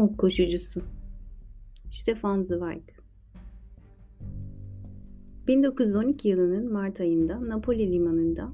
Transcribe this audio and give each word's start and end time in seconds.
Pamuk 0.00 0.18
koşucusu 0.18 0.80
Stefan 1.90 2.42
Zweig 2.42 2.82
1912 5.46 6.28
yılının 6.28 6.72
Mart 6.72 7.00
ayında 7.00 7.48
Napoli 7.48 7.92
limanında 7.92 8.52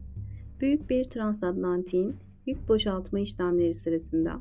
büyük 0.60 0.90
bir 0.90 1.04
transatlantiğin 1.04 2.16
yük 2.46 2.68
boşaltma 2.68 3.20
işlemleri 3.20 3.74
sırasında 3.74 4.40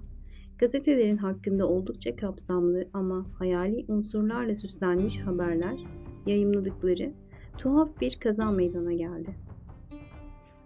gazetelerin 0.58 1.18
hakkında 1.18 1.68
oldukça 1.68 2.16
kapsamlı 2.16 2.88
ama 2.94 3.26
hayali 3.40 3.86
unsurlarla 3.88 4.56
süslenmiş 4.56 5.20
haberler 5.20 5.80
yayımladıkları 6.26 7.14
tuhaf 7.58 8.02
bir 8.02 8.20
kaza 8.20 8.52
meydana 8.52 8.94
geldi. 8.94 9.36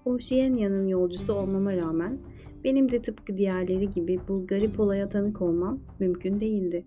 Oceania'nın 0.06 0.88
yolcusu 0.88 1.34
olmama 1.34 1.78
rağmen 1.78 2.20
benim 2.64 2.92
de 2.92 3.02
tıpkı 3.02 3.38
diğerleri 3.38 3.92
gibi 3.92 4.20
bu 4.28 4.48
garip 4.48 4.80
olaya 4.80 5.10
tanık 5.10 5.42
olmam 5.42 5.80
mümkün 6.00 6.40
değildi. 6.40 6.86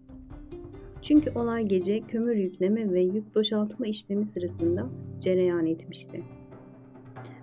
Çünkü 1.02 1.30
olay 1.30 1.66
gece 1.66 2.00
kömür 2.00 2.36
yükleme 2.36 2.92
ve 2.92 3.00
yük 3.00 3.34
boşaltma 3.34 3.86
işlemi 3.86 4.26
sırasında 4.26 4.86
cereyan 5.20 5.66
etmişti. 5.66 6.22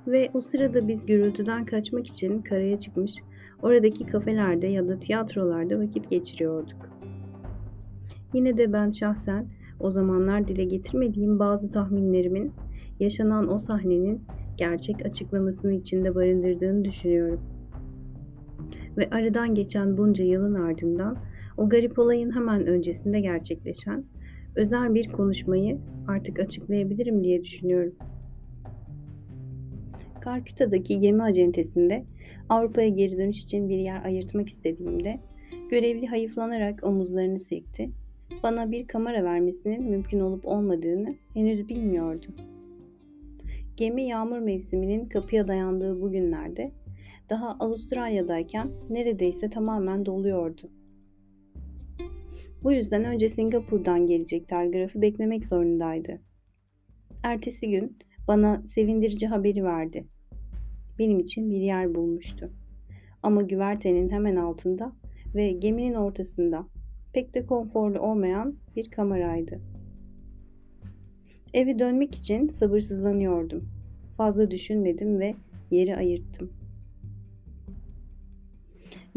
Ve 0.07 0.29
o 0.33 0.41
sırada 0.41 0.87
biz 0.87 1.05
gürültüden 1.05 1.65
kaçmak 1.65 2.07
için 2.07 2.41
karaya 2.41 2.79
çıkmış, 2.79 3.13
oradaki 3.61 4.05
kafelerde 4.05 4.67
ya 4.67 4.87
da 4.87 4.99
tiyatrolarda 4.99 5.79
vakit 5.79 6.09
geçiriyorduk. 6.09 6.89
Yine 8.33 8.57
de 8.57 8.73
ben 8.73 8.91
şahsen 8.91 9.45
o 9.79 9.91
zamanlar 9.91 10.47
dile 10.47 10.63
getirmediğim 10.63 11.39
bazı 11.39 11.71
tahminlerimin 11.71 12.51
yaşanan 12.99 13.53
o 13.53 13.59
sahnenin 13.59 14.21
gerçek 14.57 15.05
açıklamasını 15.05 15.73
içinde 15.73 16.15
barındırdığını 16.15 16.85
düşünüyorum. 16.85 17.58
Ve 18.99 19.09
aradan 19.11 19.55
geçen 19.55 19.97
bunca 19.97 20.23
yılın 20.25 20.53
ardından 20.53 21.17
o 21.57 21.69
garip 21.69 21.99
olayın 21.99 22.35
hemen 22.35 22.67
öncesinde 22.67 23.19
gerçekleşen 23.19 24.03
özel 24.55 24.95
bir 24.95 25.11
konuşmayı 25.11 25.77
artık 26.07 26.39
açıklayabilirim 26.39 27.23
diye 27.23 27.43
düşünüyorum. 27.43 27.95
Karküta'daki 30.21 30.99
gemi 30.99 31.23
acentesinde 31.23 32.03
Avrupa'ya 32.49 32.89
geri 32.89 33.17
dönüş 33.17 33.43
için 33.43 33.69
bir 33.69 33.77
yer 33.77 34.05
ayırtmak 34.05 34.49
istediğimde 34.49 35.19
görevli 35.69 36.07
hayıflanarak 36.07 36.83
omuzlarını 36.83 37.39
sekti. 37.39 37.89
Bana 38.43 38.71
bir 38.71 38.87
kamera 38.87 39.23
vermesinin 39.23 39.89
mümkün 39.89 40.19
olup 40.19 40.45
olmadığını 40.45 41.15
henüz 41.33 41.69
bilmiyordu. 41.69 42.27
Gemi 43.77 44.07
yağmur 44.07 44.39
mevsiminin 44.39 45.05
kapıya 45.05 45.47
dayandığı 45.47 46.01
bu 46.01 46.11
günlerde 46.11 46.71
daha 47.29 47.55
Avustralya'dayken 47.59 48.71
neredeyse 48.89 49.49
tamamen 49.49 50.05
doluyordu. 50.05 50.69
Bu 52.63 52.71
yüzden 52.71 53.03
önce 53.03 53.29
Singapur'dan 53.29 54.05
gelecek 54.05 54.47
telgrafı 54.47 55.01
beklemek 55.01 55.45
zorundaydı. 55.45 56.19
Ertesi 57.23 57.69
gün 57.69 57.97
bana 58.27 58.67
sevindirici 58.67 59.27
haberi 59.27 59.63
verdi. 59.63 60.05
Benim 60.99 61.19
için 61.19 61.49
bir 61.49 61.61
yer 61.61 61.95
bulmuştu. 61.95 62.51
Ama 63.23 63.41
güvertenin 63.41 64.09
hemen 64.09 64.35
altında 64.35 64.91
ve 65.35 65.51
geminin 65.51 65.93
ortasında 65.93 66.67
pek 67.13 67.33
de 67.33 67.45
konforlu 67.45 67.99
olmayan 67.99 68.55
bir 68.75 68.91
kameraydı. 68.91 69.59
Eve 71.53 71.79
dönmek 71.79 72.15
için 72.15 72.49
sabırsızlanıyordum. 72.49 73.69
Fazla 74.17 74.51
düşünmedim 74.51 75.19
ve 75.19 75.35
yeri 75.71 75.97
ayırttım. 75.97 76.58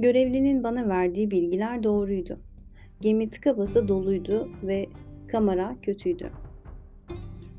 Görevlinin 0.03 0.65
bana 0.65 0.89
verdiği 0.89 1.31
bilgiler 1.31 1.83
doğruydu. 1.83 2.39
Gemi 3.01 3.31
tıka 3.31 3.59
basa 3.59 3.89
doluydu 3.89 4.49
ve 4.63 4.87
kamera 5.29 5.77
kötüydü. 5.83 6.31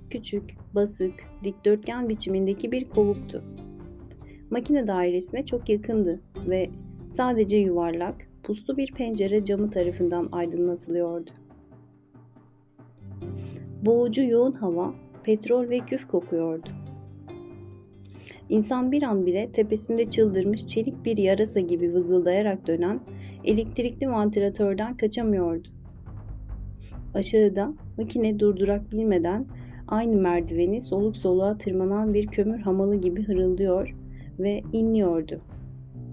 Küçük, 0.10 0.44
basık, 0.76 1.14
dikdörtgen 1.44 2.10
biçimindeki 2.10 2.72
bir 2.72 2.90
kovuktu. 2.90 3.44
Makine 4.50 4.88
dairesine 4.88 5.46
çok 5.46 5.70
yakındı 5.70 6.20
ve 6.48 6.70
sadece 7.12 7.58
yuvarlak, 7.58 8.16
puslu 8.44 8.78
bir 8.78 8.92
pencere 8.92 9.46
camı 9.46 9.72
tarafından 9.72 10.30
aydınlatılıyordu. 10.32 11.32
Boğucu 13.82 14.24
yoğun 14.24 14.52
hava, 14.52 14.94
petrol 15.24 15.70
ve 15.70 15.80
küf 15.80 16.08
kokuyordu. 16.08 16.70
İnsan 18.50 18.92
bir 18.92 19.04
an 19.04 19.26
bile 19.26 19.52
tepesinde 19.52 20.10
çıldırmış 20.10 20.66
çelik 20.66 21.06
bir 21.06 21.18
yarasa 21.18 21.60
gibi 21.60 21.94
vızıldayarak 21.94 22.68
dönen 22.68 23.00
elektrikli 23.44 24.10
vantilatörden 24.10 24.98
kaçamıyordu. 24.98 25.68
Aşağıda 27.14 27.74
makine 27.98 28.40
durdurak 28.40 28.92
bilmeden 28.92 29.46
aynı 29.88 30.16
merdiveni 30.16 30.82
soluk 30.82 31.18
soluğa 31.18 31.58
tırmanan 31.58 32.14
bir 32.14 32.28
kömür 32.28 32.60
hamalı 32.60 32.96
gibi 32.96 33.24
hırıldıyor 33.24 33.96
ve 34.40 34.64
inliyordu. 34.74 35.42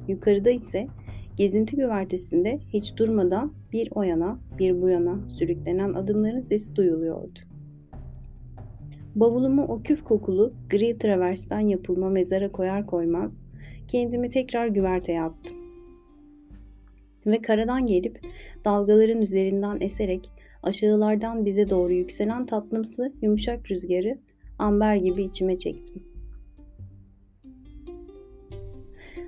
Yukarıda 0.08 0.50
ise 0.50 0.86
gezinti 1.36 1.76
güvertesinde 1.76 2.58
hiç 2.72 2.96
durmadan 2.96 3.52
bir 3.72 3.88
o 3.94 4.02
yana 4.02 4.38
bir 4.58 4.82
bu 4.82 4.88
yana 4.88 5.28
sürüklenen 5.28 5.94
adımların 5.94 6.40
sesi 6.40 6.76
duyuluyordu. 6.76 7.50
Bavulumu 9.15 9.65
o 9.65 9.82
küf 9.82 10.04
kokulu 10.04 10.53
gri 10.71 10.98
traversten 10.98 11.60
yapılma 11.60 12.09
mezara 12.09 12.53
koyar 12.53 12.87
koymaz 12.87 13.32
kendimi 13.88 14.31
tekrar 14.31 14.66
güverteye 14.66 15.22
attım. 15.22 15.56
Ve 17.26 17.43
karadan 17.43 17.87
gelip 17.87 18.20
dalgaların 18.65 19.22
üzerinden 19.22 19.81
eserek 19.81 20.31
aşağılardan 20.62 21.47
bize 21.47 21.70
doğru 21.70 21.93
yükselen 21.93 22.47
tatlımsı 22.47 23.12
yumuşak 23.22 23.70
rüzgarı 23.70 24.19
amber 24.59 24.97
gibi 24.97 25.22
içime 25.22 25.59
çektim. 25.59 26.03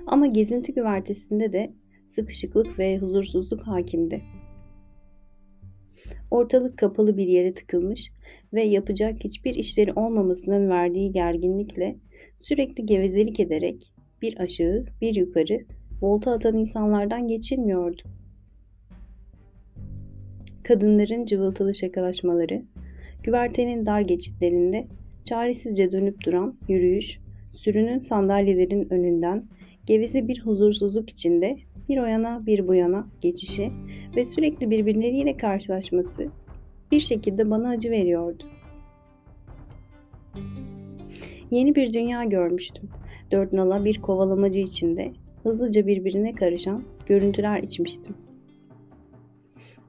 Ama 0.07 0.27
gezinti 0.27 0.73
güvertesinde 0.73 1.53
de 1.53 1.73
sıkışıklık 2.07 2.79
ve 2.79 2.97
huzursuzluk 2.97 3.61
hakimdi. 3.61 4.21
Ortalık 6.33 6.77
kapalı 6.77 7.17
bir 7.17 7.27
yere 7.27 7.53
tıkılmış 7.53 8.11
ve 8.53 8.63
yapacak 8.63 9.23
hiçbir 9.23 9.55
işleri 9.55 9.93
olmamasının 9.93 10.69
verdiği 10.69 11.11
gerginlikle 11.11 11.95
sürekli 12.37 12.85
gevezelik 12.85 13.39
ederek 13.39 13.91
bir 14.21 14.39
aşağı 14.41 14.85
bir 15.01 15.15
yukarı 15.15 15.59
volta 16.01 16.31
atan 16.31 16.57
insanlardan 16.57 17.27
geçilmiyordu. 17.27 18.01
Kadınların 20.63 21.25
cıvıltılı 21.25 21.73
şakalaşmaları, 21.73 22.61
güvertenin 23.23 23.85
dar 23.85 24.01
geçitlerinde 24.01 24.87
çaresizce 25.23 25.91
dönüp 25.91 26.25
duran 26.25 26.55
yürüyüş, 26.67 27.19
sürünün 27.51 27.99
sandalyelerin 27.99 28.93
önünden 28.93 29.45
geveze 29.85 30.27
bir 30.27 30.41
huzursuzluk 30.41 31.09
içinde 31.09 31.57
bir 31.89 31.97
o 31.97 32.05
yana 32.05 32.45
bir 32.45 32.67
bu 32.67 32.75
yana 32.75 33.07
geçişi 33.21 33.71
ve 34.15 34.23
sürekli 34.23 34.69
birbirleriyle 34.69 35.37
karşılaşması 35.37 36.27
bir 36.91 36.99
şekilde 36.99 37.49
bana 37.49 37.69
acı 37.69 37.91
veriyordu. 37.91 38.43
Yeni 41.51 41.75
bir 41.75 41.93
dünya 41.93 42.23
görmüştüm. 42.23 42.89
Dört 43.31 43.53
nala 43.53 43.85
bir 43.85 44.01
kovalamacı 44.01 44.59
içinde 44.59 45.11
hızlıca 45.43 45.87
birbirine 45.87 46.35
karışan 46.35 46.83
görüntüler 47.05 47.63
içmiştim. 47.63 48.15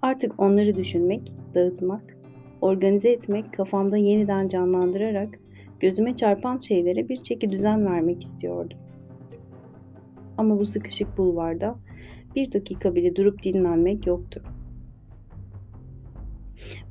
Artık 0.02 0.40
onları 0.40 0.74
düşünmek, 0.74 1.32
dağıtmak, 1.54 2.16
organize 2.60 3.10
etmek, 3.10 3.52
kafamda 3.52 3.96
yeniden 3.96 4.48
canlandırarak 4.48 5.38
gözüme 5.80 6.16
çarpan 6.16 6.58
şeylere 6.58 7.08
bir 7.08 7.16
çeki 7.16 7.50
düzen 7.50 7.86
vermek 7.86 8.22
istiyordum. 8.22 8.78
Ama 10.38 10.58
bu 10.58 10.66
sıkışık 10.66 11.18
bulvarda 11.18 11.76
bir 12.36 12.52
dakika 12.52 12.94
bile 12.94 13.16
durup 13.16 13.42
dinlenmek 13.42 14.06
yoktu. 14.06 14.42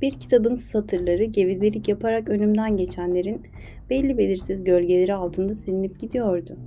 Bir 0.01 0.12
kitabın 0.12 0.56
satırları 0.56 1.24
gevezelik 1.24 1.88
yaparak 1.88 2.30
önümden 2.30 2.78
geçenlerin 2.78 3.42
belli 3.90 4.18
belirsiz 4.18 4.63
gölgeleri 4.63 5.13
altında 5.13 5.56
silinip 5.56 6.00
gidiyordu. 6.00 6.57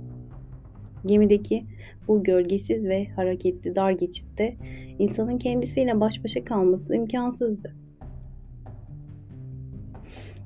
Gemideki 1.05 1.65
bu 2.07 2.23
gölgesiz 2.23 2.83
ve 2.83 3.05
hareketli 3.05 3.75
dar 3.75 3.91
geçitte 3.91 4.55
insanın 4.99 5.37
kendisiyle 5.37 5.99
baş 5.99 6.23
başa 6.23 6.45
kalması 6.45 6.95
imkansızdı. 6.95 7.75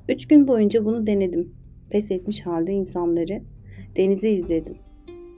Üç 0.08 0.28
gün 0.28 0.48
boyunca 0.48 0.84
bunu 0.84 1.06
denedim. 1.06 1.52
Pes 1.90 2.10
etmiş 2.10 2.46
halde 2.46 2.72
insanları, 2.72 3.42
denizi 3.96 4.28
izledim. 4.28 4.78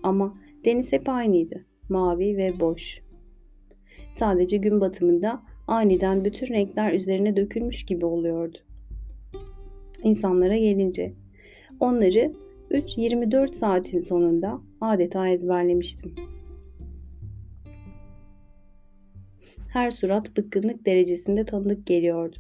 Ama 0.03 0.35
deniz 0.65 0.93
hep 0.93 1.09
aynıydı. 1.09 1.65
Mavi 1.89 2.37
ve 2.37 2.61
boş. 2.61 3.01
Sadece 4.13 4.57
gün 4.57 4.81
batımında 4.81 5.43
aniden 5.67 6.25
bütün 6.25 6.47
renkler 6.47 6.93
üzerine 6.93 7.37
dökülmüş 7.37 7.87
gibi 7.87 8.07
oluyordu. 8.07 8.59
İnsanlara 10.03 10.57
gelince 10.57 11.13
onları 11.81 12.33
3-24 12.71 13.55
saatin 13.55 14.01
sonunda 14.01 14.61
adeta 14.81 15.29
ezberlemiştim. 15.29 16.15
Her 19.73 19.91
surat 19.91 20.37
bıkkınlık 20.37 20.87
derecesinde 20.87 21.45
tanıdık 21.45 21.87
geliyordu. 21.87 22.37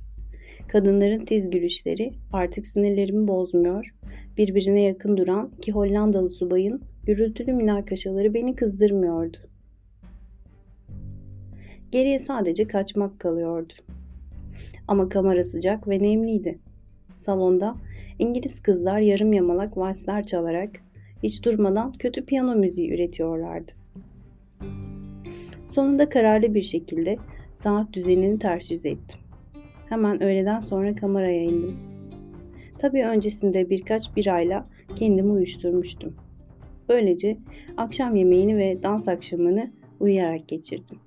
Kadınların 0.69 1.25
tiz 1.25 1.50
gülüşleri 1.50 2.12
artık 2.32 2.67
sinirlerimi 2.67 3.29
bozmuyor, 3.29 3.94
birbirine 4.37 4.82
yakın 4.82 5.17
duran 5.17 5.50
iki 5.58 5.73
Hollandalı 5.73 6.31
subayın 6.31 6.82
gürültülü 7.06 7.53
münakaşaları 7.53 8.35
beni 8.35 8.56
kızdırmıyordu. 8.56 9.37
Geriye 11.93 12.19
sadece 12.19 12.69
kaçmak 12.69 13.21
kalıyordu. 13.21 13.73
Ama 14.89 15.09
kamera 15.09 15.45
sıcak 15.45 15.89
ve 15.89 15.99
nemliydi. 15.99 16.59
Salonda 17.17 17.77
İngiliz 18.19 18.62
kızlar 18.62 18.99
yarım 18.99 19.33
yamalak 19.33 19.77
valsler 19.77 20.27
çalarak 20.27 20.71
hiç 21.23 21.45
durmadan 21.45 21.93
kötü 21.93 22.25
piyano 22.25 22.55
müziği 22.55 22.95
üretiyorlardı. 22.95 23.73
Sonunda 25.69 26.09
kararlı 26.09 26.55
bir 26.55 26.62
şekilde 26.62 27.17
saat 27.55 27.93
düzenini 27.93 28.39
ters 28.39 28.71
yüz 28.71 28.87
ettim. 28.87 29.21
Hemen 29.89 30.23
öğleden 30.23 30.61
sonra 30.61 30.95
kameraya 30.95 31.43
indim. 31.43 31.77
Tabii 32.79 33.05
öncesinde 33.05 33.71
birkaç 33.71 34.17
birayla 34.17 34.67
kendimi 34.97 35.33
uyuşturmuştum. 35.33 36.15
Böylece 36.89 37.39
akşam 37.77 38.17
yemeğini 38.17 38.57
ve 38.57 38.83
dans 38.83 39.09
akşamını 39.09 39.71
uyuyarak 40.01 40.49
geçirdim. 40.49 40.99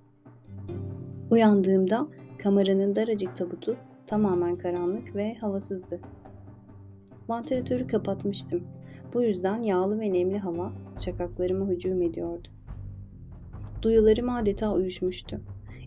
Uyandığımda 1.31 2.07
kameranın 2.37 2.95
daracık 2.95 3.37
tabutu 3.37 3.77
tamamen 4.07 4.55
karanlık 4.55 5.15
ve 5.15 5.35
havasızdı. 5.35 5.99
Vantilatörü 7.29 7.87
kapatmıştım. 7.87 8.63
Bu 9.13 9.23
yüzden 9.23 9.61
yağlı 9.61 9.99
ve 9.99 10.13
nemli 10.13 10.37
hava 10.37 10.73
şakaklarıma 11.05 11.67
hücum 11.67 12.01
ediyordu. 12.01 12.47
Duyularım 13.81 14.29
adeta 14.29 14.73
uyuşmuştu. 14.73 15.41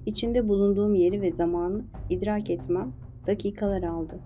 İçinde 0.06 0.48
bulunduğum 0.48 0.94
yeri 0.94 1.22
ve 1.22 1.32
zamanı 1.32 1.84
idrak 2.10 2.50
etmem 2.50 2.92
dakikalar 3.26 3.82
aldı. 3.82 4.18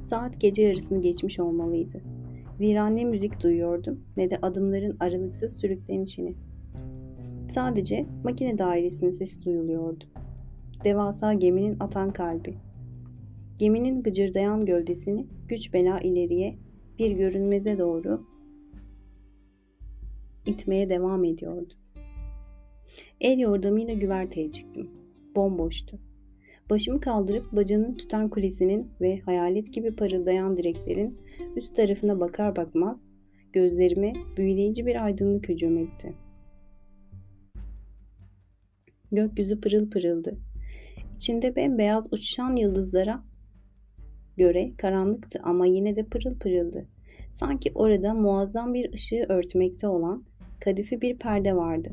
Saat 0.00 0.40
gece 0.40 0.62
yarısını 0.62 1.00
geçmiş 1.00 1.40
olmalıydı. 1.40 2.00
Zira 2.60 2.86
ne 2.86 3.04
müzik 3.04 3.42
duyuyordum 3.42 4.00
ne 4.16 4.30
de 4.30 4.38
adımların 4.42 4.96
aralıksız 5.00 5.60
sürüklenişini. 5.60 6.34
Sadece 7.50 8.06
makine 8.24 8.58
dairesinin 8.58 9.10
sesi 9.10 9.44
duyuluyordu. 9.44 10.04
Devasa 10.84 11.34
geminin 11.34 11.76
atan 11.80 12.12
kalbi. 12.12 12.54
Geminin 13.56 14.02
gıcırdayan 14.02 14.64
gövdesini 14.64 15.26
güç 15.48 15.72
bela 15.72 16.00
ileriye 16.00 16.56
bir 16.98 17.10
görünmeze 17.10 17.78
doğru 17.78 18.26
itmeye 20.46 20.88
devam 20.88 21.24
ediyordu. 21.24 21.72
El 23.20 23.38
yordamıyla 23.38 23.94
güverteye 23.94 24.52
çıktım. 24.52 24.90
Bomboştu. 25.36 25.98
Başımı 26.70 27.00
kaldırıp 27.00 27.52
bacanın 27.52 27.94
tutan 27.94 28.28
kulesinin 28.28 28.88
ve 29.00 29.20
hayalet 29.20 29.72
gibi 29.72 29.96
parıldayan 29.96 30.56
direklerin 30.56 31.18
üst 31.56 31.76
tarafına 31.76 32.20
bakar 32.20 32.56
bakmaz 32.56 33.06
gözlerime 33.52 34.12
büyüleyici 34.36 34.86
bir 34.86 35.04
aydınlık 35.04 35.48
hücum 35.48 35.78
etti. 35.78 36.12
Gökyüzü 39.12 39.60
pırıl 39.60 39.90
pırıldı. 39.90 40.36
İçinde 41.16 41.56
bembeyaz 41.56 42.12
uçuşan 42.12 42.56
yıldızlara 42.56 43.22
göre 44.36 44.72
karanlıktı 44.78 45.40
ama 45.42 45.66
yine 45.66 45.96
de 45.96 46.04
pırıl 46.04 46.38
pırıldı. 46.38 46.86
Sanki 47.32 47.72
orada 47.74 48.14
muazzam 48.14 48.74
bir 48.74 48.92
ışığı 48.92 49.26
örtmekte 49.28 49.88
olan 49.88 50.24
kadifi 50.60 51.00
bir 51.00 51.18
perde 51.18 51.56
vardı. 51.56 51.90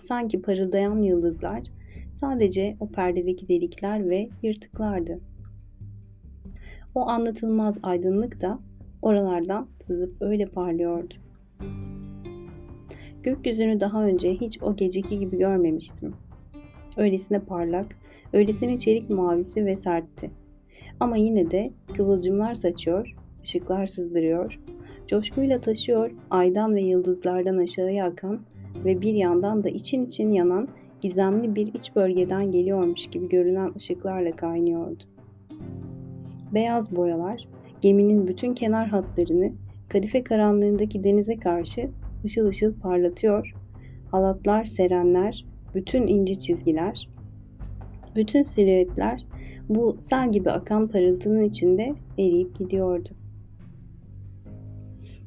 Sanki 0.00 0.42
parıldayan 0.42 1.02
yıldızlar 1.02 1.62
sadece 2.20 2.76
o 2.80 2.88
perdedeki 2.88 3.48
delikler 3.48 4.10
ve 4.10 4.28
yırtıklardı. 4.42 5.20
O 6.94 7.08
anlatılmaz 7.08 7.78
aydınlık 7.82 8.40
da 8.40 8.58
oralardan 9.02 9.66
sızıp 9.80 10.16
öyle 10.20 10.46
parlıyordu. 10.46 11.14
Gökyüzünü 13.22 13.80
daha 13.80 14.04
önce 14.04 14.34
hiç 14.34 14.62
o 14.62 14.76
geceki 14.76 15.18
gibi 15.18 15.38
görmemiştim. 15.38 16.14
Öylesine 16.96 17.38
parlak, 17.38 17.86
öylesine 18.32 18.78
çelik 18.78 19.10
mavisi 19.10 19.66
ve 19.66 19.76
sertti. 19.76 20.30
Ama 21.00 21.16
yine 21.16 21.50
de 21.50 21.70
kıvılcımlar 21.96 22.54
saçıyor, 22.54 23.14
ışıklar 23.42 23.86
sızdırıyor, 23.86 24.60
coşkuyla 25.08 25.60
taşıyor 25.60 26.10
aydan 26.30 26.74
ve 26.74 26.80
yıldızlardan 26.82 27.56
aşağıya 27.56 28.06
akan 28.06 28.40
ve 28.84 29.00
bir 29.00 29.14
yandan 29.14 29.64
da 29.64 29.68
için 29.68 30.06
için 30.06 30.32
yanan 30.32 30.68
gizemli 31.00 31.54
bir 31.54 31.74
iç 31.74 31.96
bölgeden 31.96 32.50
geliyormuş 32.50 33.06
gibi 33.06 33.28
görünen 33.28 33.72
ışıklarla 33.76 34.36
kaynıyordu. 34.36 35.11
Beyaz 36.54 36.96
boyalar 36.96 37.48
geminin 37.80 38.28
bütün 38.28 38.54
kenar 38.54 38.88
hatlarını 38.88 39.52
kadife 39.88 40.24
karanlığındaki 40.24 41.04
denize 41.04 41.36
karşı 41.36 41.90
ışıl 42.24 42.46
ışıl 42.46 42.74
parlatıyor. 42.74 43.54
Halatlar, 44.10 44.64
serenler, 44.64 45.44
bütün 45.74 46.06
ince 46.06 46.34
çizgiler, 46.34 47.08
bütün 48.16 48.42
silüetler 48.42 49.24
bu 49.68 49.96
sel 49.98 50.32
gibi 50.32 50.50
akan 50.50 50.88
parıltının 50.88 51.44
içinde 51.44 51.94
eriyip 52.18 52.58
gidiyordu. 52.58 53.08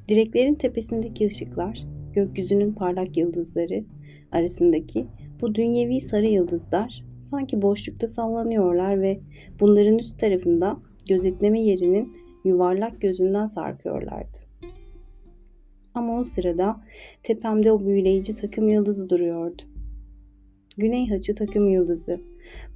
Direklerin 0.07 0.55
tepesindeki 0.55 1.27
ışıklar, 1.27 1.83
gökyüzünün 2.13 2.73
parlak 2.73 3.17
yıldızları 3.17 3.83
arasındaki 4.31 5.05
bu 5.41 5.55
dünyevi 5.55 6.01
sarı 6.01 6.27
yıldızlar 6.27 7.03
sanki 7.21 7.61
boşlukta 7.61 8.07
sallanıyorlar 8.07 9.01
ve 9.01 9.19
bunların 9.59 9.97
üst 9.97 10.19
tarafında 10.19 10.77
gözetleme 11.09 11.61
yerinin 11.61 12.17
yuvarlak 12.43 13.01
gözünden 13.01 13.47
sarkıyorlardı. 13.47 14.37
Ama 15.93 16.19
o 16.19 16.23
sırada 16.23 16.81
tepemde 17.23 17.71
o 17.71 17.85
büyüleyici 17.85 18.35
takım 18.35 18.69
yıldızı 18.69 19.09
duruyordu. 19.09 19.61
Güney 20.77 21.09
haçı 21.09 21.35
takım 21.35 21.69
yıldızı, 21.69 22.19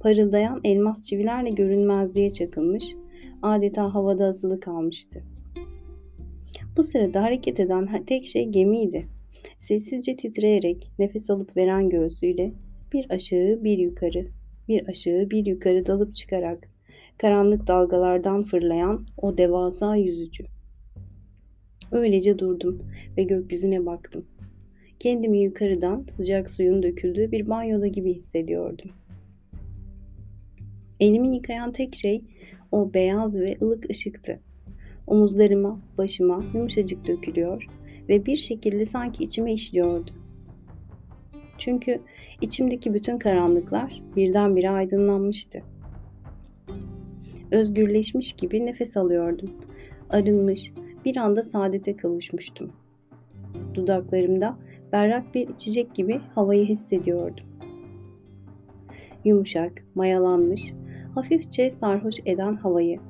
parıldayan 0.00 0.60
elmas 0.64 1.02
çivilerle 1.02 1.50
görünmezliğe 1.50 2.32
çakılmış, 2.32 2.96
adeta 3.42 3.94
havada 3.94 4.26
asılı 4.26 4.60
kalmıştı. 4.60 5.22
Bu 6.76 6.84
sırada 6.84 7.22
hareket 7.22 7.60
eden 7.60 8.04
tek 8.04 8.26
şey 8.26 8.48
gemiydi. 8.48 9.06
Sessizce 9.58 10.16
titreyerek 10.16 10.90
nefes 10.98 11.30
alıp 11.30 11.56
veren 11.56 11.90
göğsüyle 11.90 12.52
bir 12.92 13.10
aşağı 13.10 13.64
bir 13.64 13.78
yukarı, 13.78 14.26
bir 14.68 14.88
aşağı 14.88 15.30
bir 15.30 15.46
yukarı 15.46 15.86
dalıp 15.86 16.14
çıkarak 16.14 16.68
karanlık 17.20 17.66
dalgalardan 17.66 18.42
fırlayan 18.42 19.06
o 19.16 19.38
devasa 19.38 19.96
yüzücü. 19.96 20.44
Öylece 21.92 22.38
durdum 22.38 22.82
ve 23.16 23.22
gökyüzüne 23.22 23.86
baktım. 23.86 24.24
Kendimi 24.98 25.38
yukarıdan 25.38 26.06
sıcak 26.10 26.50
suyun 26.50 26.82
döküldüğü 26.82 27.32
bir 27.32 27.48
banyoda 27.48 27.86
gibi 27.86 28.14
hissediyordum. 28.14 28.90
Elimi 31.00 31.34
yıkayan 31.34 31.72
tek 31.72 31.94
şey 31.94 32.24
o 32.72 32.94
beyaz 32.94 33.40
ve 33.40 33.56
ılık 33.62 33.90
ışıktı. 33.90 34.40
Omuzlarıma, 35.06 35.80
başıma 35.98 36.44
yumuşacık 36.54 37.06
dökülüyor 37.06 37.66
ve 38.08 38.26
bir 38.26 38.36
şekilde 38.36 38.86
sanki 38.86 39.24
içime 39.24 39.52
işliyordu. 39.52 40.10
Çünkü 41.58 42.00
içimdeki 42.40 42.94
bütün 42.94 43.18
karanlıklar 43.18 44.02
birdenbire 44.16 44.70
aydınlanmıştı. 44.70 45.62
Özgürleşmiş 47.52 48.32
gibi 48.32 48.66
nefes 48.66 48.96
alıyordum. 48.96 49.50
Arınmış, 50.10 50.72
bir 51.04 51.16
anda 51.16 51.42
saadete 51.42 51.96
kavuşmuştum. 51.96 52.72
Dudaklarımda 53.74 54.56
berrak 54.92 55.34
bir 55.34 55.48
içecek 55.48 55.94
gibi 55.94 56.20
havayı 56.34 56.66
hissediyordum. 56.66 57.44
Yumuşak, 59.24 59.84
mayalanmış, 59.94 60.74
hafifçe 61.14 61.70
sarhoş 61.70 62.14
eden 62.26 62.56
havayı. 62.56 63.00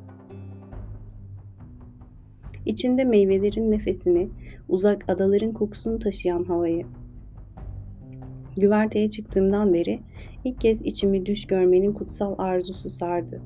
İçinde 2.66 3.04
meyvelerin 3.04 3.70
nefesini, 3.70 4.28
uzak 4.68 5.10
adaların 5.10 5.52
kokusunu 5.52 5.98
taşıyan 5.98 6.44
havayı. 6.44 6.86
Güverteye 8.56 9.10
çıktığımdan 9.10 9.74
beri 9.74 10.00
ilk 10.44 10.60
kez 10.60 10.82
içimi 10.82 11.26
düş 11.26 11.46
görmenin 11.46 11.92
kutsal 11.92 12.34
arzusu 12.38 12.90
sardı. 12.90 13.42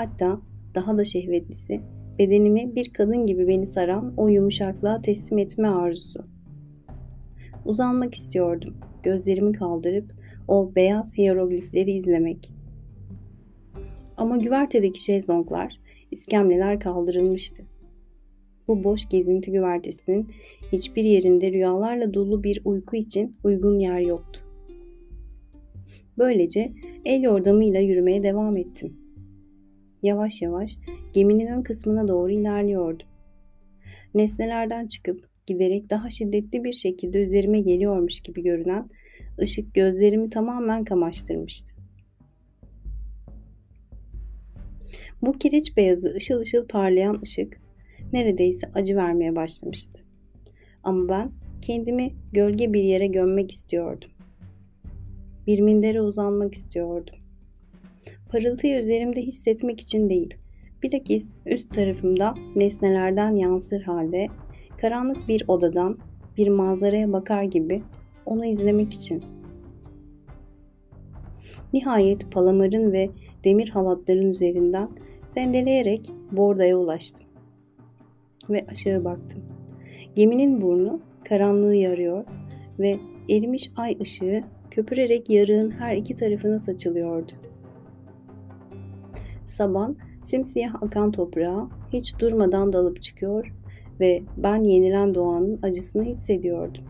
Hatta 0.00 0.40
daha 0.74 0.98
da 0.98 1.04
şehvetlisi 1.04 1.80
bedenimi 2.18 2.74
bir 2.76 2.92
kadın 2.92 3.26
gibi 3.26 3.48
beni 3.48 3.66
saran 3.66 4.14
o 4.16 4.28
yumuşaklığa 4.28 5.02
teslim 5.02 5.38
etme 5.38 5.68
arzusu. 5.68 6.24
Uzanmak 7.64 8.14
istiyordum. 8.14 8.74
Gözlerimi 9.02 9.52
kaldırıp 9.52 10.04
o 10.48 10.72
beyaz 10.76 11.18
hieroglifleri 11.18 11.92
izlemek. 11.92 12.50
Ama 14.16 14.36
güvertedeki 14.36 15.02
şezlonglar, 15.02 15.80
iskemleler 16.10 16.80
kaldırılmıştı. 16.80 17.62
Bu 18.68 18.84
boş 18.84 19.08
gezinti 19.08 19.52
güvertesinin 19.52 20.28
hiçbir 20.72 21.04
yerinde 21.04 21.52
rüyalarla 21.52 22.14
dolu 22.14 22.44
bir 22.44 22.60
uyku 22.64 22.96
için 22.96 23.34
uygun 23.44 23.78
yer 23.78 24.00
yoktu. 24.00 24.40
Böylece 26.18 26.72
el 27.04 27.22
yordamıyla 27.22 27.80
yürümeye 27.80 28.22
devam 28.22 28.56
ettim. 28.56 28.99
Yavaş 30.02 30.42
yavaş 30.42 30.76
geminin 31.12 31.46
ön 31.46 31.62
kısmına 31.62 32.08
doğru 32.08 32.30
ilerliyordum. 32.30 33.06
Nesnelerden 34.14 34.86
çıkıp 34.86 35.28
giderek 35.46 35.90
daha 35.90 36.10
şiddetli 36.10 36.64
bir 36.64 36.72
şekilde 36.72 37.18
üzerime 37.18 37.60
geliyormuş 37.60 38.20
gibi 38.20 38.42
görünen 38.42 38.88
ışık 39.40 39.74
gözlerimi 39.74 40.30
tamamen 40.30 40.84
kamaştırmıştı. 40.84 41.74
Bu 45.22 45.32
kireç 45.32 45.76
beyazı 45.76 46.14
ışıl 46.14 46.40
ışıl 46.40 46.66
parlayan 46.68 47.20
ışık 47.22 47.60
neredeyse 48.12 48.70
acı 48.74 48.96
vermeye 48.96 49.36
başlamıştı. 49.36 50.04
Ama 50.82 51.08
ben 51.08 51.30
kendimi 51.62 52.14
gölge 52.32 52.72
bir 52.72 52.82
yere 52.82 53.06
gömmek 53.06 53.52
istiyordum. 53.52 54.10
Bir 55.46 55.60
mindere 55.60 56.00
uzanmak 56.00 56.54
istiyordum. 56.54 57.19
Parıltıyı 58.32 58.78
üzerimde 58.78 59.22
hissetmek 59.22 59.80
için 59.80 60.10
değil, 60.10 60.34
bilakis 60.82 61.26
üst 61.46 61.74
tarafımda 61.74 62.34
nesnelerden 62.56 63.30
yansır 63.30 63.82
halde 63.82 64.26
karanlık 64.80 65.28
bir 65.28 65.44
odadan 65.48 65.98
bir 66.36 66.48
manzaraya 66.48 67.12
bakar 67.12 67.42
gibi 67.42 67.82
onu 68.26 68.46
izlemek 68.46 68.94
için. 68.94 69.24
Nihayet 71.72 72.32
palamarın 72.32 72.92
ve 72.92 73.10
demir 73.44 73.68
halatların 73.68 74.30
üzerinden 74.30 74.88
sendeleyerek 75.34 76.10
bordaya 76.32 76.76
ulaştım. 76.76 77.26
Ve 78.50 78.66
aşağı 78.68 79.04
baktım. 79.04 79.42
Geminin 80.14 80.60
burnu 80.60 81.00
karanlığı 81.24 81.74
yarıyor 81.74 82.24
ve 82.78 82.98
erimiş 83.30 83.70
ay 83.76 83.96
ışığı 84.00 84.42
köpürerek 84.70 85.30
yarığın 85.30 85.70
her 85.70 85.96
iki 85.96 86.16
tarafına 86.16 86.60
saçılıyordu. 86.60 87.32
Saban 89.60 89.96
simsiyah 90.24 90.82
akan 90.82 91.12
toprağa 91.12 91.68
hiç 91.92 92.18
durmadan 92.18 92.72
dalıp 92.72 93.02
çıkıyor 93.02 93.54
ve 94.00 94.22
ben 94.36 94.62
yenilen 94.62 95.14
doğanın 95.14 95.58
acısını 95.62 96.04
hissediyordum. 96.04 96.84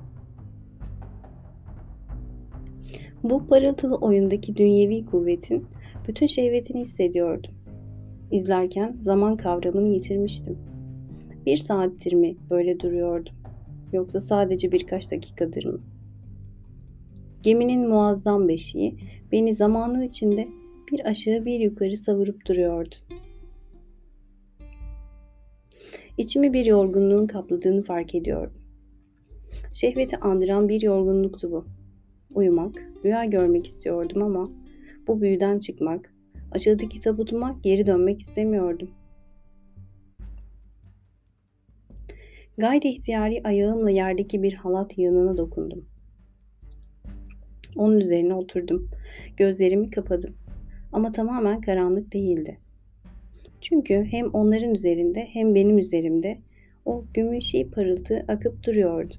Bu 3.22 3.46
parıltılı 3.46 3.96
oyundaki 3.96 4.56
dünyevi 4.56 5.06
kuvvetin 5.06 5.66
bütün 6.08 6.26
şehvetini 6.26 6.80
hissediyordum. 6.80 7.52
İzlerken 8.30 8.96
zaman 9.00 9.36
kavramını 9.36 9.88
yitirmiştim. 9.88 10.58
Bir 11.46 11.56
saattir 11.56 12.12
mi 12.12 12.36
böyle 12.50 12.80
duruyordum? 12.80 13.34
Yoksa 13.92 14.20
sadece 14.20 14.72
birkaç 14.72 15.10
dakikadır 15.10 15.64
mı? 15.64 15.80
Geminin 17.42 17.88
muazzam 17.88 18.48
beşiği 18.48 18.96
beni 19.32 19.54
zamanın 19.54 20.02
içinde 20.02 20.48
bir 20.92 21.08
aşağı 21.08 21.44
bir 21.44 21.60
yukarı 21.60 21.96
savurup 21.96 22.46
duruyordu. 22.46 22.94
İçimi 26.18 26.52
bir 26.52 26.64
yorgunluğun 26.64 27.26
kapladığını 27.26 27.82
fark 27.82 28.14
ediyordum. 28.14 28.62
Şehveti 29.72 30.16
andıran 30.16 30.68
bir 30.68 30.82
yorgunluktu 30.82 31.50
bu. 31.50 31.64
Uyumak, 32.34 32.82
rüya 33.04 33.24
görmek 33.24 33.66
istiyordum 33.66 34.22
ama 34.22 34.50
bu 35.06 35.20
büyüden 35.20 35.58
çıkmak, 35.58 36.14
aşağıdaki 36.52 37.00
tabutuma 37.00 37.58
geri 37.62 37.86
dönmek 37.86 38.20
istemiyordum. 38.20 38.90
Gayri 42.58 42.88
ihtiyari 42.88 43.40
ayağımla 43.44 43.90
yerdeki 43.90 44.42
bir 44.42 44.54
halat 44.54 44.98
yığınına 44.98 45.36
dokundum. 45.36 45.84
Onun 47.76 48.00
üzerine 48.00 48.34
oturdum. 48.34 48.90
Gözlerimi 49.36 49.90
kapadım. 49.90 50.34
Ama 50.92 51.12
tamamen 51.12 51.60
karanlık 51.60 52.12
değildi. 52.12 52.58
Çünkü 53.60 54.04
hem 54.10 54.26
onların 54.26 54.74
üzerinde 54.74 55.28
hem 55.32 55.54
benim 55.54 55.78
üzerimde 55.78 56.38
o 56.84 57.04
gümüşi 57.14 57.70
parıltı 57.70 58.24
akıp 58.28 58.66
duruyordu. 58.66 59.14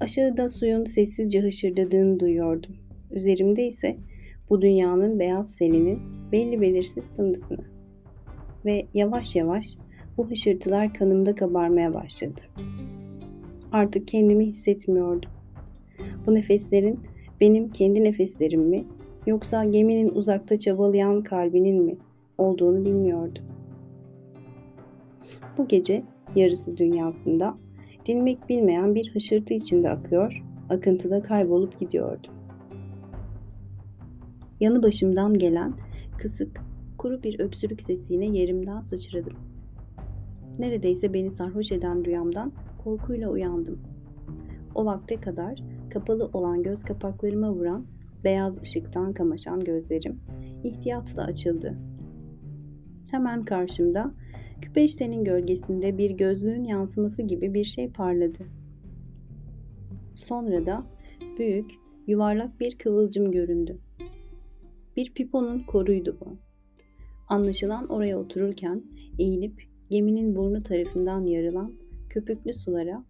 Aşağıda 0.00 0.48
suyun 0.48 0.84
sessizce 0.84 1.40
hışırdadığını 1.40 2.20
duyuyordum. 2.20 2.76
Üzerimde 3.10 3.66
ise 3.66 3.96
bu 4.50 4.62
dünyanın 4.62 5.18
beyaz 5.18 5.50
selinin 5.50 6.00
belli 6.32 6.60
belirsiz 6.60 7.04
tınısını. 7.16 7.64
Ve 8.64 8.86
yavaş 8.94 9.36
yavaş 9.36 9.66
bu 10.16 10.30
hışırtılar 10.30 10.94
kanımda 10.94 11.34
kabarmaya 11.34 11.94
başladı. 11.94 12.40
Artık 13.72 14.08
kendimi 14.08 14.46
hissetmiyordum. 14.46 15.30
Bu 16.26 16.34
nefeslerin 16.34 17.00
benim 17.40 17.70
kendi 17.72 18.04
nefeslerim 18.04 18.60
mi 18.60 18.84
yoksa 19.26 19.64
geminin 19.64 20.08
uzakta 20.08 20.56
çabalayan 20.56 21.22
kalbinin 21.22 21.84
mi 21.84 21.96
olduğunu 22.38 22.84
bilmiyordum. 22.84 23.44
Bu 25.58 25.68
gece 25.68 26.02
yarısı 26.36 26.76
dünyasında 26.76 27.54
dinmek 28.06 28.48
bilmeyen 28.48 28.94
bir 28.94 29.10
hışırtı 29.14 29.54
içinde 29.54 29.90
akıyor, 29.90 30.44
akıntıda 30.70 31.22
kaybolup 31.22 31.80
gidiyordum. 31.80 32.32
Yanı 34.60 34.82
başımdan 34.82 35.38
gelen 35.38 35.72
kısık, 36.18 36.60
kuru 36.98 37.22
bir 37.22 37.40
öksürük 37.40 37.82
sesiyle 37.82 38.24
yerimden 38.24 38.80
sıçradım. 38.80 39.32
Neredeyse 40.58 41.14
beni 41.14 41.30
sarhoş 41.30 41.72
eden 41.72 42.04
rüyamdan 42.04 42.52
korkuyla 42.84 43.30
uyandım. 43.30 43.78
O 44.74 44.84
vakte 44.84 45.16
kadar 45.16 45.62
kapalı 45.90 46.30
olan 46.32 46.62
göz 46.62 46.82
kapaklarıma 46.82 47.52
vuran 47.52 47.86
beyaz 48.24 48.62
ışıktan 48.62 49.12
kamaşan 49.12 49.60
gözlerim 49.60 50.20
ihtiyatla 50.64 51.22
açıldı. 51.24 51.74
Hemen 53.10 53.44
karşımda 53.44 54.14
küpeştenin 54.62 55.24
gölgesinde 55.24 55.98
bir 55.98 56.10
gözlüğün 56.10 56.64
yansıması 56.64 57.22
gibi 57.22 57.54
bir 57.54 57.64
şey 57.64 57.90
parladı. 57.90 58.38
Sonra 60.14 60.66
da 60.66 60.86
büyük, 61.38 61.70
yuvarlak 62.06 62.60
bir 62.60 62.78
kıvılcım 62.78 63.32
göründü. 63.32 63.78
Bir 64.96 65.14
piponun 65.14 65.58
koruydu 65.58 66.16
bu. 66.20 66.36
Anlaşılan 67.28 67.88
oraya 67.88 68.18
otururken 68.18 68.82
eğilip 69.18 69.62
geminin 69.90 70.36
burnu 70.36 70.62
tarafından 70.62 71.26
yarılan 71.26 71.72
köpüklü 72.10 72.54
sulara 72.54 73.04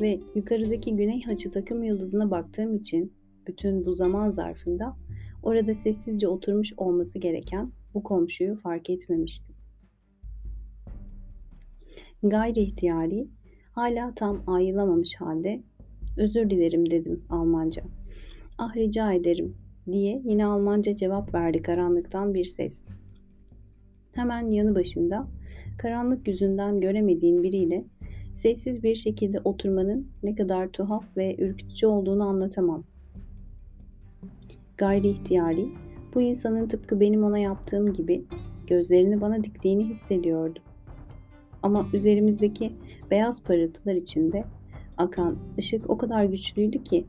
ve 0.00 0.20
yukarıdaki 0.34 0.96
güney 0.96 1.22
haçı 1.22 1.50
takım 1.50 1.84
yıldızına 1.84 2.30
baktığım 2.30 2.76
için 2.76 3.12
bütün 3.46 3.86
bu 3.86 3.94
zaman 3.94 4.30
zarfında 4.30 4.96
orada 5.42 5.74
sessizce 5.74 6.28
oturmuş 6.28 6.72
olması 6.76 7.18
gereken 7.18 7.72
bu 7.94 8.02
komşuyu 8.02 8.56
fark 8.56 8.90
etmemiştim. 8.90 9.54
Gayri 12.22 12.60
ihtiyari 12.60 13.28
hala 13.72 14.14
tam 14.14 14.42
ayılamamış 14.46 15.14
halde 15.14 15.62
özür 16.16 16.50
dilerim 16.50 16.90
dedim 16.90 17.24
Almanca. 17.28 17.82
Ah 18.58 18.76
rica 18.76 19.12
ederim 19.12 19.56
diye 19.86 20.22
yine 20.24 20.46
Almanca 20.46 20.96
cevap 20.96 21.34
verdi 21.34 21.62
karanlıktan 21.62 22.34
bir 22.34 22.44
ses. 22.44 22.82
Hemen 24.12 24.50
yanı 24.50 24.74
başında 24.74 25.26
karanlık 25.78 26.28
yüzünden 26.28 26.80
göremediğin 26.80 27.42
biriyle 27.42 27.84
sessiz 28.34 28.82
bir 28.82 28.96
şekilde 28.96 29.40
oturmanın 29.44 30.06
ne 30.22 30.34
kadar 30.34 30.68
tuhaf 30.68 31.16
ve 31.16 31.36
ürkütücü 31.38 31.86
olduğunu 31.86 32.24
anlatamam. 32.24 32.84
Gayri 34.76 35.08
ihtiyari, 35.08 35.68
bu 36.14 36.20
insanın 36.20 36.68
tıpkı 36.68 37.00
benim 37.00 37.24
ona 37.24 37.38
yaptığım 37.38 37.92
gibi 37.92 38.24
gözlerini 38.66 39.20
bana 39.20 39.44
diktiğini 39.44 39.84
hissediyordum. 39.84 40.62
Ama 41.62 41.86
üzerimizdeki 41.92 42.72
beyaz 43.10 43.42
parıltılar 43.42 43.94
içinde 43.94 44.44
akan 44.98 45.36
ışık 45.58 45.90
o 45.90 45.98
kadar 45.98 46.24
güçlüydü 46.24 46.82
ki 46.82 47.04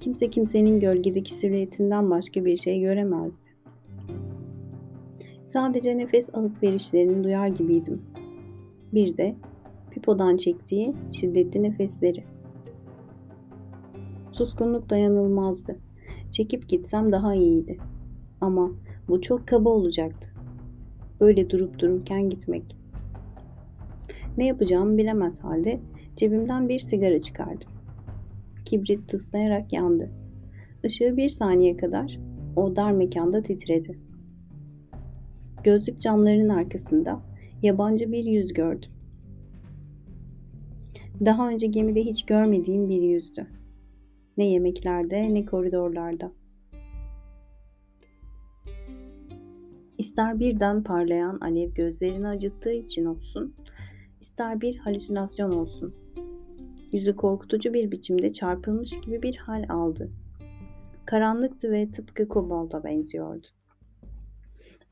kimse 0.00 0.30
kimsenin 0.30 0.80
gölgedeki 0.80 1.34
silüetinden 1.34 2.10
başka 2.10 2.44
bir 2.44 2.56
şey 2.56 2.80
göremezdi. 2.80 3.50
Sadece 5.46 5.98
nefes 5.98 6.34
alıp 6.34 6.62
verişlerini 6.62 7.24
duyar 7.24 7.46
gibiydim. 7.48 8.02
Bir 8.92 9.16
de 9.16 9.34
pipodan 10.00 10.36
çektiği 10.36 10.94
şiddetli 11.12 11.62
nefesleri. 11.62 12.24
Suskunluk 14.32 14.90
dayanılmazdı. 14.90 15.76
Çekip 16.30 16.68
gitsem 16.68 17.12
daha 17.12 17.34
iyiydi. 17.34 17.78
Ama 18.40 18.70
bu 19.08 19.22
çok 19.22 19.48
kaba 19.48 19.68
olacaktı. 19.68 20.28
Öyle 21.20 21.50
durup 21.50 21.78
dururken 21.78 22.30
gitmek. 22.30 22.76
Ne 24.38 24.46
yapacağımı 24.46 24.98
bilemez 24.98 25.38
halde 25.38 25.80
cebimden 26.16 26.68
bir 26.68 26.78
sigara 26.78 27.20
çıkardım. 27.20 27.68
Kibrit 28.64 29.08
tıslayarak 29.08 29.72
yandı. 29.72 30.10
Işığı 30.84 31.16
bir 31.16 31.28
saniye 31.28 31.76
kadar 31.76 32.18
o 32.56 32.76
dar 32.76 32.92
mekanda 32.92 33.42
titredi. 33.42 33.98
Gözlük 35.64 36.00
camlarının 36.00 36.48
arkasında 36.48 37.20
yabancı 37.62 38.12
bir 38.12 38.24
yüz 38.24 38.52
gördüm. 38.52 38.90
Daha 41.24 41.48
önce 41.48 41.66
gemide 41.66 42.02
hiç 42.02 42.26
görmediğim 42.26 42.88
bir 42.88 43.02
yüzdü. 43.02 43.46
Ne 44.36 44.50
yemeklerde 44.50 45.34
ne 45.34 45.44
koridorlarda. 45.44 46.32
İster 49.98 50.38
birden 50.40 50.82
parlayan 50.82 51.38
alev 51.40 51.70
gözlerini 51.70 52.28
acıttığı 52.28 52.72
için 52.72 53.04
olsun, 53.04 53.54
ister 54.20 54.60
bir 54.60 54.76
halüsinasyon 54.76 55.52
olsun. 55.52 55.94
Yüzü 56.92 57.16
korkutucu 57.16 57.74
bir 57.74 57.90
biçimde 57.90 58.32
çarpılmış 58.32 59.00
gibi 59.00 59.22
bir 59.22 59.36
hal 59.36 59.64
aldı. 59.68 60.10
Karanlıktı 61.06 61.72
ve 61.72 61.90
tıpkı 61.90 62.28
kobolda 62.28 62.84
benziyordu. 62.84 63.46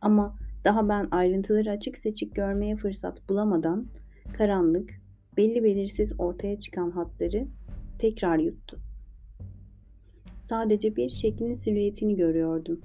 Ama 0.01 0.37
daha 0.65 0.89
ben 0.89 1.09
ayrıntıları 1.11 1.71
açık 1.71 1.99
seçik 1.99 2.35
görmeye 2.35 2.77
fırsat 2.77 3.29
bulamadan 3.29 3.87
karanlık, 4.39 4.91
belli 5.37 5.65
belirsiz 5.65 6.13
ortaya 6.19 6.61
çıkan 6.61 6.91
hatları 6.91 7.47
tekrar 7.99 8.39
yuttu. 8.39 8.79
Sadece 10.41 10.97
bir 10.97 11.11
şeklin 11.11 11.55
silüetini 11.55 12.17
görüyordum. 12.17 12.81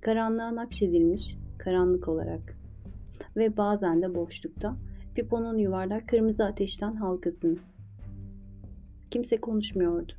Karanlığa 0.00 0.54
nakşedilmiş, 0.54 1.36
karanlık 1.58 2.08
olarak. 2.08 2.58
Ve 3.36 3.56
bazen 3.56 4.02
de 4.02 4.14
boşlukta 4.14 4.76
piponun 5.14 5.58
yuvarlak 5.58 6.08
kırmızı 6.08 6.44
ateşten 6.44 6.94
halkasını. 6.94 7.56
Kimse 9.10 9.36
konuşmuyordu 9.36 10.12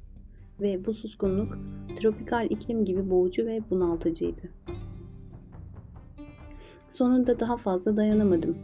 ve 0.61 0.85
bu 0.85 0.93
suskunluk 0.93 1.57
tropikal 1.95 2.51
iklim 2.51 2.85
gibi 2.85 3.09
boğucu 3.09 3.45
ve 3.45 3.61
bunaltıcıydı. 3.69 4.41
Sonunda 6.89 7.39
daha 7.39 7.57
fazla 7.57 7.97
dayanamadım. 7.97 8.57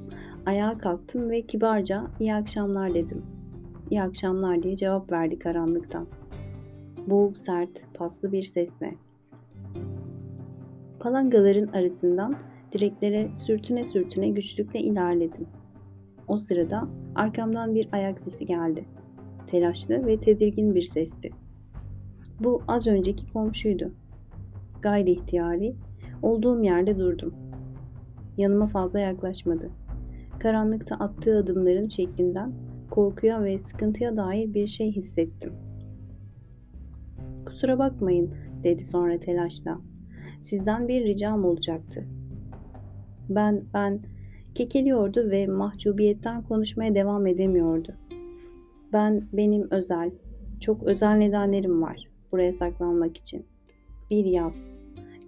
Ayağa 0.46 0.78
kalktım 0.78 1.30
ve 1.30 1.42
kibarca 1.42 2.08
iyi 2.20 2.36
akşamlar 2.36 2.94
dedim. 2.94 3.26
İyi 3.90 4.02
akşamlar 4.02 4.64
diye 4.64 4.78
cevap 4.78 5.12
verdi 5.12 5.40
karanlıktan. 5.40 6.08
Boğuk 7.08 7.38
sert, 7.38 7.94
paslı 7.94 8.32
bir 8.32 8.44
sesle. 8.44 8.96
Palangaların 11.00 11.68
arasından 11.68 12.36
direklere 12.72 13.30
sürtüne 13.46 13.84
sürtüne 13.84 14.30
güçlükle 14.30 14.80
ilerledim. 14.80 15.48
O 16.28 16.38
sırada 16.38 16.88
arkamdan 17.16 17.76
bir 17.76 17.90
ayak 17.92 18.20
sesi 18.20 18.46
geldi. 18.46 18.86
Telaşlı 19.48 20.06
ve 20.06 20.20
tedirgin 20.20 20.76
bir 20.76 20.84
sesti. 20.84 21.30
Bu 22.40 22.62
az 22.68 22.88
önceki 22.88 23.34
komşuydu. 23.34 23.92
Gayri 24.82 25.12
ihtiyari 25.12 25.76
olduğum 26.22 26.64
yerde 26.64 27.00
durdum. 27.00 27.34
Yanıma 28.38 28.68
fazla 28.68 29.00
yaklaşmadı. 29.00 29.70
Karanlıkta 30.46 30.96
attığı 30.96 31.38
adımların 31.38 31.88
şeklinden 31.88 32.52
korkuya 32.92 33.44
ve 33.44 33.58
sıkıntıya 33.58 34.18
dair 34.18 34.54
bir 34.54 34.68
şey 34.68 34.92
hissettim. 34.92 35.54
Kusura 37.46 37.80
bakmayın 37.80 38.34
dedi 38.64 38.86
sonra 38.86 39.20
telaşla. 39.20 39.80
Sizden 40.42 40.88
bir 40.88 41.06
ricam 41.06 41.46
olacaktı. 41.46 42.04
Ben, 43.30 43.64
ben 43.74 44.00
kekeliyordu 44.56 45.32
ve 45.32 45.48
mahcubiyetten 45.48 46.42
konuşmaya 46.42 46.96
devam 46.96 47.28
edemiyordu. 47.28 47.94
Ben, 48.94 49.28
benim 49.34 49.68
özel, 49.72 50.12
çok 50.60 50.84
özel 50.84 51.16
nedenlerim 51.16 51.82
var 51.82 52.08
buraya 52.32 52.54
saklanmak 52.54 53.18
için. 53.18 53.46
Bir 54.10 54.26
yaz, 54.26 54.72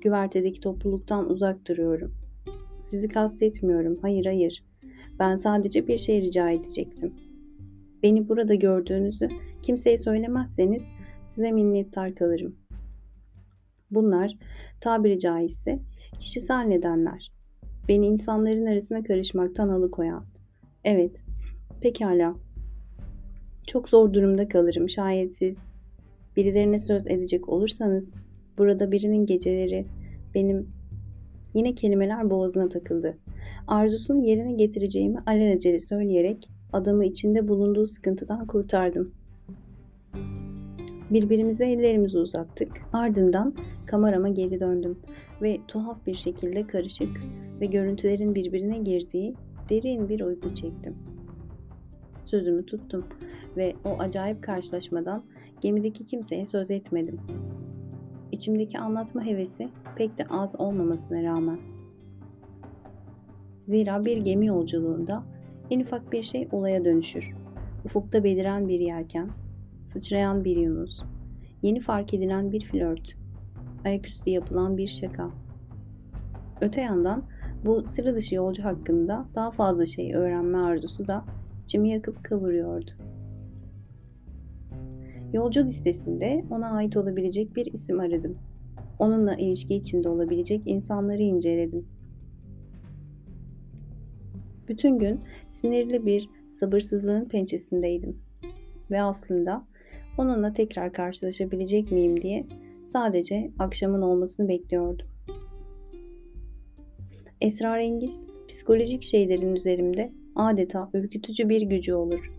güvertedeki 0.01 0.61
topluluktan 0.61 1.29
uzak 1.29 1.67
duruyorum. 1.67 2.13
Sizi 2.83 3.07
kastetmiyorum, 3.07 3.97
hayır 4.01 4.25
hayır. 4.25 4.67
Ben 5.19 5.35
sadece 5.35 5.87
bir 5.87 5.99
şey 5.99 6.21
rica 6.21 6.49
edecektim. 6.49 7.13
Beni 8.03 8.29
burada 8.29 8.55
gördüğünüzü 8.55 9.29
kimseye 9.61 9.97
söylemezseniz 9.97 10.89
size 11.25 11.51
minnettar 11.51 12.15
kalırım. 12.15 12.55
Bunlar 13.91 14.37
tabiri 14.81 15.19
caizse 15.19 15.79
kişisel 16.19 16.61
nedenler. 16.61 17.31
Beni 17.87 18.05
insanların 18.05 18.65
arasına 18.65 19.03
karışmaktan 19.03 19.69
alıkoyan. 19.69 20.25
Evet, 20.83 21.23
pekala. 21.81 22.35
Çok 23.67 23.89
zor 23.89 24.13
durumda 24.13 24.47
kalırım 24.47 24.89
şayet 24.89 25.37
siz 25.37 25.57
birilerine 26.35 26.79
söz 26.79 27.07
edecek 27.07 27.49
olursanız 27.49 28.09
burada 28.57 28.91
birinin 28.91 29.25
geceleri 29.25 29.85
benim 30.35 30.67
yine 31.53 31.75
kelimeler 31.75 32.29
boğazına 32.29 32.69
takıldı. 32.69 33.17
Arzusunu 33.67 34.25
yerine 34.25 34.53
getireceğimi 34.53 35.19
alelacele 35.25 35.79
söyleyerek 35.79 36.49
adamı 36.73 37.05
içinde 37.05 37.47
bulunduğu 37.47 37.87
sıkıntıdan 37.87 38.47
kurtardım. 38.47 39.11
Birbirimize 41.11 41.65
ellerimizi 41.65 42.17
uzattık. 42.17 42.71
Ardından 42.93 43.53
kamerama 43.85 44.29
geri 44.29 44.59
döndüm 44.59 44.97
ve 45.41 45.57
tuhaf 45.67 46.05
bir 46.07 46.15
şekilde 46.15 46.67
karışık 46.67 47.09
ve 47.61 47.65
görüntülerin 47.65 48.35
birbirine 48.35 48.77
girdiği 48.77 49.35
derin 49.69 50.09
bir 50.09 50.21
uyku 50.21 50.55
çektim. 50.55 50.95
Sözümü 52.25 52.65
tuttum 52.65 53.05
ve 53.57 53.75
o 53.85 53.89
acayip 53.99 54.43
karşılaşmadan 54.43 55.23
gemideki 55.61 56.05
kimseye 56.05 56.45
söz 56.45 56.71
etmedim. 56.71 57.19
İçimdeki 58.31 58.79
anlatma 58.79 59.25
hevesi 59.25 59.69
pek 59.95 60.17
de 60.17 60.25
az 60.29 60.59
olmamasına 60.59 61.23
rağmen. 61.23 61.76
Zira 63.67 64.05
bir 64.05 64.17
gemi 64.17 64.45
yolculuğunda 64.45 65.23
en 65.71 65.79
ufak 65.79 66.11
bir 66.11 66.23
şey 66.23 66.47
olaya 66.51 66.85
dönüşür. 66.85 67.31
Ufukta 67.85 68.23
beliren 68.23 68.67
bir 68.67 68.79
yelken, 68.79 69.29
sıçrayan 69.85 70.43
bir 70.43 70.57
yunus, 70.57 71.03
yeni 71.61 71.79
fark 71.79 72.13
edilen 72.13 72.51
bir 72.51 72.65
flört, 72.65 73.15
ayaküstü 73.85 74.29
yapılan 74.29 74.77
bir 74.77 74.87
şaka. 74.87 75.29
Öte 76.61 76.81
yandan 76.81 77.23
bu 77.65 77.85
sıra 77.85 78.15
dışı 78.15 78.35
yolcu 78.35 78.63
hakkında 78.63 79.25
daha 79.35 79.51
fazla 79.51 79.85
şey 79.85 80.15
öğrenme 80.15 80.57
arzusu 80.57 81.07
da 81.07 81.25
içimi 81.63 81.89
yakıp 81.89 82.23
kavuruyordu. 82.23 82.91
Yolcu 85.33 85.65
listesinde 85.65 86.45
ona 86.49 86.71
ait 86.71 86.97
olabilecek 86.97 87.55
bir 87.55 87.65
isim 87.73 87.99
aradım. 87.99 88.37
Onunla 88.99 89.35
ilişki 89.35 89.75
içinde 89.75 90.09
olabilecek 90.09 90.61
insanları 90.65 91.21
inceledim. 91.21 91.96
Bütün 94.67 94.99
gün 94.99 95.19
sinirli 95.49 96.05
bir 96.05 96.29
sabırsızlığın 96.59 97.25
pençesindeydim. 97.25 98.17
Ve 98.91 99.01
aslında 99.01 99.65
onunla 100.17 100.53
tekrar 100.53 100.93
karşılaşabilecek 100.93 101.91
miyim 101.91 102.21
diye 102.21 102.45
sadece 102.87 103.51
akşamın 103.59 104.01
olmasını 104.01 104.47
bekliyordum. 104.49 105.07
Esrarengiz, 107.41 108.23
psikolojik 108.47 109.03
şeylerin 109.03 109.55
üzerimde 109.55 110.11
adeta 110.35 110.89
ürkütücü 110.93 111.49
bir 111.49 111.61
gücü 111.61 111.93
olur. 111.93 112.31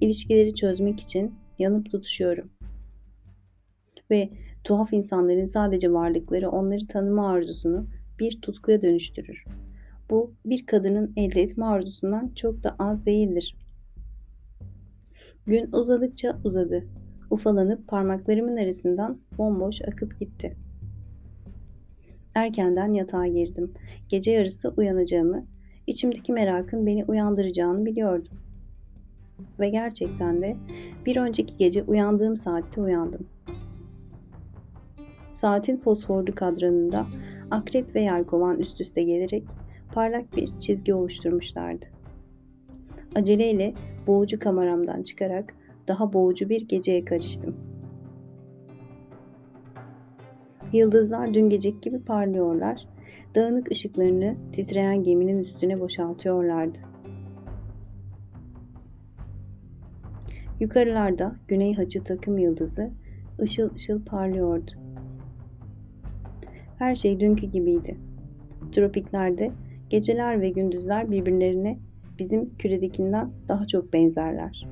İlişkileri 0.00 0.54
çözmek 0.54 1.00
için 1.00 1.34
yanıp 1.58 1.90
tutuşuyorum. 1.90 2.50
Ve 4.10 4.28
tuhaf 4.64 4.92
insanların 4.92 5.46
sadece 5.46 5.92
varlıkları 5.92 6.50
onları 6.50 6.86
tanıma 6.86 7.28
arzusunu 7.30 7.86
bir 8.18 8.40
tutkuya 8.40 8.82
dönüştürür. 8.82 9.44
Bu 10.10 10.34
bir 10.44 10.66
kadının 10.66 11.12
elde 11.16 11.42
etme 11.42 11.64
arzusundan 11.64 12.32
çok 12.36 12.64
da 12.64 12.76
az 12.78 13.06
değildir. 13.06 13.56
Gün 15.46 15.72
uzadıkça 15.72 16.38
uzadı. 16.44 16.84
Ufalanıp 17.30 17.88
parmaklarımın 17.88 18.56
arasından 18.56 19.18
bomboş 19.38 19.82
akıp 19.82 20.20
gitti. 20.20 20.56
Erkenden 22.34 22.92
yatağa 22.92 23.26
girdim. 23.26 23.72
Gece 24.08 24.30
yarısı 24.30 24.74
uyanacağımı, 24.76 25.46
içimdeki 25.86 26.32
merakın 26.32 26.86
beni 26.86 27.04
uyandıracağını 27.04 27.86
biliyordum. 27.86 28.38
Ve 29.60 29.68
gerçekten 29.68 30.42
de 30.42 30.56
bir 31.06 31.16
önceki 31.16 31.56
gece 31.56 31.82
uyandığım 31.82 32.36
saatte 32.36 32.80
uyandım. 32.80 33.26
Saatin 35.32 35.76
fosforlu 35.76 36.34
kadranında 36.34 37.06
akrep 37.50 37.94
ve 37.94 38.02
yelkovan 38.02 38.58
üst 38.58 38.80
üste 38.80 39.02
gelerek 39.02 39.44
parlak 39.92 40.36
bir 40.36 40.60
çizgi 40.60 40.94
oluşturmuşlardı. 40.94 41.86
Aceleyle 43.14 43.74
boğucu 44.06 44.38
kameramdan 44.38 45.02
çıkarak 45.02 45.54
daha 45.88 46.12
boğucu 46.12 46.48
bir 46.48 46.68
geceye 46.68 47.04
karıştım. 47.04 47.56
Yıldızlar 50.72 51.34
dün 51.34 51.48
geceki 51.48 51.80
gibi 51.80 51.98
parlıyorlar, 51.98 52.88
dağınık 53.34 53.70
ışıklarını 53.70 54.36
titreyen 54.52 55.02
geminin 55.02 55.38
üstüne 55.38 55.80
boşaltıyorlardı. 55.80 56.78
Yukarılarda 60.60 61.36
güney 61.48 61.74
haçı 61.74 62.04
takım 62.04 62.38
yıldızı 62.38 62.90
ışıl 63.40 63.74
ışıl 63.74 64.04
parlıyordu. 64.04 64.70
Her 66.78 66.94
şey 66.94 67.20
dünkü 67.20 67.46
gibiydi. 67.46 67.96
Tropiklerde 68.72 69.50
geceler 69.90 70.40
ve 70.40 70.50
gündüzler 70.50 71.10
birbirlerine 71.10 71.78
bizim 72.18 72.56
küredekinden 72.56 73.30
daha 73.48 73.66
çok 73.66 73.92
benzerler. 73.92 74.66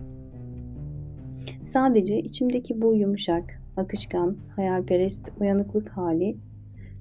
Sadece 1.65 2.19
içimdeki 2.19 2.83
bu 2.83 2.95
yumuşak, 2.95 3.61
akışkan, 3.77 4.37
hayalperest 4.57 5.33
uyanıklık 5.41 5.89
hali 5.89 6.37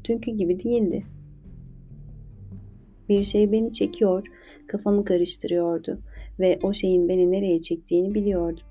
dünkü 0.04 0.32
gibi 0.32 0.64
değildi. 0.64 1.06
Bir 3.10 3.26
şey 3.26 3.52
beni 3.52 3.74
çekiyor, 3.74 4.28
kafamı 4.68 5.06
karıştırıyordu 5.06 6.00
ve 6.40 6.60
o 6.64 6.74
şeyin 6.74 7.10
beni 7.10 7.32
nereye 7.32 7.62
çektiğini 7.62 8.14
biliyordum. 8.14 8.64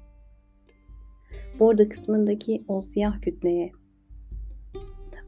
Borda 1.61 1.89
kısmındaki 1.89 2.63
o 2.69 2.83
siyah 2.83 3.21
kütleye. 3.21 3.73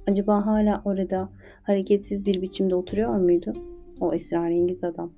Acaba 0.07 0.47
hala 0.47 0.83
orada 0.85 1.29
hareketsiz 1.63 2.27
bir 2.27 2.43
biçimde 2.43 2.75
oturuyor 2.75 3.17
muydu? 3.17 3.74
O 4.01 4.15
esrarengiz 4.15 4.85
adam. 4.85 5.13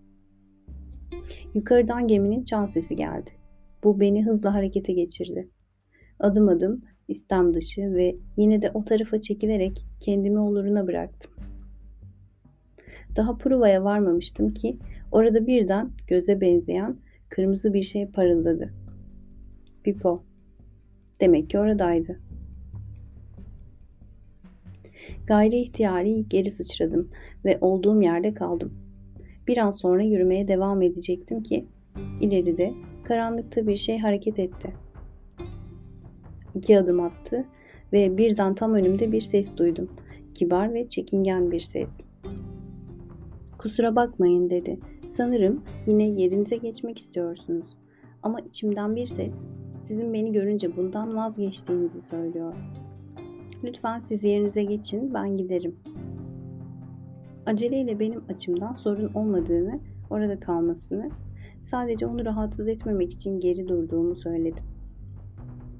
Yukarıdan 1.54 2.08
geminin 2.08 2.44
çan 2.44 2.66
sesi 2.66 2.96
geldi. 2.96 3.30
Bu 3.84 4.00
beni 4.00 4.24
hızla 4.26 4.54
harekete 4.54 4.92
geçirdi. 4.92 5.48
Adım 6.20 6.48
adım 6.48 6.82
istem 7.08 7.54
dışı 7.54 7.94
ve 7.94 8.16
yine 8.36 8.62
de 8.62 8.70
o 8.74 8.84
tarafa 8.84 9.22
çekilerek 9.22 9.86
kendimi 10.00 10.38
oluruna 10.38 10.86
bıraktım. 10.86 11.30
Daha 13.16 13.38
Pruva'ya 13.38 13.84
varmamıştım 13.84 14.54
ki 14.54 14.78
orada 15.12 15.46
birden 15.46 15.90
göze 16.08 16.40
benzeyen 16.40 16.96
kırmızı 17.28 17.74
bir 17.74 17.82
şey 17.82 18.06
parıldadı. 18.06 18.72
Pipo. 19.84 20.22
Demek 21.20 21.50
ki 21.50 21.58
oradaydı. 21.58 22.20
Gayri 25.26 25.60
ihtiyari 25.60 26.28
geri 26.28 26.50
sıçradım 26.50 27.10
ve 27.46 27.58
olduğum 27.60 28.02
yerde 28.02 28.34
kaldım. 28.34 28.74
Bir 29.48 29.56
an 29.56 29.70
sonra 29.70 30.02
yürümeye 30.02 30.48
devam 30.48 30.82
edecektim 30.82 31.42
ki 31.42 31.64
ileride 32.20 32.72
karanlıkta 33.04 33.66
bir 33.66 33.76
şey 33.76 33.98
hareket 33.98 34.38
etti. 34.38 34.72
İki 36.54 36.78
adım 36.78 37.00
attı 37.00 37.44
ve 37.92 38.18
birden 38.18 38.54
tam 38.54 38.74
önümde 38.74 39.12
bir 39.12 39.20
ses 39.20 39.56
duydum. 39.56 39.88
Kibar 40.34 40.74
ve 40.74 40.88
çekingen 40.88 41.50
bir 41.50 41.60
ses. 41.60 42.00
Kusura 43.58 43.96
bakmayın 43.96 44.50
dedi. 44.50 44.78
Sanırım 45.06 45.62
yine 45.86 46.08
yerinize 46.08 46.56
geçmek 46.56 46.98
istiyorsunuz. 46.98 47.66
Ama 48.22 48.40
içimden 48.40 48.96
bir 48.96 49.06
ses 49.06 49.34
sizin 49.80 50.14
beni 50.14 50.32
görünce 50.32 50.76
bundan 50.76 51.16
vazgeçtiğinizi 51.16 52.00
söylüyor. 52.00 52.54
Lütfen 53.64 54.00
siz 54.00 54.24
yerinize 54.24 54.64
geçin, 54.64 55.14
ben 55.14 55.36
giderim. 55.36 55.76
Aceleyle 57.46 58.00
benim 58.00 58.22
açımdan 58.28 58.72
sorun 58.72 59.14
olmadığını, 59.14 59.80
orada 60.10 60.40
kalmasını, 60.40 61.10
sadece 61.62 62.06
onu 62.06 62.24
rahatsız 62.24 62.68
etmemek 62.68 63.12
için 63.12 63.40
geri 63.40 63.68
durduğumu 63.68 64.16
söyledim. 64.16 64.64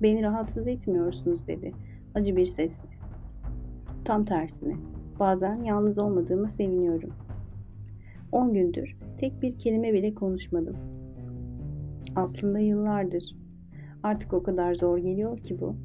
Beni 0.02 0.22
rahatsız 0.22 0.66
etmiyorsunuz 0.66 1.46
dedi, 1.46 1.72
acı 2.14 2.37
bir 2.37 2.46
sesle. 2.46 2.88
Tam 4.05 4.24
tersine, 4.24 4.76
bazen 5.18 5.62
yalnız 5.62 5.98
olmadığıma 5.98 6.48
seviniyorum. 6.48 7.11
On 8.33 8.55
gündür 8.55 8.96
tek 9.18 9.42
bir 9.42 9.59
kelime 9.59 9.92
bile 9.92 10.14
konuşmadım. 10.14 10.76
Aslında 12.16 12.59
yıllardır. 12.59 13.37
Artık 14.02 14.33
o 14.33 14.42
kadar 14.42 14.74
zor 14.74 14.98
geliyor 14.98 15.38
ki 15.38 15.61
bu. 15.61 15.76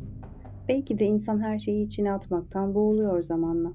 Belki 0.67 0.99
de 0.99 1.05
insan 1.05 1.39
her 1.39 1.59
şeyi 1.59 1.85
içine 1.85 2.13
atmaktan 2.13 2.75
boğuluyor 2.75 3.23
zamanla. 3.23 3.71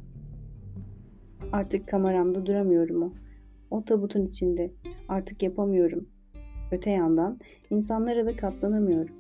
Artık 1.52 1.88
kameramda 1.88 2.46
duramıyorum 2.46 3.02
o. 3.02 3.12
O 3.70 3.84
tabutun 3.84 4.26
içinde. 4.26 4.72
Artık 5.08 5.42
yapamıyorum. 5.42 6.08
Öte 6.72 6.90
yandan 6.90 7.38
insanlara 7.70 8.26
da 8.26 8.36
katlanamıyorum. 8.36 9.14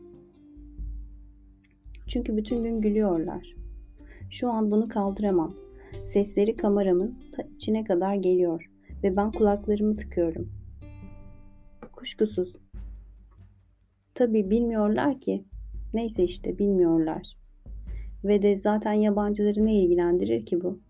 Çünkü 2.06 2.36
bütün 2.36 2.62
gün 2.62 2.80
gülüyorlar. 2.80 3.54
Şu 4.30 4.50
an 4.50 4.70
bunu 4.70 4.88
kaldıramam. 4.88 5.54
Sesleri 6.04 6.56
kameramın 6.56 7.18
ta 7.36 7.42
içine 7.56 7.84
kadar 7.84 8.14
geliyor 8.14 8.70
ve 9.02 9.16
ben 9.16 9.32
kulaklarımı 9.32 9.96
tıkıyorum. 9.96 10.48
Kuşkusuz. 11.92 12.56
Tabii 14.14 14.50
bilmiyorlar 14.50 15.20
ki. 15.20 15.44
Neyse 15.94 16.24
işte 16.24 16.58
bilmiyorlar. 16.58 17.36
Ve 18.24 18.42
de 18.42 18.58
zaten 18.58 18.92
yabancıları 18.92 19.66
ne 19.66 19.82
ilgilendirir 19.82 20.46
ki 20.46 20.62
bu? 20.62 20.85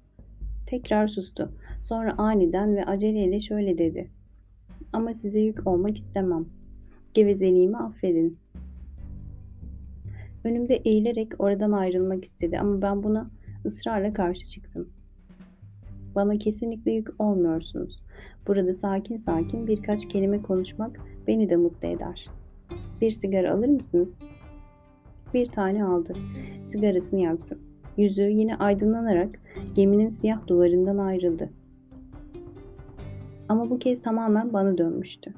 Tekrar 0.67 1.09
sustu. 1.09 1.53
Sonra 1.83 2.15
aniden 2.19 2.77
ve 2.77 2.85
aceleyle 2.85 3.41
şöyle 3.41 3.79
dedi. 3.79 4.11
Ama 4.93 5.15
size 5.15 5.41
yük 5.41 5.67
olmak 5.67 5.99
istemem. 5.99 6.47
Gevezeliğimi 7.15 7.77
affedin. 7.77 8.39
Önümde 10.45 10.75
eğilerek 10.75 11.33
oradan 11.39 11.73
ayrılmak 11.73 12.25
istedi 12.25 12.59
ama 12.59 12.83
ben 12.83 13.03
buna 13.03 13.31
ısrarla 13.67 14.13
karşı 14.13 14.51
çıktım. 14.51 14.89
Bana 16.15 16.39
kesinlikle 16.39 16.93
yük 16.93 17.21
olmuyorsunuz. 17.21 18.03
Burada 18.47 18.73
sakin 18.73 19.17
sakin 19.17 19.67
birkaç 19.67 20.09
kelime 20.09 20.43
konuşmak 20.43 21.01
beni 21.27 21.51
de 21.51 21.57
mutlu 21.57 21.89
eder. 21.89 22.27
Bir 23.01 23.11
sigara 23.11 23.53
alır 23.53 23.69
mısınız? 23.69 24.09
Bir 25.35 25.47
tane 25.47 25.85
aldı. 25.85 26.13
Sigarasını 26.67 27.21
yaktı. 27.21 27.59
Yüzü 27.97 28.23
yine 28.23 28.57
aydınlanarak 28.57 29.39
geminin 29.75 30.11
siyah 30.11 30.47
duvarından 30.47 30.99
ayrıldı. 30.99 31.51
Ama 33.49 33.71
bu 33.71 33.79
kez 33.79 34.03
tamamen 34.03 34.53
bana 34.53 34.79
dönmüştü. 34.79 35.35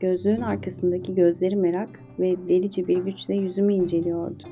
Gözlüğün 0.00 0.40
arkasındaki 0.40 1.14
gözleri 1.14 1.56
merak 1.56 2.00
ve 2.18 2.36
delice 2.48 2.88
bir 2.88 2.98
güçle 2.98 3.34
yüzümü 3.34 3.74
inceliyordu. 3.74 4.42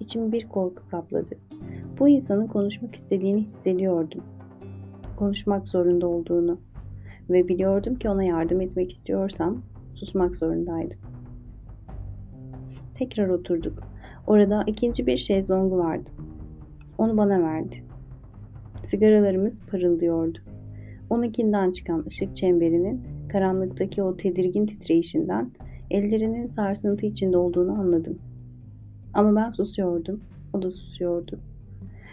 İçimi 0.00 0.32
bir 0.32 0.48
korku 0.48 0.88
kapladı. 0.90 1.36
Bu 1.98 2.08
insanın 2.08 2.46
konuşmak 2.46 2.94
istediğini 2.94 3.40
hissediyordum. 3.42 4.22
Konuşmak 5.16 5.68
zorunda 5.68 6.06
olduğunu 6.06 6.58
ve 7.30 7.48
biliyordum 7.48 7.94
ki 7.94 8.08
ona 8.08 8.24
yardım 8.24 8.60
etmek 8.60 8.90
istiyorsam 8.90 9.62
susmak 9.94 10.36
zorundaydım. 10.36 10.98
Tekrar 12.94 13.28
oturduk. 13.28 13.89
Orada 14.26 14.64
ikinci 14.66 15.06
bir 15.06 15.18
şezlongu 15.18 15.78
vardı. 15.78 16.10
Onu 16.98 17.16
bana 17.16 17.42
verdi. 17.42 17.84
Sigaralarımız 18.84 19.58
parıldıyordu. 19.70 20.38
Onunkinden 21.10 21.72
çıkan 21.72 22.04
ışık 22.06 22.36
çemberinin 22.36 23.02
karanlıktaki 23.28 24.02
o 24.02 24.16
tedirgin 24.16 24.66
titreyişinden 24.66 25.50
ellerinin 25.90 26.46
sarsıntı 26.46 27.06
içinde 27.06 27.36
olduğunu 27.36 27.72
anladım. 27.72 28.18
Ama 29.14 29.36
ben 29.36 29.50
susuyordum. 29.50 30.20
O 30.52 30.62
da 30.62 30.70
susuyordu. 30.70 31.40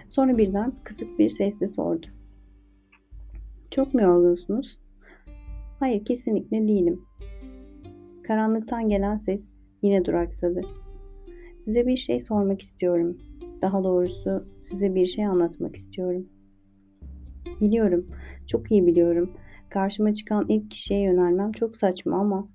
Sonra 0.09 0.37
birden 0.37 0.73
kısık 0.83 1.19
bir 1.19 1.29
sesle 1.29 1.67
sordu. 1.67 2.07
Çok 3.71 3.93
mu 3.93 4.01
yorgunsunuz? 4.01 4.77
Hayır 5.79 6.05
kesinlikle 6.05 6.67
değilim. 6.67 7.01
Karanlıktan 8.23 8.89
gelen 8.89 9.17
ses 9.17 9.49
yine 9.81 10.05
duraksadı. 10.05 10.61
Size 11.67 11.87
bir 11.87 11.97
şey 11.97 12.19
sormak 12.19 12.61
istiyorum. 12.61 13.17
Daha 13.61 13.83
doğrusu 13.83 14.45
size 14.63 14.95
bir 14.95 15.07
şey 15.07 15.25
anlatmak 15.25 15.75
istiyorum. 15.75 16.25
Biliyorum, 17.61 18.05
çok 18.47 18.71
iyi 18.71 18.87
biliyorum. 18.87 19.31
Karşıma 19.69 20.13
çıkan 20.13 20.45
ilk 20.49 20.71
kişiye 20.71 21.01
yönelmem 21.01 21.51
çok 21.51 21.77
saçma 21.77 22.17
ama 22.17 22.47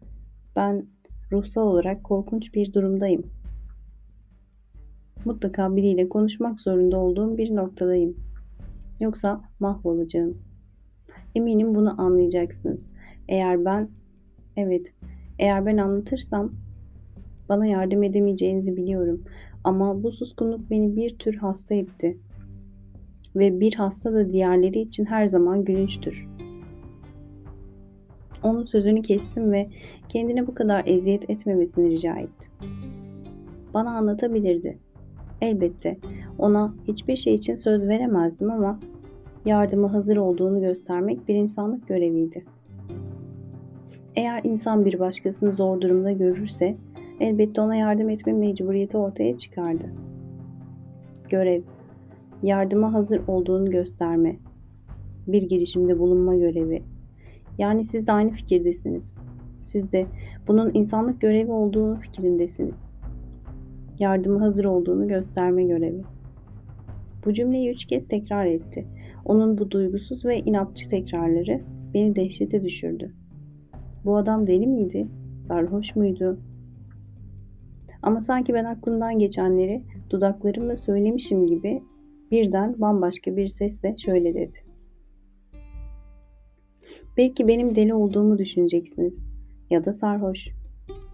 ben 0.57 0.87
ruhsal 1.33 1.63
olarak 1.63 2.05
korkunç 2.05 2.55
bir 2.55 2.73
durumdayım. 2.73 3.23
Mutlaka 5.25 5.77
biriyle 5.77 6.09
konuşmak 6.09 6.61
zorunda 6.61 6.99
olduğum 6.99 7.39
bir 7.39 7.57
noktadayım. 7.57 8.17
Yoksa 9.01 9.41
mahvolacağım. 9.61 10.39
Eminim 11.35 11.75
bunu 11.75 12.01
anlayacaksınız. 12.01 12.87
Eğer 13.29 13.65
ben, 13.65 13.89
evet, 14.57 14.87
eğer 15.39 15.67
ben 15.67 15.77
anlatırsam 15.77 16.53
bana 17.53 17.67
yardım 17.67 18.03
edemeyeceğinizi 18.03 18.77
biliyorum. 18.77 19.23
Ama 19.65 20.03
bu 20.03 20.13
suskunluk 20.13 20.71
beni 20.71 20.97
bir 20.97 21.19
tür 21.19 21.35
hasta 21.35 21.75
etti. 21.75 22.19
Ve 23.37 23.61
bir 23.61 23.75
hasta 23.75 24.13
da 24.13 24.33
diğerleri 24.33 24.81
için 24.81 25.05
her 25.05 25.27
zaman 25.27 25.65
gülünçtür. 25.65 26.29
Onun 28.43 28.65
sözünü 28.65 29.03
kestim 29.03 29.53
ve 29.53 29.69
kendine 30.09 30.47
bu 30.47 30.55
kadar 30.55 30.87
eziyet 30.87 31.31
etmemesini 31.31 31.91
rica 31.91 32.17
ettim. 32.17 32.49
Bana 33.75 33.91
anlatabilirdi. 33.97 34.79
Elbette 35.41 35.99
ona 36.39 36.75
hiçbir 36.89 37.17
şey 37.17 37.35
için 37.35 37.55
söz 37.55 37.89
veremezdim 37.89 38.51
ama 38.51 38.81
yardıma 39.45 39.93
hazır 39.93 40.17
olduğunu 40.17 40.61
göstermek 40.61 41.29
bir 41.29 41.35
insanlık 41.35 41.89
göreviydi. 41.89 42.45
Eğer 44.17 44.41
insan 44.45 44.85
bir 44.85 44.99
başkasını 44.99 45.53
zor 45.53 45.81
durumda 45.81 46.13
görürse 46.13 46.77
elbette 47.23 47.61
ona 47.61 47.77
yardım 47.77 48.11
etme 48.11 48.33
mecburiyeti 48.33 48.97
ortaya 48.97 49.39
çıkardı. 49.39 49.85
Görev, 51.29 51.63
yardıma 52.43 52.93
hazır 52.93 53.21
olduğunu 53.27 53.71
gösterme, 53.71 54.37
bir 55.27 55.43
girişimde 55.43 55.99
bulunma 55.99 56.37
görevi. 56.37 56.83
Yani 57.59 57.85
siz 57.85 58.07
de 58.07 58.13
aynı 58.13 58.31
fikirdesiniz. 58.31 59.15
Siz 59.63 59.93
de 59.93 60.07
bunun 60.49 60.71
insanlık 60.75 61.21
görevi 61.21 61.51
olduğu 61.53 61.97
fikrindesiniz. 61.97 62.89
Yardıma 63.99 64.41
hazır 64.41 64.65
olduğunu 64.65 65.09
gösterme 65.09 65.65
görevi. 65.65 66.03
Bu 67.25 67.33
cümleyi 67.33 67.71
üç 67.71 67.85
kez 67.85 68.09
tekrar 68.09 68.47
etti. 68.47 68.87
Onun 69.25 69.59
bu 69.59 69.71
duygusuz 69.71 70.25
ve 70.25 70.41
inatçı 70.41 70.89
tekrarları 70.89 71.61
beni 71.95 72.17
dehşete 72.17 72.65
düşürdü. 72.65 73.13
Bu 74.05 74.17
adam 74.17 74.47
deli 74.47 74.67
miydi? 74.67 75.09
Sarhoş 75.45 75.97
muydu? 75.97 76.39
Ama 78.03 78.21
sanki 78.21 78.55
ben 78.55 78.65
aklımdan 78.65 79.19
geçenleri 79.19 79.83
dudaklarımla 80.11 80.77
söylemişim 80.77 81.47
gibi 81.47 81.83
birden 82.31 82.81
bambaşka 82.81 83.37
bir 83.37 83.49
sesle 83.49 83.97
şöyle 83.99 84.35
dedi. 84.35 84.59
Belki 87.17 87.49
benim 87.49 87.77
deli 87.77 87.95
olduğumu 87.95 88.39
düşüneceksiniz 88.39 89.19
ya 89.71 89.85
da 89.85 89.93
sarhoş. 89.93 90.49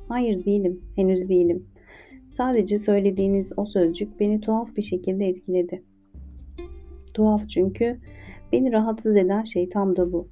Hayır 0.09 0.45
değilim, 0.45 0.81
henüz 0.97 1.29
değilim. 1.29 1.67
Sadece 2.33 2.79
söylediğiniz 2.79 3.53
o 3.57 3.67
sözcük 3.67 4.21
beni 4.21 4.41
tuhaf 4.41 4.77
bir 4.77 4.83
şekilde 4.83 5.27
etkiledi. 5.27 5.83
Tuhaf 7.15 7.49
çünkü 7.49 7.99
beni 8.53 8.73
rahatsız 8.73 9.17
eden 9.17 9.43
şey 9.43 9.69
tam 9.69 9.97
da 9.97 10.13
bu. 10.13 10.29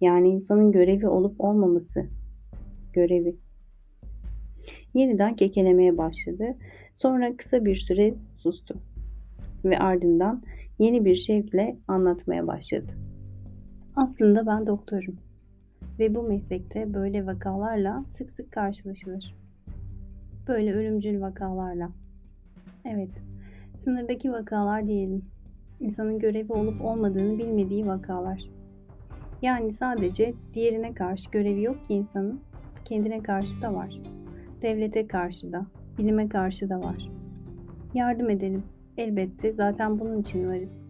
Yani 0.00 0.28
insanın 0.28 0.72
görevi 0.72 1.08
olup 1.08 1.40
olmaması. 1.40 2.06
Görevi. 2.92 3.36
Yeniden 4.94 5.36
kekelemeye 5.36 5.98
başladı. 5.98 6.56
Sonra 6.96 7.36
kısa 7.36 7.64
bir 7.64 7.76
süre 7.76 8.14
sustu. 8.36 8.74
Ve 9.64 9.78
ardından 9.78 10.42
yeni 10.78 11.04
bir 11.04 11.16
şevkle 11.16 11.76
anlatmaya 11.88 12.46
başladı. 12.46 12.92
Aslında 13.96 14.46
ben 14.46 14.66
doktorum. 14.66 15.16
Ve 15.98 16.14
bu 16.14 16.22
meslekte 16.22 16.94
böyle 16.94 17.26
vakalarla 17.26 18.04
sık 18.08 18.30
sık 18.30 18.52
karşılaşılır. 18.52 19.34
Böyle 20.48 20.74
ölümcül 20.74 21.20
vakalarla. 21.20 21.90
Evet, 22.84 23.10
sınırdaki 23.78 24.32
vakalar 24.32 24.86
diyelim. 24.86 25.22
İnsanın 25.80 26.18
görevi 26.18 26.52
olup 26.52 26.84
olmadığını 26.84 27.38
bilmediği 27.38 27.86
vakalar. 27.86 28.50
Yani 29.42 29.72
sadece 29.72 30.34
diğerine 30.54 30.94
karşı 30.94 31.30
görevi 31.30 31.62
yok 31.62 31.84
ki 31.84 31.94
insanın, 31.94 32.40
kendine 32.84 33.22
karşı 33.22 33.62
da 33.62 33.74
var. 33.74 34.19
Devlete 34.62 35.06
karşı 35.06 35.52
da, 35.52 35.66
bilime 35.98 36.28
karşı 36.28 36.68
da 36.68 36.80
var. 36.80 37.10
Yardım 37.94 38.30
edelim. 38.30 38.62
Elbette 38.96 39.52
zaten 39.52 40.00
bunun 40.00 40.20
için 40.20 40.48
varız. 40.48 40.82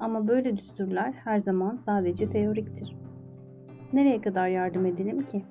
Ama 0.00 0.28
böyle 0.28 0.56
düsturlar 0.56 1.12
her 1.12 1.38
zaman 1.38 1.76
sadece 1.76 2.28
teoriktir. 2.28 2.96
Nereye 3.92 4.20
kadar 4.20 4.48
yardım 4.48 4.86
edelim 4.86 5.26
ki? 5.26 5.44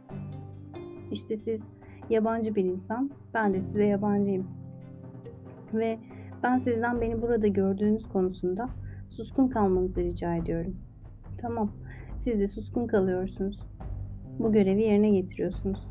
İşte 1.12 1.38
siz 1.38 1.62
yabancı 2.10 2.56
bir 2.56 2.66
insan, 2.66 3.12
ben 3.34 3.54
de 3.54 3.62
size 3.62 3.86
yabancıyım. 3.86 4.48
Ve 5.74 6.00
ben 6.44 6.60
sizden 6.60 7.02
beni 7.02 7.22
burada 7.22 7.48
gördüğünüz 7.48 8.08
konusunda 8.10 8.70
suskun 9.10 9.48
kalmanızı 9.48 10.02
rica 10.04 10.36
ediyorum. 10.36 10.76
Tamam, 11.38 11.72
siz 12.18 12.40
de 12.40 12.48
suskun 12.48 12.88
kalıyorsunuz. 12.88 13.60
Bu 14.40 14.52
görevi 14.52 14.82
yerine 14.82 15.10
getiriyorsunuz. 15.10 15.89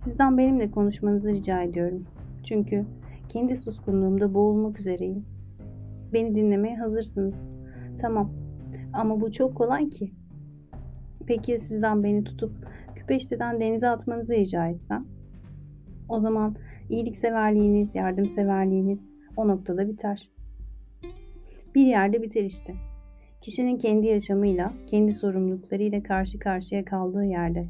Sizden 0.00 0.38
benimle 0.38 0.70
konuşmanızı 0.70 1.32
rica 1.32 1.62
ediyorum. 1.62 2.06
Çünkü 2.44 2.84
kendi 3.28 3.56
suskunluğumda 3.56 4.34
boğulmak 4.34 4.80
üzereyim. 4.80 5.24
Beni 6.12 6.34
dinlemeye 6.34 6.76
hazırsınız. 6.76 7.44
Tamam. 8.00 8.32
Ama 8.92 9.20
bu 9.20 9.32
çok 9.32 9.56
kolay 9.56 9.90
ki. 9.90 10.12
Peki 11.26 11.58
sizden 11.58 12.04
beni 12.04 12.24
tutup 12.24 12.52
küpeşteden 12.94 13.60
denize 13.60 13.88
atmanızı 13.88 14.32
rica 14.32 14.66
etsem? 14.66 15.06
O 16.08 16.20
zaman 16.20 16.56
iyilikseverliğiniz, 16.90 17.94
yardımseverliğiniz 17.94 19.04
o 19.36 19.48
noktada 19.48 19.88
biter. 19.88 20.30
Bir 21.74 21.86
yerde 21.86 22.22
biter 22.22 22.44
işte. 22.44 22.74
Kişinin 23.40 23.78
kendi 23.78 24.06
yaşamıyla, 24.06 24.72
kendi 24.86 25.12
sorumluluklarıyla 25.12 26.02
karşı 26.02 26.38
karşıya 26.38 26.84
kaldığı 26.84 27.24
yerde. 27.24 27.68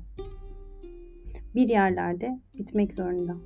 Bir 1.55 1.69
yerlerde 1.69 2.39
bitmek 2.55 2.93
zorunda. 2.93 3.37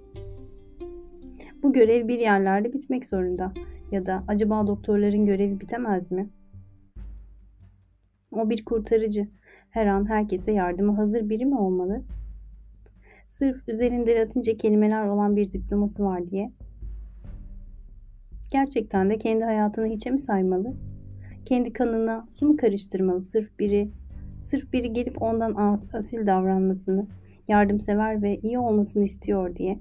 Bu 1.63 1.73
görev 1.73 2.09
bir 2.09 2.19
yerlerde 2.19 2.73
bitmek 2.73 3.07
zorunda. 3.07 3.53
Ya 3.91 4.07
da 4.07 4.25
acaba 4.29 4.67
doktorların 4.67 5.27
görevi 5.27 5.61
bitemez 5.61 6.13
mi? 6.13 6.29
O 8.33 8.51
bir 8.51 8.65
kurtarıcı. 8.65 9.29
Her 9.71 9.87
an 9.87 10.09
herkese 10.09 10.53
yardıma 10.53 10.99
hazır 10.99 11.29
biri 11.29 11.47
mi 11.47 11.59
olmalı? 11.59 12.03
Sırf 13.27 13.69
üzerinde 13.69 14.21
latince 14.21 14.57
kelimeler 14.57 15.07
olan 15.07 15.37
bir 15.37 15.53
diploması 15.53 16.05
var 16.05 16.31
diye. 16.31 16.53
Gerçekten 18.53 19.11
de 19.11 19.19
kendi 19.19 19.45
hayatını 19.45 19.87
hiçe 19.87 20.11
mi 20.11 20.19
saymalı? 20.19 20.75
Kendi 21.45 21.73
kanına 21.73 22.27
su 22.33 22.47
mu 22.47 22.57
karıştırmalı 22.57 23.23
sırf 23.25 23.59
biri, 23.59 23.91
sırf 24.41 24.73
biri 24.73 24.93
gelip 24.93 25.23
ondan 25.23 25.81
asil 25.93 26.27
davranmasını, 26.27 27.07
yardımsever 27.49 28.23
ve 28.23 28.39
iyi 28.39 28.59
olmasını 28.59 29.05
istiyor 29.05 29.57
diye. 29.57 29.79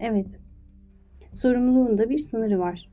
Evet, 0.00 0.40
sorumluluğun 1.34 1.98
da 1.98 2.10
bir 2.10 2.18
sınırı 2.18 2.58
var. 2.58 2.90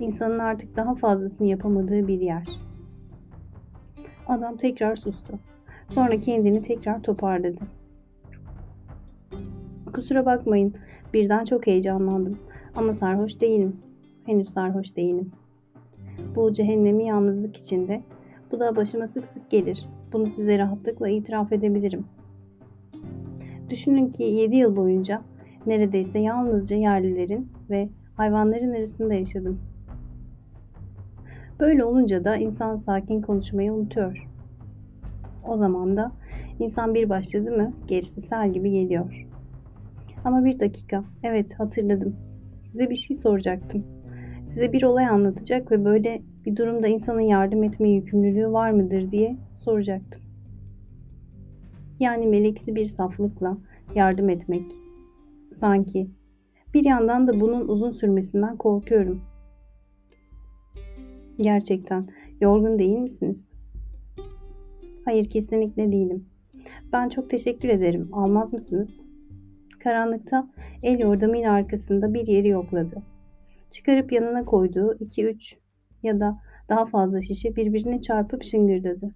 İnsanın 0.00 0.38
artık 0.38 0.76
daha 0.76 0.94
fazlasını 0.94 1.46
yapamadığı 1.46 2.08
bir 2.08 2.20
yer. 2.20 2.48
Adam 4.26 4.56
tekrar 4.56 4.96
sustu. 4.96 5.38
Sonra 5.90 6.20
kendini 6.20 6.62
tekrar 6.62 7.02
toparladı. 7.02 7.60
Kusura 9.92 10.26
bakmayın, 10.26 10.74
birden 11.14 11.44
çok 11.44 11.66
heyecanlandım. 11.66 12.38
Ama 12.74 12.94
sarhoş 12.94 13.40
değilim. 13.40 13.76
Henüz 14.26 14.48
sarhoş 14.48 14.96
değilim. 14.96 15.32
Bu 16.36 16.52
cehennemi 16.52 17.04
yalnızlık 17.04 17.56
içinde. 17.56 18.02
Bu 18.52 18.60
da 18.60 18.76
başıma 18.76 19.06
sık 19.06 19.26
sık 19.26 19.50
gelir. 19.50 19.86
Bunu 20.12 20.28
size 20.28 20.58
rahatlıkla 20.58 21.08
itiraf 21.08 21.52
edebilirim. 21.52 22.04
Düşünün 23.70 24.10
ki 24.10 24.22
7 24.22 24.56
yıl 24.56 24.76
boyunca 24.76 25.22
neredeyse 25.66 26.18
yalnızca 26.18 26.76
yerlilerin 26.76 27.48
ve 27.70 27.88
hayvanların 28.16 28.74
arasında 28.74 29.14
yaşadım. 29.14 29.60
Böyle 31.60 31.84
olunca 31.84 32.24
da 32.24 32.36
insan 32.36 32.76
sakin 32.76 33.22
konuşmayı 33.22 33.72
unutuyor. 33.72 34.28
O 35.48 35.56
zaman 35.56 35.96
da 35.96 36.12
insan 36.58 36.94
bir 36.94 37.08
başladı 37.08 37.50
mı 37.50 37.72
gerisi 37.86 38.22
sel 38.22 38.52
gibi 38.52 38.70
geliyor. 38.70 39.26
Ama 40.24 40.44
bir 40.44 40.60
dakika, 40.60 41.04
evet 41.22 41.54
hatırladım. 41.60 42.16
Size 42.64 42.90
bir 42.90 42.94
şey 42.94 43.16
soracaktım. 43.16 43.84
Size 44.46 44.72
bir 44.72 44.82
olay 44.82 45.06
anlatacak 45.06 45.72
ve 45.72 45.84
böyle 45.84 46.22
bir 46.48 46.56
durumda 46.56 46.88
insanın 46.88 47.20
yardım 47.20 47.64
etme 47.64 47.90
yükümlülüğü 47.90 48.52
var 48.52 48.70
mıdır 48.70 49.10
diye 49.10 49.36
soracaktım. 49.54 50.22
Yani 52.00 52.26
meleksi 52.26 52.74
bir 52.74 52.86
saflıkla 52.86 53.58
yardım 53.94 54.28
etmek. 54.28 54.62
Sanki. 55.52 56.10
Bir 56.74 56.84
yandan 56.84 57.26
da 57.26 57.40
bunun 57.40 57.68
uzun 57.68 57.90
sürmesinden 57.90 58.56
korkuyorum. 58.56 59.20
Gerçekten 61.38 62.08
yorgun 62.40 62.78
değil 62.78 62.98
misiniz? 62.98 63.48
Hayır 65.04 65.28
kesinlikle 65.28 65.92
değilim. 65.92 66.24
Ben 66.92 67.08
çok 67.08 67.30
teşekkür 67.30 67.68
ederim. 67.68 68.08
Almaz 68.12 68.52
mısınız? 68.52 69.00
Karanlıkta 69.78 70.50
el 70.82 70.98
yordamıyla 70.98 71.52
arkasında 71.52 72.14
bir 72.14 72.26
yeri 72.26 72.48
yokladı. 72.48 73.02
Çıkarıp 73.70 74.12
yanına 74.12 74.44
koyduğu 74.44 74.94
2-3 74.94 75.56
ya 76.02 76.20
da 76.20 76.38
daha 76.68 76.86
fazla 76.86 77.20
şişe 77.20 77.56
birbirine 77.56 78.00
çarpıp 78.00 78.44
şıngırdadı. 78.44 79.10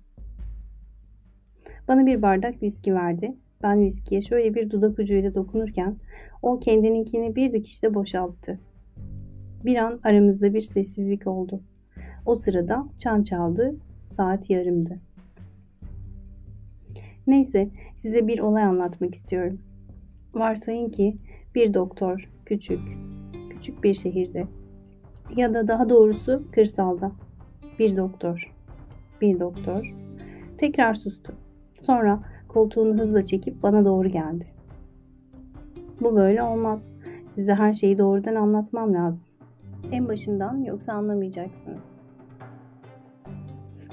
Bana 1.89 2.07
bir 2.07 2.23
bardak 2.23 2.63
viski 2.63 2.95
verdi. 2.95 3.37
Ben 3.63 3.81
viskiye 3.81 4.23
şöyle 4.23 4.55
bir 4.55 4.71
dudak 4.71 4.99
ucuyla 4.99 5.35
dokunurken 5.35 5.97
o 6.43 6.61
kendininkini 6.61 7.37
bir 7.37 7.53
dikişte 7.53 7.95
boşalttı. 7.95 8.61
Bir 9.65 9.77
an 9.77 10.01
aramızda 10.05 10.55
bir 10.55 10.63
sessizlik 10.63 11.27
oldu. 11.27 11.61
O 12.27 12.35
sırada 12.35 12.87
çan 12.99 13.23
çaldı, 13.23 13.77
saat 14.07 14.51
yarımdı. 14.51 14.99
Neyse, 17.27 17.69
size 17.97 18.27
bir 18.27 18.39
olay 18.39 18.63
anlatmak 18.63 19.15
istiyorum. 19.15 19.61
Varsayın 20.35 20.89
ki 20.89 21.17
bir 21.55 21.75
doktor 21.75 22.29
küçük, 22.47 22.81
küçük 23.51 23.85
bir 23.85 23.95
şehirde 23.95 24.47
ya 25.37 25.55
da 25.55 25.69
daha 25.69 25.89
doğrusu 25.89 26.43
kırsalda 26.53 27.13
bir 27.79 27.97
doktor, 27.97 28.53
bir 29.21 29.41
doktor 29.41 29.95
tekrar 30.59 30.95
sustu. 30.95 31.33
Sonra 31.81 32.21
koltuğunu 32.49 33.01
hızla 33.01 33.25
çekip 33.25 33.63
bana 33.63 33.85
doğru 33.85 34.09
geldi. 34.09 34.47
Bu 36.01 36.17
böyle 36.17 36.43
olmaz. 36.43 36.89
Size 37.31 37.55
her 37.55 37.75
şeyi 37.75 37.99
doğrudan 37.99 38.35
anlatmam 38.35 38.95
lazım. 38.95 39.25
En 39.93 40.09
başından 40.09 40.65
yoksa 40.65 40.93
anlamayacaksınız. 40.93 41.95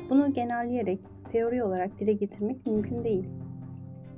Bunu 0.10 0.34
genelleyerek 0.34 1.00
teori 1.32 1.64
olarak 1.64 2.00
dile 2.00 2.14
getirmek 2.14 2.66
mümkün 2.66 3.04
değil. 3.04 3.30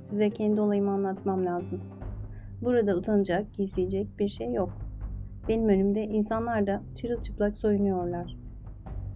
Size 0.00 0.30
kendi 0.30 0.60
olayımı 0.60 0.90
anlatmam 0.90 1.46
lazım. 1.46 1.80
Burada 2.62 2.96
utanacak, 2.96 3.54
gizleyecek 3.54 4.18
bir 4.18 4.28
şey 4.28 4.52
yok. 4.52 4.70
Benim 5.48 5.68
önümde 5.68 6.04
insanlar 6.04 6.66
da 6.66 6.82
çırılçıplak 6.96 7.56
soyunuyorlar. 7.56 8.36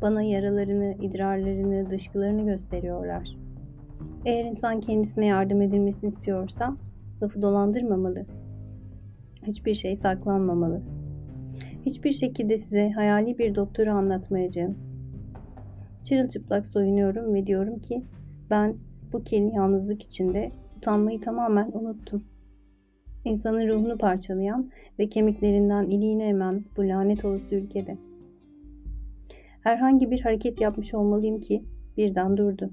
Bana 0.02 0.22
yaralarını, 0.22 0.94
idrarlarını, 1.00 1.90
dışkılarını 1.90 2.44
gösteriyorlar. 2.44 3.36
Eğer 4.24 4.44
insan 4.44 4.80
kendisine 4.80 5.26
yardım 5.26 5.62
edilmesini 5.62 6.08
istiyorsa 6.08 6.76
lafı 7.22 7.42
dolandırmamalı. 7.42 8.26
Hiçbir 9.42 9.74
şey 9.74 9.96
saklanmamalı. 9.96 10.82
Hiçbir 11.86 12.12
şekilde 12.12 12.58
size 12.58 12.90
hayali 12.90 13.38
bir 13.38 13.54
doktoru 13.54 13.90
anlatmayacağım. 13.90 14.78
Çırılçıplak 16.04 16.66
soyunuyorum 16.66 17.34
ve 17.34 17.46
diyorum 17.46 17.78
ki 17.78 18.04
ben 18.50 18.76
bu 19.12 19.24
kirli 19.24 19.54
yalnızlık 19.54 20.02
içinde 20.02 20.50
utanmayı 20.76 21.20
tamamen 21.20 21.70
unuttum. 21.72 22.24
İnsanın 23.26 23.68
ruhunu 23.68 23.98
parçalayan 23.98 24.70
ve 24.98 25.08
kemiklerinden 25.08 25.84
iliğine 25.84 26.28
emen 26.28 26.64
bu 26.76 26.88
lanet 26.88 27.24
olası 27.24 27.54
ülkede. 27.54 27.96
Herhangi 29.62 30.10
bir 30.10 30.20
hareket 30.20 30.60
yapmış 30.60 30.94
olmalıyım 30.94 31.40
ki 31.40 31.64
birden 31.96 32.36
durdu. 32.36 32.70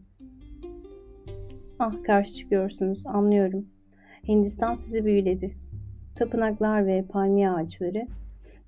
Ah 1.80 2.04
karşı 2.04 2.34
çıkıyorsunuz 2.34 3.06
anlıyorum. 3.06 3.66
Hindistan 4.28 4.74
sizi 4.74 5.06
büyüledi. 5.06 5.56
Tapınaklar 6.16 6.88
ve 6.88 7.06
palmiye 7.06 7.50
ağaçları 7.50 8.08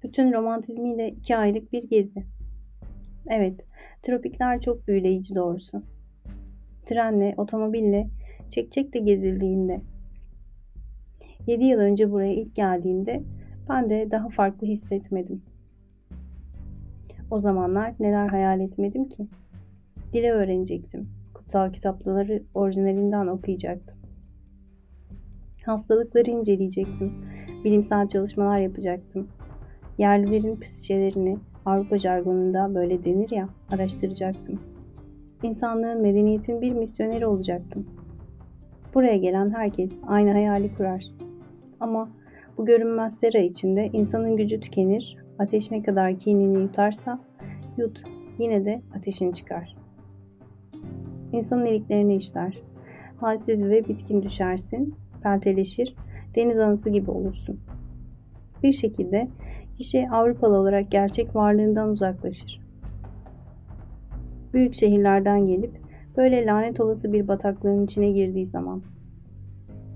bütün 0.04 0.34
romantizmiyle 0.34 1.10
iki 1.10 1.38
aylık 1.38 1.74
bir 1.74 1.90
gezi. 1.90 2.24
Evet, 3.28 3.66
tropikler 4.04 4.62
çok 4.62 4.88
büyüleyici 4.88 5.36
doğrusu. 5.36 5.82
Trenle, 6.86 7.34
otomobille, 7.38 8.08
çekçekle 8.50 9.00
gezildiğinde. 9.00 9.82
Yedi 11.48 11.64
yıl 11.64 11.80
önce 11.80 12.12
buraya 12.12 12.34
ilk 12.34 12.56
geldiğimde 12.56 13.24
ben 13.70 13.90
de 13.90 14.12
daha 14.12 14.30
farklı 14.30 14.68
hissetmedim. 14.68 15.42
O 17.32 17.40
zamanlar 17.40 17.94
neler 18.00 18.28
hayal 18.28 18.60
etmedim 18.60 19.10
ki? 19.10 19.28
Dile 20.14 20.32
öğrenecektim. 20.32 21.10
Kutsal 21.34 21.74
kitapları 21.74 22.44
orijinalinden 22.54 23.28
okuyacaktım. 23.28 23.98
Hastalıkları 25.66 26.32
inceleyecektim. 26.32 27.14
Bilimsel 27.64 28.08
çalışmalar 28.08 28.60
yapacaktım. 28.60 29.28
Yerlilerin 29.98 30.60
psişelerini 30.60 31.38
Avrupa 31.66 31.98
jargonunda 31.98 32.76
böyle 32.76 33.06
denir 33.06 33.32
ya 33.32 33.50
araştıracaktım. 33.70 34.60
İnsanlığın, 35.44 36.02
medeniyetin 36.02 36.62
bir 36.62 36.72
misyoneri 36.72 37.26
olacaktım. 37.26 37.86
Buraya 38.94 39.18
gelen 39.18 39.50
herkes 39.50 40.00
aynı 40.08 40.32
hayali 40.32 40.76
kurar. 40.76 41.25
Ama 41.86 42.10
bu 42.58 42.66
görünmez 42.66 43.18
sera 43.18 43.38
içinde 43.38 43.90
insanın 43.94 44.38
gücü 44.38 44.60
tükenir, 44.60 45.18
ateş 45.40 45.72
ne 45.72 45.84
kadar 45.84 46.18
kinini 46.18 46.62
yutarsa 46.62 47.20
yut, 47.78 48.04
yine 48.40 48.66
de 48.66 48.82
ateşin 48.98 49.32
çıkar. 49.32 49.76
İnsanın 51.32 51.66
iliklerini 51.66 52.16
işler. 52.16 52.62
Halsiz 53.18 53.64
ve 53.64 53.88
bitkin 53.88 54.22
düşersin, 54.22 54.96
pelteleşir, 55.24 55.96
deniz 56.36 56.60
anası 56.60 56.90
gibi 56.90 57.12
olursun. 57.12 57.60
Bir 58.64 58.74
şekilde 58.74 59.28
kişi 59.78 60.10
Avrupalı 60.10 60.56
olarak 60.56 60.92
gerçek 60.92 61.36
varlığından 61.36 61.90
uzaklaşır. 61.90 62.62
Büyük 64.54 64.74
şehirlerden 64.74 65.46
gelip 65.46 65.72
böyle 66.18 66.46
lanet 66.46 66.80
olası 66.80 67.14
bir 67.14 67.28
bataklığın 67.28 67.86
içine 67.86 68.12
girdiği 68.12 68.46
zaman 68.46 68.82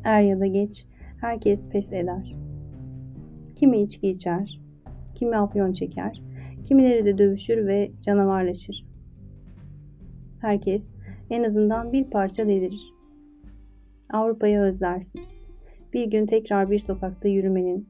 er 0.04 0.22
ya 0.22 0.40
da 0.40 0.46
geç 0.46 0.86
herkes 1.22 1.70
pes 1.70 1.94
eder. 1.94 2.36
Kimi 3.56 3.82
içki 3.82 4.10
içer, 4.10 4.60
kimi 5.16 5.38
afyon 5.38 5.74
çeker, 5.74 6.22
kimileri 6.64 7.06
de 7.06 7.18
dövüşür 7.18 7.68
ve 7.68 7.92
canavarlaşır. 8.02 8.86
Herkes 10.42 10.90
en 11.30 11.44
azından 11.44 11.94
bir 11.94 12.04
parça 12.04 12.48
delirir. 12.48 12.94
Avrupa'yı 14.10 14.60
özlersin. 14.60 15.22
Bir 15.94 16.06
gün 16.06 16.26
tekrar 16.26 16.72
bir 16.72 16.80
sokakta 16.80 17.28
yürümenin, 17.28 17.88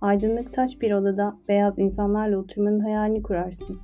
aydınlık 0.00 0.52
taş 0.52 0.80
bir 0.80 0.92
odada 0.92 1.36
beyaz 1.48 1.78
insanlarla 1.78 2.38
oturmanın 2.38 2.80
hayalini 2.80 3.22
kurarsın. 3.22 3.78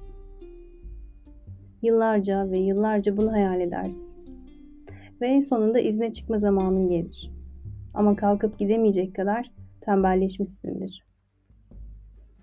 Yıllarca 1.83 2.51
ve 2.51 2.59
yıllarca 2.59 3.17
bunu 3.17 3.33
hayal 3.33 3.61
edersin. 3.61 4.09
Ve 5.21 5.27
en 5.27 5.41
sonunda 5.41 5.81
izne 5.81 6.13
çıkma 6.13 6.39
zamanın 6.39 6.89
gelir. 6.89 7.34
Ama 7.95 8.17
kalkıp 8.17 8.59
gidemeyecek 8.59 9.15
kadar 9.15 9.51
tembelleşmişsindir. 9.81 11.05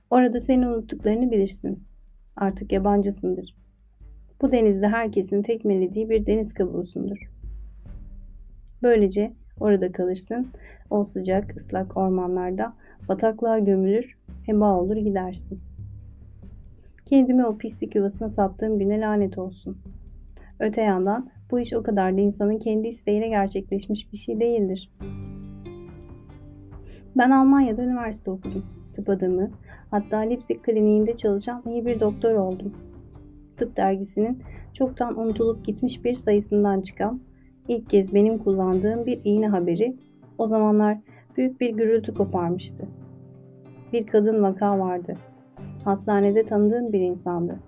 Orada 0.09 0.41
seni 0.41 0.67
unuttuklarını 0.67 1.31
bilirsin. 1.31 1.83
Artık 2.35 2.71
yabancısındır. 2.71 3.55
Bu 4.41 4.51
denizde 4.51 4.87
herkesin 4.87 5.41
tekmelediği 5.41 6.09
bir 6.09 6.25
deniz 6.25 6.53
kabuğusundur. 6.53 7.31
Böylece 8.83 9.33
orada 9.59 9.91
kalırsın, 9.91 10.47
o 10.89 11.03
sıcak, 11.03 11.57
ıslak 11.57 11.97
ormanlarda 11.97 12.73
bataklığa 13.09 13.59
gömülür, 13.59 14.17
heba 14.45 14.79
olur 14.79 14.97
gidersin. 14.97 15.59
Kendimi 17.05 17.45
o 17.45 17.57
pislik 17.57 17.95
yuvasına 17.95 18.29
sattığım 18.29 18.79
güne 18.79 18.99
lanet 18.99 19.37
olsun. 19.37 19.77
Öte 20.59 20.81
yandan 20.81 21.29
bu 21.51 21.59
iş 21.59 21.73
o 21.73 21.83
kadar 21.83 22.17
da 22.17 22.21
insanın 22.21 22.59
kendi 22.59 22.87
isteğiyle 22.87 23.27
gerçekleşmiş 23.27 24.11
bir 24.11 24.17
şey 24.17 24.39
değildir. 24.39 24.91
Ben 27.17 27.31
Almanya'da 27.31 27.83
üniversite 27.83 28.31
okudum. 28.31 28.65
Tıp 28.93 29.09
adamı, 29.09 29.51
hatta 29.91 30.17
Leipzig 30.17 30.61
kliniğinde 30.61 31.13
çalışan 31.13 31.63
iyi 31.67 31.85
bir 31.85 31.99
doktor 31.99 32.35
oldum. 32.35 32.73
Tıp 33.57 33.77
dergisinin 33.77 34.43
çoktan 34.73 35.19
unutulup 35.19 35.65
gitmiş 35.65 36.05
bir 36.05 36.15
sayısından 36.15 36.81
çıkan, 36.81 37.21
ilk 37.67 37.89
kez 37.89 38.13
benim 38.13 38.37
kullandığım 38.37 39.05
bir 39.05 39.21
iğne 39.23 39.47
haberi 39.47 39.97
o 40.37 40.47
zamanlar 40.47 40.97
büyük 41.37 41.61
bir 41.61 41.69
gürültü 41.69 42.13
koparmıştı. 42.13 42.87
Bir 43.93 44.07
kadın 44.07 44.43
vaka 44.43 44.79
vardı. 44.79 45.15
Hastanede 45.83 46.45
tanıdığım 46.45 46.93
bir 46.93 46.99
insandı. 46.99 47.59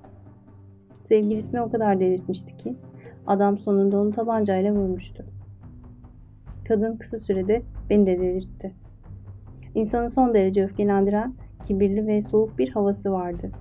Sevgilisini 1.00 1.62
o 1.62 1.72
kadar 1.72 2.00
delirtmişti 2.00 2.58
ki 2.58 2.76
adam 3.28 3.58
sonunda 3.58 3.98
onu 3.98 4.12
tabancayla 4.12 4.74
vurmuştu. 4.74 5.26
Kadın 6.68 6.98
kısa 6.98 7.18
sürede 7.18 7.62
beni 7.90 8.06
de 8.06 8.20
delirtti. 8.20 8.83
İnsanı 9.76 10.10
son 10.10 10.34
derece 10.34 10.64
öfkelendiren, 10.64 11.34
kibirli 11.64 12.08
ve 12.08 12.22
soğuk 12.22 12.58
bir 12.58 12.70
havası 12.70 13.12
vardı. 13.12 13.52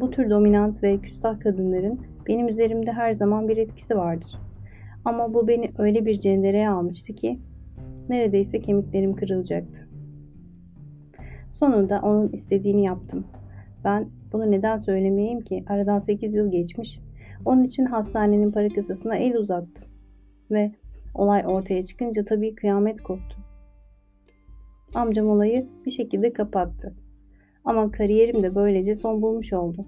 Bu 0.00 0.10
tür 0.10 0.30
dominant 0.30 0.82
ve 0.82 0.98
küstah 0.98 1.40
kadınların 1.40 2.00
benim 2.28 2.48
üzerimde 2.48 2.92
her 2.92 3.12
zaman 3.12 3.48
bir 3.48 3.56
etkisi 3.56 3.96
vardır. 3.96 4.38
Ama 5.04 5.34
bu 5.34 5.48
beni 5.48 5.70
öyle 5.78 6.06
bir 6.06 6.20
cendereye 6.20 6.68
almıştı 6.68 7.12
ki 7.12 7.38
neredeyse 8.08 8.60
kemiklerim 8.60 9.16
kırılacaktı. 9.16 9.88
Sonunda 11.52 12.00
onun 12.02 12.28
istediğini 12.28 12.84
yaptım. 12.84 13.24
Ben 13.84 14.08
bunu 14.32 14.50
neden 14.50 14.76
söylemeyeyim 14.76 15.40
ki? 15.40 15.64
Aradan 15.68 15.98
8 15.98 16.34
yıl 16.34 16.50
geçmiş. 16.50 17.00
Onun 17.44 17.64
için 17.64 17.84
hastanenin 17.84 18.52
para 18.52 18.68
kasasına 18.68 19.16
el 19.16 19.36
uzattım. 19.36 19.86
Ve 20.50 20.72
olay 21.14 21.42
ortaya 21.46 21.84
çıkınca 21.84 22.24
tabii 22.24 22.54
kıyamet 22.54 23.00
koptu. 23.00 23.39
Amcam 24.94 25.28
olayı 25.28 25.66
bir 25.86 25.90
şekilde 25.90 26.32
kapattı. 26.32 26.94
Ama 27.64 27.90
kariyerim 27.90 28.42
de 28.42 28.54
böylece 28.54 28.94
son 28.94 29.22
bulmuş 29.22 29.52
oldu. 29.52 29.86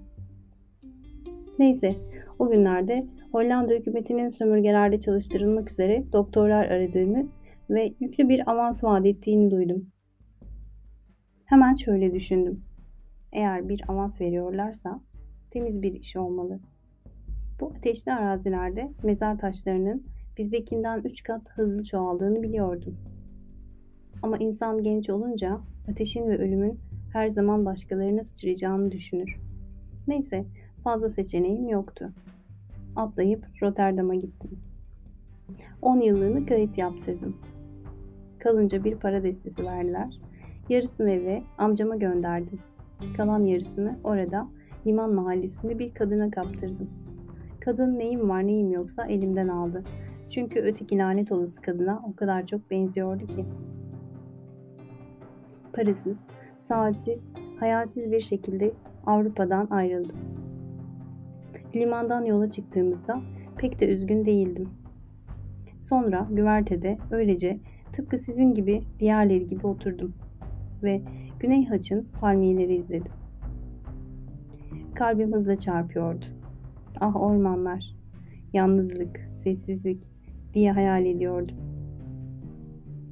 Neyse, 1.59 1.95
o 2.39 2.49
günlerde 2.49 3.07
Hollanda 3.31 3.73
hükümetinin 3.73 4.29
sömürgelerde 4.29 4.99
çalıştırılmak 4.99 5.71
üzere 5.71 6.03
doktorlar 6.13 6.65
aradığını 6.65 7.27
ve 7.69 7.93
yüklü 7.99 8.29
bir 8.29 8.51
avans 8.51 8.83
vaat 8.83 9.05
ettiğini 9.05 9.51
duydum. 9.51 9.85
Hemen 11.45 11.75
şöyle 11.75 12.13
düşündüm. 12.13 12.63
Eğer 13.31 13.69
bir 13.69 13.83
avans 13.87 14.21
veriyorlarsa 14.21 14.99
temiz 15.51 15.81
bir 15.81 15.93
iş 15.93 16.15
olmalı. 16.15 16.59
Bu 17.59 17.73
ateşli 17.77 18.13
arazilerde 18.13 18.91
mezar 19.03 19.37
taşlarının 19.37 20.03
bizdekinden 20.37 21.01
üç 21.03 21.23
kat 21.23 21.49
hızlı 21.49 21.83
çoğaldığını 21.83 22.43
biliyordum. 22.43 22.97
Ama 24.23 24.37
insan 24.37 24.83
genç 24.83 25.09
olunca 25.09 25.59
ateşin 25.91 26.29
ve 26.29 26.37
ölümün 26.37 26.79
her 27.13 27.27
zaman 27.27 27.65
başkalarına 27.65 28.23
sıçrayacağını 28.23 28.91
düşünür. 28.91 29.39
Neyse 30.07 30.45
fazla 30.83 31.09
seçeneğim 31.09 31.67
yoktu. 31.69 32.09
Atlayıp 32.95 33.45
Rotterdam'a 33.61 34.15
gittim. 34.15 34.51
10 35.81 36.01
yıllığını 36.01 36.45
kayıt 36.45 36.77
yaptırdım. 36.77 37.37
Kalınca 38.39 38.83
bir 38.83 38.95
para 38.95 39.23
destesi 39.23 39.65
verdiler. 39.65 40.19
Yarısını 40.69 41.09
eve 41.11 41.43
amcama 41.57 41.95
gönderdim. 41.95 42.59
Kalan 43.17 43.43
yarısını 43.45 43.99
orada 44.03 44.47
liman 44.87 45.13
mahallesinde 45.13 45.79
bir 45.79 45.93
kadına 45.93 46.31
kaptırdım. 46.31 46.89
Kadın 47.59 47.99
neyim 47.99 48.29
var 48.29 48.47
neyim 48.47 48.71
yoksa 48.71 49.05
elimden 49.05 49.47
aldı. 49.47 49.83
Çünkü 50.29 50.59
öteki 50.59 50.97
lanet 50.97 51.31
olası 51.31 51.61
kadına 51.61 52.03
o 52.07 52.15
kadar 52.15 52.47
çok 52.47 52.71
benziyordu 52.71 53.27
ki. 53.27 53.45
Parasız, 55.73 56.23
saatsiz, 56.57 57.25
hayalsiz 57.59 58.11
bir 58.11 58.21
şekilde 58.21 58.71
Avrupa'dan 59.05 59.67
ayrıldım. 59.69 60.17
Limandan 61.75 62.25
yola 62.25 62.51
çıktığımızda 62.51 63.21
pek 63.57 63.79
de 63.79 63.87
üzgün 63.87 64.25
değildim. 64.25 64.69
Sonra 65.81 66.27
güvertede 66.31 66.97
öylece 67.11 67.59
tıpkı 67.93 68.17
sizin 68.17 68.53
gibi 68.53 68.83
diğerleri 68.99 69.47
gibi 69.47 69.67
oturdum 69.67 70.13
ve 70.83 71.01
Güney 71.39 71.65
Haç'ın 71.65 72.07
palmiyeleri 72.21 72.75
izledim. 72.75 73.11
Kalbim 74.95 75.33
hızla 75.33 75.55
çarpıyordu. 75.55 76.25
Ah 76.99 77.15
ormanlar, 77.15 77.95
yalnızlık, 78.53 79.29
sessizlik 79.33 80.03
diye 80.53 80.71
hayal 80.71 81.05
ediyordum. 81.05 81.57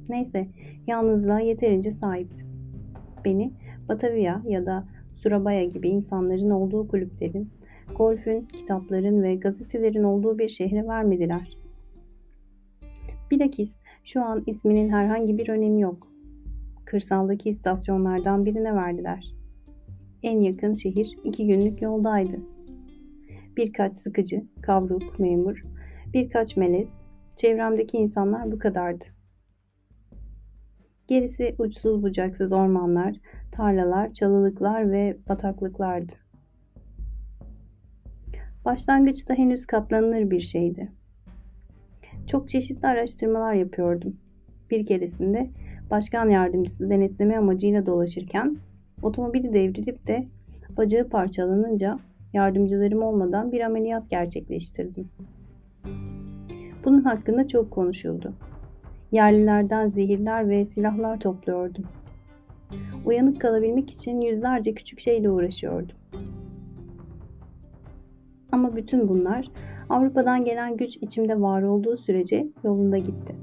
Neyse, 0.08 0.48
yalnızlığa 0.86 1.40
yeterince 1.40 1.90
sahiptim. 1.90 2.51
Beni 3.24 3.52
Batavia 3.88 4.42
ya 4.46 4.66
da 4.66 4.84
Surabaya 5.14 5.64
gibi 5.64 5.88
insanların 5.88 6.50
olduğu 6.50 6.88
kulüplerin, 6.88 7.50
golfün, 7.96 8.40
kitapların 8.40 9.22
ve 9.22 9.34
gazetelerin 9.34 10.02
olduğu 10.02 10.38
bir 10.38 10.48
şehre 10.48 10.86
vermediler. 10.86 11.56
Bilakis 13.30 13.76
şu 14.04 14.24
an 14.24 14.42
isminin 14.46 14.88
herhangi 14.88 15.38
bir 15.38 15.48
önemi 15.48 15.80
yok. 15.80 16.08
Kırsaldaki 16.84 17.50
istasyonlardan 17.50 18.44
birine 18.44 18.74
verdiler. 18.74 19.34
En 20.22 20.40
yakın 20.40 20.74
şehir 20.74 21.18
iki 21.24 21.46
günlük 21.46 21.82
yoldaydı. 21.82 22.36
Birkaç 23.56 23.96
sıkıcı, 23.96 24.42
kavruk, 24.62 25.18
memur, 25.18 25.64
birkaç 26.14 26.56
melez, 26.56 26.88
çevremdeki 27.36 27.96
insanlar 27.96 28.52
bu 28.52 28.58
kadardı. 28.58 29.04
Gerisi 31.12 31.54
uçsuz 31.58 32.02
bucaksız 32.02 32.52
ormanlar, 32.52 33.16
tarlalar, 33.50 34.12
çalılıklar 34.12 34.90
ve 34.92 35.16
bataklıklardı. 35.28 36.12
Başlangıçta 38.64 39.34
henüz 39.34 39.66
katlanılır 39.66 40.30
bir 40.30 40.40
şeydi. 40.40 40.92
Çok 42.26 42.48
çeşitli 42.48 42.86
araştırmalar 42.86 43.54
yapıyordum. 43.54 44.16
Bir 44.70 44.86
keresinde 44.86 45.50
başkan 45.90 46.28
yardımcısı 46.28 46.90
denetleme 46.90 47.36
amacıyla 47.36 47.86
dolaşırken 47.86 48.56
otomobili 49.02 49.52
devrilip 49.52 50.06
de 50.06 50.26
bacağı 50.76 51.08
parçalanınca 51.08 51.98
yardımcılarım 52.32 53.02
olmadan 53.02 53.52
bir 53.52 53.60
ameliyat 53.60 54.10
gerçekleştirdim. 54.10 55.08
Bunun 56.84 57.02
hakkında 57.02 57.48
çok 57.48 57.70
konuşuldu. 57.70 58.34
Yerlilerden 59.12 59.88
zehirler 59.88 60.48
ve 60.48 60.64
silahlar 60.64 61.20
topluyordum. 61.20 61.84
Uyanık 63.06 63.40
kalabilmek 63.40 63.90
için 63.90 64.20
yüzlerce 64.20 64.74
küçük 64.74 65.00
şeyle 65.00 65.30
uğraşıyordum. 65.30 65.96
Ama 68.52 68.76
bütün 68.76 69.08
bunlar 69.08 69.48
Avrupa'dan 69.88 70.44
gelen 70.44 70.76
güç 70.76 70.96
içimde 70.96 71.40
var 71.40 71.62
olduğu 71.62 71.96
sürece 71.96 72.46
yolunda 72.64 72.98
gitti. 72.98 73.34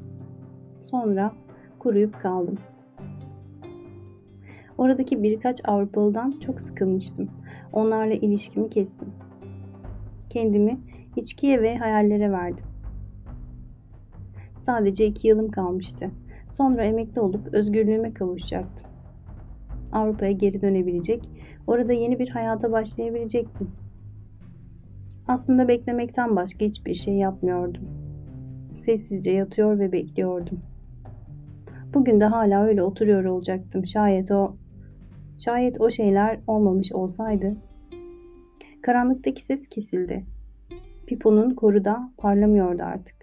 Sonra 0.82 1.32
kuruyup 1.80 2.20
kaldım. 2.20 2.58
Oradaki 4.78 5.24
birkaç 5.24 5.62
Avrupalıdan 5.66 6.40
çok 6.46 6.62
sıkılmıştım. 6.62 7.30
Onlarla 7.74 8.14
ilişkimi 8.14 8.70
kestim. 8.70 9.08
Kendimi 10.30 10.80
içkiye 11.16 11.62
ve 11.62 11.78
hayallere 11.78 12.32
verdim. 12.32 12.66
Sadece 14.70 15.06
iki 15.06 15.28
yılım 15.28 15.52
kalmıştı. 15.52 16.12
Sonra 16.52 16.84
emekli 16.84 17.22
olup 17.22 17.54
özgürlüğüme 17.54 18.14
kavuşacaktım. 18.14 18.88
Avrupa'ya 19.92 20.32
geri 20.32 20.62
dönebilecek, 20.62 21.30
orada 21.68 21.94
yeni 21.94 22.20
bir 22.20 22.30
hayata 22.30 22.72
başlayabilecektim. 22.72 23.72
Aslında 25.28 25.68
beklemekten 25.68 26.36
başka 26.36 26.66
hiçbir 26.66 26.94
şey 26.94 27.14
yapmıyordum. 27.14 27.84
Sessizce 28.78 29.32
yatıyor 29.32 29.80
ve 29.80 29.92
bekliyordum. 29.92 30.60
Bugün 31.94 32.20
de 32.20 32.26
hala 32.26 32.64
öyle 32.64 32.84
oturuyor 32.84 33.24
olacaktım. 33.24 33.88
Şayet 33.88 34.32
o 34.32 34.56
şayet 35.40 35.82
o 35.82 35.92
şeyler 35.92 36.40
olmamış 36.48 36.92
olsaydı. 36.92 37.56
Karanlıktaki 38.82 39.44
ses 39.44 39.68
kesildi. 39.68 40.26
Pipo'nun 41.08 41.50
koruda 41.50 42.12
parlamıyordu 42.18 42.84
artık. 42.84 43.19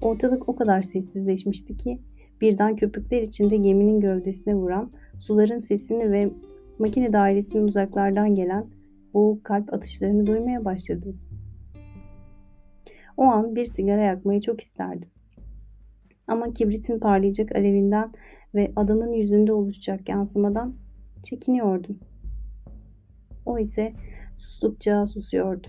Ortalık 0.00 0.48
o 0.48 0.56
kadar 0.56 0.82
sessizleşmişti 0.82 1.76
ki 1.76 1.98
birden 2.40 2.76
köpükler 2.76 3.22
içinde 3.22 3.56
geminin 3.56 4.00
gövdesine 4.00 4.54
vuran 4.54 4.92
suların 5.18 5.58
sesini 5.58 6.12
ve 6.12 6.30
makine 6.78 7.12
dairesinin 7.12 7.68
uzaklardan 7.68 8.34
gelen 8.34 8.66
boğuk 9.14 9.44
kalp 9.44 9.74
atışlarını 9.74 10.26
duymaya 10.26 10.64
başladım. 10.64 11.20
O 13.16 13.24
an 13.24 13.54
bir 13.56 13.64
sigara 13.64 14.02
yakmayı 14.02 14.40
çok 14.40 14.60
isterdim. 14.60 15.08
Ama 16.28 16.52
kibritin 16.52 16.98
parlayacak 16.98 17.56
alevinden 17.56 18.12
ve 18.54 18.72
adamın 18.76 19.12
yüzünde 19.12 19.52
oluşacak 19.52 20.08
yansımadan 20.08 20.74
çekiniyordum. 21.22 21.98
O 23.46 23.58
ise 23.58 23.92
sustukça 24.36 25.06
susuyordu. 25.06 25.68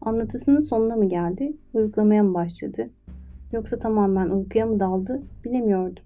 Anlatısının 0.00 0.60
sonuna 0.60 0.96
mı 0.96 1.08
geldi, 1.08 1.56
uyuklamaya 1.74 2.22
mı 2.22 2.34
başladı, 2.34 2.90
yoksa 3.52 3.78
tamamen 3.78 4.30
uykuya 4.30 4.66
mı 4.66 4.80
daldı 4.80 5.22
bilemiyordum. 5.44 6.04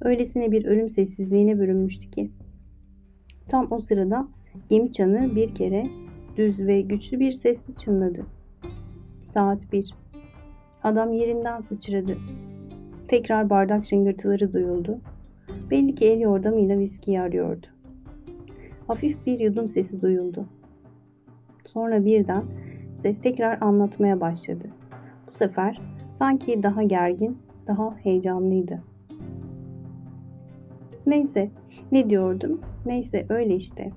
Öylesine 0.00 0.52
bir 0.52 0.64
ölüm 0.64 0.88
sessizliğine 0.88 1.58
bürünmüştü 1.60 2.10
ki. 2.10 2.30
Tam 3.48 3.72
o 3.72 3.80
sırada 3.80 4.28
gemi 4.68 4.92
çanı 4.92 5.36
bir 5.36 5.54
kere 5.54 5.86
düz 6.36 6.66
ve 6.66 6.80
güçlü 6.80 7.20
bir 7.20 7.32
sesle 7.32 7.72
çınladı. 7.72 8.26
Saat 9.22 9.72
bir. 9.72 9.94
Adam 10.82 11.12
yerinden 11.12 11.60
sıçradı. 11.60 12.16
Tekrar 13.08 13.50
bardak 13.50 13.84
şıngırtıları 13.84 14.52
duyuldu. 14.52 14.98
Belli 15.70 15.94
ki 15.94 16.04
el 16.04 16.20
yordamıyla 16.20 16.78
viskiyi 16.78 17.20
arıyordu. 17.20 17.66
Hafif 18.86 19.26
bir 19.26 19.40
yudum 19.40 19.68
sesi 19.68 20.00
duyuldu. 20.00 20.46
Sonra 21.76 22.04
birden 22.04 22.44
ses 22.96 23.20
tekrar 23.20 23.60
anlatmaya 23.60 24.20
başladı. 24.20 24.68
Bu 25.28 25.32
sefer 25.32 25.80
sanki 26.14 26.62
daha 26.62 26.82
gergin, 26.82 27.38
daha 27.66 27.96
heyecanlıydı. 27.96 28.82
Neyse, 31.06 31.50
ne 31.92 32.10
diyordum? 32.10 32.60
Neyse 32.86 33.26
öyle 33.28 33.56
işte. 33.56 33.90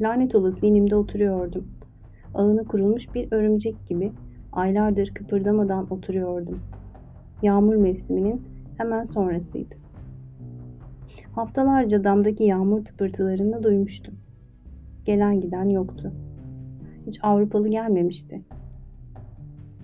Lanet 0.00 0.34
olası 0.34 0.60
zihnimde 0.60 0.96
oturuyordum. 0.96 1.68
Ağını 2.34 2.64
kurulmuş 2.64 3.14
bir 3.14 3.32
örümcek 3.32 3.86
gibi 3.86 4.12
aylardır 4.52 5.14
kıpırdamadan 5.14 5.92
oturuyordum. 5.92 6.60
Yağmur 7.42 7.76
mevsiminin 7.76 8.42
hemen 8.78 9.04
sonrasıydı. 9.04 9.74
Haftalarca 11.32 12.04
damdaki 12.04 12.44
yağmur 12.44 12.84
tıpırtılarını 12.84 13.62
duymuştum. 13.62 14.14
Gelen 15.04 15.40
giden 15.40 15.68
yoktu. 15.68 16.12
Hiç 17.08 17.18
Avrupalı 17.22 17.68
gelmemişti. 17.68 18.42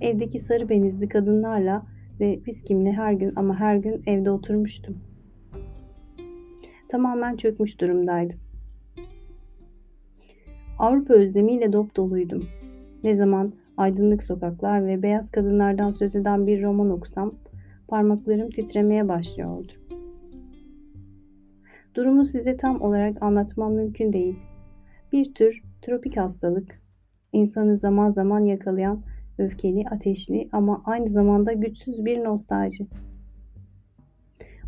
Evdeki 0.00 0.38
sarı 0.38 0.68
benizli 0.68 1.08
kadınlarla 1.08 1.86
ve 2.20 2.40
viskimle 2.46 2.92
her 2.92 3.12
gün 3.12 3.32
ama 3.36 3.60
her 3.60 3.76
gün 3.76 4.02
evde 4.06 4.30
oturmuştum. 4.30 4.98
Tamamen 6.88 7.36
çökmüş 7.36 7.80
durumdaydım. 7.80 8.38
Avrupa 10.78 11.14
özlemiyle 11.14 11.72
dop 11.72 11.96
doluydum. 11.96 12.44
Ne 13.04 13.16
zaman 13.16 13.52
aydınlık 13.76 14.22
sokaklar 14.22 14.86
ve 14.86 15.02
beyaz 15.02 15.30
kadınlardan 15.30 15.90
söz 15.90 16.16
eden 16.16 16.46
bir 16.46 16.62
roman 16.62 16.90
okusam 16.90 17.34
parmaklarım 17.88 18.50
titremeye 18.50 19.08
başlıyordu. 19.08 19.72
Durumu 21.94 22.24
size 22.24 22.56
tam 22.56 22.80
olarak 22.80 23.22
anlatmam 23.22 23.72
mümkün 23.72 24.12
değil. 24.12 24.36
Bir 25.12 25.34
tür 25.34 25.62
tropik 25.82 26.16
hastalık, 26.16 26.83
insanı 27.34 27.76
zaman 27.76 28.10
zaman 28.10 28.40
yakalayan 28.40 29.02
öfkeli, 29.38 29.84
ateşli 29.90 30.48
ama 30.52 30.82
aynı 30.84 31.08
zamanda 31.08 31.52
güçsüz 31.52 32.04
bir 32.04 32.24
nostalji. 32.24 32.86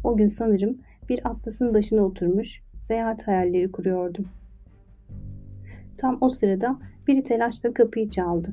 O 0.04 0.16
gün 0.16 0.26
sanırım 0.26 0.78
bir 1.08 1.30
atlasın 1.30 1.74
başına 1.74 2.02
oturmuş, 2.02 2.62
seyahat 2.78 3.26
hayalleri 3.26 3.72
kuruyordum. 3.72 4.28
Tam 5.98 6.18
o 6.20 6.28
sırada 6.28 6.78
biri 7.06 7.22
telaşla 7.22 7.74
kapıyı 7.74 8.08
çaldı. 8.08 8.52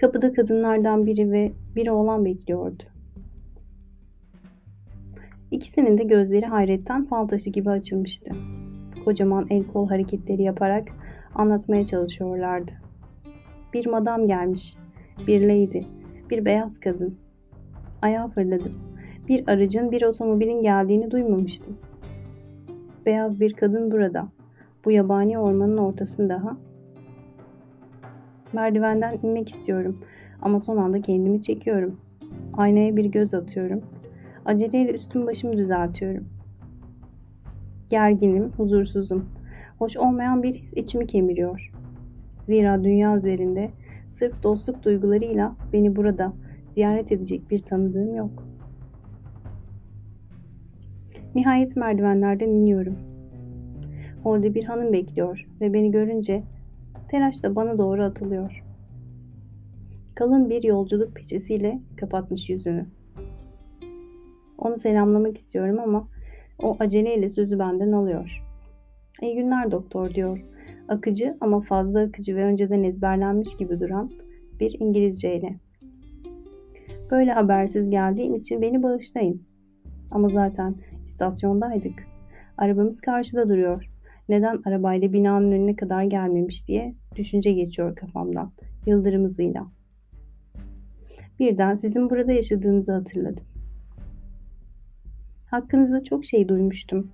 Kapıda 0.00 0.32
kadınlardan 0.32 1.06
biri 1.06 1.32
ve 1.32 1.52
biri 1.76 1.90
oğlan 1.90 2.24
bekliyordu. 2.24 2.82
İkisinin 5.50 5.98
de 5.98 6.04
gözleri 6.04 6.46
hayretten 6.46 7.04
fal 7.04 7.28
taşı 7.28 7.50
gibi 7.50 7.70
açılmıştı. 7.70 8.32
Kocaman 9.04 9.46
el 9.50 9.64
kol 9.64 9.88
hareketleri 9.88 10.42
yaparak 10.42 10.88
anlatmaya 11.38 11.86
çalışıyorlardı. 11.86 12.72
Bir 13.74 13.86
madam 13.86 14.26
gelmiş, 14.26 14.76
bir 15.26 15.40
lady, 15.40 15.82
bir 16.30 16.44
beyaz 16.44 16.80
kadın. 16.80 17.18
Ayağa 18.02 18.28
fırladım. 18.28 18.72
Bir 19.28 19.48
aracın, 19.48 19.90
bir 19.90 20.02
otomobilin 20.02 20.62
geldiğini 20.62 21.10
duymamıştım. 21.10 21.76
Beyaz 23.06 23.40
bir 23.40 23.52
kadın 23.52 23.90
burada. 23.90 24.28
Bu 24.84 24.90
yabani 24.90 25.38
ormanın 25.38 25.76
ortasında 25.76 26.44
ha. 26.44 26.56
Merdivenden 28.52 29.18
inmek 29.22 29.48
istiyorum 29.48 29.98
ama 30.42 30.60
son 30.60 30.76
anda 30.76 31.02
kendimi 31.02 31.42
çekiyorum. 31.42 32.00
Aynaya 32.56 32.96
bir 32.96 33.04
göz 33.04 33.34
atıyorum. 33.34 33.82
Aceleyle 34.44 34.92
üstüm 34.92 35.26
başımı 35.26 35.56
düzeltiyorum. 35.56 36.24
Gerginim, 37.88 38.52
huzursuzum. 38.56 39.35
Hoş 39.78 39.96
olmayan 39.96 40.42
bir 40.42 40.54
his 40.54 40.72
içimi 40.72 41.06
kemiriyor. 41.06 41.72
Zira 42.38 42.84
dünya 42.84 43.16
üzerinde 43.16 43.70
sırf 44.10 44.42
dostluk 44.42 44.82
duygularıyla 44.82 45.56
beni 45.72 45.96
burada 45.96 46.32
ziyaret 46.72 47.12
edecek 47.12 47.50
bir 47.50 47.58
tanıdığım 47.58 48.14
yok. 48.14 48.46
Nihayet 51.34 51.76
merdivenlerden 51.76 52.48
iniyorum. 52.48 52.98
Holde 54.22 54.54
bir 54.54 54.64
hanım 54.64 54.92
bekliyor 54.92 55.48
ve 55.60 55.72
beni 55.72 55.90
görünce 55.90 56.42
telaşla 57.08 57.56
bana 57.56 57.78
doğru 57.78 58.02
atılıyor. 58.02 58.64
Kalın 60.14 60.50
bir 60.50 60.62
yolculuk 60.62 61.14
peçesiyle 61.14 61.80
kapatmış 61.96 62.50
yüzünü. 62.50 62.86
Onu 64.58 64.76
selamlamak 64.76 65.36
istiyorum 65.36 65.78
ama 65.84 66.08
o 66.62 66.76
aceleyle 66.80 67.28
sözü 67.28 67.58
benden 67.58 67.92
alıyor. 67.92 68.45
İyi 69.22 69.34
günler 69.34 69.70
doktor 69.70 70.14
diyor. 70.14 70.44
Akıcı 70.88 71.36
ama 71.40 71.60
fazla 71.60 72.00
akıcı 72.00 72.36
ve 72.36 72.44
önceden 72.44 72.82
ezberlenmiş 72.82 73.56
gibi 73.56 73.80
duran 73.80 74.10
bir 74.60 74.76
İngilizceyle. 74.80 75.58
Böyle 77.10 77.32
habersiz 77.32 77.90
geldiğim 77.90 78.34
için 78.34 78.62
beni 78.62 78.82
bağışlayın. 78.82 79.42
Ama 80.10 80.28
zaten 80.28 80.74
istasyondaydık. 81.04 82.06
Arabamız 82.58 83.00
karşıda 83.00 83.48
duruyor. 83.48 83.90
Neden 84.28 84.60
arabayla 84.64 85.12
binanın 85.12 85.52
önüne 85.52 85.76
kadar 85.76 86.04
gelmemiş 86.04 86.68
diye 86.68 86.94
düşünce 87.16 87.52
geçiyor 87.52 87.96
kafamdan. 87.96 88.52
Yıldırım 88.86 89.24
hızıyla. 89.24 89.66
Birden 91.38 91.74
sizin 91.74 92.10
burada 92.10 92.32
yaşadığınızı 92.32 92.92
hatırladım. 92.92 93.44
Hakkınızda 95.50 96.04
çok 96.04 96.24
şey 96.24 96.48
duymuştum. 96.48 97.10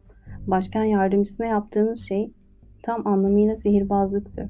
Başkan 0.47 0.85
yardımcısına 0.85 1.47
yaptığınız 1.47 2.01
şey 2.09 2.31
tam 2.83 3.07
anlamıyla 3.07 3.57
sihirbazlıktı. 3.57 4.49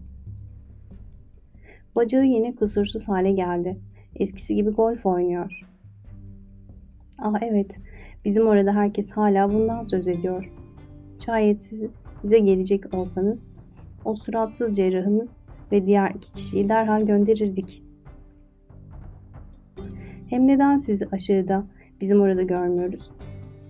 Bacağı 1.97 2.25
yine 2.25 2.55
kusursuz 2.55 3.09
hale 3.09 3.33
geldi. 3.33 3.79
Eskisi 4.17 4.55
gibi 4.55 4.71
golf 4.71 5.07
oynuyor. 5.07 5.69
Ah 7.19 7.43
evet, 7.43 7.79
bizim 8.25 8.47
orada 8.47 8.73
herkes 8.75 9.11
hala 9.11 9.53
bundan 9.53 9.87
söz 9.87 10.09
ediyor. 10.09 10.53
Şayet 11.27 11.63
siz 11.63 11.87
bize 12.25 12.39
gelecek 12.39 12.95
olsanız, 12.95 13.43
o 14.05 14.15
suratsız 14.15 14.77
cerrahımız 14.77 15.37
ve 15.73 15.87
diğer 15.87 16.11
iki 16.11 16.33
kişiyi 16.33 16.69
derhal 16.69 17.07
gönderirdik. 17.07 17.83
Hem 20.31 20.47
neden 20.47 20.79
sizi 20.79 21.07
aşağıda, 21.13 21.65
bizim 22.01 22.21
orada 22.21 22.43
görmüyoruz? 22.43 23.11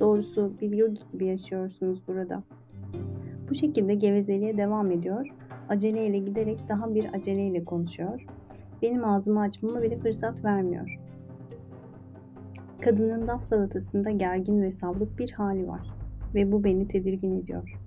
Doğrusu 0.02 0.52
bir 0.60 0.70
yogi 0.70 1.00
gibi 1.12 1.26
yaşıyorsunuz 1.26 2.02
burada. 2.08 2.42
Bu 3.50 3.54
şekilde 3.54 3.94
gevezeliğe 3.94 4.56
devam 4.56 4.90
ediyor. 4.90 5.26
Aceleyle 5.68 6.18
giderek 6.18 6.68
daha 6.68 6.94
bir 6.94 7.14
aceleyle 7.14 7.64
konuşuyor. 7.64 8.26
Benim 8.82 9.04
ağzımı 9.04 9.40
açmama 9.40 9.82
bile 9.82 9.98
fırsat 9.98 10.44
vermiyor. 10.44 10.98
Kadının 12.80 13.26
laf 13.26 13.42
salatasında 13.42 14.10
gergin 14.10 14.62
ve 14.62 14.70
savruk 14.70 15.18
bir 15.18 15.30
hali 15.30 15.68
var 15.68 15.94
ve 16.34 16.52
bu 16.52 16.64
beni 16.64 16.88
tedirgin 16.88 17.40
ediyor. 17.40 17.78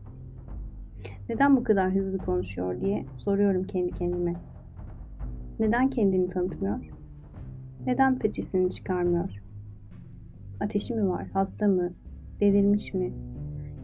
Neden 1.30 1.57
bu 1.57 1.63
kadar 1.63 1.91
hızlı 1.91 2.18
konuşuyor 2.18 2.82
diye 2.82 3.05
soruyorum 3.16 3.63
kendi 3.63 3.91
kendime. 3.91 4.34
Neden 5.59 5.89
kendini 5.89 6.28
tanıtmıyor? 6.28 6.89
Neden 7.86 8.20
peçesini 8.20 8.72
çıkarmıyor? 8.72 9.41
Ateşi 10.59 10.93
mi 10.93 11.09
var? 11.09 11.28
Hasta 11.34 11.68
mı? 11.68 11.93
Delirmiş 12.40 12.94
mi? 12.94 13.14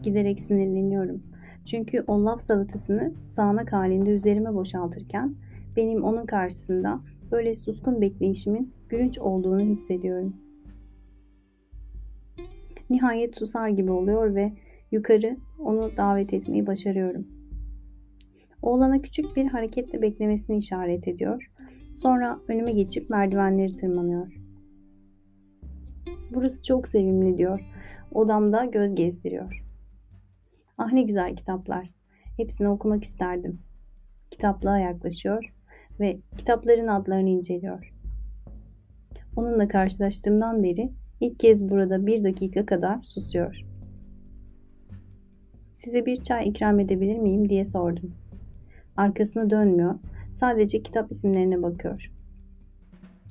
Giderek 0.02 0.40
sinirleniyorum. 0.40 1.22
Çünkü 1.66 2.04
o 2.06 2.24
laf 2.24 2.40
salatasını 2.40 3.12
sağanak 3.26 3.72
halinde 3.72 4.10
üzerime 4.10 4.54
boşaltırken 4.54 5.34
benim 5.76 6.04
onun 6.04 6.26
karşısında 6.26 7.00
böyle 7.30 7.54
suskun 7.54 8.00
bekleyişimin 8.00 8.72
gülünç 8.88 9.18
olduğunu 9.18 9.60
hissediyorum. 9.60 10.36
Nihayet 12.90 13.38
susar 13.38 13.68
gibi 13.68 13.90
oluyor 13.90 14.34
ve 14.34 14.52
yukarı 14.90 15.36
onu 15.58 15.96
davet 15.96 16.34
etmeyi 16.34 16.66
başarıyorum. 16.66 17.26
Oğlana 18.62 19.02
küçük 19.02 19.36
bir 19.36 19.46
hareketle 19.46 20.02
beklemesini 20.02 20.58
işaret 20.58 21.08
ediyor. 21.08 21.50
Sonra 21.94 22.38
önüme 22.48 22.72
geçip 22.72 23.10
merdivenleri 23.10 23.74
tırmanıyor. 23.74 24.32
Burası 26.34 26.64
çok 26.64 26.88
sevimli 26.88 27.38
diyor. 27.38 27.71
Odamda 28.14 28.64
göz 28.64 28.94
gezdiriyor. 28.94 29.64
Ah 30.78 30.92
ne 30.92 31.02
güzel 31.02 31.36
kitaplar. 31.36 31.90
Hepsini 32.36 32.68
okumak 32.68 33.04
isterdim. 33.04 33.60
Kitaplığa 34.30 34.78
yaklaşıyor 34.78 35.54
ve 36.00 36.20
kitapların 36.36 36.88
adlarını 36.88 37.28
inceliyor. 37.28 37.92
Onunla 39.36 39.68
karşılaştığımdan 39.68 40.62
beri 40.62 40.92
ilk 41.20 41.40
kez 41.40 41.70
burada 41.70 42.06
bir 42.06 42.24
dakika 42.24 42.66
kadar 42.66 43.02
susuyor. 43.02 43.60
Size 45.76 46.06
bir 46.06 46.22
çay 46.22 46.48
ikram 46.48 46.80
edebilir 46.80 47.18
miyim 47.18 47.48
diye 47.48 47.64
sordum. 47.64 48.14
Arkasını 48.96 49.50
dönmüyor, 49.50 49.94
sadece 50.32 50.82
kitap 50.82 51.12
isimlerine 51.12 51.62
bakıyor. 51.62 52.12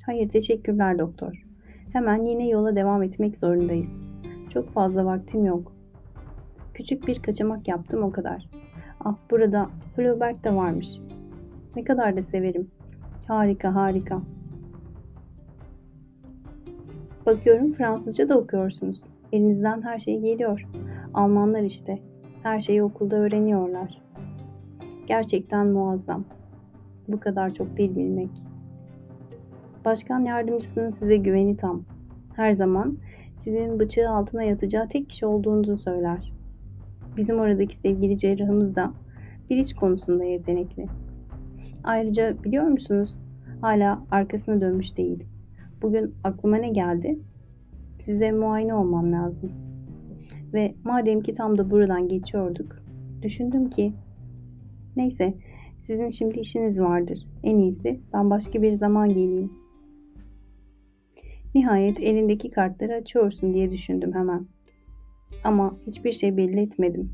Hayır 0.05 0.29
teşekkürler 0.29 0.99
doktor. 0.99 1.45
Hemen 1.93 2.25
yine 2.25 2.47
yola 2.47 2.75
devam 2.75 3.03
etmek 3.03 3.37
zorundayız. 3.37 4.10
Çok 4.53 4.69
fazla 4.69 5.05
vaktim 5.05 5.45
yok. 5.45 5.71
Küçük 6.73 7.07
bir 7.07 7.21
kaçamak 7.21 7.67
yaptım 7.67 8.03
o 8.03 8.11
kadar. 8.11 8.49
Ah 8.99 9.15
burada 9.29 9.69
Flaubert 9.95 10.43
de 10.43 10.55
varmış. 10.55 10.99
Ne 11.75 11.83
kadar 11.83 12.17
da 12.17 12.23
severim. 12.23 12.71
Harika 13.27 13.75
harika. 13.75 14.21
Bakıyorum 17.25 17.73
Fransızca 17.73 18.29
da 18.29 18.37
okuyorsunuz. 18.37 19.03
Elinizden 19.31 19.81
her 19.81 19.99
şey 19.99 20.19
geliyor. 20.19 20.67
Almanlar 21.13 21.61
işte. 21.61 21.99
Her 22.43 22.61
şeyi 22.61 22.83
okulda 22.83 23.15
öğreniyorlar. 23.15 24.01
Gerçekten 25.07 25.67
muazzam. 25.67 26.23
Bu 27.07 27.19
kadar 27.19 27.53
çok 27.53 27.77
dil 27.77 27.95
bilmek. 27.95 28.29
Başkan 29.85 30.19
yardımcısının 30.19 30.89
size 30.89 31.17
güveni 31.17 31.57
tam. 31.57 31.83
Her 32.35 32.51
zaman 32.51 32.97
sizin 33.41 33.79
bıçağı 33.79 34.15
altına 34.15 34.43
yatacağı 34.43 34.89
tek 34.89 35.09
kişi 35.09 35.25
olduğunuzu 35.25 35.77
söyler. 35.77 36.33
Bizim 37.17 37.39
oradaki 37.39 37.75
sevgili 37.75 38.17
cerrahımız 38.17 38.75
da 38.75 38.93
bir 39.49 39.57
iç 39.57 39.73
konusunda 39.73 40.23
yetenekli. 40.23 40.85
Ayrıca 41.83 42.43
biliyor 42.43 42.63
musunuz? 42.63 43.17
Hala 43.61 44.03
arkasına 44.11 44.61
dönmüş 44.61 44.97
değil. 44.97 45.23
Bugün 45.81 46.15
aklıma 46.23 46.57
ne 46.57 46.69
geldi? 46.69 47.19
Size 47.99 48.31
muayene 48.31 48.73
olmam 48.73 49.11
lazım. 49.11 49.51
Ve 50.53 50.75
madem 50.83 51.21
ki 51.21 51.33
tam 51.33 51.57
da 51.57 51.71
buradan 51.71 52.07
geçiyorduk, 52.07 52.75
düşündüm 53.21 53.69
ki 53.69 53.93
neyse 54.95 55.33
sizin 55.79 56.09
şimdi 56.09 56.39
işiniz 56.39 56.81
vardır. 56.81 57.27
En 57.43 57.57
iyisi 57.57 57.99
ben 58.13 58.29
başka 58.29 58.61
bir 58.61 58.71
zaman 58.71 59.09
geleyim. 59.09 59.60
Nihayet 61.55 61.99
elindeki 61.99 62.51
kartları 62.51 62.93
açıyorsun 62.93 63.53
diye 63.53 63.71
düşündüm 63.71 64.13
hemen. 64.13 64.47
Ama 65.43 65.77
hiçbir 65.87 66.11
şey 66.11 66.37
belli 66.37 66.59
etmedim. 66.59 67.11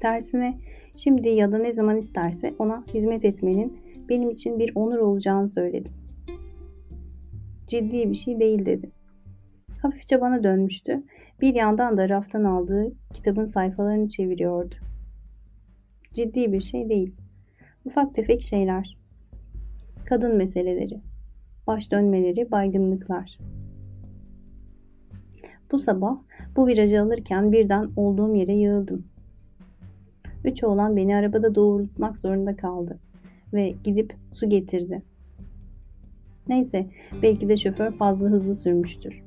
Tersine 0.00 0.58
şimdi 0.96 1.28
ya 1.28 1.52
da 1.52 1.58
ne 1.58 1.72
zaman 1.72 1.96
isterse 1.96 2.54
ona 2.58 2.84
hizmet 2.94 3.24
etmenin 3.24 3.78
benim 4.08 4.30
için 4.30 4.58
bir 4.58 4.72
onur 4.74 4.98
olacağını 4.98 5.48
söyledim. 5.48 5.92
Ciddi 7.66 8.10
bir 8.10 8.16
şey 8.16 8.40
değil 8.40 8.66
dedi. 8.66 8.90
Hafifçe 9.82 10.20
bana 10.20 10.44
dönmüştü. 10.44 11.02
Bir 11.40 11.54
yandan 11.54 11.96
da 11.96 12.08
raftan 12.08 12.44
aldığı 12.44 12.92
kitabın 13.14 13.44
sayfalarını 13.44 14.08
çeviriyordu. 14.08 14.74
Ciddi 16.12 16.52
bir 16.52 16.60
şey 16.60 16.88
değil. 16.88 17.14
Ufak 17.84 18.14
tefek 18.14 18.42
şeyler. 18.42 18.98
Kadın 20.04 20.36
meseleleri 20.36 21.11
baş 21.72 21.92
dönmeleri, 21.92 22.50
baygınlıklar. 22.50 23.38
Bu 25.72 25.78
sabah 25.78 26.16
bu 26.56 26.66
virajı 26.66 27.02
alırken 27.02 27.52
birden 27.52 27.90
olduğum 27.96 28.34
yere 28.34 28.52
yığıldım. 28.52 29.04
Üç 30.44 30.64
oğlan 30.64 30.96
beni 30.96 31.16
arabada 31.16 31.54
doğrultmak 31.54 32.18
zorunda 32.18 32.56
kaldı 32.56 32.98
ve 33.54 33.74
gidip 33.84 34.14
su 34.32 34.48
getirdi. 34.48 35.02
Neyse 36.48 36.86
belki 37.22 37.48
de 37.48 37.56
şoför 37.56 37.92
fazla 37.92 38.28
hızlı 38.28 38.54
sürmüştür. 38.54 39.22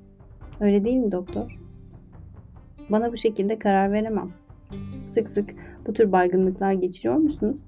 Öyle 0.60 0.84
değil 0.86 0.98
mi 0.98 1.12
doktor? 1.12 1.60
Bana 2.90 3.12
bu 3.12 3.18
şekilde 3.18 3.60
karar 3.60 3.92
veremem. 3.92 4.30
Sık 5.10 5.30
sık 5.30 5.50
bu 5.88 5.94
tür 5.94 6.12
baygınlıklar 6.12 6.74
geçiriyor 6.74 7.16
musunuz? 7.16 7.66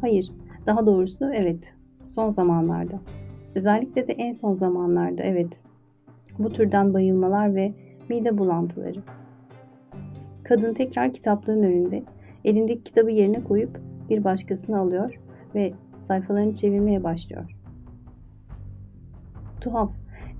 Hayır, 0.00 0.32
daha 0.66 0.86
doğrusu 0.86 1.32
evet, 1.34 1.74
son 2.06 2.30
zamanlarda. 2.30 3.00
Özellikle 3.56 4.08
de 4.08 4.12
en 4.12 4.32
son 4.32 4.54
zamanlarda 4.54 5.22
evet. 5.22 5.62
Bu 6.38 6.52
türden 6.52 6.94
bayılmalar 6.94 7.54
ve 7.54 7.72
mide 8.08 8.38
bulantıları. 8.38 9.02
Kadın 10.44 10.74
tekrar 10.74 11.12
kitaplığın 11.12 11.62
önünde 11.62 12.02
elindeki 12.44 12.84
kitabı 12.84 13.10
yerine 13.10 13.44
koyup 13.44 13.80
bir 14.10 14.24
başkasını 14.24 14.78
alıyor 14.78 15.20
ve 15.54 15.72
sayfalarını 16.02 16.54
çevirmeye 16.54 17.04
başlıyor. 17.04 17.56
Tuhaf. 19.60 19.90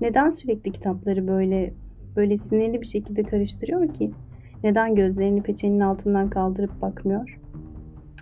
Neden 0.01 0.29
sürekli 0.29 0.71
kitapları 0.71 1.27
böyle 1.27 1.73
böyle 2.15 2.37
sinirli 2.37 2.81
bir 2.81 2.87
şekilde 2.87 3.23
karıştırıyor 3.23 3.93
ki? 3.93 4.11
Neden 4.63 4.95
gözlerini 4.95 5.41
peçenin 5.41 5.79
altından 5.79 6.29
kaldırıp 6.29 6.81
bakmıyor? 6.81 7.39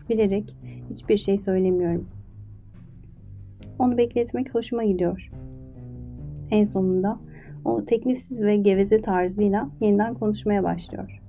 Bilerek 0.10 0.56
hiçbir 0.90 1.18
şey 1.18 1.38
söylemiyorum. 1.38 2.15
Onu 3.80 3.98
bekletmek 3.98 4.56
hoşuma 4.56 4.84
gidiyor. 4.84 5.32
En 6.52 6.64
sonunda 6.64 7.20
o 7.66 7.86
teklifsiz 7.86 8.44
ve 8.44 8.58
geveze 8.58 9.02
tarzıyla 9.02 9.70
yeniden 9.82 10.14
konuşmaya 10.14 10.64
başlıyor. 10.64 11.22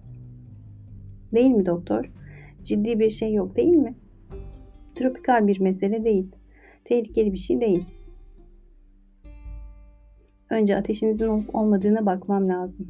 Değil 1.34 1.50
mi 1.50 1.66
doktor? 1.66 2.10
Ciddi 2.62 2.98
bir 2.98 3.10
şey 3.10 3.34
yok 3.34 3.56
değil 3.56 3.76
mi? 3.76 3.94
Tropikal 4.94 5.46
bir 5.46 5.60
mesele 5.60 6.04
değil. 6.04 6.26
Tehlikeli 6.84 7.32
bir 7.32 7.38
şey 7.38 7.60
değil. 7.60 7.84
Önce 10.50 10.76
ateşinizin 10.76 11.28
olup 11.28 11.54
olmadığına 11.54 12.06
bakmam 12.06 12.48
lazım. 12.48 12.88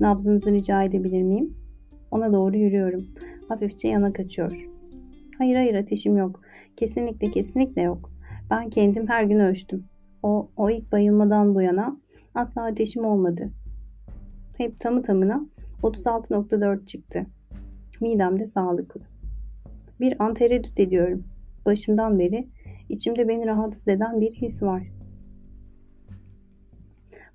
Nabzınızı 0.00 0.52
rica 0.52 0.82
edebilir 0.82 1.22
miyim? 1.22 1.54
Ona 2.10 2.32
doğru 2.32 2.56
yürüyorum. 2.56 3.06
Hafifçe 3.48 3.88
yana 3.88 4.12
kaçıyor. 4.12 4.68
Hayır 5.38 5.56
hayır 5.56 5.74
ateşim 5.74 6.16
yok. 6.16 6.40
Kesinlikle 6.76 7.30
kesinlikle 7.30 7.82
yok. 7.82 8.17
Ben 8.50 8.70
kendim 8.70 9.08
her 9.08 9.24
gün 9.24 9.38
ölçtüm. 9.38 9.84
O, 10.22 10.48
o 10.56 10.70
ilk 10.70 10.92
bayılmadan 10.92 11.54
bu 11.54 11.62
yana 11.62 11.96
asla 12.34 12.64
ateşim 12.64 13.04
olmadı. 13.04 13.50
Hep 14.56 14.80
tamı 14.80 15.02
tamına 15.02 15.46
36.4 15.82 16.86
çıktı. 16.86 17.26
Midem 18.00 18.40
de 18.40 18.46
sağlıklı. 18.46 19.00
Bir 20.00 20.22
an 20.22 20.34
tereddüt 20.34 20.80
ediyorum. 20.80 21.24
Başından 21.66 22.18
beri 22.18 22.48
içimde 22.88 23.28
beni 23.28 23.46
rahatsız 23.46 23.88
eden 23.88 24.20
bir 24.20 24.34
his 24.34 24.62
var. 24.62 24.82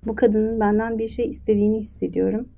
Bu 0.06 0.14
kadının 0.14 0.60
benden 0.60 0.98
bir 0.98 1.08
şey 1.08 1.30
istediğini 1.30 1.78
hissediyorum. 1.78 2.48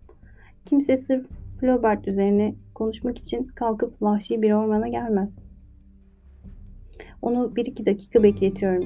Kimse 0.65 0.97
sırf 0.97 1.27
Flaubert 1.61 2.09
üzerine 2.09 2.55
konuşmak 2.75 3.19
için 3.19 3.47
kalkıp 3.47 4.03
vahşi 4.03 4.43
bir 4.43 4.53
ormana 4.53 4.89
gelmez. 4.89 5.39
Onu 7.23 7.57
bir 7.57 7.67
iki 7.67 7.87
dakika 7.87 8.23
bekletiyorum. 8.23 8.85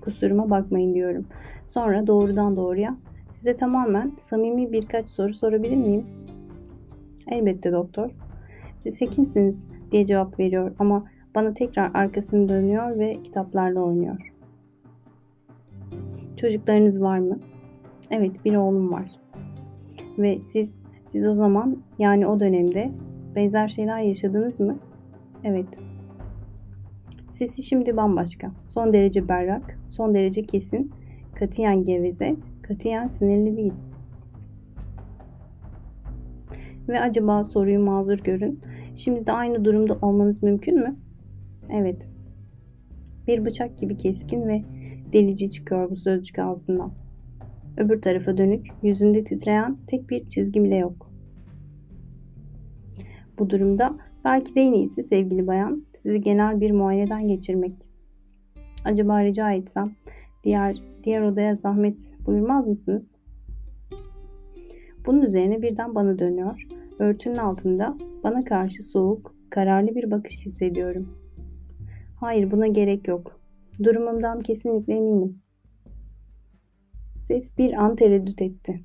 Kusuruma 0.00 0.50
bakmayın 0.50 0.94
diyorum. 0.94 1.26
Sonra 1.66 2.06
doğrudan 2.06 2.56
doğruya 2.56 2.96
size 3.28 3.56
tamamen 3.56 4.12
samimi 4.20 4.72
birkaç 4.72 5.08
soru 5.08 5.34
sorabilir 5.34 5.76
miyim? 5.76 6.06
Elbette 7.30 7.72
doktor. 7.72 8.10
Siz 8.78 9.00
hekimsiniz 9.00 9.66
diye 9.92 10.04
cevap 10.04 10.38
veriyor 10.38 10.72
ama 10.78 11.06
bana 11.34 11.54
tekrar 11.54 11.90
arkasını 11.94 12.48
dönüyor 12.48 12.98
ve 12.98 13.22
kitaplarla 13.22 13.80
oynuyor. 13.80 14.32
Çocuklarınız 16.36 17.02
var 17.02 17.18
mı? 17.18 17.38
Evet, 18.10 18.44
bir 18.44 18.56
oğlum 18.56 18.92
var. 18.92 19.10
Ve 20.18 20.42
siz 20.42 20.74
siz 21.08 21.26
o 21.26 21.34
zaman 21.34 21.76
yani 21.98 22.26
o 22.26 22.40
dönemde 22.40 22.92
benzer 23.36 23.68
şeyler 23.68 24.00
yaşadınız 24.00 24.60
mı? 24.60 24.78
Evet. 25.44 25.68
Sesi 27.36 27.62
şimdi 27.62 27.96
bambaşka. 27.96 28.50
Son 28.66 28.92
derece 28.92 29.28
berrak, 29.28 29.78
son 29.86 30.14
derece 30.14 30.42
kesin, 30.42 30.90
katiyen 31.34 31.84
geveze, 31.84 32.36
katiyen 32.62 33.08
sinirli 33.08 33.56
değil. 33.56 33.72
Ve 36.88 37.00
acaba 37.00 37.44
soruyu 37.44 37.80
mazur 37.80 38.18
görün. 38.18 38.60
Şimdi 38.94 39.26
de 39.26 39.32
aynı 39.32 39.64
durumda 39.64 39.98
olmanız 40.02 40.42
mümkün 40.42 40.78
mü? 40.78 40.96
Evet. 41.70 42.10
Bir 43.26 43.44
bıçak 43.44 43.78
gibi 43.78 43.96
keskin 43.96 44.48
ve 44.48 44.62
delici 45.12 45.50
çıkıyor 45.50 45.90
bu 45.90 45.96
sözcük 45.96 46.38
ağzından. 46.38 46.92
Öbür 47.76 48.02
tarafa 48.02 48.38
dönük, 48.38 48.66
yüzünde 48.82 49.24
titreyen 49.24 49.76
tek 49.86 50.10
bir 50.10 50.28
çizgi 50.28 50.64
bile 50.64 50.76
yok. 50.76 51.10
Bu 53.38 53.50
durumda 53.50 53.96
belki 54.26 54.54
de 54.54 54.60
en 54.60 54.72
iyisi 54.72 55.02
sevgili 55.02 55.46
bayan 55.46 55.86
sizi 55.94 56.20
genel 56.20 56.60
bir 56.60 56.70
muayeneden 56.70 57.28
geçirmek. 57.28 57.72
Acaba 58.84 59.24
rica 59.24 59.52
etsem 59.52 59.92
diğer 60.44 60.82
diğer 61.04 61.22
odaya 61.22 61.56
zahmet 61.56 62.14
buyurmaz 62.26 62.66
mısınız? 62.66 63.10
Bunun 65.06 65.22
üzerine 65.22 65.62
birden 65.62 65.94
bana 65.94 66.18
dönüyor. 66.18 66.66
Örtünün 66.98 67.36
altında 67.36 67.96
bana 68.24 68.44
karşı 68.44 68.82
soğuk, 68.82 69.34
kararlı 69.50 69.94
bir 69.94 70.10
bakış 70.10 70.46
hissediyorum. 70.46 71.08
Hayır 72.20 72.50
buna 72.50 72.66
gerek 72.66 73.08
yok. 73.08 73.40
Durumumdan 73.82 74.40
kesinlikle 74.40 74.94
eminim. 74.94 75.38
Ses 77.22 77.58
bir 77.58 77.72
an 77.72 77.96
tereddüt 77.96 78.42
etti. 78.42 78.80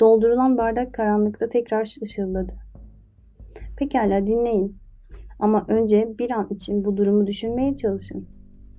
Doldurulan 0.00 0.58
bardak 0.58 0.94
karanlıkta 0.94 1.48
tekrar 1.48 1.88
ışıldadı. 2.02 2.65
Pekala 3.76 4.26
dinleyin. 4.26 4.76
Ama 5.38 5.64
önce 5.68 6.14
bir 6.18 6.30
an 6.30 6.48
için 6.50 6.84
bu 6.84 6.96
durumu 6.96 7.26
düşünmeye 7.26 7.76
çalışın. 7.76 8.26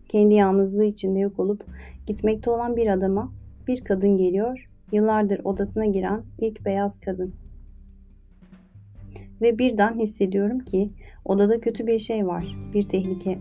Kendi 0.07 0.33
yalnızlığı 0.33 0.85
içinde 0.85 1.19
yok 1.19 1.39
olup 1.39 1.65
gitmekte 2.07 2.51
olan 2.51 2.75
bir 2.75 2.87
adama 2.87 3.33
bir 3.67 3.83
kadın 3.83 4.17
geliyor. 4.17 4.69
Yıllardır 4.91 5.39
odasına 5.43 5.85
giren 5.85 6.23
ilk 6.39 6.65
beyaz 6.65 6.99
kadın. 6.99 7.33
Ve 9.41 9.57
birden 9.57 9.99
hissediyorum 9.99 10.59
ki 10.59 10.89
odada 11.25 11.59
kötü 11.59 11.87
bir 11.87 11.99
şey 11.99 12.27
var. 12.27 12.55
Bir 12.73 12.83
tehlike. 12.83 13.39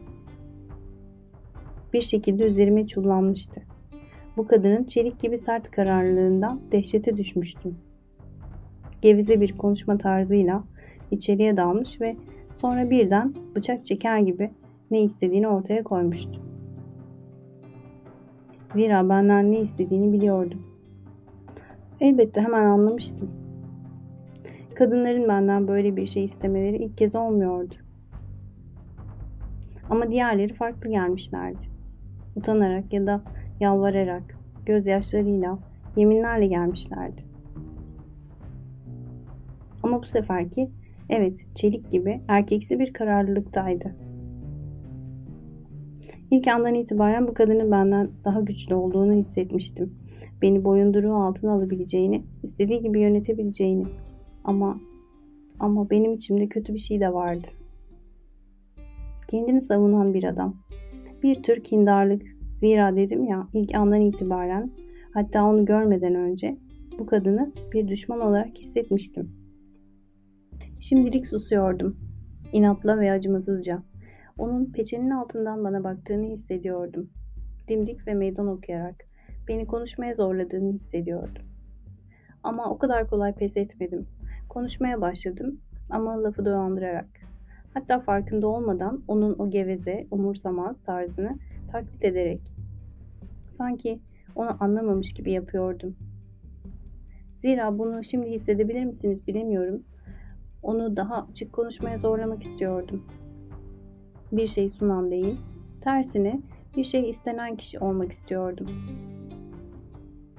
Bir 1.93 2.01
şekilde 2.01 2.45
üzerime 2.45 2.87
çullanmıştı. 2.87 3.63
Bu 4.37 4.47
kadının 4.47 4.85
çelik 4.85 5.21
gibi 5.21 5.39
sert 5.39 5.71
kararlılığından 5.71 6.61
dehşete 6.73 7.17
düşmüştüm. 7.17 7.79
Gevize 9.03 9.41
bir 9.41 9.57
konuşma 9.57 9.99
tarzıyla 9.99 10.65
içeriye 11.11 11.57
dalmış 11.57 12.01
ve 12.01 12.17
sonra 12.55 12.91
birden 12.91 13.35
bıçak 13.57 13.85
çeker 13.85 14.19
gibi 14.19 14.51
ne 14.91 15.03
istediğini 15.03 15.49
ortaya 15.49 15.83
koymuştu. 15.83 16.43
Zira 18.75 19.09
benden 19.09 19.53
ne 19.53 19.61
istediğini 19.61 20.13
biliyordum. 20.13 20.63
Elbette 22.01 22.41
hemen 22.41 22.65
anlamıştım. 22.65 23.31
Kadınların 24.75 25.29
benden 25.29 25.69
böyle 25.69 25.97
bir 25.97 26.07
şey 26.07 26.25
istemeleri 26.25 26.77
ilk 26.77 26.99
kez 26.99 27.17
olmuyordu. 27.17 27.75
Ama 29.91 30.11
diğerleri 30.11 30.53
farklı 30.53 30.91
gelmişlerdi. 30.91 31.65
Utanarak 32.37 32.93
ya 32.93 33.07
da 33.07 33.23
yalvararak, 33.61 34.39
gözyaşlarıyla, 34.67 35.59
yeminlerle 35.97 36.47
gelmişlerdi. 36.47 37.23
Ama 39.83 40.03
bu 40.03 40.07
seferki 40.07 40.71
evet 41.09 41.47
çelik 41.55 41.91
gibi 41.91 42.21
erkeksi 42.29 42.79
bir 42.79 42.93
kararlılıktaydı. 42.93 43.97
İlk 46.31 46.49
andan 46.49 46.75
itibaren 46.75 47.29
bu 47.29 47.35
kadının 47.35 47.71
benden 47.71 48.11
daha 48.25 48.41
güçlü 48.41 48.75
olduğunu 48.75 49.13
hissetmiştim. 49.13 49.95
Beni 50.43 50.65
boyunduruğu 50.65 51.15
altına 51.15 51.53
alabileceğini, 51.53 52.23
istediği 52.43 52.83
gibi 52.83 53.01
yönetebileceğini. 53.01 53.87
Ama 54.45 54.81
ama 55.61 55.91
benim 55.91 56.13
içimde 56.13 56.49
kötü 56.49 56.75
bir 56.75 56.79
şey 56.79 57.01
de 57.01 57.13
vardı. 57.13 57.47
Kendini 59.29 59.63
savunan 59.63 60.15
bir 60.15 60.25
adam. 60.25 60.57
Bir 61.23 61.43
tür 61.43 61.65
kindarlık, 61.65 62.23
Zira 62.55 62.97
dedim 62.97 63.25
ya 63.25 63.49
ilk 63.53 63.75
andan 63.75 64.01
itibaren 64.01 64.71
hatta 65.15 65.45
onu 65.45 65.65
görmeden 65.65 66.15
önce 66.15 66.57
bu 66.99 67.07
kadını 67.07 67.53
bir 67.73 67.89
düşman 67.89 68.21
olarak 68.21 68.59
hissetmiştim. 68.59 69.46
Şimdilik 70.89 71.27
susuyordum. 71.27 71.97
İnatla 72.53 73.01
ve 73.01 73.13
acımasızca. 73.13 73.83
Onun 74.39 74.73
peçenin 74.73 75.11
altından 75.11 75.65
bana 75.65 75.85
baktığını 75.85 76.27
hissediyordum. 76.27 77.11
Dimdik 77.69 78.07
ve 78.07 78.15
meydan 78.15 78.47
okuyarak 78.47 78.95
beni 79.49 79.67
konuşmaya 79.67 80.15
zorladığını 80.15 80.73
hissediyordum. 80.73 81.45
Ama 82.43 82.71
o 82.71 82.79
kadar 82.79 83.11
kolay 83.11 83.35
pes 83.35 83.57
etmedim. 83.57 84.07
Konuşmaya 84.49 85.01
başladım 85.01 85.61
ama 85.91 86.23
lafı 86.23 86.45
dolandırarak. 86.45 87.09
Hatta 87.75 88.01
farkında 88.01 88.49
olmadan 88.49 89.05
onun 89.09 89.39
o 89.39 89.51
geveze, 89.51 90.07
umursamaz 90.11 90.77
tarzını 90.85 91.39
taklit 91.73 92.05
ederek. 92.05 92.53
Sanki 93.49 94.01
onu 94.35 94.65
anlamamış 94.65 95.15
gibi 95.15 95.33
yapıyordum. 95.33 95.97
Zira 97.35 97.79
bunu 97.79 98.05
şimdi 98.05 98.31
hissedebilir 98.31 98.85
misiniz 98.85 99.27
bilemiyorum. 99.27 99.83
Onu 100.63 100.97
daha 100.97 101.27
açık 101.31 101.53
konuşmaya 101.53 101.97
zorlamak 101.97 102.43
istiyordum. 102.43 103.05
Bir 104.33 104.49
şey 104.49 104.69
sunan 104.69 105.11
değil, 105.11 105.41
tersine 105.81 106.41
bir 106.77 106.85
şey 106.85 107.09
istenen 107.09 107.57
kişi 107.57 107.79
olmak 107.79 108.13
istiyordum. 108.13 108.67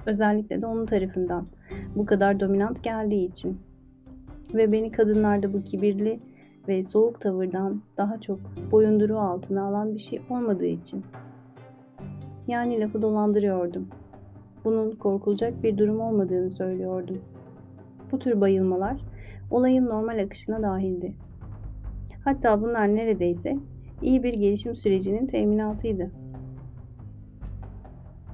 Özellikle 0.06 0.62
de 0.62 0.66
onun 0.66 0.86
tarafından 0.86 1.46
bu 1.96 2.06
kadar 2.06 2.40
dominant 2.40 2.82
geldiği 2.84 3.30
için 3.30 3.58
ve 4.54 4.72
beni 4.72 4.92
kadınlarda 4.92 5.52
bu 5.52 5.62
kibirli 5.62 6.20
ve 6.68 6.82
soğuk 6.82 7.20
tavırdan 7.20 7.82
daha 7.96 8.20
çok 8.20 8.38
boyunduruğu 8.72 9.18
altına 9.18 9.62
alan 9.62 9.94
bir 9.94 10.00
şey 10.00 10.20
olmadığı 10.30 10.66
için. 10.66 11.04
Yani 12.48 12.80
lafı 12.80 13.02
dolandırıyordum. 13.02 13.88
Bunun 14.64 14.90
korkulacak 14.90 15.62
bir 15.62 15.78
durum 15.78 16.00
olmadığını 16.00 16.50
söylüyordum. 16.50 17.18
Bu 18.12 18.18
tür 18.18 18.40
bayılmalar 18.40 19.00
olayın 19.50 19.86
normal 19.86 20.18
akışına 20.22 20.62
dahildi. 20.62 21.14
Hatta 22.24 22.62
bunlar 22.62 22.88
neredeyse 22.88 23.56
iyi 24.02 24.22
bir 24.22 24.34
gelişim 24.34 24.74
sürecinin 24.74 25.26
teminatıydı. 25.26 26.10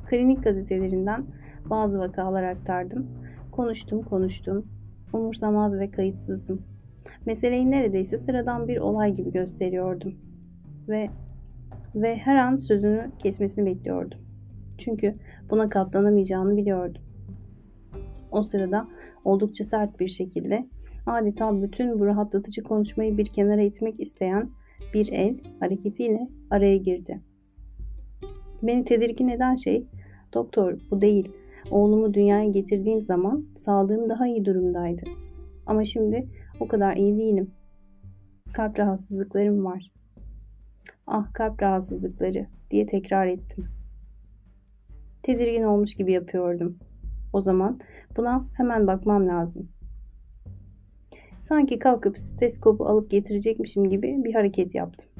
Klinik 0.06 0.44
gazetelerinden 0.44 1.24
bazı 1.70 1.98
vakalar 1.98 2.42
aktardım. 2.42 3.06
Konuştum 3.52 4.02
konuştum. 4.02 4.66
Umursamaz 5.12 5.78
ve 5.78 5.90
kayıtsızdım. 5.90 6.62
Meseleyi 7.26 7.70
neredeyse 7.70 8.18
sıradan 8.18 8.68
bir 8.68 8.78
olay 8.78 9.14
gibi 9.14 9.32
gösteriyordum. 9.32 10.14
Ve 10.88 11.10
ve 11.94 12.16
her 12.16 12.36
an 12.36 12.56
sözünü 12.56 13.10
kesmesini 13.18 13.66
bekliyordum. 13.66 14.18
Çünkü 14.78 15.14
buna 15.50 15.68
katlanamayacağını 15.68 16.56
biliyordum. 16.56 17.02
O 18.30 18.42
sırada 18.42 18.88
oldukça 19.24 19.64
sert 19.64 20.00
bir 20.00 20.08
şekilde 20.08 20.66
adeta 21.07 21.62
bütün 21.62 22.00
bu 22.00 22.07
rahatlatıcı 22.07 22.62
konuşmayı 22.62 23.18
bir 23.18 23.26
kenara 23.26 23.62
itmek 23.62 24.00
isteyen 24.00 24.50
bir 24.94 25.12
el 25.12 25.38
hareketiyle 25.61 26.28
araya 26.50 26.76
girdi. 26.76 27.20
Beni 28.62 28.84
tedirgin 28.84 29.28
eden 29.28 29.55
şey, 29.55 29.86
doktor 30.34 30.78
bu 30.90 31.00
değil, 31.00 31.32
oğlumu 31.70 32.14
dünyaya 32.14 32.50
getirdiğim 32.50 33.02
zaman 33.02 33.44
sağlığım 33.57 34.09
daha 34.09 34.26
iyi 34.26 34.44
durumdaydı. 34.44 35.02
Ama 35.66 35.84
şimdi 35.84 36.28
o 36.61 36.68
kadar 36.68 36.96
iyi 36.96 37.16
değilim. 37.18 37.50
Kalp 38.52 38.78
rahatsızlıklarım 38.78 39.64
var. 39.64 39.92
Ah 41.07 41.32
kalp 41.32 41.62
rahatsızlıkları 41.62 42.46
diye 42.70 42.86
tekrar 42.86 43.26
ettim. 43.26 43.68
Tedirgin 45.22 45.62
olmuş 45.62 45.94
gibi 45.94 46.12
yapıyordum. 46.12 46.78
O 47.32 47.40
zaman 47.40 47.80
buna 48.16 48.44
hemen 48.57 48.86
bakmam 48.86 49.28
lazım. 49.28 49.68
Sanki 51.45 51.78
kalkıp 51.78 52.18
steskopu 52.18 52.86
alıp 52.86 53.11
getirecekmişim 53.11 53.90
gibi 53.90 54.24
bir 54.24 54.34
hareket 54.34 54.74
yaptım. 54.74 55.11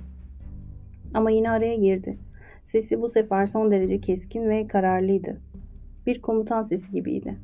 Ama 1.15 1.31
yine 1.31 1.51
araya 1.51 1.77
girdi. 1.77 2.19
Sesi 2.63 3.03
bu 3.03 3.09
sefer 3.09 3.47
son 3.47 3.71
derece 3.71 4.01
keskin 4.01 4.49
ve 4.49 4.67
kararlıydı. 4.67 5.41
Bir 6.07 6.23
komutan 6.23 6.63
sesi 6.63 6.91
gibiydi. 6.93 7.37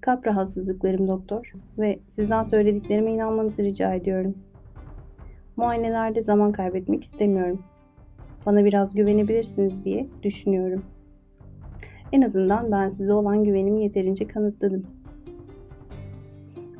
Kalp 0.00 0.26
rahatsızlıklarım 0.26 1.08
doktor 1.08 1.52
ve 1.78 1.98
sizden 2.08 2.44
söylediklerime 2.44 3.12
inanmanızı 3.12 3.62
rica 3.62 3.94
ediyorum. 3.94 4.34
Muayenelerde 5.56 6.22
zaman 6.22 6.52
kaybetmek 6.52 7.04
istemiyorum. 7.04 7.62
Bana 8.46 8.64
biraz 8.64 8.94
güvenebilirsiniz 8.94 9.84
diye 9.84 10.06
düşünüyorum. 10.22 10.84
En 12.12 12.22
azından 12.22 12.72
ben 12.72 12.88
size 12.88 13.12
olan 13.12 13.44
güvenimi 13.44 13.82
yeterince 13.82 14.26
kanıtladım. 14.26 14.86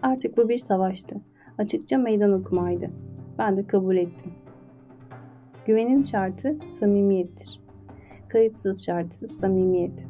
Artık 0.05 0.37
bu 0.37 0.49
bir 0.49 0.59
savaştı. 0.59 1.17
Açıkça 1.59 1.99
meydan 1.99 2.33
okumaydı. 2.33 2.91
Ben 3.39 3.57
de 3.57 3.67
kabul 3.67 3.97
ettim. 3.97 4.33
Güvenin 5.67 6.03
şartı 6.03 6.59
samimiyettir. 6.71 7.61
Kayıtsız 8.29 8.85
şartsız 8.85 9.31
samimiyet. 9.31 10.07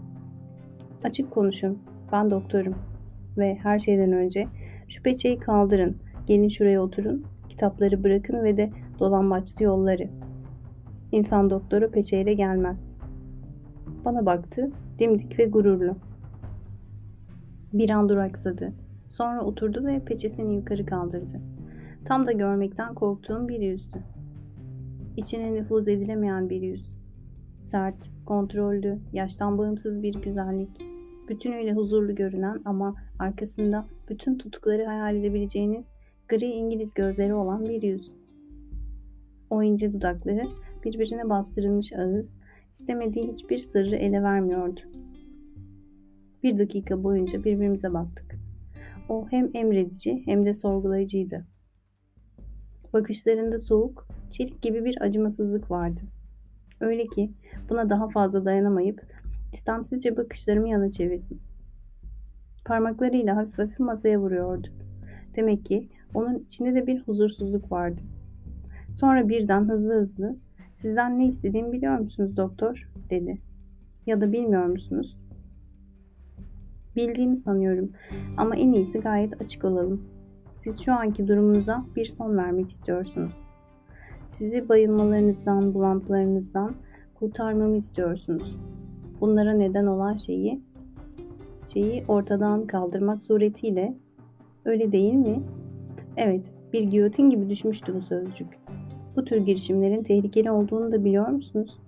Açık 1.04 1.30
konuşun. 1.30 1.78
Ben 2.12 2.30
doktorum. 2.30 2.74
Ve 3.38 3.54
her 3.54 3.78
şeyden 3.78 4.12
önce 4.12 4.46
şu 4.88 5.02
peçeyi 5.02 5.38
kaldırın. 5.38 5.96
Gelin 6.26 6.48
şuraya 6.48 6.82
oturun. 6.82 7.24
Kitapları 7.48 8.04
bırakın 8.04 8.44
ve 8.44 8.56
de 8.56 8.70
dolambaçlı 8.98 9.64
yolları. 9.64 10.08
İnsan 11.12 11.50
doktoru 11.50 11.90
peçeyle 11.90 12.34
gelmez. 12.34 12.88
Bana 14.04 14.26
baktı, 14.26 14.70
dimdik 14.98 15.38
ve 15.38 15.44
gururlu. 15.44 15.96
Bir 17.72 17.90
an 17.90 18.08
duraksadı. 18.08 18.83
Sonra 19.16 19.44
oturdu 19.44 19.86
ve 19.86 20.04
peçesini 20.04 20.54
yukarı 20.54 20.86
kaldırdı. 20.86 21.40
Tam 22.04 22.26
da 22.26 22.32
görmekten 22.32 22.94
korktuğum 22.94 23.48
bir 23.48 23.60
yüzdü. 23.60 24.02
İçine 25.16 25.52
nüfuz 25.52 25.88
edilemeyen 25.88 26.50
bir 26.50 26.62
yüz. 26.62 26.92
Sert, 27.60 28.10
kontrollü, 28.26 28.98
yaştan 29.12 29.58
bağımsız 29.58 30.02
bir 30.02 30.14
güzellik. 30.14 30.68
Bütünüyle 31.28 31.72
huzurlu 31.72 32.14
görünen 32.14 32.60
ama 32.64 32.94
arkasında 33.18 33.86
bütün 34.08 34.38
tutukları 34.38 34.84
hayal 34.84 35.16
edebileceğiniz 35.16 35.90
gri 36.28 36.46
İngiliz 36.46 36.94
gözleri 36.94 37.34
olan 37.34 37.64
bir 37.64 37.82
yüz. 37.82 38.14
O 39.50 39.62
ince 39.62 39.92
dudakları, 39.92 40.42
birbirine 40.84 41.28
bastırılmış 41.28 41.92
ağız, 41.92 42.36
istemediği 42.72 43.32
hiçbir 43.32 43.58
sırrı 43.58 43.96
ele 43.96 44.22
vermiyordu. 44.22 44.80
Bir 46.42 46.58
dakika 46.58 47.04
boyunca 47.04 47.44
birbirimize 47.44 47.94
baktık. 47.94 48.43
O 49.08 49.26
hem 49.30 49.50
emredici 49.54 50.22
hem 50.24 50.44
de 50.44 50.54
sorgulayıcıydı. 50.54 51.46
Bakışlarında 52.92 53.58
soğuk, 53.58 54.08
çelik 54.30 54.62
gibi 54.62 54.84
bir 54.84 55.02
acımasızlık 55.02 55.70
vardı. 55.70 56.00
Öyle 56.80 57.06
ki 57.06 57.32
buna 57.68 57.90
daha 57.90 58.08
fazla 58.08 58.44
dayanamayıp 58.44 59.02
istemsizce 59.52 60.16
bakışlarımı 60.16 60.68
yana 60.68 60.90
çevirdim. 60.90 61.40
Parmaklarıyla 62.64 63.36
hafif 63.36 63.58
hafif 63.58 63.78
masaya 63.78 64.20
vuruyordu. 64.20 64.68
Demek 65.36 65.64
ki 65.64 65.88
onun 66.14 66.38
içinde 66.38 66.74
de 66.74 66.86
bir 66.86 67.00
huzursuzluk 67.00 67.72
vardı. 67.72 68.02
Sonra 69.00 69.28
birden 69.28 69.68
hızlı 69.68 69.94
hızlı 70.00 70.36
sizden 70.72 71.18
ne 71.18 71.26
istediğimi 71.26 71.72
biliyor 71.72 71.98
musunuz 71.98 72.36
doktor 72.36 72.88
dedi. 73.10 73.38
Ya 74.06 74.20
da 74.20 74.32
bilmiyor 74.32 74.64
musunuz? 74.64 75.18
Bildiğimi 76.96 77.36
sanıyorum 77.36 77.92
ama 78.36 78.56
en 78.56 78.72
iyisi 78.72 78.98
gayet 78.98 79.42
açık 79.42 79.64
olalım. 79.64 80.02
Siz 80.54 80.82
şu 80.82 80.92
anki 80.92 81.28
durumunuza 81.28 81.84
bir 81.96 82.04
son 82.04 82.36
vermek 82.36 82.70
istiyorsunuz. 82.70 83.32
Sizi 84.26 84.68
bayılmalarınızdan, 84.68 85.74
bulantılarınızdan 85.74 86.74
kurtarmamı 87.14 87.76
istiyorsunuz. 87.76 88.56
Bunlara 89.20 89.52
neden 89.52 89.86
olan 89.86 90.14
şeyi 90.14 90.60
şeyi 91.72 92.04
ortadan 92.08 92.66
kaldırmak 92.66 93.22
suretiyle 93.22 93.94
öyle 94.64 94.92
değil 94.92 95.14
mi? 95.14 95.42
Evet, 96.16 96.52
bir 96.72 96.82
giyotin 96.82 97.30
gibi 97.30 97.50
düşmüştü 97.50 97.94
bu 97.94 98.02
sözcük. 98.02 98.48
Bu 99.16 99.24
tür 99.24 99.36
girişimlerin 99.36 100.02
tehlikeli 100.02 100.50
olduğunu 100.50 100.92
da 100.92 101.04
biliyor 101.04 101.28
musunuz? 101.28 101.78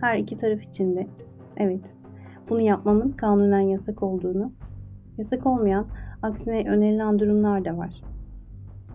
Her 0.00 0.18
iki 0.18 0.36
taraf 0.36 0.62
için 0.62 0.96
de. 0.96 1.06
Evet, 1.56 1.94
bunu 2.50 2.60
yapmamın 2.60 3.10
kanunen 3.10 3.60
yasak 3.60 4.02
olduğunu, 4.02 4.52
yasak 5.18 5.46
olmayan 5.46 5.86
aksine 6.22 6.68
önerilen 6.68 7.18
durumlar 7.18 7.64
da 7.64 7.76
var. 7.76 8.02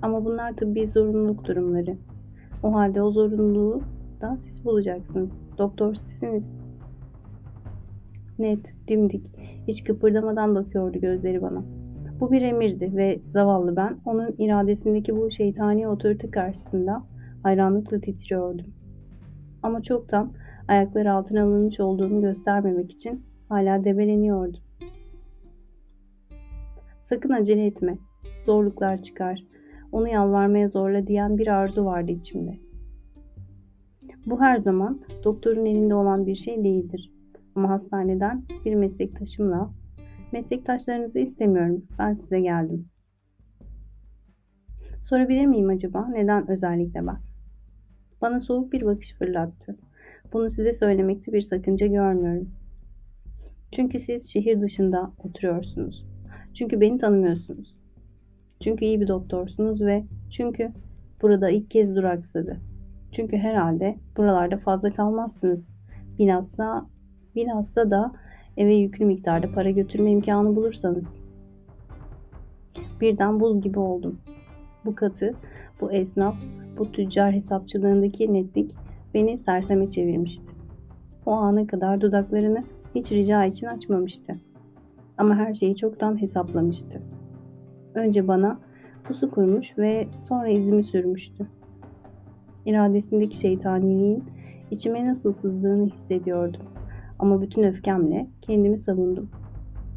Ama 0.01 0.25
bunlar 0.25 0.57
tıbbi 0.57 0.87
zorunluluk 0.87 1.45
durumları. 1.45 1.97
O 2.63 2.73
halde 2.73 3.01
o 3.01 3.11
zorunluluğu 3.11 3.81
da 4.21 4.37
siz 4.37 4.65
bulacaksınız. 4.65 5.29
Doktor 5.57 5.95
sizsiniz. 5.95 6.55
Net, 8.39 8.75
dimdik, 8.87 9.31
hiç 9.67 9.83
kıpırdamadan 9.83 10.55
bakıyordu 10.55 10.99
gözleri 10.99 11.41
bana. 11.41 11.63
Bu 12.19 12.31
bir 12.31 12.41
emirdi 12.41 12.91
ve 12.95 13.19
zavallı 13.33 13.75
ben 13.75 13.97
onun 14.05 14.35
iradesindeki 14.37 15.17
bu 15.17 15.31
şeytani 15.31 15.87
otorite 15.87 16.31
karşısında 16.31 17.03
hayranlıkla 17.43 17.99
titriyordum. 17.99 18.65
Ama 19.63 19.81
çoktan 19.81 20.31
ayakları 20.67 21.13
altına 21.13 21.43
alınmış 21.43 21.79
olduğumu 21.79 22.21
göstermemek 22.21 22.91
için 22.91 23.23
hala 23.55 23.83
debeleniyordum. 23.83 24.61
Sakın 27.01 27.29
acele 27.29 27.65
etme. 27.65 27.97
Zorluklar 28.43 29.01
çıkar. 29.01 29.43
Onu 29.91 30.07
yalvarmaya 30.07 30.67
zorla 30.67 31.07
diyen 31.07 31.37
bir 31.37 31.47
arzu 31.47 31.85
vardı 31.85 32.11
içimde. 32.11 32.59
Bu 34.25 34.41
her 34.41 34.57
zaman 34.57 35.01
doktorun 35.23 35.65
elinde 35.65 35.95
olan 35.95 36.25
bir 36.25 36.35
şey 36.35 36.63
değildir. 36.63 37.11
Ama 37.55 37.69
hastaneden 37.69 38.43
bir 38.65 38.75
meslektaşımla 38.75 39.69
meslektaşlarınızı 40.31 41.19
istemiyorum. 41.19 41.87
Ben 41.99 42.13
size 42.13 42.39
geldim. 42.39 42.87
Sorabilir 45.01 45.45
miyim 45.45 45.69
acaba 45.69 46.07
neden 46.07 46.51
özellikle 46.51 47.07
ben? 47.07 47.17
Bana 48.21 48.39
soğuk 48.39 48.73
bir 48.73 48.85
bakış 48.85 49.13
fırlattı. 49.13 49.77
Bunu 50.33 50.49
size 50.49 50.73
söylemekte 50.73 51.33
bir 51.33 51.41
sakınca 51.41 51.87
görmüyorum. 51.87 52.49
Çünkü 53.75 53.99
siz 53.99 54.27
şehir 54.33 54.61
dışında 54.61 55.11
oturuyorsunuz. 55.23 56.05
Çünkü 56.53 56.81
beni 56.81 56.97
tanımıyorsunuz. 56.97 57.77
Çünkü 58.63 58.85
iyi 58.85 59.01
bir 59.01 59.07
doktorsunuz 59.07 59.81
ve 59.81 60.03
çünkü 60.31 60.71
burada 61.21 61.49
ilk 61.49 61.71
kez 61.71 61.95
duraksadı. 61.95 62.61
Çünkü 63.11 63.37
herhalde 63.37 63.95
buralarda 64.17 64.57
fazla 64.57 64.93
kalmazsınız. 64.93 65.73
Bilhassa, 66.19 66.85
bilhassa 67.35 67.91
da 67.91 68.11
eve 68.57 68.75
yüklü 68.75 69.05
miktarda 69.05 69.51
para 69.51 69.69
götürme 69.69 70.11
imkanı 70.11 70.55
bulursanız. 70.55 71.13
Birden 73.01 73.39
buz 73.39 73.61
gibi 73.61 73.79
oldum. 73.79 74.19
Bu 74.85 74.95
katı, 74.95 75.33
bu 75.81 75.91
esnaf, 75.91 76.35
bu 76.77 76.91
tüccar 76.91 77.33
hesapçılığındaki 77.33 78.33
netlik 78.33 78.71
beni 79.13 79.37
serseme 79.37 79.89
çevirmişti. 79.89 80.51
O 81.25 81.31
ana 81.31 81.67
kadar 81.67 82.01
dudaklarını 82.01 82.63
hiç 82.95 83.11
rica 83.11 83.45
için 83.45 83.67
açmamıştı. 83.67 84.35
Ama 85.17 85.35
her 85.35 85.53
şeyi 85.53 85.75
çoktan 85.75 86.21
hesaplamıştı. 86.21 87.01
Önce 87.95 88.27
bana 88.27 88.59
pusu 89.03 89.31
kurmuş 89.31 89.77
ve 89.77 90.07
sonra 90.17 90.47
izimi 90.47 90.83
sürmüştü. 90.83 91.47
İradesindeki 92.65 93.37
şeytaniliğin 93.37 94.23
içime 94.71 95.07
nasıl 95.07 95.33
sızdığını 95.33 95.85
hissediyordum. 95.85 96.61
Ama 97.19 97.41
bütün 97.41 97.63
öfkemle 97.63 98.27
kendimi 98.41 98.77
savundum. 98.77 99.29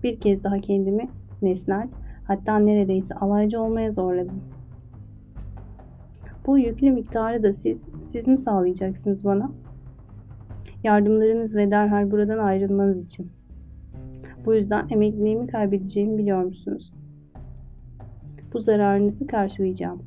Bir 0.02 0.20
kez 0.20 0.44
daha 0.44 0.58
kendimi 0.58 1.08
nesnel, 1.42 1.88
hatta 2.24 2.58
neredeyse 2.58 3.14
alaycı 3.14 3.60
olmaya 3.60 3.92
zorladım. 3.92 4.40
Bu 6.46 6.58
yüklü 6.58 6.90
miktarı 6.90 7.42
da 7.42 7.52
siz, 7.52 7.82
siz 8.06 8.28
mi 8.28 8.38
sağlayacaksınız 8.38 9.24
bana? 9.24 9.50
Yardımlarınız 10.84 11.56
ve 11.56 11.70
derhal 11.70 12.10
buradan 12.10 12.38
ayrılmanız 12.38 13.04
için. 13.04 13.30
Bu 14.44 14.54
yüzden 14.54 14.88
emekliliğimi 14.90 15.46
kaybedeceğimi 15.46 16.18
biliyor 16.18 16.44
musunuz? 16.44 16.92
Bu 18.52 18.60
zararınızı 18.60 19.26
karşılayacağım. 19.26 20.02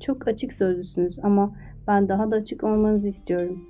Çok 0.00 0.28
açık 0.28 0.52
sözlüsünüz 0.52 1.18
ama 1.18 1.56
ben 1.86 2.08
daha 2.08 2.30
da 2.30 2.36
açık 2.36 2.64
olmanızı 2.64 3.08
istiyorum. 3.08 3.64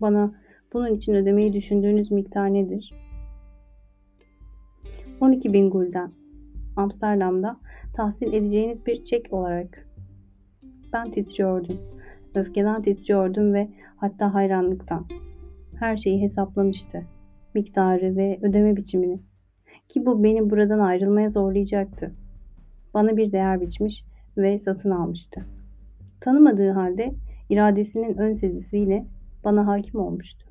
Bana 0.00 0.34
bunun 0.72 0.94
için 0.94 1.14
ödemeyi 1.14 1.52
düşündüğünüz 1.52 2.10
miktar 2.10 2.54
nedir? 2.54 2.94
12 5.20 5.52
bin 5.52 5.70
gulden. 5.70 6.10
Amsterdam'da 6.76 7.56
tahsil 7.96 8.32
edeceğiniz 8.32 8.86
bir 8.86 9.02
çek 9.02 9.32
olarak. 9.32 9.88
Ben 10.92 11.10
titriyordum. 11.10 11.78
Öfkeden 12.34 12.82
titriyordum 12.82 13.54
ve 13.54 13.68
hatta 14.04 14.34
hayranlıktan. 14.34 15.06
Her 15.78 15.96
şeyi 15.96 16.22
hesaplamıştı. 16.22 17.02
Miktarı 17.54 18.16
ve 18.16 18.38
ödeme 18.42 18.76
biçimini. 18.76 19.20
Ki 19.88 20.06
bu 20.06 20.24
beni 20.24 20.50
buradan 20.50 20.78
ayrılmaya 20.78 21.30
zorlayacaktı. 21.30 22.14
Bana 22.94 23.16
bir 23.16 23.32
değer 23.32 23.60
biçmiş 23.60 24.04
ve 24.36 24.58
satın 24.58 24.90
almıştı. 24.90 25.44
Tanımadığı 26.20 26.70
halde 26.70 27.14
iradesinin 27.48 28.18
ön 28.18 28.34
sezisiyle 28.34 29.06
bana 29.44 29.66
hakim 29.66 30.00
olmuştu. 30.00 30.46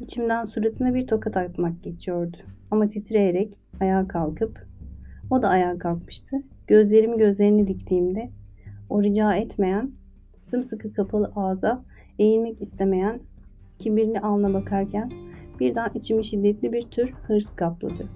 İçimden 0.00 0.44
suratına 0.44 0.94
bir 0.94 1.06
tokat 1.06 1.36
atmak 1.36 1.82
geçiyordu. 1.82 2.36
Ama 2.70 2.88
titreyerek 2.88 3.58
ayağa 3.80 4.08
kalkıp, 4.08 4.66
o 5.30 5.42
da 5.42 5.48
ayağa 5.48 5.78
kalkmıştı. 5.78 6.36
Gözlerimi 6.66 7.18
gözlerini 7.18 7.66
diktiğimde, 7.66 8.30
o 8.90 9.02
rica 9.02 9.34
etmeyen, 9.34 9.90
sımsıkı 10.42 10.92
kapalı 10.92 11.32
ağza 11.36 11.84
eğilmek 12.18 12.62
istemeyen, 12.62 13.20
kibirli 13.78 14.20
alnına 14.20 14.54
bakarken 14.54 15.12
birden 15.60 15.90
içimi 15.94 16.24
şiddetli 16.24 16.72
bir 16.72 16.82
tür 16.82 17.10
hırs 17.10 17.56
kapladı. 17.56 18.08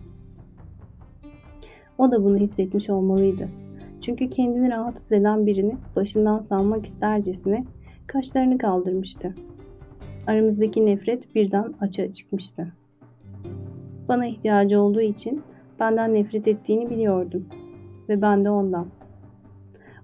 O 1.99 2.11
da 2.11 2.25
bunu 2.25 2.37
hissetmiş 2.37 2.91
olmalıydı. 2.91 3.49
Çünkü 4.01 4.31
kendini 4.31 4.71
rahatsız 4.71 5.13
eden 5.13 5.47
birini 5.47 5.77
başından 5.97 6.39
salmak 6.39 6.87
istercesine 6.87 7.65
kaşlarını 8.07 8.59
kaldırmıştı. 8.59 9.35
Aramızdaki 10.27 10.87
nefret 10.87 11.35
birden 11.35 11.75
açığa 11.81 12.13
çıkmıştı. 12.13 12.73
Bana 14.09 14.27
ihtiyacı 14.27 14.81
olduğu 14.81 15.01
için 15.01 15.43
benden 15.81 16.15
nefret 16.15 16.49
ettiğini 16.49 16.91
biliyordum 16.91 17.47
ve 18.09 18.23
ben 18.23 18.45
de 18.45 18.51
ondan. 18.51 18.87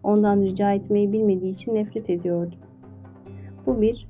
Ondan 0.02 0.42
rica 0.42 0.72
etmeyi 0.72 1.12
bilmediği 1.12 1.50
için 1.50 1.74
nefret 1.74 2.10
ediyordum. 2.10 2.58
Bu 3.66 3.80
bir 3.80 4.06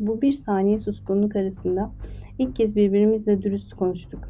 bu 0.00 0.22
bir 0.22 0.32
saniye 0.32 0.78
suskunluk 0.78 1.36
arasında 1.36 1.90
ilk 2.38 2.56
kez 2.56 2.76
birbirimizle 2.76 3.42
dürüst 3.42 3.74
konuştuk. 3.74 4.28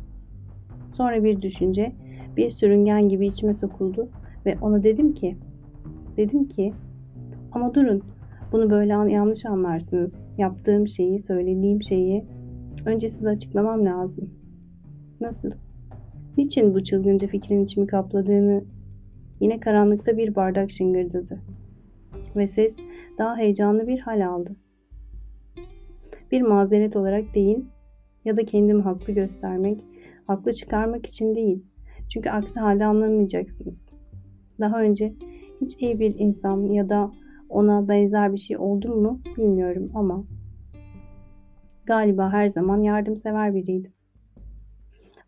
Sonra 0.92 1.24
bir 1.24 1.42
düşünce, 1.42 1.92
bir 2.36 2.50
sürüngen 2.50 3.08
gibi 3.08 3.26
içime 3.26 3.54
sokuldu 3.54 4.08
ve 4.46 4.56
ona 4.62 4.82
dedim 4.82 5.14
ki, 5.14 5.36
dedim 6.16 6.48
ki, 6.48 6.72
ama 7.52 7.74
durun, 7.74 8.02
bunu 8.52 8.70
böyle 8.70 9.12
yanlış 9.12 9.46
anlarsınız. 9.46 10.16
Yaptığım 10.38 10.88
şeyi, 10.88 11.20
söylediğim 11.20 11.82
şeyi 11.82 12.24
önce 12.86 13.08
size 13.08 13.28
açıklamam 13.28 13.84
lazım. 13.84 14.30
Nasıl? 15.20 15.50
Niçin 16.38 16.74
bu 16.74 16.84
çılgınca 16.84 17.28
fikrin 17.28 17.64
içimi 17.64 17.86
kapladığını 17.86 18.64
yine 19.40 19.60
karanlıkta 19.60 20.16
bir 20.16 20.34
bardak 20.34 20.70
şıngırdadı. 20.70 21.38
Ve 22.36 22.46
ses 22.46 22.76
daha 23.18 23.36
heyecanlı 23.36 23.86
bir 23.86 23.98
hal 23.98 24.26
aldı. 24.28 24.56
Bir 26.32 26.42
mazeret 26.42 26.96
olarak 26.96 27.34
değil 27.34 27.64
ya 28.24 28.36
da 28.36 28.44
kendimi 28.44 28.82
haklı 28.82 29.12
göstermek, 29.12 29.84
haklı 30.26 30.52
çıkarmak 30.52 31.06
için 31.06 31.34
değil. 31.34 31.64
Çünkü 32.08 32.30
aksi 32.30 32.60
halde 32.60 32.84
anlamayacaksınız. 32.84 33.86
Daha 34.60 34.80
önce 34.80 35.14
hiç 35.60 35.76
iyi 35.80 36.00
bir 36.00 36.18
insan 36.18 36.62
ya 36.62 36.88
da 36.88 37.10
ona 37.48 37.88
benzer 37.88 38.32
bir 38.32 38.38
şey 38.38 38.56
oldu 38.56 38.94
mu 38.94 39.20
bilmiyorum 39.36 39.90
ama 39.94 40.24
galiba 41.86 42.32
her 42.32 42.48
zaman 42.48 42.82
yardımsever 42.82 43.54
biriydim. 43.54 43.92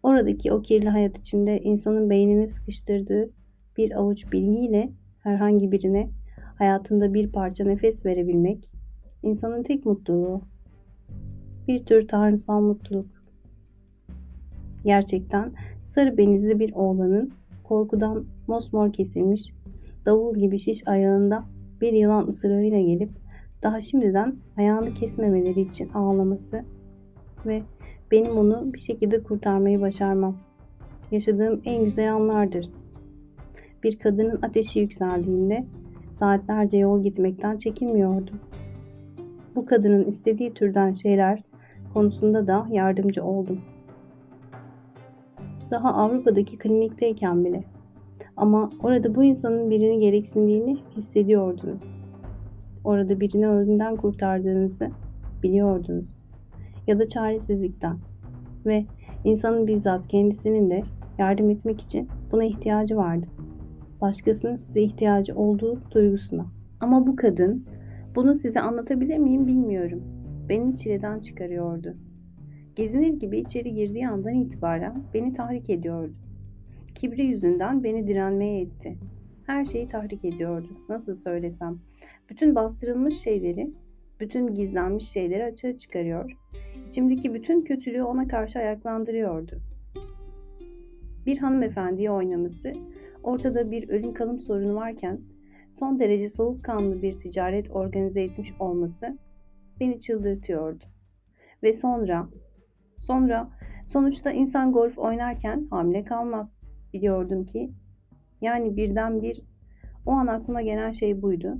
Oradaki 0.02 0.52
o 0.52 0.62
kirli 0.62 0.88
hayat 0.88 1.18
içinde 1.18 1.60
insanın 1.60 2.10
beynini 2.10 2.48
sıkıştırdığı 2.48 3.30
bir 3.76 3.98
avuç 3.98 4.32
bilgiyle 4.32 4.92
herhangi 5.22 5.72
birine 5.72 6.10
hayatında 6.60 7.14
bir 7.14 7.32
parça 7.32 7.64
nefes 7.64 8.06
verebilmek 8.06 8.68
insanın 9.22 9.62
tek 9.62 9.86
mutluluğu. 9.86 10.42
Bir 11.68 11.84
tür 11.84 12.08
tanrısal 12.08 12.60
mutluluk. 12.60 13.06
Gerçekten 14.84 15.52
sarı 15.84 16.18
benizli 16.18 16.58
bir 16.58 16.72
oğlanın 16.72 17.30
korkudan 17.64 18.24
mosmor 18.46 18.92
kesilmiş, 18.92 19.52
davul 20.06 20.36
gibi 20.36 20.58
şiş 20.58 20.88
ayağında 20.88 21.44
bir 21.80 21.92
yılan 21.92 22.26
ısırığıyla 22.26 22.80
gelip 22.80 23.10
daha 23.62 23.80
şimdiden 23.80 24.36
ayağını 24.56 24.94
kesmemeleri 24.94 25.60
için 25.60 25.88
ağlaması 25.88 26.64
ve 27.46 27.62
benim 28.10 28.36
onu 28.36 28.72
bir 28.72 28.78
şekilde 28.78 29.22
kurtarmayı 29.22 29.80
başarmam. 29.80 30.36
Yaşadığım 31.10 31.60
en 31.64 31.84
güzel 31.84 32.14
anlardır. 32.14 32.68
Bir 33.82 33.98
kadının 33.98 34.38
ateşi 34.42 34.78
yükseldiğinde 34.78 35.66
saatlerce 36.20 36.78
yol 36.78 37.02
gitmekten 37.02 37.56
çekinmiyordum. 37.56 38.40
Bu 39.56 39.66
kadının 39.66 40.04
istediği 40.04 40.54
türden 40.54 40.92
şeyler 40.92 41.42
konusunda 41.94 42.46
da 42.46 42.66
yardımcı 42.70 43.24
oldum. 43.24 43.60
Daha 45.70 45.94
Avrupa'daki 45.94 46.58
klinikteyken 46.58 47.44
bile. 47.44 47.64
Ama 48.36 48.70
orada 48.82 49.14
bu 49.14 49.24
insanın 49.24 49.70
birini 49.70 50.00
gereksindiğini 50.00 50.78
hissediyordunuz. 50.96 51.80
Orada 52.84 53.20
birini 53.20 53.48
ölümden 53.48 53.96
kurtardığınızı 53.96 54.90
biliyordunuz. 55.42 56.04
Ya 56.86 56.98
da 56.98 57.08
çaresizlikten. 57.08 57.96
Ve 58.66 58.84
insanın 59.24 59.66
bizzat 59.66 60.08
kendisinin 60.08 60.70
de 60.70 60.82
yardım 61.18 61.50
etmek 61.50 61.80
için 61.80 62.08
buna 62.32 62.44
ihtiyacı 62.44 62.96
vardı. 62.96 63.26
Başkasının 64.00 64.56
size 64.56 64.82
ihtiyacı 64.82 65.34
olduğu 65.34 65.80
duygusuna. 65.90 66.46
Ama 66.80 67.06
bu 67.06 67.16
kadın, 67.16 67.66
bunu 68.14 68.34
size 68.34 68.60
anlatabilir 68.60 69.18
miyim 69.18 69.46
bilmiyorum. 69.46 70.02
Beni 70.48 70.76
çileden 70.76 71.20
çıkarıyordu. 71.20 71.96
Gezinir 72.76 73.20
gibi 73.20 73.38
içeri 73.38 73.74
girdiği 73.74 74.08
andan 74.08 74.34
itibaren 74.34 75.02
beni 75.14 75.32
tahrik 75.32 75.70
ediyordu. 75.70 76.12
Kibri 76.94 77.24
yüzünden 77.24 77.84
beni 77.84 78.06
direnmeye 78.06 78.60
etti. 78.60 78.96
Her 79.46 79.64
şeyi 79.64 79.88
tahrik 79.88 80.24
ediyordu. 80.24 80.68
Nasıl 80.88 81.14
söylesem. 81.14 81.78
Bütün 82.30 82.54
bastırılmış 82.54 83.18
şeyleri, 83.18 83.70
bütün 84.20 84.54
gizlenmiş 84.54 85.08
şeyleri 85.08 85.44
açığa 85.44 85.76
çıkarıyor. 85.76 86.36
İçimdeki 86.88 87.34
bütün 87.34 87.62
kötülüğü 87.62 88.02
ona 88.02 88.28
karşı 88.28 88.58
ayaklandırıyordu. 88.58 89.58
Bir 91.26 91.38
hanımefendiye 91.38 92.10
oynaması, 92.10 92.72
ortada 93.22 93.70
bir 93.70 93.88
ölüm 93.88 94.14
kalım 94.14 94.40
sorunu 94.40 94.74
varken 94.74 95.20
son 95.72 95.98
derece 95.98 96.28
soğukkanlı 96.28 97.02
bir 97.02 97.14
ticaret 97.14 97.70
organize 97.70 98.22
etmiş 98.22 98.52
olması 98.60 99.18
beni 99.80 100.00
çıldırtıyordu. 100.00 100.84
Ve 101.62 101.72
sonra, 101.72 102.28
Sonra 103.00 103.50
sonuçta 103.84 104.30
insan 104.30 104.72
golf 104.72 104.98
oynarken 104.98 105.66
hamile 105.70 106.04
kalmaz. 106.04 106.54
Biliyordum 106.92 107.46
ki 107.46 107.70
yani 108.40 108.76
birden 108.76 109.22
bir 109.22 109.42
o 110.06 110.10
an 110.10 110.26
aklıma 110.26 110.62
gelen 110.62 110.90
şey 110.90 111.22
buydu. 111.22 111.58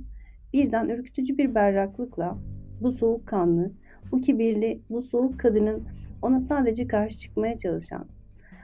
Birden 0.53 0.89
ürkütücü 0.89 1.37
bir 1.37 1.55
berraklıkla 1.55 2.37
bu 2.81 2.91
soğukkanlı, 2.91 3.71
bu 4.11 4.21
kibirli, 4.21 4.81
bu 4.89 5.01
soğuk 5.01 5.39
kadının 5.39 5.87
ona 6.21 6.39
sadece 6.39 6.87
karşı 6.87 7.17
çıkmaya 7.17 7.57
çalışan, 7.57 8.05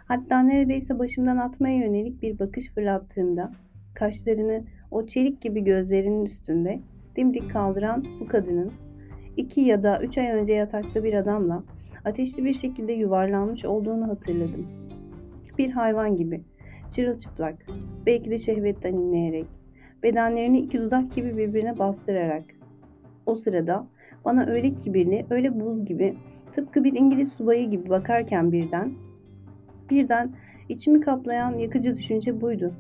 hatta 0.07 0.39
neredeyse 0.39 0.99
başımdan 0.99 1.37
atmaya 1.37 1.77
yönelik 1.77 2.21
bir 2.21 2.39
bakış 2.39 2.69
fırlattığımda 2.73 3.51
kaşlarını 3.93 4.63
o 4.91 5.05
çelik 5.05 5.41
gibi 5.41 5.63
gözlerinin 5.63 6.25
üstünde 6.25 6.79
dimdik 7.15 7.51
kaldıran 7.51 8.05
bu 8.19 8.27
kadının 8.27 8.71
iki 9.37 9.61
ya 9.61 9.83
da 9.83 10.01
üç 10.01 10.17
ay 10.17 10.31
önce 10.31 10.53
yatakta 10.53 11.03
bir 11.03 11.13
adamla 11.13 11.63
ateşli 12.05 12.45
bir 12.45 12.53
şekilde 12.53 12.93
yuvarlanmış 12.93 13.65
olduğunu 13.65 14.07
hatırladım. 14.07 14.67
Bir 15.57 15.69
hayvan 15.69 16.15
gibi, 16.15 16.41
çırılçıplak, 16.91 17.65
belki 18.05 18.31
de 18.31 18.37
şehvetten 18.37 18.93
inleyerek, 18.93 19.47
bedenlerini 20.03 20.59
iki 20.59 20.81
dudak 20.81 21.15
gibi 21.15 21.37
birbirine 21.37 21.77
bastırarak. 21.77 22.43
O 23.25 23.35
sırada 23.35 23.87
bana 24.25 24.45
öyle 24.45 24.75
kibirli, 24.75 25.25
öyle 25.29 25.59
buz 25.59 25.85
gibi, 25.85 26.15
tıpkı 26.51 26.83
bir 26.83 26.93
İngiliz 26.93 27.31
subayı 27.31 27.69
gibi 27.69 27.89
bakarken 27.89 28.51
birden, 28.51 28.93
birden 29.89 30.31
içimi 30.69 31.01
kaplayan 31.01 31.57
yakıcı 31.57 31.95
düşünce 31.95 32.41
buydu. 32.41 32.73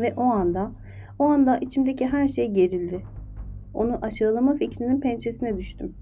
Ve 0.00 0.14
o 0.16 0.22
anda, 0.22 0.72
o 1.18 1.24
anda 1.24 1.58
içimdeki 1.58 2.06
her 2.06 2.28
şey 2.28 2.50
gerildi. 2.50 3.02
Onu 3.74 3.98
aşağılama 4.02 4.54
fikrinin 4.54 5.00
pençesine 5.00 5.56
düştüm. 5.56 5.94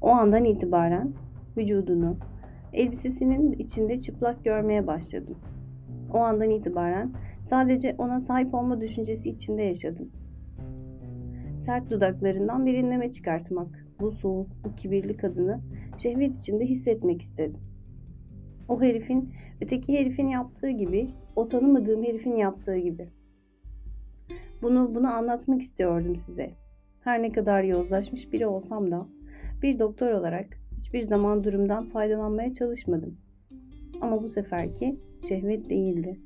O 0.00 0.08
andan 0.08 0.44
itibaren 0.44 1.12
vücudunu, 1.56 2.16
elbisesinin 2.72 3.52
içinde 3.52 3.98
çıplak 3.98 4.44
görmeye 4.44 4.86
başladım. 4.86 5.36
O 6.12 6.18
andan 6.18 6.50
itibaren 6.50 7.12
sadece 7.44 7.94
ona 7.98 8.20
sahip 8.20 8.54
olma 8.54 8.80
düşüncesi 8.80 9.30
içinde 9.30 9.62
yaşadım. 9.62 10.08
Sert 11.58 11.90
dudaklarından 11.90 12.66
bir 12.66 12.74
inleme 12.74 13.12
çıkartmak, 13.12 13.86
bu 14.00 14.12
soğuk, 14.12 14.48
bu 14.64 14.74
kibirli 14.74 15.16
kadını 15.16 15.60
şehvet 15.96 16.36
içinde 16.36 16.66
hissetmek 16.66 17.22
istedim. 17.22 17.60
O 18.68 18.82
herifin, 18.82 19.32
öteki 19.60 19.98
herifin 19.98 20.28
yaptığı 20.28 20.70
gibi, 20.70 21.10
o 21.36 21.46
tanımadığım 21.46 22.04
herifin 22.04 22.36
yaptığı 22.36 22.76
gibi. 22.76 23.08
Bunu, 24.62 24.94
bunu 24.94 25.14
anlatmak 25.14 25.62
istiyordum 25.62 26.16
size. 26.16 26.50
Her 27.00 27.22
ne 27.22 27.32
kadar 27.32 27.62
yozlaşmış 27.62 28.32
biri 28.32 28.46
olsam 28.46 28.90
da 28.90 29.06
bir 29.62 29.78
doktor 29.78 30.10
olarak 30.10 30.46
hiçbir 30.76 31.02
zaman 31.02 31.44
durumdan 31.44 31.84
faydalanmaya 31.84 32.52
çalışmadım. 32.52 33.18
Ama 34.00 34.22
bu 34.22 34.28
seferki 34.28 34.96
şehvet 35.28 35.70
değildi. 35.70 36.18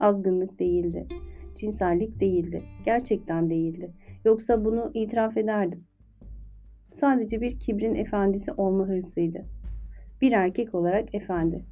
Azgınlık 0.00 0.58
değildi. 0.58 1.06
Cinsellik 1.54 2.20
değildi. 2.20 2.62
Gerçekten 2.84 3.50
değildi. 3.50 3.92
Yoksa 4.24 4.64
bunu 4.64 4.90
itiraf 4.94 5.36
ederdim. 5.36 5.84
Sadece 6.92 7.40
bir 7.40 7.58
kibrin 7.58 7.94
efendisi 7.94 8.52
olma 8.52 8.88
hırsıydı. 8.88 9.44
Bir 10.20 10.32
erkek 10.32 10.74
olarak 10.74 11.14
efendi. 11.14 11.64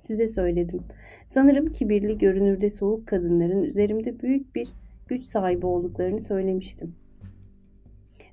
Size 0.00 0.28
söyledim. 0.28 0.82
Sanırım 1.28 1.66
kibirli 1.66 2.18
görünürde 2.18 2.70
soğuk 2.70 3.06
kadınların 3.06 3.62
üzerimde 3.62 4.20
büyük 4.20 4.54
bir 4.54 4.68
güç 5.08 5.24
sahibi 5.24 5.66
olduklarını 5.66 6.20
söylemiştim. 6.20 6.94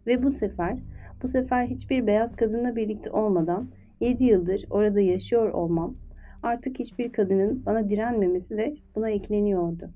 Ve 0.07 0.23
bu 0.23 0.31
sefer, 0.31 0.77
bu 1.23 1.27
sefer 1.27 1.67
hiçbir 1.67 2.07
beyaz 2.07 2.35
kadınla 2.35 2.75
birlikte 2.75 3.11
olmadan 3.11 3.67
7 3.99 4.23
yıldır 4.23 4.65
orada 4.69 5.01
yaşıyor 5.01 5.53
olmam, 5.53 5.95
artık 6.43 6.79
hiçbir 6.79 7.11
kadının 7.11 7.65
bana 7.65 7.89
direnmemesi 7.89 8.57
de 8.57 8.75
buna 8.95 9.09
ekleniyordu. 9.09 9.89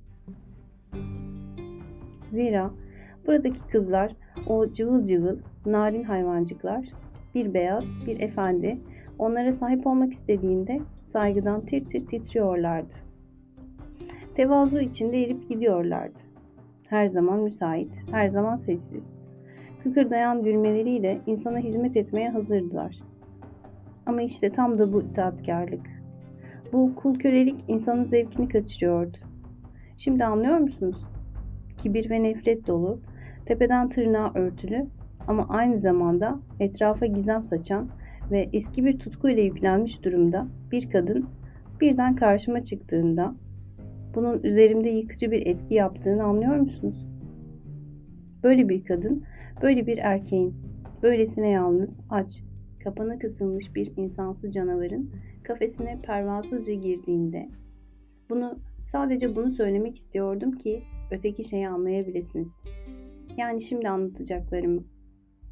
Zira 2.30 2.72
buradaki 3.28 3.67
kızlar, 3.72 4.15
o 4.47 4.72
cıvıl 4.72 5.05
cıvıl, 5.05 5.38
narin 5.65 6.03
hayvancıklar, 6.03 6.86
bir 7.36 7.53
beyaz, 7.53 7.86
bir 8.07 8.20
efendi, 8.20 8.78
onlara 9.20 9.51
sahip 9.51 9.88
olmak 9.88 10.13
istediğinde 10.13 10.80
saygıdan 11.10 11.66
tir 11.66 11.86
tir 11.86 12.07
titriyorlardı. 12.07 12.93
Tevazu 14.36 14.80
içinde 14.80 15.24
erip 15.24 15.49
gidiyorlardı. 15.49 16.20
Her 16.88 17.07
zaman 17.07 17.39
müsait, 17.39 18.03
her 18.12 18.28
zaman 18.28 18.55
sessiz, 18.55 19.16
kıkırdayan 19.84 20.43
gülmeleriyle 20.43 21.22
insana 21.26 21.57
hizmet 21.57 21.97
etmeye 21.97 22.30
hazırdılar. 22.30 22.95
Ama 24.05 24.22
işte 24.22 24.49
tam 24.49 24.78
da 24.78 24.93
bu 24.93 25.01
itaatkarlık. 25.01 25.88
Bu 26.74 26.95
kul 26.95 27.20
kölelik 27.20 27.64
insanın 27.68 28.03
zevkini 28.03 28.47
kaçırıyordu. 28.47 29.18
Şimdi 29.97 30.26
anlıyor 30.26 30.57
musunuz? 30.57 31.05
Kibir 31.78 32.10
ve 32.10 32.24
nefret 32.24 32.68
dolu, 32.68 32.99
tepeden 33.45 33.89
tırnağa 33.89 34.32
örtülü 34.36 34.88
ama 35.28 35.45
aynı 35.49 35.80
zamanda 35.80 36.39
etrafa 36.60 37.05
gizem 37.05 37.43
saçan 37.43 37.89
ve 38.32 38.49
eski 38.53 38.86
bir 38.86 38.99
tutkuyla 38.99 39.43
yüklenmiş 39.43 40.03
durumda 40.03 40.47
bir 40.71 40.89
kadın 40.89 41.25
birden 41.82 42.15
karşıma 42.15 42.63
çıktığında 42.63 43.36
bunun 44.15 44.43
üzerimde 44.43 44.89
yıkıcı 44.89 45.32
bir 45.32 45.45
etki 45.45 45.73
yaptığını 45.73 46.23
anlıyor 46.23 46.55
musunuz? 46.55 47.07
Böyle 48.43 48.69
bir 48.69 48.84
kadın 48.86 49.23
Böyle 49.61 49.88
bir 49.88 49.97
erkeğin, 49.97 50.55
böylesine 51.03 51.49
yalnız, 51.49 51.97
aç, 52.09 52.43
kapana 52.84 53.19
kısılmış 53.19 53.75
bir 53.75 53.91
insansı 53.97 54.51
canavarın 54.51 55.11
kafesine 55.43 55.99
pervasızca 56.01 56.73
girdiğinde 56.73 57.49
bunu 58.30 58.59
sadece 58.82 59.36
bunu 59.36 59.51
söylemek 59.51 59.95
istiyordum 59.95 60.51
ki 60.51 60.84
öteki 61.11 61.43
şeyi 61.43 61.69
anlayabilirsiniz. 61.69 62.57
Yani 63.38 63.61
şimdi 63.61 63.89
anlatacaklarım. 63.89 64.88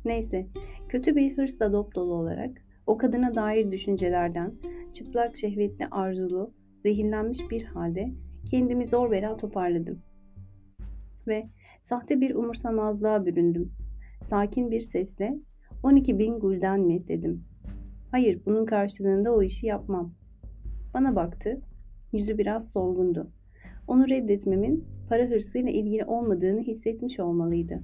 Neyse, 0.05 0.47
kötü 0.89 1.15
bir 1.15 1.37
hırsla 1.37 1.73
dop 1.73 1.95
dolu 1.95 2.13
olarak 2.13 2.61
o 2.87 2.97
kadına 2.97 3.35
dair 3.35 3.71
düşüncelerden 3.71 4.53
çıplak 4.93 5.37
şehvetli 5.37 5.87
arzulu, 5.91 6.53
zehirlenmiş 6.83 7.39
bir 7.51 7.63
halde 7.63 8.11
kendimi 8.51 8.87
zor 8.87 9.11
bela 9.11 9.37
toparladım. 9.37 10.01
Ve 11.27 11.47
sahte 11.81 12.21
bir 12.21 12.35
umursamazlığa 12.35 13.25
büründüm. 13.25 13.71
Sakin 14.21 14.71
bir 14.71 14.81
sesle 14.81 15.37
12 15.83 16.19
bin 16.19 16.39
gulden 16.39 16.79
mi 16.79 17.07
dedim. 17.07 17.43
Hayır 18.11 18.41
bunun 18.45 18.65
karşılığında 18.65 19.33
o 19.33 19.43
işi 19.43 19.67
yapmam. 19.67 20.13
Bana 20.93 21.15
baktı. 21.15 21.61
Yüzü 22.13 22.37
biraz 22.37 22.71
solgundu. 22.71 23.31
Onu 23.87 24.09
reddetmemin 24.09 24.85
para 25.09 25.23
hırsıyla 25.23 25.71
ilgili 25.71 26.05
olmadığını 26.05 26.61
hissetmiş 26.61 27.19
olmalıydı. 27.19 27.79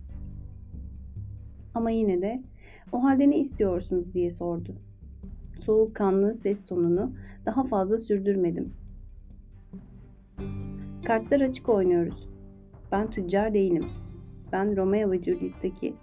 Ama 1.73 1.91
yine 1.91 2.21
de 2.21 2.43
o 2.91 3.03
halde 3.03 3.29
ne 3.29 3.39
istiyorsunuz 3.39 4.13
diye 4.13 4.31
sordu. 4.31 4.75
Soğukkanlı 5.65 6.33
ses 6.33 6.65
tonunu 6.65 7.11
daha 7.45 7.63
fazla 7.63 7.97
sürdürmedim. 7.97 8.73
Kartlar 11.05 11.41
açık 11.41 11.69
oynuyoruz. 11.69 12.29
Ben 12.91 13.09
tüccar 13.09 13.53
değilim. 13.53 13.85
Ben 14.51 14.77
Romeo 14.77 15.11
ve 15.11 15.21
Juliet'teki 15.21 15.93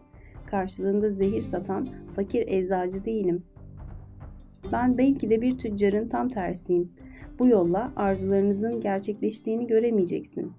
karşılığında 0.47 1.11
zehir 1.11 1.43
satan 1.43 1.89
fakir 2.17 2.49
eczacı 2.49 3.05
değilim. 3.05 3.43
Ben 4.73 4.99
belki 4.99 5.31
de 5.31 5.41
bir 5.41 5.59
tüccarın 5.59 6.09
tam 6.09 6.29
tersiyim. 6.29 6.93
Bu 7.39 7.49
yolla 7.49 7.93
arzularınızın 7.97 8.81
gerçekleştiğini 8.81 9.67
göremeyeceksiniz. 9.67 10.53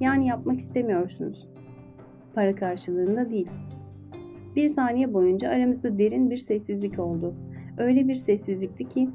Yani 0.00 0.26
yapmak 0.26 0.58
istemiyorsunuz. 0.58 1.48
Para 2.34 2.54
karşılığında 2.54 3.30
değil. 3.30 3.48
Bir 4.56 4.68
saniye 4.68 5.14
boyunca 5.14 5.48
aramızda 5.48 5.98
derin 5.98 6.30
bir 6.30 6.36
sessizlik 6.36 6.98
oldu. 6.98 7.34
Öyle 7.78 8.08
bir 8.08 8.14
sessizlikti 8.14 8.88
ki 8.88 9.10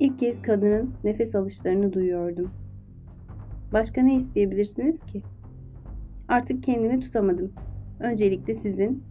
ilk 0.00 0.18
kez 0.18 0.42
kadının 0.42 0.94
nefes 1.04 1.34
alışlarını 1.34 1.92
duyuyordum. 1.92 2.50
Başka 3.72 4.02
ne 4.02 4.14
isteyebilirsiniz 4.16 5.00
ki? 5.00 5.22
Artık 6.28 6.62
kendimi 6.62 7.00
tutamadım. 7.00 7.52
Öncelikle 8.00 8.54
sizin 8.54 9.02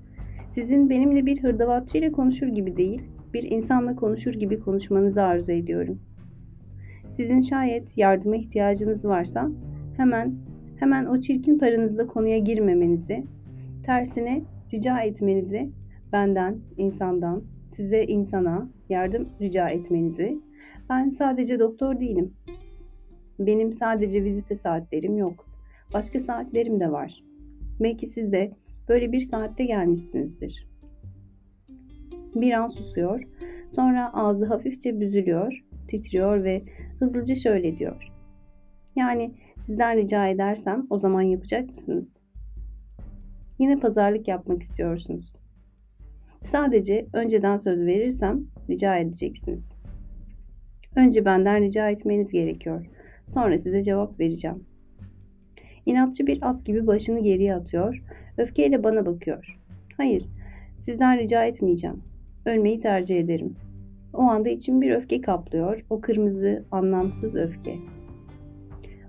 sizin 0.50 0.90
benimle 0.90 1.26
bir 1.26 1.44
hırdavatçı 1.44 1.98
ile 1.98 2.12
konuşur 2.12 2.48
gibi 2.48 2.78
değil, 2.78 3.02
bir 3.34 3.44
insanla 3.44 3.96
konuşur 3.96 4.34
gibi 4.34 4.60
konuşmanızı 4.60 5.24
arzu 5.24 5.52
ediyorum. 5.52 6.00
Sizin 7.12 7.42
şayet 7.42 7.98
yardıma 7.98 8.36
ihtiyacınız 8.36 9.06
varsa 9.06 9.50
hemen 9.98 10.36
hemen 10.80 11.06
o 11.06 11.20
çirkin 11.20 11.60
paranızda 11.60 12.08
konuya 12.08 12.38
girmemenizi, 12.38 13.26
tersine 13.86 14.42
rica 14.74 15.00
etmenizi, 15.00 15.70
benden, 16.14 16.58
insandan, 16.78 17.44
size 17.74 18.04
insana 18.04 18.70
yardım 18.90 19.30
rica 19.42 19.70
etmenizi, 19.70 20.40
ben 20.90 21.10
sadece 21.10 21.60
doktor 21.60 22.00
değilim. 22.00 22.34
Benim 23.40 23.74
sadece 23.74 24.24
vizite 24.24 24.56
saatlerim 24.56 25.18
yok. 25.18 25.48
Başka 25.94 26.20
saatlerim 26.20 26.80
de 26.80 26.92
var. 26.92 27.24
Belki 27.80 28.08
siz 28.08 28.32
de 28.32 28.52
Böyle 28.90 29.12
bir 29.12 29.20
saatte 29.20 29.66
gelmişsinizdir. 29.66 30.68
Bir 32.36 32.52
an 32.52 32.68
susuyor. 32.68 33.24
Sonra 33.72 34.14
ağzı 34.14 34.46
hafifçe 34.46 35.00
büzülüyor, 35.00 35.64
titriyor 35.88 36.44
ve 36.44 36.64
hızlıca 37.00 37.36
şöyle 37.36 37.78
diyor. 37.78 38.12
Yani 38.96 39.34
sizden 39.60 39.98
rica 39.98 40.28
edersem 40.28 40.88
o 40.90 41.00
zaman 41.00 41.22
yapacak 41.22 41.70
mısınız? 41.70 42.12
Yine 43.60 43.80
pazarlık 43.80 44.28
yapmak 44.28 44.62
istiyorsunuz. 44.62 45.34
Sadece 46.44 47.06
önceden 47.14 47.58
söz 47.58 47.86
verirsem 47.86 48.42
rica 48.70 48.98
edeceksiniz. 48.98 49.72
Önce 50.96 51.26
benden 51.26 51.62
rica 51.62 51.90
etmeniz 51.90 52.32
gerekiyor. 52.32 52.86
Sonra 53.28 53.58
size 53.58 53.84
cevap 53.84 54.20
vereceğim. 54.20 54.64
İnatçı 55.86 56.28
bir 56.28 56.50
at 56.50 56.66
gibi 56.66 56.88
başını 56.88 57.20
geriye 57.20 57.56
atıyor, 57.56 58.04
öfkeyle 58.38 58.84
bana 58.84 59.06
bakıyor. 59.06 59.60
Hayır, 59.98 60.26
sizden 60.80 61.20
rica 61.20 61.46
etmeyeceğim. 61.46 62.04
Ölmeyi 62.46 62.80
tercih 62.80 63.20
ederim. 63.20 63.56
O 64.14 64.22
anda 64.22 64.50
içim 64.50 64.82
bir 64.82 64.92
öfke 64.92 65.22
kaplıyor, 65.22 65.86
o 65.90 66.02
kırmızı, 66.02 66.66
anlamsız 66.72 67.36
öfke. 67.36 67.76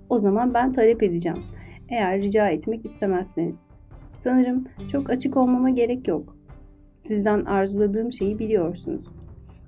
O 0.09 0.19
zaman 0.19 0.53
ben 0.53 0.71
talep 0.73 1.03
edeceğim. 1.03 1.39
Eğer 1.89 2.21
rica 2.21 2.49
etmek 2.49 2.85
istemezseniz. 2.85 3.69
Sanırım 4.17 4.65
çok 4.91 5.09
açık 5.09 5.37
olmama 5.37 5.69
gerek 5.69 6.07
yok. 6.07 6.34
Sizden 7.05 7.45
arzuladığım 7.45 8.13
şeyi 8.13 8.39
biliyorsunuz. 8.39 9.05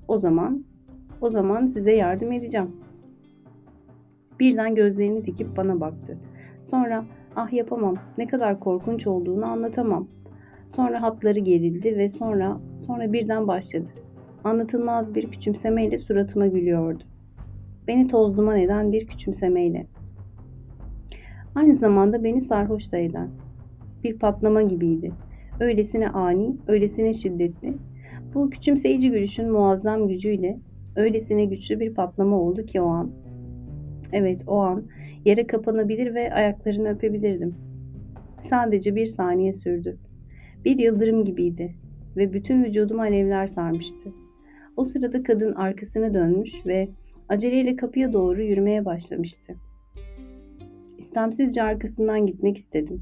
O 0.07 0.17
zaman, 0.17 0.65
o 1.21 1.29
zaman 1.29 1.67
size 1.67 1.91
yardım 1.91 2.31
edeceğim. 2.31 2.71
Birden 4.39 4.75
gözlerini 4.75 5.25
dikip 5.25 5.57
bana 5.57 5.79
baktı. 5.79 6.17
Sonra 6.63 7.05
ah 7.35 7.53
yapamam, 7.53 7.95
ne 8.17 8.27
kadar 8.27 8.59
korkunç 8.59 9.07
olduğunu 9.07 9.45
anlatamam. 9.45 10.07
Sonra 10.69 11.01
hatları 11.01 11.39
gerildi 11.39 11.97
ve 11.97 12.07
sonra, 12.07 12.59
sonra 12.77 13.13
birden 13.13 13.47
başladı. 13.47 13.89
Anlatılmaz 14.43 15.15
bir 15.15 15.31
küçümsemeyle 15.31 15.97
suratıma 15.97 16.47
gülüyordu. 16.47 17.03
Beni 17.87 18.07
toz 18.07 18.37
duman 18.37 18.57
eden 18.57 18.91
bir 18.91 19.07
küçümsemeyle. 19.07 19.87
Aynı 21.55 21.75
zamanda 21.75 22.23
beni 22.23 22.41
sarhoş 22.41 22.91
da 22.91 22.97
eden. 22.97 23.29
Bir 24.03 24.19
patlama 24.19 24.61
gibiydi. 24.61 25.11
Öylesine 25.59 26.09
ani, 26.09 26.55
öylesine 26.67 27.13
şiddetli. 27.13 27.73
Bu 28.33 28.49
küçümseyici 28.49 29.11
gülüşün 29.11 29.51
muazzam 29.51 30.07
gücüyle 30.07 30.59
öylesine 30.95 31.45
güçlü 31.45 31.79
bir 31.79 31.93
patlama 31.93 32.39
oldu 32.39 32.65
ki 32.65 32.81
o 32.81 32.87
an. 32.87 33.11
Evet 34.13 34.43
o 34.47 34.57
an 34.57 34.83
yere 35.25 35.47
kapanabilir 35.47 36.15
ve 36.15 36.33
ayaklarını 36.33 36.89
öpebilirdim. 36.89 37.55
Sadece 38.39 38.95
bir 38.95 39.05
saniye 39.05 39.53
sürdü. 39.53 39.97
Bir 40.65 40.77
yıldırım 40.77 41.25
gibiydi 41.25 41.75
ve 42.17 42.33
bütün 42.33 42.63
vücudumu 42.63 43.01
alevler 43.01 43.47
sarmıştı. 43.47 44.09
O 44.77 44.85
sırada 44.85 45.23
kadın 45.23 45.53
arkasını 45.53 46.13
dönmüş 46.13 46.65
ve 46.65 46.89
aceleyle 47.29 47.75
kapıya 47.75 48.13
doğru 48.13 48.41
yürümeye 48.41 48.85
başlamıştı. 48.85 49.55
İstemsizce 50.97 51.63
arkasından 51.63 52.25
gitmek 52.25 52.57
istedim. 52.57 53.01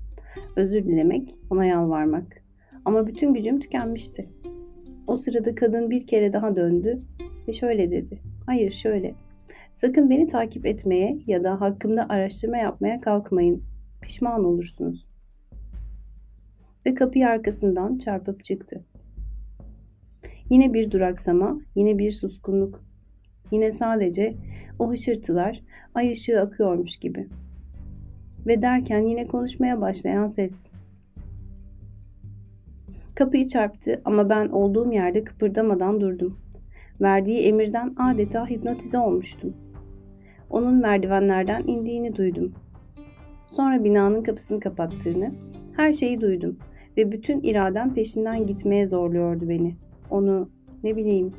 Özür 0.56 0.84
dilemek, 0.84 1.36
ona 1.50 1.66
yalvarmak. 1.66 2.45
Ama 2.86 3.08
bütün 3.08 3.34
gücüm 3.34 3.60
tükenmişti. 3.60 4.30
O 5.08 5.18
sırada 5.18 5.56
kadın 5.56 5.90
bir 5.90 6.08
kere 6.08 6.34
daha 6.34 6.56
döndü 6.56 7.02
ve 7.48 7.52
şöyle 7.52 7.92
dedi. 7.92 8.22
Hayır 8.46 8.72
şöyle. 8.72 9.16
Sakın 9.74 10.10
beni 10.10 10.28
takip 10.28 10.66
etmeye 10.66 11.20
ya 11.28 11.44
da 11.44 11.62
hakkımda 11.62 12.06
araştırma 12.10 12.58
yapmaya 12.58 13.02
kalkmayın. 13.02 13.64
Pişman 14.02 14.44
olursunuz. 14.44 15.10
Ve 16.86 16.94
kapıyı 16.94 17.28
arkasından 17.28 17.98
çarpıp 17.98 18.44
çıktı. 18.44 18.84
Yine 20.50 20.74
bir 20.74 20.92
duraksama, 20.92 21.60
yine 21.76 21.98
bir 21.98 22.12
suskunluk. 22.12 22.84
Yine 23.52 23.72
sadece 23.72 24.36
o 24.80 24.92
hışırtılar 24.92 25.62
ay 25.96 26.12
ışığı 26.12 26.42
akıyormuş 26.42 26.98
gibi. 26.98 27.28
Ve 28.48 28.62
derken 28.62 29.00
yine 29.00 29.28
konuşmaya 29.28 29.82
başlayan 29.82 30.28
ses. 30.28 30.62
Kapıyı 33.16 33.48
çarptı 33.48 34.02
ama 34.06 34.30
ben 34.30 34.48
olduğum 34.48 34.92
yerde 34.92 35.24
kıpırdamadan 35.24 36.02
durdum. 36.02 36.38
Verdiği 37.02 37.40
emirden 37.40 37.96
adeta 37.98 38.50
hipnotize 38.50 38.98
olmuştum. 38.98 39.54
Onun 40.50 40.76
merdivenlerden 40.76 41.64
indiğini 41.68 42.16
duydum. 42.16 42.54
Sonra 43.46 43.84
binanın 43.84 44.24
kapısını 44.24 44.60
kapattığını, 44.60 45.32
her 45.76 45.94
şeyi 45.94 46.22
duydum 46.22 46.58
ve 46.98 47.12
bütün 47.12 47.42
iradem 47.44 47.94
peşinden 47.94 48.48
gitmeye 48.48 48.88
zorluyordu 48.88 49.50
beni. 49.50 49.76
Onu, 50.10 50.50
ne 50.84 50.96
bileyim, 50.96 51.34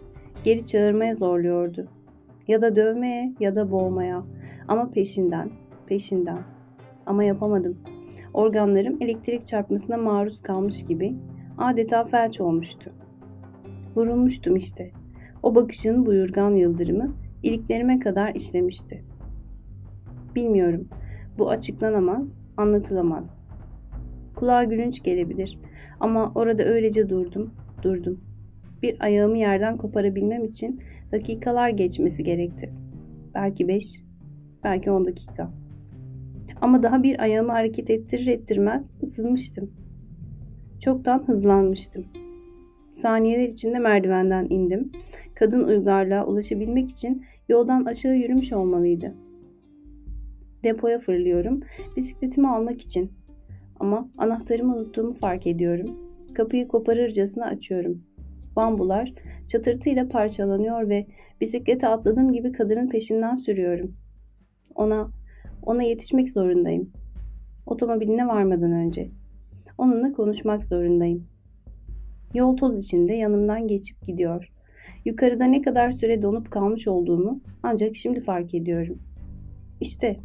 geri 0.45 0.67
çağırmaya 0.67 1.15
zorluyordu. 1.15 1.89
Ya 2.49 2.63
da 2.63 2.77
dövmeye 2.77 3.35
ya 3.41 3.57
da 3.57 3.71
boğmaya 3.71 4.23
ama 4.69 4.91
peşinden, 4.91 5.51
peşinden. 5.87 6.39
Ama 7.07 7.25
yapamadım. 7.25 7.79
Organlarım 8.35 8.97
elektrik 9.01 9.47
çarpmasına 9.47 9.97
maruz 9.97 10.43
kalmış 10.43 10.85
gibi 10.85 11.15
adeta 11.59 12.05
felç 12.05 12.41
olmuştu. 12.41 12.93
Vurulmuştum 13.97 14.57
işte. 14.57 14.91
O 15.43 15.55
bakışın 15.55 16.07
buyurgan 16.07 16.51
yıldırımı 16.51 17.15
iliklerime 17.43 17.99
kadar 17.99 18.35
işlemişti. 18.35 19.05
Bilmiyorum. 20.35 20.89
Bu 21.39 21.51
açıklanamaz, 21.51 22.29
anlatılamaz. 22.57 23.39
Kulağa 24.35 24.65
gülünç 24.65 25.03
gelebilir 25.03 25.59
ama 26.01 26.33
orada 26.35 26.65
öylece 26.65 27.09
durdum, 27.09 27.51
durdum. 27.83 28.21
Bir 28.83 28.97
ayağımı 29.01 29.39
yerden 29.39 29.77
koparabilmem 29.77 30.45
için 30.45 30.81
dakikalar 31.13 31.69
geçmesi 31.69 32.25
gerekti. 32.25 32.73
Belki 33.35 33.69
beş, 33.69 33.87
belki 34.65 34.91
on 34.91 35.05
dakika. 35.05 35.51
Ama 36.61 36.83
daha 36.83 37.03
bir 37.03 37.21
ayağımı 37.21 37.53
hareket 37.53 37.91
ettirir 37.91 38.27
ettirmez 38.27 38.91
ısınmıştım. 39.03 39.71
Çoktan 40.81 41.25
hızlanmıştım. 41.27 42.05
Saniyeler 42.93 43.49
içinde 43.49 43.79
merdivenden 43.79 44.47
indim. 44.51 44.93
Kadın 45.35 45.65
uygarlığa 45.65 46.27
ulaşabilmek 46.27 46.91
için 46.91 47.25
yoldan 47.49 47.85
aşağı 47.85 48.17
yürümüş 48.17 48.53
olmalıydı. 48.53 49.15
Depoya 50.65 50.99
fırlıyorum, 50.99 51.61
bisikletimi 51.97 52.49
almak 52.49 52.81
için. 52.81 53.13
Ama 53.81 54.09
anahtarımı 54.19 54.77
unuttuğumu 54.77 55.15
fark 55.15 55.47
ediyorum. 55.47 55.97
Kapıyı 56.35 56.69
koparırcasına 56.69 57.45
açıyorum. 57.45 58.03
Bambular 58.57 59.13
çatırtıyla 59.49 60.09
parçalanıyor 60.09 60.89
ve 60.89 61.07
bisiklete 61.41 61.89
atladığım 61.89 62.33
gibi 62.33 62.53
kadının 62.53 62.89
peşinden 62.89 63.35
sürüyorum. 63.35 63.97
Ona, 64.75 65.11
ona 65.63 65.83
yetişmek 65.83 66.31
zorundayım. 66.31 66.91
Otomobiline 67.67 68.27
varmadan 68.29 68.73
önce. 68.73 69.11
Onunla 69.79 70.13
konuşmak 70.13 70.65
zorundayım. 70.65 71.27
Yol 72.35 72.57
toz 72.57 72.79
içinde 72.79 73.13
yanımdan 73.13 73.69
geçip 73.69 74.07
gidiyor. 74.07 74.49
Yukarıda 75.05 75.45
ne 75.45 75.63
kadar 75.63 75.91
süre 75.91 76.23
donup 76.23 76.51
kalmış 76.51 76.89
olduğumu 76.89 77.41
ancak 77.63 77.97
şimdi 77.97 78.21
fark 78.21 78.55
ediyorum. 78.55 78.99
İşte 79.81 80.17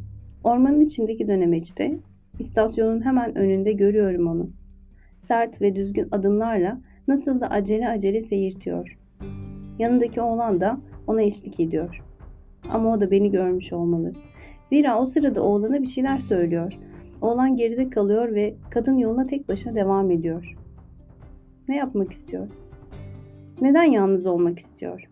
ormanın 0.44 0.82
içindeki 0.82 1.28
dönemeçte 1.28 2.00
istasyonun 2.40 3.06
hemen 3.06 3.38
önünde 3.38 3.72
görüyorum 3.72 4.28
onu. 4.28 4.50
Sert 5.18 5.62
ve 5.62 5.76
düzgün 5.76 6.08
adımlarla 6.12 6.82
nasıl 7.08 7.42
da 7.42 7.50
acele 7.50 7.90
acele 7.90 8.22
seyirtiyor. 8.22 8.98
Yanındaki 9.80 10.22
oğlan 10.22 10.62
da 10.62 10.80
ona 11.08 11.22
eşlik 11.22 11.60
ediyor. 11.60 12.02
Ama 12.70 12.94
o 12.94 13.02
da 13.02 13.12
beni 13.12 13.32
görmüş 13.32 13.74
olmalı. 13.74 14.14
Zira 14.64 15.00
o 15.00 15.06
sırada 15.06 15.44
oğlana 15.44 15.82
bir 15.82 15.88
şeyler 15.88 16.20
söylüyor. 16.20 16.74
Oğlan 17.22 17.56
geride 17.56 17.90
kalıyor 17.90 18.36
ve 18.36 18.56
kadın 18.70 18.98
yoluna 18.98 19.26
tek 19.26 19.50
başına 19.50 19.76
devam 19.76 20.12
ediyor. 20.12 20.56
Ne 21.68 21.76
yapmak 21.76 22.12
istiyor? 22.12 22.48
Neden 23.62 23.84
yalnız 23.84 24.28
olmak 24.28 24.60
istiyor? 24.60 25.10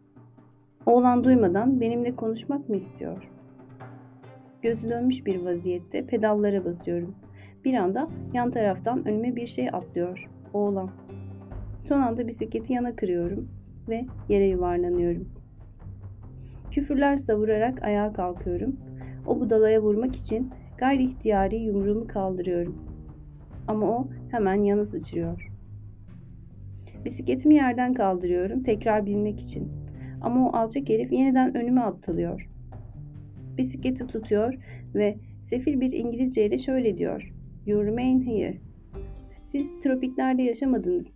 Oğlan 0.86 1.24
duymadan 1.24 1.82
benimle 1.82 2.16
konuşmak 2.16 2.70
mı 2.70 2.76
istiyor? 2.76 3.30
Gözü 4.62 4.90
dönmüş 4.90 5.26
bir 5.26 5.46
vaziyette 5.46 6.06
pedallara 6.06 6.66
basıyorum. 6.66 7.16
Bir 7.66 7.74
anda 7.74 8.08
yan 8.34 8.52
taraftan 8.52 9.08
önüme 9.08 9.36
bir 9.36 9.48
şey 9.48 9.70
atlıyor. 9.70 10.30
Oğlan. 10.54 10.90
Son 11.82 12.02
anda 12.02 12.28
bisikleti 12.28 12.74
yana 12.74 12.96
kırıyorum 12.96 13.50
ve 13.90 14.06
yere 14.30 14.46
yuvarlanıyorum. 14.46 15.30
Küfürler 16.72 17.18
savurarak 17.18 17.84
ayağa 17.84 18.14
kalkıyorum. 18.14 18.76
O 19.28 19.40
budalaya 19.40 19.82
vurmak 19.82 20.16
için 20.16 20.52
gayri 20.80 21.04
ihtiyari 21.04 21.56
yumruğumu 21.56 22.08
kaldırıyorum. 22.08 22.76
Ama 23.68 23.86
o 23.86 24.08
hemen 24.32 24.64
yana 24.64 24.86
sıçrıyor. 24.86 25.52
Bisikletimi 27.06 27.56
yerden 27.56 27.94
kaldırıyorum 27.94 28.64
tekrar 28.64 29.06
binmek 29.06 29.40
için. 29.40 29.72
Ama 30.22 30.50
o 30.50 30.56
alçak 30.56 30.90
herif 30.90 31.12
yeniden 31.12 31.58
önüme 31.58 31.82
atılıyor. 31.82 32.50
Bisikleti 33.58 34.08
tutuyor 34.08 34.54
ve 34.96 35.18
sefil 35.40 35.82
bir 35.82 35.92
İngilizce 35.92 36.46
ile 36.46 36.58
şöyle 36.58 36.98
diyor. 36.98 37.34
You 37.66 37.86
remain 37.86 38.22
here. 38.22 38.58
Siz 39.46 39.80
tropiklerde 39.80 40.42
yaşamadınız. 40.42 41.12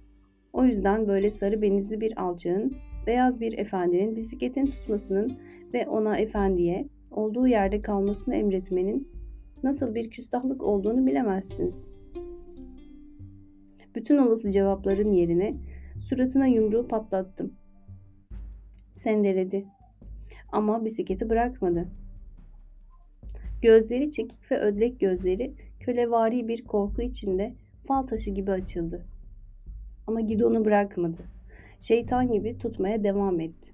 O 0.54 0.66
yüzden 0.66 1.08
böyle 1.08 1.30
sarı 1.30 1.62
benizli 1.62 2.02
bir 2.02 2.22
alçağın 2.22 2.76
beyaz 3.08 3.42
bir 3.42 3.58
efendinin 3.58 4.16
bisikletin 4.16 4.66
tutmasının 4.66 5.38
ve 5.74 5.88
ona 5.88 6.18
efendiye 6.18 6.88
olduğu 7.12 7.48
yerde 7.48 7.82
kalmasını 7.82 8.36
emretmenin 8.36 9.13
nasıl 9.64 9.96
bir 9.96 10.10
küstahlık 10.10 10.64
olduğunu 10.64 11.06
bilemezsiniz. 11.06 11.86
Bütün 13.96 14.18
olası 14.18 14.52
cevapların 14.52 15.12
yerine 15.12 15.56
suratına 16.00 16.48
yumruğu 16.48 16.88
patlattım. 16.88 17.54
Sendeledi. 18.94 19.66
Ama 20.52 20.86
bisikleti 20.86 21.30
bırakmadı. 21.30 21.88
Gözleri 23.62 24.12
çekik 24.12 24.52
ve 24.52 24.60
ödlek 24.60 25.00
gözleri 25.00 25.54
kölevari 25.80 26.48
bir 26.48 26.64
korku 26.64 27.02
içinde 27.02 27.54
fal 27.88 28.04
taşı 28.04 28.32
gibi 28.32 28.52
açıldı. 28.52 29.06
Ama 30.08 30.22
gidonu 30.22 30.66
bırakmadı. 30.66 31.24
Şeytan 31.80 32.32
gibi 32.32 32.58
tutmaya 32.58 33.04
devam 33.04 33.40
etti. 33.40 33.72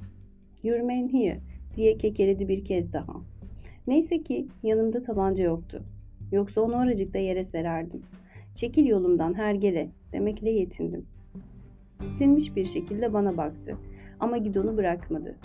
Yürümeyin 0.63 1.13
here 1.13 1.39
diye 1.75 1.97
kekeledi 1.97 2.47
bir 2.47 2.65
kez 2.65 2.93
daha. 2.93 3.13
Neyse 3.89 4.23
ki 4.23 4.47
yanımda 4.63 5.03
tabanca 5.03 5.43
yoktu. 5.43 5.83
Yoksa 6.31 6.61
onu 6.61 6.75
oracıkta 6.75 7.19
yere 7.19 7.43
sererdim. 7.43 8.01
Çekil 8.55 8.85
yolumdan 8.85 9.33
hergele 9.33 9.89
demekle 10.13 10.49
yetindim. 10.49 11.05
Sinmiş 12.17 12.55
bir 12.55 12.65
şekilde 12.65 13.13
bana 13.13 13.37
baktı 13.37 13.77
ama 14.19 14.37
gidonu 14.37 14.77
bırakmadı. 14.77 15.35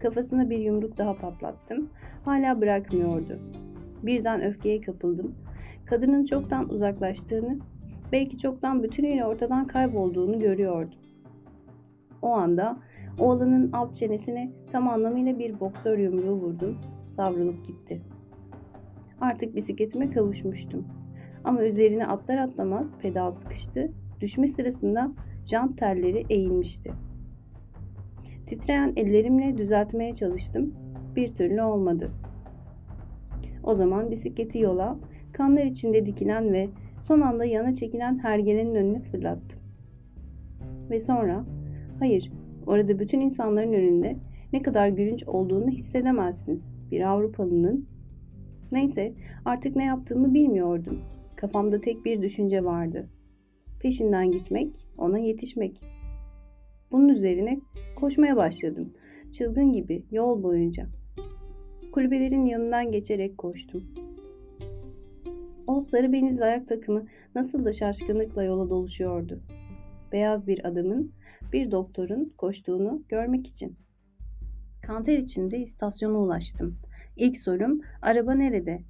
Kafasına 0.00 0.50
bir 0.50 0.58
yumruk 0.58 0.98
daha 0.98 1.14
patlattım. 1.16 1.90
Hala 2.24 2.60
bırakmıyordu. 2.60 3.38
Birden 4.02 4.42
öfkeye 4.42 4.80
kapıldım. 4.80 5.34
Kadının 5.84 6.24
çoktan 6.24 6.68
uzaklaştığını, 6.68 7.58
belki 8.12 8.38
çoktan 8.38 8.82
bütünüyle 8.82 9.24
ortadan 9.24 9.66
kaybolduğunu 9.66 10.38
görüyordum. 10.38 10.98
O 12.22 12.28
anda 12.28 12.76
oğlanın 13.18 13.72
alt 13.72 13.94
çenesine 13.94 14.52
tam 14.72 14.88
anlamıyla 14.88 15.38
bir 15.38 15.60
boksör 15.60 15.98
yumruğu 15.98 16.34
vurdum. 16.34 16.78
Savrulup 17.12 17.66
gitti. 17.66 18.00
Artık 19.20 19.56
bisikletime 19.56 20.10
kavuşmuştum. 20.10 20.86
Ama 21.44 21.62
üzerine 21.64 22.06
atlar 22.06 22.38
atlamaz 22.38 22.98
pedal 22.98 23.30
sıkıştı. 23.30 23.92
Düşme 24.20 24.46
sırasında 24.46 25.12
jant 25.44 25.78
telleri 25.78 26.24
eğilmişti. 26.30 26.92
Titreyen 28.46 28.92
ellerimle 28.96 29.58
düzeltmeye 29.58 30.14
çalıştım. 30.14 30.74
Bir 31.16 31.28
türlü 31.28 31.62
olmadı. 31.62 32.10
O 33.62 33.74
zaman 33.74 34.10
bisikleti 34.10 34.58
yola, 34.58 34.98
kanlar 35.32 35.64
içinde 35.64 36.06
dikilen 36.06 36.52
ve 36.52 36.68
son 37.00 37.20
anda 37.20 37.44
yana 37.44 37.74
çekilen 37.74 38.18
hergelenin 38.18 38.74
önüne 38.74 39.00
fırlattım. 39.00 39.60
Ve 40.90 41.00
sonra, 41.00 41.44
hayır, 41.98 42.32
orada 42.66 42.98
bütün 42.98 43.20
insanların 43.20 43.72
önünde 43.72 44.16
ne 44.52 44.62
kadar 44.62 44.88
gülünç 44.88 45.24
olduğunu 45.24 45.68
hissedemezsiniz. 45.70 46.81
Bir 46.92 47.00
Avrupalının. 47.00 47.86
Neyse, 48.72 49.12
artık 49.44 49.76
ne 49.76 49.84
yaptığımı 49.84 50.34
bilmiyordum. 50.34 51.00
Kafamda 51.36 51.80
tek 51.80 52.04
bir 52.04 52.22
düşünce 52.22 52.64
vardı. 52.64 53.08
Peşinden 53.80 54.32
gitmek, 54.32 54.88
ona 54.98 55.18
yetişmek. 55.18 55.80
Bunun 56.90 57.08
üzerine 57.08 57.60
koşmaya 57.96 58.36
başladım. 58.36 58.92
Çılgın 59.32 59.72
gibi 59.72 60.02
yol 60.10 60.42
boyunca. 60.42 60.86
Kulübelerin 61.92 62.46
yanından 62.46 62.90
geçerek 62.90 63.38
koştum. 63.38 63.82
O 65.66 65.80
sarı 65.80 66.12
benizli 66.12 66.44
ayak 66.44 66.68
takımı 66.68 67.06
nasıl 67.34 67.64
da 67.64 67.72
şaşkınlıkla 67.72 68.44
yola 68.44 68.70
doluşuyordu. 68.70 69.40
Beyaz 70.12 70.46
bir 70.46 70.68
adamın, 70.68 71.12
bir 71.52 71.70
doktorun 71.70 72.32
koştuğunu 72.38 73.02
görmek 73.08 73.46
için. 73.46 73.76
Kanter 74.86 75.18
içinde 75.18 75.58
istasyona 75.58 76.18
ulaştım. 76.18 76.78
İlk 77.16 77.36
sorum, 77.36 77.80
araba 78.02 78.34
nerede? 78.34 78.80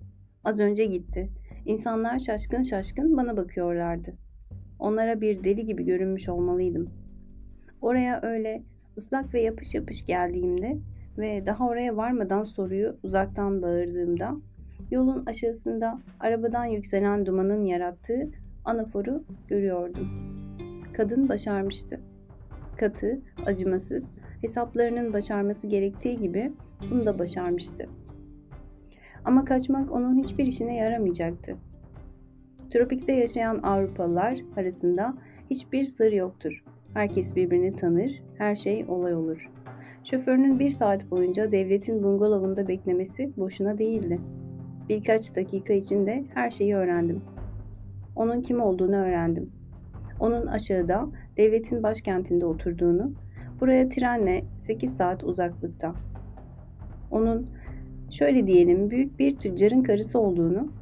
Az 0.44 0.60
önce 0.60 0.84
gitti. 0.84 1.28
İnsanlar 1.66 2.18
şaşkın 2.18 2.62
şaşkın 2.62 3.16
bana 3.16 3.36
bakıyorlardı. 3.36 4.14
Onlara 4.78 5.20
bir 5.20 5.44
deli 5.44 5.66
gibi 5.66 5.84
görünmüş 5.84 6.28
olmalıydım. 6.28 6.90
Oraya 7.80 8.20
öyle 8.22 8.62
ıslak 8.96 9.34
ve 9.34 9.40
yapış 9.40 9.74
yapış 9.74 10.04
geldiğimde 10.04 10.78
ve 11.18 11.46
daha 11.46 11.68
oraya 11.68 11.96
varmadan 11.96 12.42
soruyu 12.42 12.96
uzaktan 13.02 13.62
bağırdığımda 13.62 14.36
yolun 14.90 15.26
aşağısında 15.26 16.00
arabadan 16.20 16.64
yükselen 16.64 17.26
dumanın 17.26 17.64
yarattığı 17.64 18.30
anaforu 18.64 19.24
görüyordum. 19.48 20.08
Kadın 20.92 21.28
başarmıştı. 21.28 22.00
Katı, 22.78 23.20
acımasız, 23.46 24.10
hesaplarının 24.42 25.12
başarması 25.12 25.66
gerektiği 25.66 26.18
gibi 26.18 26.52
bunu 26.90 27.06
da 27.06 27.18
başarmıştı. 27.18 27.86
Ama 29.24 29.44
kaçmak 29.44 29.92
onun 29.92 30.22
hiçbir 30.22 30.46
işine 30.46 30.76
yaramayacaktı. 30.76 31.56
Tropikte 32.70 33.12
yaşayan 33.12 33.58
Avrupalılar 33.58 34.38
arasında 34.56 35.14
hiçbir 35.50 35.84
sır 35.84 36.12
yoktur. 36.12 36.64
Herkes 36.94 37.36
birbirini 37.36 37.76
tanır, 37.76 38.22
her 38.38 38.56
şey 38.56 38.84
olay 38.88 39.14
olur. 39.14 39.50
Şoförünün 40.04 40.58
bir 40.58 40.70
saat 40.70 41.10
boyunca 41.10 41.52
devletin 41.52 42.02
bungalovunda 42.02 42.68
beklemesi 42.68 43.32
boşuna 43.36 43.78
değildi. 43.78 44.20
Birkaç 44.88 45.36
dakika 45.36 45.72
içinde 45.72 46.24
her 46.34 46.50
şeyi 46.50 46.76
öğrendim. 46.76 47.22
Onun 48.16 48.42
kim 48.42 48.60
olduğunu 48.60 48.96
öğrendim. 48.96 49.50
Onun 50.20 50.46
aşağıda 50.46 51.08
devletin 51.36 51.82
başkentinde 51.82 52.46
oturduğunu, 52.46 53.12
buraya 53.62 53.88
trenle 53.88 54.44
8 54.60 54.96
saat 54.96 55.24
uzaklıkta. 55.24 55.94
Onun 57.10 57.46
şöyle 58.10 58.46
diyelim 58.46 58.90
büyük 58.90 59.18
bir 59.18 59.36
tüccarın 59.36 59.82
karısı 59.82 60.18
olduğunu, 60.18 60.72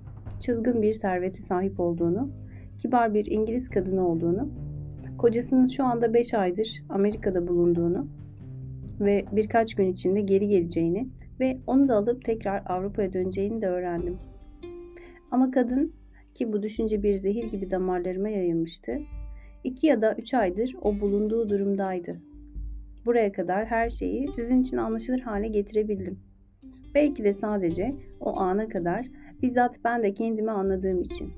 çılgın 0.40 0.82
bir 0.82 0.94
servete 0.94 1.42
sahip 1.42 1.80
olduğunu, 1.80 2.30
kibar 2.78 3.14
bir 3.14 3.26
İngiliz 3.26 3.68
kadını 3.68 4.08
olduğunu, 4.08 4.48
kocasının 5.18 5.66
şu 5.66 5.84
anda 5.84 6.14
5 6.14 6.34
aydır 6.34 6.82
Amerika'da 6.88 7.48
bulunduğunu 7.48 8.06
ve 9.00 9.24
birkaç 9.32 9.74
gün 9.74 9.92
içinde 9.92 10.20
geri 10.20 10.48
geleceğini 10.48 11.08
ve 11.40 11.58
onu 11.66 11.88
da 11.88 11.96
alıp 11.96 12.24
tekrar 12.24 12.62
Avrupa'ya 12.66 13.12
döneceğini 13.12 13.62
de 13.62 13.68
öğrendim. 13.68 14.18
Ama 15.30 15.50
kadın 15.50 15.92
ki 16.34 16.52
bu 16.52 16.62
düşünce 16.62 17.02
bir 17.02 17.16
zehir 17.16 17.44
gibi 17.44 17.70
damarlarıma 17.70 18.28
yayılmıştı. 18.28 18.98
İki 19.64 19.86
ya 19.86 20.02
da 20.02 20.14
üç 20.18 20.34
aydır 20.34 20.76
o 20.82 21.00
bulunduğu 21.00 21.48
durumdaydı. 21.48 22.29
Buraya 23.06 23.32
kadar 23.32 23.66
her 23.66 23.90
şeyi 23.90 24.28
sizin 24.28 24.62
için 24.62 24.76
anlaşılır 24.76 25.20
hale 25.20 25.48
getirebildim. 25.48 26.18
Belki 26.94 27.24
de 27.24 27.32
sadece 27.32 27.94
o 28.20 28.36
ana 28.40 28.68
kadar 28.68 29.06
bizzat 29.42 29.76
ben 29.84 30.02
de 30.02 30.14
kendimi 30.14 30.50
anladığım 30.50 31.02
için. 31.02 31.32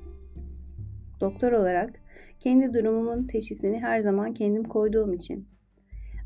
Doktor 1.21 1.51
olarak 1.51 1.99
kendi 2.39 2.73
durumumun 2.73 3.27
teşhisini 3.27 3.79
her 3.79 3.99
zaman 3.99 4.33
kendim 4.33 4.63
koyduğum 4.63 5.13
için. 5.13 5.47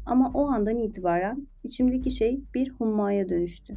Ama 0.05 0.31
o 0.33 0.47
andan 0.47 0.77
itibaren 0.77 1.47
içimdeki 1.63 2.11
şey 2.11 2.41
bir 2.53 2.69
hummaya 2.69 3.29
dönüştü. 3.29 3.75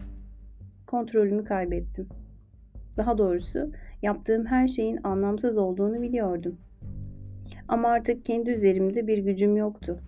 Kontrolümü 0.87 1.45
kaybettim. 1.45 2.09
Daha 2.97 3.19
doğrusu 3.19 3.71
yaptığım 4.03 4.47
her 4.47 4.69
şeyin 4.69 4.99
anlamsız 5.05 5.57
olduğunu 5.57 6.03
biliyordum. 6.03 6.59
Ama 7.69 7.89
artık 7.89 8.25
kendi 8.25 8.51
üzerimde 8.51 9.07
bir 9.07 9.19
gücüm 9.19 9.57
yoktu. 9.57 10.01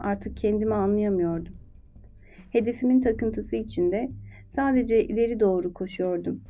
Artık 0.00 0.36
kendimi 0.36 0.74
anlayamıyordum. 0.74 1.54
Hedefimin 2.50 3.00
takıntısı 3.00 3.56
içinde 3.56 4.10
sadece 4.48 5.04
ileri 5.04 5.40
doğru 5.40 5.74
koşuyordum. 5.74 6.40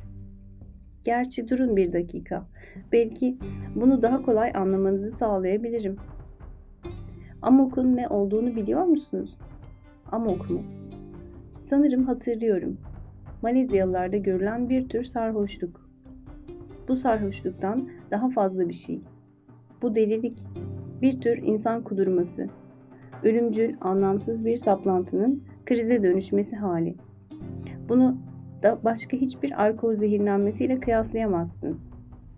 Gerçi 1.03 1.49
durun 1.49 1.77
bir 1.77 1.93
dakika. 1.93 2.45
Belki 2.91 3.37
bunu 3.75 4.01
daha 4.01 4.21
kolay 4.21 4.51
anlamanızı 4.55 5.11
sağlayabilirim. 5.11 5.95
Amok'un 7.41 7.95
ne 7.95 8.07
olduğunu 8.07 8.55
biliyor 8.55 8.83
musunuz? 8.83 9.37
Amok 10.11 10.49
mu? 10.49 10.63
Sanırım 11.59 12.03
hatırlıyorum. 12.03 12.77
Malezyalılarda 13.41 14.17
görülen 14.17 14.69
bir 14.69 14.89
tür 14.89 15.03
sarhoşluk. 15.03 15.89
Bu 16.87 16.95
sarhoşluktan 16.95 17.89
daha 18.11 18.29
fazla 18.29 18.69
bir 18.69 18.73
şey. 18.73 19.01
Bu 19.81 19.95
delilik, 19.95 20.43
bir 21.01 21.21
tür 21.21 21.37
insan 21.37 21.83
kudurması. 21.83 22.47
Ölümcül, 23.23 23.75
anlamsız 23.81 24.45
bir 24.45 24.57
saplantının 24.57 25.43
krize 25.65 26.03
dönüşmesi 26.03 26.55
hali. 26.55 26.95
Bunu 27.89 28.17
da 28.63 28.79
başka 28.83 29.17
hiçbir 29.17 29.63
alkol 29.65 29.93
zehirlenmesiyle 29.93 30.79
kıyaslayamazsınız. 30.79 31.89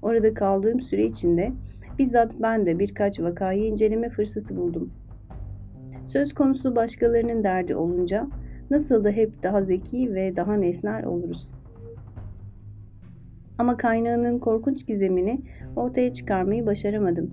Orada 0.02 0.34
kaldığım 0.34 0.82
süre 0.82 1.06
içinde 1.06 1.52
bizzat 2.00 2.36
ben 2.40 2.66
de 2.66 2.80
birkaç 2.80 3.20
vakayı 3.20 3.66
inceleme 3.66 4.10
fırsatı 4.10 4.58
buldum. 4.58 4.94
Söz 6.08 6.34
konusu 6.34 6.76
başkalarının 6.76 7.44
derdi 7.44 7.76
olunca 7.76 8.28
nasıl 8.70 9.04
da 9.04 9.10
hep 9.10 9.44
daha 9.44 9.64
zeki 9.64 10.14
ve 10.14 10.36
daha 10.36 10.54
nesnel 10.54 11.06
oluruz. 11.06 11.52
Ama 13.58 13.78
kaynağının 13.78 14.40
korkunç 14.40 14.88
gizemini 14.88 15.42
ortaya 15.76 16.14
çıkarmayı 16.14 16.66
başaramadım. 16.66 17.32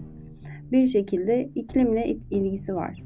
Bir 0.73 0.87
şekilde 0.87 1.51
iklimle 1.55 2.17
ilgisi 2.31 2.75
var. 2.75 3.06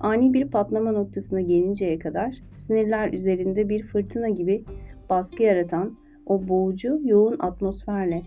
Ani 0.00 0.34
bir 0.34 0.48
patlama 0.50 0.92
noktasına 0.92 1.40
gelinceye 1.40 1.98
kadar 1.98 2.42
sinirler 2.54 3.12
üzerinde 3.12 3.68
bir 3.68 3.82
fırtına 3.82 4.28
gibi 4.28 4.64
baskı 5.10 5.42
yaratan 5.42 5.98
o 6.26 6.48
boğucu 6.48 7.00
yoğun 7.04 7.36
atmosferle. 7.38 8.22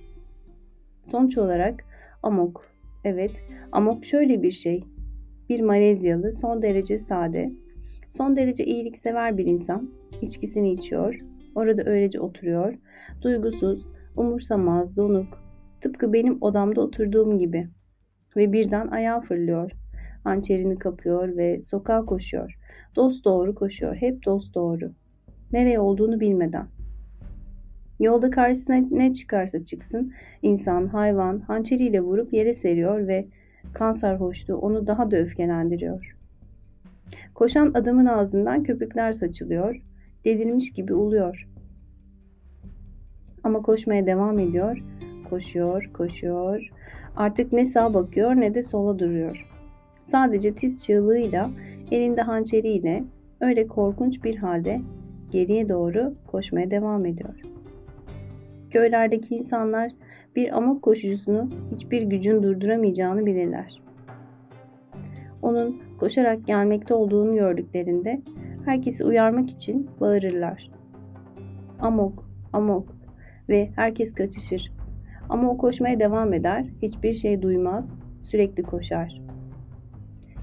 Sonuç 1.03 1.37
olarak 1.37 1.83
amok, 2.23 2.65
evet 3.03 3.43
amok 3.71 4.05
şöyle 4.05 4.43
bir 4.43 4.51
şey. 4.51 4.83
Bir 5.49 5.59
Malezyalı 5.59 6.33
son 6.33 6.61
derece 6.61 6.97
sade, 6.97 7.51
son 8.09 8.35
derece 8.35 8.65
iyiliksever 8.65 9.37
bir 9.37 9.45
insan 9.45 9.89
içkisini 10.21 10.71
içiyor, 10.71 11.19
orada 11.55 11.83
öylece 11.85 12.19
oturuyor, 12.19 12.73
duygusuz, 13.21 13.87
umursamaz, 14.17 14.97
donuk, 14.97 15.41
tıpkı 15.81 16.13
benim 16.13 16.37
odamda 16.41 16.81
oturduğum 16.81 17.37
gibi 17.39 17.67
ve 18.35 18.53
birden 18.53 18.87
ayağa 18.87 19.21
fırlıyor. 19.21 19.80
Hançerini 20.23 20.79
kapıyor 20.79 21.37
ve 21.37 21.61
sokağa 21.61 22.05
koşuyor. 22.05 22.57
Dost 22.95 23.25
doğru 23.25 23.55
koşuyor. 23.55 23.95
Hep 23.95 24.25
dost 24.25 24.55
doğru. 24.55 24.91
Nereye 25.51 25.79
olduğunu 25.79 26.19
bilmeden. 26.19 26.67
Yolda 27.99 28.29
karşısına 28.29 28.75
ne 28.75 29.13
çıkarsa 29.13 29.65
çıksın, 29.65 30.13
insan, 30.41 30.87
hayvan 30.87 31.39
hançeriyle 31.39 32.01
vurup 32.01 32.33
yere 32.33 32.53
seriyor 32.53 33.07
ve 33.07 33.27
kan 33.73 33.91
sarhoşluğu 33.91 34.55
onu 34.55 34.87
daha 34.87 35.11
da 35.11 35.17
öfkelendiriyor. 35.17 36.17
Koşan 37.35 37.71
adamın 37.73 38.05
ağzından 38.05 38.63
köpükler 38.63 39.13
saçılıyor, 39.13 39.81
delirmiş 40.25 40.73
gibi 40.73 40.93
uluyor. 40.93 41.47
Ama 43.43 43.61
koşmaya 43.61 44.05
devam 44.05 44.39
ediyor, 44.39 44.83
koşuyor, 45.29 45.89
koşuyor. 45.93 46.69
Artık 47.15 47.53
ne 47.53 47.65
sağa 47.65 47.93
bakıyor 47.93 48.35
ne 48.35 48.55
de 48.55 48.61
sola 48.61 48.99
duruyor. 48.99 49.50
Sadece 50.03 50.53
tiz 50.53 50.85
çığlığıyla, 50.85 51.49
elinde 51.91 52.21
hançeriyle 52.21 53.03
öyle 53.41 53.67
korkunç 53.67 54.23
bir 54.23 54.35
halde 54.35 54.81
geriye 55.31 55.69
doğru 55.69 56.13
koşmaya 56.27 56.71
devam 56.71 57.05
ediyor. 57.05 57.41
Köylerdeki 58.69 59.35
insanlar 59.35 59.91
bir 60.35 60.57
amok 60.57 60.81
koşucusunu 60.81 61.49
hiçbir 61.71 62.01
gücün 62.01 62.43
durduramayacağını 62.43 63.25
bilirler. 63.25 63.81
Onun 65.41 65.81
koşarak 65.99 66.47
gelmekte 66.47 66.93
olduğunu 66.93 67.35
gördüklerinde 67.35 68.21
herkesi 68.65 69.05
uyarmak 69.05 69.49
için 69.49 69.89
bağırırlar. 69.99 70.71
Amok, 71.79 72.29
amok 72.53 72.95
ve 73.49 73.69
herkes 73.75 74.13
kaçışır. 74.13 74.71
Ama 75.29 75.49
o 75.49 75.57
koşmaya 75.57 75.99
devam 75.99 76.33
eder, 76.33 76.65
hiçbir 76.81 77.13
şey 77.13 77.41
duymaz, 77.41 77.95
sürekli 78.21 78.63
koşar. 78.63 79.21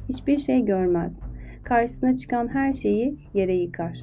Hiçbir 0.09 0.39
şey 0.39 0.65
görmez. 0.65 1.21
Karşısına 1.65 2.17
çıkan 2.17 2.49
her 2.49 2.73
şeyi 2.73 3.19
yere 3.35 3.55
yıkar. 3.55 3.99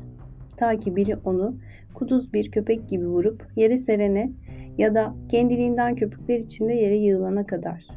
Ta 0.58 0.80
ki 0.80 0.96
biri 0.96 1.16
onu 1.16 1.56
kuduz 1.94 2.34
bir 2.34 2.52
köpek 2.52 2.90
gibi 2.90 3.08
vurup 3.08 3.48
yere 3.56 3.78
serene 3.78 4.32
ya 4.78 4.96
da 4.96 5.16
kendiliğinden 5.30 5.96
köpükler 5.96 6.40
içinde 6.40 6.74
yere 6.74 6.96
yığılana 6.96 7.46
kadar. 7.46 7.88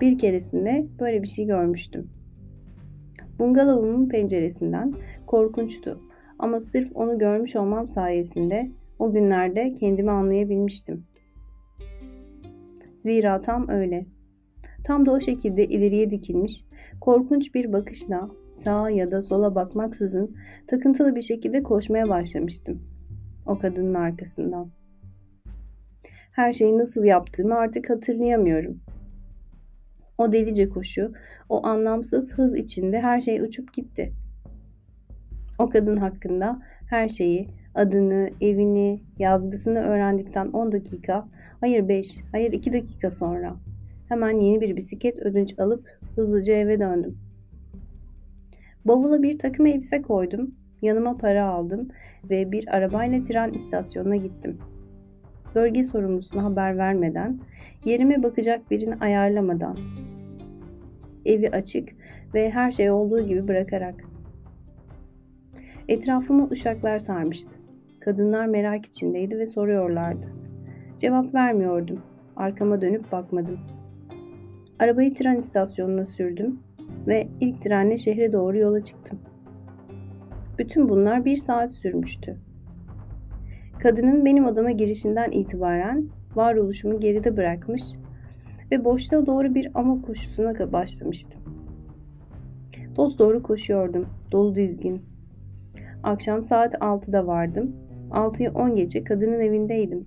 Bir 0.00 0.18
keresinde 0.18 0.86
böyle 1.00 1.22
bir 1.22 1.28
şey 1.28 1.46
görmüştüm. 1.46 2.10
Bungalovumun 3.38 4.08
penceresinden 4.08 4.94
korkunçtu 5.26 6.00
ama 6.38 6.60
sırf 6.60 6.90
onu 6.94 7.18
görmüş 7.18 7.56
olmam 7.56 7.88
sayesinde 7.88 8.70
o 8.98 9.12
günlerde 9.12 9.74
kendimi 9.74 10.10
anlayabilmiştim. 10.10 11.04
Zira 12.96 13.40
tam 13.40 13.68
öyle. 13.68 14.06
Tam 14.84 15.06
da 15.06 15.12
o 15.12 15.20
şekilde 15.20 15.66
ileriye 15.66 16.10
dikilmiş, 16.10 16.64
korkunç 17.00 17.54
bir 17.54 17.72
bakışla 17.72 18.30
sağa 18.52 18.90
ya 18.90 19.10
da 19.10 19.22
sola 19.22 19.54
bakmaksızın 19.54 20.36
takıntılı 20.66 21.14
bir 21.16 21.22
şekilde 21.22 21.62
koşmaya 21.62 22.08
başlamıştım. 22.08 22.82
O 23.46 23.58
kadının 23.58 23.94
arkasından. 23.94 24.70
Her 26.32 26.52
şeyi 26.52 26.78
nasıl 26.78 27.04
yaptığımı 27.04 27.54
artık 27.54 27.90
hatırlayamıyorum. 27.90 28.80
O 30.18 30.32
delice 30.32 30.68
koşu, 30.68 31.12
o 31.48 31.66
anlamsız 31.66 32.34
hız 32.34 32.56
içinde 32.56 33.00
her 33.00 33.20
şey 33.20 33.40
uçup 33.40 33.74
gitti. 33.74 34.12
O 35.58 35.68
kadın 35.68 35.96
hakkında 35.96 36.62
her 36.90 37.08
şeyi, 37.08 37.48
adını, 37.74 38.30
evini, 38.40 39.00
yazgısını 39.18 39.78
öğrendikten 39.78 40.46
10 40.48 40.72
dakika, 40.72 41.28
hayır 41.60 41.88
5, 41.88 42.16
hayır 42.32 42.52
2 42.52 42.72
dakika 42.72 43.10
sonra 43.10 43.56
hemen 44.12 44.40
yeni 44.40 44.60
bir 44.60 44.76
bisiklet 44.76 45.18
ödünç 45.18 45.58
alıp 45.58 45.88
hızlıca 46.16 46.54
eve 46.54 46.80
döndüm. 46.80 47.18
Bavula 48.84 49.22
bir 49.22 49.38
takım 49.38 49.66
elbise 49.66 50.02
koydum, 50.02 50.54
yanıma 50.82 51.16
para 51.16 51.46
aldım 51.46 51.88
ve 52.30 52.52
bir 52.52 52.76
arabayla 52.76 53.22
tren 53.22 53.52
istasyonuna 53.52 54.16
gittim. 54.16 54.58
Bölge 55.54 55.84
sorumlusuna 55.84 56.44
haber 56.44 56.78
vermeden, 56.78 57.40
yerime 57.84 58.22
bakacak 58.22 58.70
birini 58.70 58.94
ayarlamadan, 58.94 59.76
evi 61.26 61.50
açık 61.50 61.88
ve 62.34 62.50
her 62.50 62.72
şey 62.72 62.90
olduğu 62.90 63.26
gibi 63.26 63.48
bırakarak. 63.48 63.94
Etrafımı 65.88 66.48
uşaklar 66.50 66.98
sarmıştı. 66.98 67.58
Kadınlar 68.00 68.46
merak 68.46 68.86
içindeydi 68.86 69.38
ve 69.38 69.46
soruyorlardı. 69.46 70.26
Cevap 70.98 71.34
vermiyordum. 71.34 72.00
Arkama 72.36 72.80
dönüp 72.80 73.12
bakmadım. 73.12 73.58
Arabayı 74.82 75.14
tren 75.14 75.36
istasyonuna 75.36 76.04
sürdüm 76.04 76.60
ve 77.06 77.28
ilk 77.40 77.62
trenle 77.62 77.96
şehre 77.96 78.32
doğru 78.32 78.58
yola 78.58 78.84
çıktım. 78.84 79.18
Bütün 80.58 80.88
bunlar 80.88 81.24
bir 81.24 81.36
saat 81.36 81.72
sürmüştü. 81.72 82.36
Kadının 83.78 84.24
benim 84.24 84.46
odama 84.46 84.70
girişinden 84.70 85.30
itibaren 85.30 86.08
varoluşumu 86.34 87.00
geride 87.00 87.36
bırakmış 87.36 87.82
ve 88.72 88.84
boşta 88.84 89.26
doğru 89.26 89.54
bir 89.54 89.70
amok 89.74 90.06
koşusuna 90.06 90.72
başlamıştım. 90.72 91.40
Dost 92.96 93.18
doğru 93.18 93.42
koşuyordum, 93.42 94.06
dolu 94.32 94.54
dizgin. 94.54 95.02
Akşam 96.02 96.42
saat 96.42 96.74
6'da 96.74 97.26
vardım 97.26 97.76
6'yı 98.10 98.50
10 98.50 98.76
gece 98.76 99.04
kadının 99.04 99.40
evindeydim. 99.40 100.06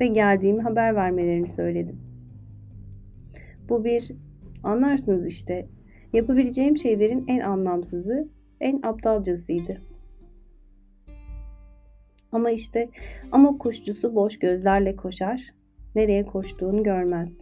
Ve 0.00 0.06
geldiğimi 0.06 0.62
haber 0.62 0.94
vermelerini 0.94 1.48
söyledim. 1.48 2.11
Bu 3.72 3.84
bir, 3.84 4.12
anlarsınız 4.62 5.26
işte, 5.26 5.66
yapabileceğim 6.12 6.78
şeylerin 6.78 7.24
en 7.28 7.40
anlamsızı, 7.40 8.28
en 8.60 8.82
aptalcasıydı. 8.82 9.80
Ama 12.32 12.50
işte 12.50 12.88
ama 13.30 13.58
koşucusu 13.58 14.14
boş 14.14 14.38
gözlerle 14.38 14.96
koşar, 14.96 15.42
nereye 15.94 16.26
koştuğunu 16.26 16.82
görmez. 16.82 17.36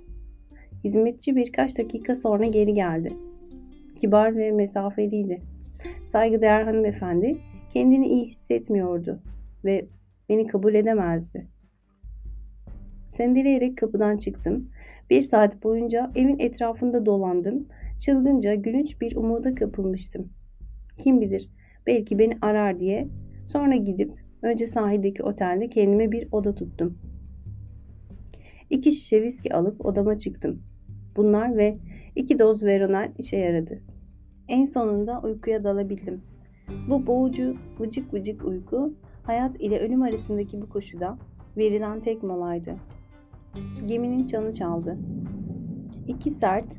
Hizmetçi 0.84 1.36
birkaç 1.36 1.78
dakika 1.78 2.14
sonra 2.14 2.44
geri 2.44 2.74
geldi. 2.74 3.12
Kibar 3.96 4.36
ve 4.36 4.52
mesafeliydi. 4.52 5.42
Saygıdeğer 6.04 6.62
hanımefendi 6.62 7.38
kendini 7.72 8.08
iyi 8.08 8.26
hissetmiyordu 8.26 9.20
ve 9.64 9.86
beni 10.28 10.46
kabul 10.46 10.74
edemezdi. 10.74 11.46
Sendeleyerek 13.08 13.78
kapıdan 13.78 14.16
çıktım. 14.16 14.70
Bir 15.10 15.22
saat 15.22 15.62
boyunca 15.62 16.10
evin 16.14 16.38
etrafında 16.38 17.06
dolandım. 17.06 17.68
Çılgınca 17.98 18.54
gülünç 18.54 19.00
bir 19.00 19.16
umuda 19.16 19.54
kapılmıştım. 19.54 20.32
Kim 20.98 21.20
bilir 21.20 21.50
belki 21.86 22.18
beni 22.18 22.38
arar 22.42 22.80
diye. 22.80 23.08
Sonra 23.44 23.76
gidip 23.76 24.12
önce 24.42 24.66
sahildeki 24.66 25.22
otelde 25.22 25.68
kendime 25.68 26.12
bir 26.12 26.28
oda 26.32 26.54
tuttum. 26.54 26.98
İki 28.70 28.92
şişe 28.92 29.22
viski 29.22 29.54
alıp 29.54 29.86
odama 29.86 30.18
çıktım. 30.18 30.62
Bunlar 31.16 31.56
ve 31.56 31.78
iki 32.16 32.38
doz 32.38 32.62
veronal 32.62 33.12
işe 33.18 33.36
yaradı. 33.36 33.82
En 34.48 34.64
sonunda 34.64 35.20
uykuya 35.24 35.64
dalabildim. 35.64 36.20
Bu 36.88 37.06
boğucu, 37.06 37.56
vıcık 37.80 38.14
vıcık 38.14 38.44
uyku, 38.44 38.94
hayat 39.22 39.60
ile 39.60 39.80
ölüm 39.80 40.02
arasındaki 40.02 40.62
bu 40.62 40.68
koşuda 40.68 41.18
verilen 41.56 42.00
tek 42.00 42.22
molaydı. 42.22 42.76
Geminin 43.86 44.26
çanı 44.26 44.52
çaldı. 44.52 44.98
İki 46.08 46.30
sert, 46.30 46.72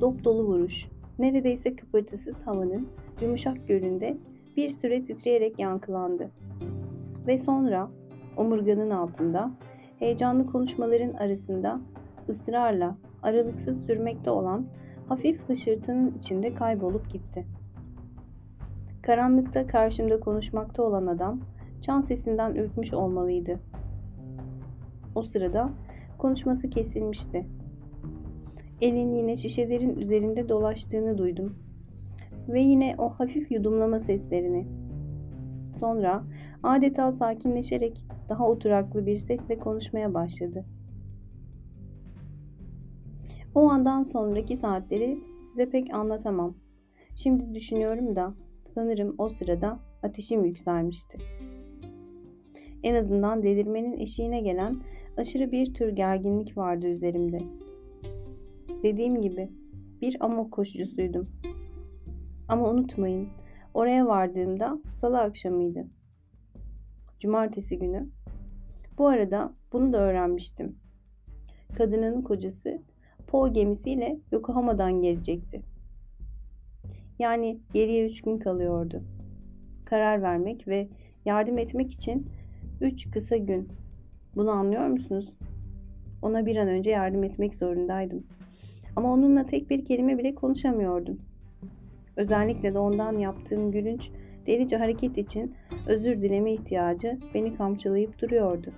dop 0.00 0.24
dolu 0.24 0.42
vuruş, 0.42 0.86
neredeyse 1.18 1.76
kıpırtısız 1.76 2.46
havanın 2.46 2.88
yumuşak 3.22 3.68
gölünde 3.68 4.16
bir 4.56 4.70
süre 4.70 5.02
titreyerek 5.02 5.58
yankılandı. 5.58 6.30
Ve 7.26 7.38
sonra 7.38 7.90
omurganın 8.36 8.90
altında, 8.90 9.50
heyecanlı 9.98 10.46
konuşmaların 10.46 11.12
arasında 11.12 11.80
ısrarla, 12.28 12.96
aralıksız 13.22 13.86
sürmekte 13.86 14.30
olan 14.30 14.66
hafif 15.08 15.48
hışırtının 15.48 16.14
içinde 16.18 16.54
kaybolup 16.54 17.10
gitti.'' 17.10 17.58
Karanlıkta 19.08 19.66
karşımda 19.66 20.20
konuşmakta 20.20 20.82
olan 20.82 21.06
adam 21.06 21.40
çan 21.80 22.00
sesinden 22.00 22.54
ürkmüş 22.54 22.92
olmalıydı. 22.92 23.60
O 25.14 25.22
sırada 25.22 25.70
konuşması 26.18 26.70
kesilmişti. 26.70 27.46
Elin 28.80 29.14
yine 29.14 29.36
şişelerin 29.36 29.96
üzerinde 29.96 30.48
dolaştığını 30.48 31.18
duydum. 31.18 31.58
Ve 32.48 32.60
yine 32.60 32.94
o 32.98 33.08
hafif 33.08 33.50
yudumlama 33.50 33.98
seslerini. 33.98 34.66
Sonra 35.74 36.24
adeta 36.62 37.12
sakinleşerek 37.12 38.04
daha 38.28 38.48
oturaklı 38.48 39.06
bir 39.06 39.18
sesle 39.18 39.58
konuşmaya 39.58 40.14
başladı. 40.14 40.64
O 43.54 43.70
andan 43.70 44.02
sonraki 44.02 44.56
saatleri 44.56 45.18
size 45.40 45.70
pek 45.70 45.94
anlatamam. 45.94 46.54
Şimdi 47.16 47.54
düşünüyorum 47.54 48.16
da 48.16 48.34
sanırım 48.66 49.14
o 49.18 49.28
sırada 49.28 49.78
ateşim 50.02 50.44
yükselmişti. 50.44 51.18
En 52.82 52.94
azından 52.94 53.42
delirmenin 53.42 53.96
eşiğine 53.96 54.40
gelen 54.40 54.76
aşırı 55.18 55.52
bir 55.52 55.74
tür 55.74 55.88
gerginlik 55.88 56.56
vardı 56.56 56.86
üzerimde. 56.86 57.38
Dediğim 58.82 59.22
gibi 59.22 59.48
bir 60.00 60.16
amok 60.20 60.52
koşucusuydum. 60.52 61.28
Ama 62.48 62.70
unutmayın, 62.70 63.28
oraya 63.74 64.06
vardığımda 64.06 64.78
salı 64.90 65.20
akşamıydı. 65.20 65.86
Cumartesi 67.20 67.78
günü. 67.78 68.08
Bu 68.98 69.08
arada 69.08 69.52
bunu 69.72 69.92
da 69.92 69.98
öğrenmiştim. 69.98 70.76
Kadının 71.76 72.22
kocası 72.22 72.82
Paul 73.26 73.54
gemisiyle 73.54 74.18
Yokohama'dan 74.32 75.02
gelecekti. 75.02 75.62
Yani 77.18 77.60
geriye 77.72 78.06
üç 78.06 78.22
gün 78.22 78.38
kalıyordu. 78.38 79.02
Karar 79.84 80.22
vermek 80.22 80.68
ve 80.68 80.88
yardım 81.24 81.58
etmek 81.58 81.92
için 81.92 82.30
üç 82.80 83.10
kısa 83.10 83.36
gün. 83.36 83.68
Bunu 84.36 84.50
anlıyor 84.50 84.86
musunuz? 84.86 85.32
Ona 86.22 86.46
bir 86.46 86.56
an 86.56 86.68
önce 86.68 86.90
yardım 86.90 87.24
etmek 87.24 87.54
zorundaydım. 87.54 88.24
Ama 88.96 89.12
onunla 89.12 89.46
tek 89.46 89.70
bir 89.70 89.84
kelime 89.84 90.18
bile 90.18 90.34
konuşamıyordum. 90.34 91.18
Özellikle 92.16 92.74
de 92.74 92.78
ondan 92.78 93.18
yaptığım 93.18 93.72
gülünç, 93.72 94.10
delice 94.46 94.76
hareket 94.76 95.18
için 95.18 95.54
özür 95.86 96.22
dileme 96.22 96.52
ihtiyacı 96.52 97.18
beni 97.34 97.56
kamçılayıp 97.56 98.20
duruyordu. 98.20 98.72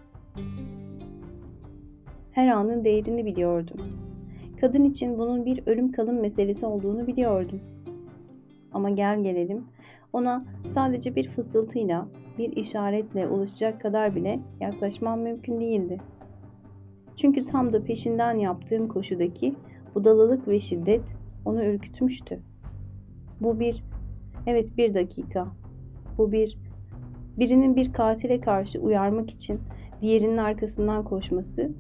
Her 2.32 2.48
anın 2.48 2.84
değerini 2.84 3.26
biliyordum. 3.26 3.80
Kadın 4.60 4.84
için 4.84 5.18
bunun 5.18 5.46
bir 5.46 5.62
ölüm 5.66 5.92
kalım 5.92 6.20
meselesi 6.20 6.66
olduğunu 6.66 7.06
biliyordum. 7.06 7.60
Ama 8.72 8.90
gel 8.90 9.22
gelelim 9.22 9.64
ona 10.12 10.44
sadece 10.66 11.16
bir 11.16 11.28
fısıltıyla, 11.28 12.08
bir 12.40 12.56
işaretle 12.56 13.28
ulaşacak 13.28 13.80
kadar 13.80 14.16
bile 14.16 14.40
yaklaşmam 14.60 15.20
mümkün 15.20 15.60
değildi. 15.60 15.98
Çünkü 17.16 17.44
tam 17.44 17.72
da 17.72 17.84
peşinden 17.84 18.34
yaptığım 18.34 18.88
koşudaki 18.88 19.54
budalılık 19.94 20.48
ve 20.48 20.58
şiddet 20.58 21.18
onu 21.44 21.64
ürkütmüştü. 21.64 22.40
Bu 23.40 23.60
bir, 23.60 23.84
evet 24.46 24.76
bir 24.78 24.94
dakika. 24.94 25.46
Bu 26.18 26.32
bir, 26.32 26.58
birinin 27.38 27.76
bir 27.76 27.92
katile 27.92 28.40
karşı 28.40 28.80
uyarmak 28.80 29.30
için 29.30 29.60
diğerinin 30.00 30.36
arkasından 30.36 31.04
koşması 31.04 31.70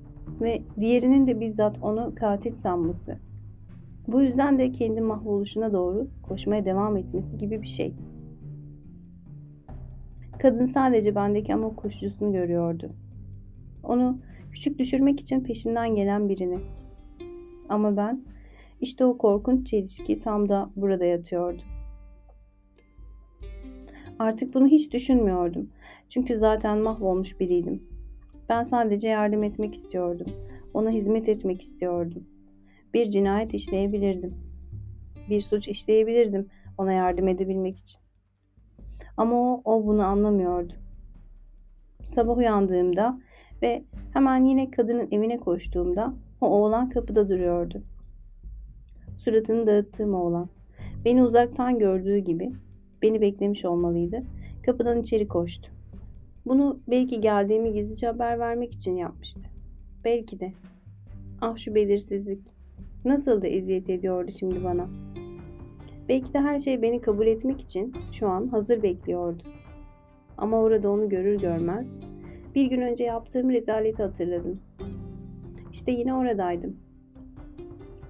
ve 0.40 0.62
diğerinin 0.80 1.26
de 1.26 1.40
bizzat 1.40 1.78
onu 1.82 2.12
katil 2.14 2.56
sanması. 2.56 3.18
Bu 4.08 4.22
yüzden 4.22 4.58
de 4.58 4.72
kendi 4.72 5.00
mahvoluşuna 5.00 5.72
doğru 5.72 6.08
koşmaya 6.22 6.64
devam 6.64 6.96
etmesi 6.96 7.38
gibi 7.38 7.62
bir 7.62 7.68
şey. 7.68 7.94
Kadın 10.42 10.66
sadece 10.66 11.14
bendeki 11.14 11.54
amok 11.54 11.76
koşucusunu 11.76 12.32
görüyordu. 12.32 12.92
Onu 13.82 14.18
küçük 14.52 14.78
düşürmek 14.78 15.20
için 15.20 15.40
peşinden 15.40 15.94
gelen 15.94 16.28
birini. 16.28 16.58
Ama 17.68 17.96
ben 17.96 18.24
işte 18.80 19.04
o 19.04 19.18
korkunç 19.18 19.66
çelişki 19.66 20.20
tam 20.20 20.48
da 20.48 20.70
burada 20.76 21.04
yatıyordu. 21.04 21.62
Artık 24.18 24.54
bunu 24.54 24.66
hiç 24.66 24.92
düşünmüyordum. 24.92 25.70
Çünkü 26.08 26.38
zaten 26.38 26.78
mahvolmuş 26.78 27.40
biriydim. 27.40 27.82
Ben 28.48 28.62
sadece 28.62 29.08
yardım 29.08 29.44
etmek 29.44 29.74
istiyordum. 29.74 30.26
Ona 30.74 30.90
hizmet 30.90 31.28
etmek 31.28 31.62
istiyordum. 31.62 32.24
Bir 32.94 33.10
cinayet 33.10 33.54
işleyebilirdim. 33.54 34.34
Bir 35.30 35.40
suç 35.40 35.68
işleyebilirdim 35.68 36.46
ona 36.78 36.92
yardım 36.92 37.28
edebilmek 37.28 37.78
için. 37.78 38.09
Ama 39.20 39.36
o, 39.36 39.62
o 39.64 39.86
bunu 39.86 40.02
anlamıyordu. 40.02 40.72
Sabah 42.04 42.36
uyandığımda 42.36 43.20
ve 43.62 43.84
hemen 44.12 44.44
yine 44.44 44.70
kadının 44.70 45.08
evine 45.10 45.40
koştuğumda 45.40 46.14
o 46.40 46.46
oğlan 46.46 46.90
kapıda 46.90 47.28
duruyordu. 47.28 47.82
Suratını 49.16 49.66
dağıttığım 49.66 50.14
oğlan. 50.14 50.48
Beni 51.04 51.22
uzaktan 51.22 51.78
gördüğü 51.78 52.18
gibi 52.18 52.52
beni 53.02 53.20
beklemiş 53.20 53.64
olmalıydı. 53.64 54.22
Kapıdan 54.66 55.00
içeri 55.00 55.28
koştu. 55.28 55.70
Bunu 56.46 56.80
belki 56.88 57.20
geldiğimi 57.20 57.72
gizlice 57.72 58.06
haber 58.06 58.38
vermek 58.38 58.72
için 58.72 58.96
yapmıştı. 58.96 59.40
Belki 60.04 60.40
de. 60.40 60.52
Ah 61.40 61.56
şu 61.56 61.74
belirsizlik. 61.74 62.42
Nasıl 63.04 63.42
da 63.42 63.46
eziyet 63.46 63.90
ediyordu 63.90 64.30
şimdi 64.38 64.64
bana. 64.64 64.88
Belki 66.10 66.34
de 66.34 66.40
her 66.40 66.58
şey 66.58 66.82
beni 66.82 67.00
kabul 67.00 67.26
etmek 67.26 67.60
için 67.60 67.94
şu 68.12 68.28
an 68.28 68.46
hazır 68.46 68.82
bekliyordu. 68.82 69.42
Ama 70.38 70.60
orada 70.60 70.90
onu 70.90 71.08
görür 71.08 71.40
görmez 71.40 71.92
bir 72.54 72.66
gün 72.66 72.80
önce 72.80 73.04
yaptığım 73.04 73.50
rezaleti 73.50 74.02
hatırladım. 74.02 74.60
İşte 75.72 75.92
yine 75.92 76.14
oradaydım. 76.14 76.76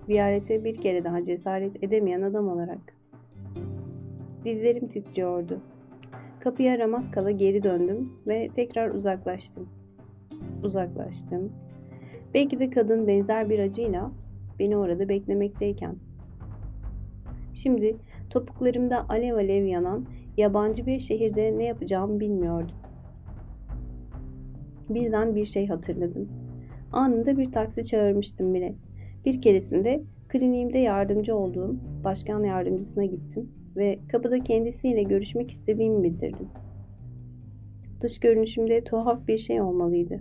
Ziyarete 0.02 0.64
bir 0.64 0.74
kere 0.74 1.04
daha 1.04 1.24
cesaret 1.24 1.84
edemeyen 1.84 2.22
adam 2.22 2.48
olarak. 2.48 2.94
Dizlerim 4.44 4.88
titriyordu. 4.88 5.60
Kapıyı 6.40 6.72
aramak 6.72 7.14
kala 7.14 7.30
geri 7.30 7.62
döndüm 7.62 8.12
ve 8.26 8.48
tekrar 8.54 8.90
uzaklaştım. 8.90 9.68
Uzaklaştım. 10.62 11.52
Belki 12.34 12.58
de 12.58 12.70
kadın 12.70 13.06
benzer 13.06 13.50
bir 13.50 13.58
acıyla 13.58 14.10
beni 14.58 14.76
orada 14.76 15.08
beklemekteyken. 15.08 16.09
Şimdi 17.54 17.96
topuklarımda 18.30 19.06
alev 19.08 19.34
alev 19.34 19.64
yanan 19.64 20.06
yabancı 20.36 20.86
bir 20.86 21.00
şehirde 21.00 21.58
ne 21.58 21.64
yapacağımı 21.64 22.20
bilmiyordum. 22.20 22.76
Birden 24.88 25.34
bir 25.34 25.44
şey 25.44 25.66
hatırladım. 25.66 26.28
Anında 26.92 27.38
bir 27.38 27.52
taksi 27.52 27.84
çağırmıştım 27.84 28.54
bile. 28.54 28.74
Bir 29.24 29.42
keresinde 29.42 30.02
kliniğimde 30.28 30.78
yardımcı 30.78 31.36
olduğum 31.36 31.76
başkan 32.04 32.44
yardımcısına 32.44 33.04
gittim 33.04 33.50
ve 33.76 33.98
kapıda 34.12 34.38
kendisiyle 34.38 35.02
görüşmek 35.02 35.50
istediğimi 35.50 36.02
bildirdim. 36.02 36.48
Dış 38.00 38.18
görünüşümde 38.18 38.84
tuhaf 38.84 39.28
bir 39.28 39.38
şey 39.38 39.60
olmalıydı. 39.60 40.20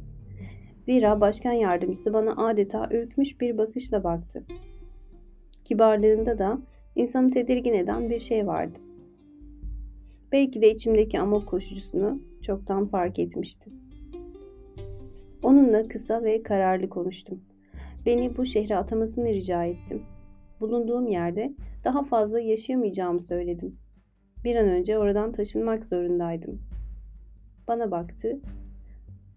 Zira 0.81 1.21
başkan 1.21 1.51
yardımcısı 1.51 2.13
bana 2.13 2.47
adeta 2.47 2.89
ürkmüş 2.91 3.41
bir 3.41 3.57
bakışla 3.57 4.03
baktı. 4.03 4.43
Kibarlığında 5.65 6.37
da 6.37 6.61
insanı 6.99 7.31
tedirgin 7.31 7.73
eden 7.73 8.09
bir 8.09 8.19
şey 8.19 8.47
vardı. 8.47 8.79
Belki 10.31 10.61
de 10.61 10.71
içimdeki 10.71 11.19
amok 11.19 11.47
koşucusunu 11.47 12.21
çoktan 12.41 12.87
fark 12.87 13.19
etmişti. 13.19 13.69
Onunla 15.43 15.87
kısa 15.87 16.23
ve 16.23 16.43
kararlı 16.43 16.89
konuştum. 16.89 17.41
Beni 18.05 18.37
bu 18.37 18.45
şehre 18.45 18.77
atamasını 18.77 19.29
rica 19.29 19.65
ettim. 19.65 20.01
Bulunduğum 20.59 21.07
yerde 21.07 21.53
daha 21.83 22.03
fazla 22.03 22.39
yaşayamayacağımı 22.39 23.21
söyledim. 23.21 23.75
Bir 24.43 24.55
an 24.55 24.67
önce 24.67 24.97
oradan 24.97 25.31
taşınmak 25.31 25.85
zorundaydım. 25.85 26.61
Bana 27.67 27.91
baktı. 27.91 28.39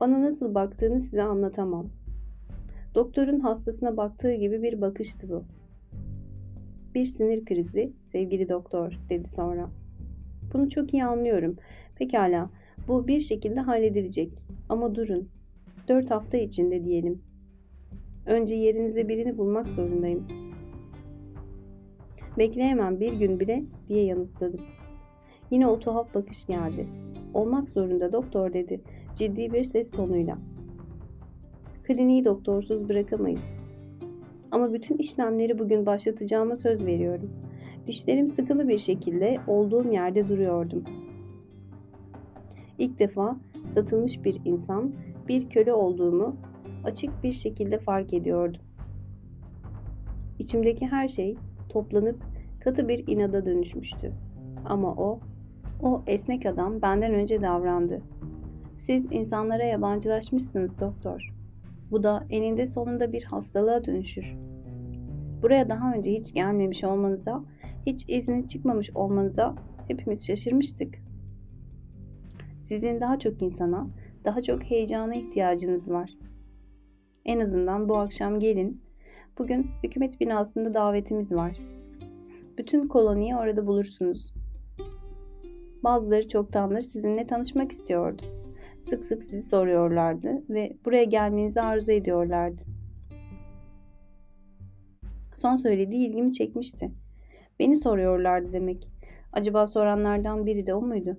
Bana 0.00 0.22
nasıl 0.22 0.54
baktığını 0.54 1.00
size 1.00 1.22
anlatamam. 1.22 1.86
Doktorun 2.94 3.40
hastasına 3.40 3.96
baktığı 3.96 4.34
gibi 4.34 4.62
bir 4.62 4.80
bakıştı 4.80 5.28
bu. 5.28 5.44
Bir 6.94 7.06
sinir 7.06 7.44
krizi, 7.44 7.92
sevgili 8.04 8.48
doktor, 8.48 8.98
dedi 9.10 9.28
sonra. 9.28 9.70
Bunu 10.52 10.70
çok 10.70 10.94
iyi 10.94 11.04
anlıyorum. 11.04 11.56
Pekala, 11.96 12.50
bu 12.88 13.06
bir 13.06 13.20
şekilde 13.20 13.60
halledilecek. 13.60 14.32
Ama 14.68 14.94
durun. 14.94 15.28
Dört 15.88 16.10
hafta 16.10 16.36
içinde 16.36 16.84
diyelim. 16.84 17.22
Önce 18.26 18.54
yerinize 18.54 19.08
birini 19.08 19.38
bulmak 19.38 19.70
zorundayım. 19.70 20.26
Bekleyemem 22.38 23.00
bir 23.00 23.12
gün 23.12 23.40
bile 23.40 23.64
diye 23.88 24.04
yanıtladım. 24.04 24.60
Yine 25.50 25.66
o 25.66 25.78
tuhaf 25.78 26.14
bakış 26.14 26.46
geldi. 26.46 26.86
Olmak 27.34 27.68
zorunda 27.68 28.12
doktor 28.12 28.52
dedi 28.52 28.80
ciddi 29.14 29.52
bir 29.52 29.64
ses 29.64 29.90
tonuyla. 29.90 30.38
Kliniği 31.84 32.24
doktorsuz 32.24 32.88
bırakamayız. 32.88 33.61
Ama 34.52 34.72
bütün 34.72 34.96
işlemleri 34.96 35.58
bugün 35.58 35.86
başlatacağıma 35.86 36.56
söz 36.56 36.86
veriyorum. 36.86 37.30
Dişlerim 37.86 38.28
sıkılı 38.28 38.68
bir 38.68 38.78
şekilde 38.78 39.40
olduğum 39.46 39.92
yerde 39.92 40.28
duruyordum. 40.28 40.84
İlk 42.78 42.98
defa 42.98 43.36
satılmış 43.66 44.24
bir 44.24 44.40
insan, 44.44 44.92
bir 45.28 45.48
köle 45.48 45.72
olduğumu 45.72 46.36
açık 46.84 47.22
bir 47.22 47.32
şekilde 47.32 47.78
fark 47.78 48.14
ediyordum. 48.14 48.60
İçimdeki 50.38 50.86
her 50.86 51.08
şey 51.08 51.36
toplanıp 51.68 52.16
katı 52.60 52.88
bir 52.88 53.04
inada 53.06 53.46
dönüşmüştü. 53.46 54.12
Ama 54.64 54.94
o, 54.94 55.20
o 55.82 56.02
esnek 56.06 56.46
adam 56.46 56.82
benden 56.82 57.14
önce 57.14 57.42
davrandı. 57.42 58.02
Siz 58.78 59.12
insanlara 59.12 59.64
yabancılaşmışsınız 59.64 60.80
doktor. 60.80 61.31
Bu 61.92 62.02
da 62.02 62.26
eninde 62.30 62.66
sonunda 62.66 63.12
bir 63.12 63.22
hastalığa 63.22 63.84
dönüşür. 63.84 64.34
Buraya 65.42 65.68
daha 65.68 65.94
önce 65.94 66.12
hiç 66.12 66.34
gelmemiş 66.34 66.84
olmanıza, 66.84 67.44
hiç 67.86 68.04
izni 68.08 68.48
çıkmamış 68.48 68.90
olmanıza 68.94 69.54
hepimiz 69.88 70.26
şaşırmıştık. 70.26 70.94
Sizin 72.60 73.00
daha 73.00 73.18
çok 73.18 73.42
insana, 73.42 73.86
daha 74.24 74.40
çok 74.40 74.62
heyecana 74.62 75.14
ihtiyacınız 75.14 75.90
var. 75.90 76.10
En 77.24 77.40
azından 77.40 77.88
bu 77.88 77.96
akşam 77.96 78.40
gelin. 78.40 78.82
Bugün 79.38 79.70
hükümet 79.82 80.20
binasında 80.20 80.74
davetimiz 80.74 81.32
var. 81.32 81.56
Bütün 82.58 82.88
koloniyi 82.88 83.36
orada 83.36 83.66
bulursunuz. 83.66 84.34
Bazıları 85.84 86.28
çoktandır 86.28 86.80
sizinle 86.80 87.26
tanışmak 87.26 87.72
istiyordu. 87.72 88.41
Sık 88.82 89.04
sık 89.04 89.24
sizi 89.24 89.48
soruyorlardı 89.48 90.42
ve 90.50 90.76
buraya 90.84 91.04
gelmenizi 91.04 91.60
arzu 91.60 91.92
ediyorlardı. 91.92 92.62
Son 95.34 95.56
söylediği 95.56 96.08
ilgimi 96.08 96.32
çekmişti. 96.32 96.90
Beni 97.58 97.76
soruyorlardı 97.76 98.52
demek. 98.52 98.88
Acaba 99.32 99.66
soranlardan 99.66 100.46
biri 100.46 100.66
de 100.66 100.74
o 100.74 100.82
muydu? 100.82 101.16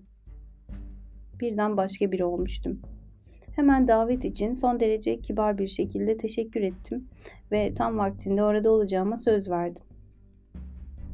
Birden 1.40 1.78
başka 1.78 2.12
biri 2.12 2.26
olmuştum. 2.26 2.80
Hemen 3.56 3.88
davet 3.88 4.26
için 4.26 4.54
son 4.54 4.80
derece 4.80 5.20
kibar 5.20 5.58
bir 5.58 5.68
şekilde 5.68 6.18
teşekkür 6.18 6.62
ettim 6.62 7.08
ve 7.52 7.74
tam 7.74 7.98
vaktinde 7.98 8.44
orada 8.44 8.72
olacağıma 8.72 9.18
söz 9.18 9.50
verdim. 9.50 9.84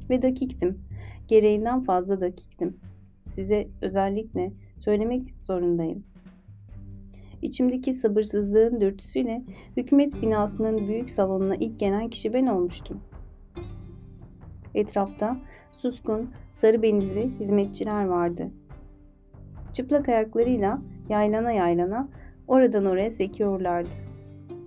Ve 0.10 0.22
dakiktim. 0.22 0.82
Gereğinden 1.28 1.84
fazla 1.84 2.22
dakiktim. 2.22 2.78
Size 3.30 3.68
özellikle 3.82 4.52
söylemek 4.80 5.34
zorundayım. 5.42 6.09
İçimdeki 7.42 7.94
sabırsızlığın 7.94 8.82
dürtüsüyle 8.82 9.42
hükümet 9.78 10.22
binasının 10.22 10.88
büyük 10.88 11.10
salonuna 11.10 11.56
ilk 11.56 11.80
gelen 11.80 12.10
kişi 12.10 12.34
ben 12.34 12.48
olmuştum. 12.48 13.02
Etrafta 14.76 15.38
suskun, 15.72 16.30
sarı 16.50 16.82
benizli 16.82 17.40
hizmetçiler 17.40 18.06
vardı. 18.06 18.50
Çıplak 19.74 20.10
ayaklarıyla 20.10 20.82
yaylana 21.10 21.52
yaylana 21.52 22.10
oradan 22.48 22.86
oraya 22.86 23.12
sekiyorlardı. 23.12 23.90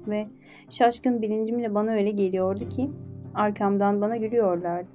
Ve 0.07 0.27
şaşkın 0.71 1.23
bilincimle 1.23 1.75
bana 1.75 1.91
öyle 1.91 2.11
geliyordu 2.11 2.69
ki 2.69 2.91
arkamdan 3.35 4.01
bana 4.01 4.17
gülüyorlardı. 4.17 4.89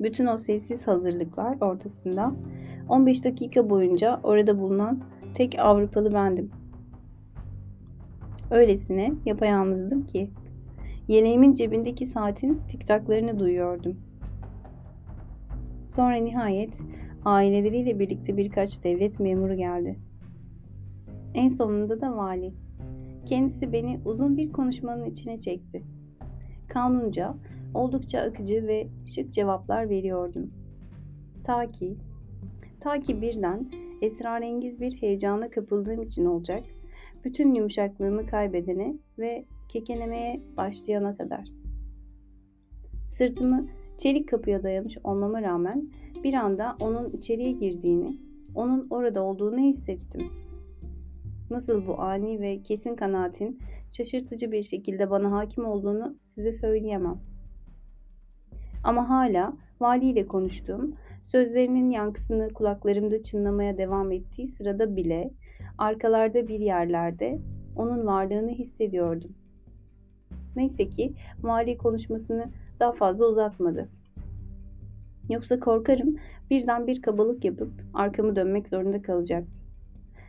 Bütün 0.00 0.26
o 0.26 0.36
sessiz 0.36 0.86
hazırlıklar 0.86 1.56
ortasında 1.60 2.32
15 2.88 3.24
dakika 3.24 3.70
boyunca 3.70 4.20
orada 4.22 4.60
bulunan 4.60 4.98
tek 5.34 5.58
Avrupalı 5.58 6.14
bendim. 6.14 6.50
Öylesine 8.50 9.12
yapayalnızdım 9.26 10.06
ki 10.06 10.30
yeleğimin 11.08 11.54
cebindeki 11.54 12.06
saatin 12.06 12.60
tiktaklarını 12.68 13.38
duyuyordum. 13.38 13.96
Sonra 15.86 16.16
nihayet 16.16 16.80
aileleriyle 17.24 17.98
birlikte 17.98 18.36
birkaç 18.36 18.84
devlet 18.84 19.20
memuru 19.20 19.54
geldi. 19.56 19.98
En 21.34 21.48
sonunda 21.48 22.00
da 22.00 22.16
vali. 22.16 22.52
Kendisi 23.26 23.72
beni 23.72 24.00
uzun 24.04 24.36
bir 24.36 24.52
konuşmanın 24.52 25.04
içine 25.04 25.40
çekti. 25.40 25.82
Kanunca 26.68 27.34
oldukça 27.74 28.20
akıcı 28.20 28.66
ve 28.66 28.88
şık 29.06 29.32
cevaplar 29.32 29.90
veriyordum. 29.90 30.50
Ta 31.44 31.66
ki, 31.66 31.96
ta 32.80 33.00
ki 33.00 33.22
birden 33.22 33.70
esrarengiz 34.02 34.80
bir 34.80 34.92
heyecana 34.92 35.50
kapıldığım 35.50 36.02
için 36.02 36.24
olacak, 36.24 36.62
bütün 37.24 37.54
yumuşaklığımı 37.54 38.26
kaybedene 38.26 38.94
ve 39.18 39.44
kekelemeye 39.68 40.40
başlayana 40.56 41.16
kadar. 41.16 41.48
Sırtımı 43.08 43.66
çelik 43.98 44.28
kapıya 44.28 44.62
dayamış 44.62 44.98
olmama 45.04 45.42
rağmen 45.42 45.88
bir 46.24 46.34
anda 46.34 46.76
onun 46.80 47.10
içeriye 47.10 47.52
girdiğini, 47.52 48.18
onun 48.54 48.86
orada 48.90 49.22
olduğunu 49.22 49.58
hissettim. 49.58 50.26
Nasıl 51.50 51.86
bu 51.86 52.00
ani 52.00 52.40
ve 52.40 52.62
kesin 52.62 52.96
kanaatin 52.96 53.58
şaşırtıcı 53.90 54.52
bir 54.52 54.62
şekilde 54.62 55.10
bana 55.10 55.32
hakim 55.32 55.64
olduğunu 55.64 56.16
size 56.24 56.52
söyleyemem. 56.52 57.20
Ama 58.84 59.08
hala 59.08 59.52
valiyle 59.80 60.26
konuştuğum, 60.26 60.94
sözlerinin 61.30 61.90
yankısını 61.90 62.52
kulaklarımda 62.54 63.22
çınlamaya 63.22 63.78
devam 63.78 64.12
ettiği 64.12 64.46
sırada 64.46 64.96
bile 64.96 65.30
arkalarda 65.78 66.48
bir 66.48 66.60
yerlerde 66.60 67.38
onun 67.76 68.06
varlığını 68.06 68.50
hissediyordum. 68.50 69.30
Neyse 70.56 70.88
ki 70.88 71.12
vali 71.42 71.78
konuşmasını 71.78 72.50
daha 72.80 72.92
fazla 72.92 73.26
uzatmadı. 73.26 73.88
Yoksa 75.28 75.60
korkarım 75.60 76.16
birden 76.50 76.86
bir 76.86 77.02
kabalık 77.02 77.44
yapıp 77.44 77.70
arkamı 77.94 78.36
dönmek 78.36 78.68
zorunda 78.68 79.02
kalacaktım. 79.02 79.60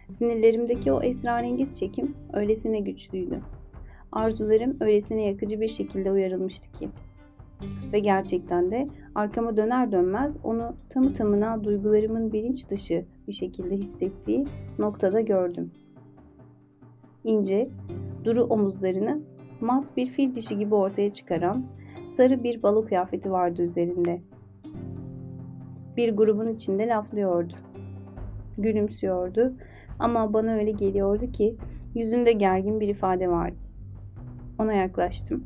Sinirlerimdeki 0.10 0.92
o 0.92 1.02
esrarengiz 1.02 1.80
çekim 1.80 2.16
öylesine 2.34 2.80
güçlüydü. 2.80 3.40
Arzularım 4.12 4.78
öylesine 4.80 5.28
yakıcı 5.28 5.62
bir 5.62 5.68
şekilde 5.68 6.12
uyarılmıştı 6.12 6.72
ki. 6.72 6.90
Ve 7.94 8.00
gerçekten 8.00 8.72
de 8.72 8.88
arkama 9.20 9.58
döner 9.58 9.92
dönmez 9.92 10.38
onu 10.44 10.76
tamı 10.90 11.14
tamına 11.14 11.64
duygularımın 11.64 12.34
bilinç 12.34 12.70
dışı 12.70 13.06
bir 13.28 13.34
şekilde 13.34 13.76
hissettiği 13.78 14.48
noktada 14.80 15.22
gördüm. 15.22 15.72
İnce, 17.24 17.70
duru 18.24 18.44
omuzlarını 18.44 19.20
mat 19.62 19.98
bir 19.98 20.06
fil 20.06 20.36
dişi 20.36 20.58
gibi 20.58 20.76
ortaya 20.76 21.14
çıkaran 21.14 21.66
sarı 22.18 22.44
bir 22.44 22.64
balo 22.64 22.86
kıyafeti 22.86 23.32
vardı 23.32 23.62
üzerinde. 23.62 24.22
Bir 25.98 26.16
grubun 26.16 26.48
içinde 26.48 26.88
laflıyordu. 26.88 27.54
Gülümsüyordu 28.58 29.54
ama 30.00 30.34
bana 30.34 30.52
öyle 30.52 30.72
geliyordu 30.72 31.32
ki 31.32 31.56
yüzünde 31.96 32.32
gergin 32.32 32.80
bir 32.80 32.88
ifade 32.88 33.30
vardı. 33.30 33.58
Ona 34.60 34.74
yaklaştım. 34.74 35.44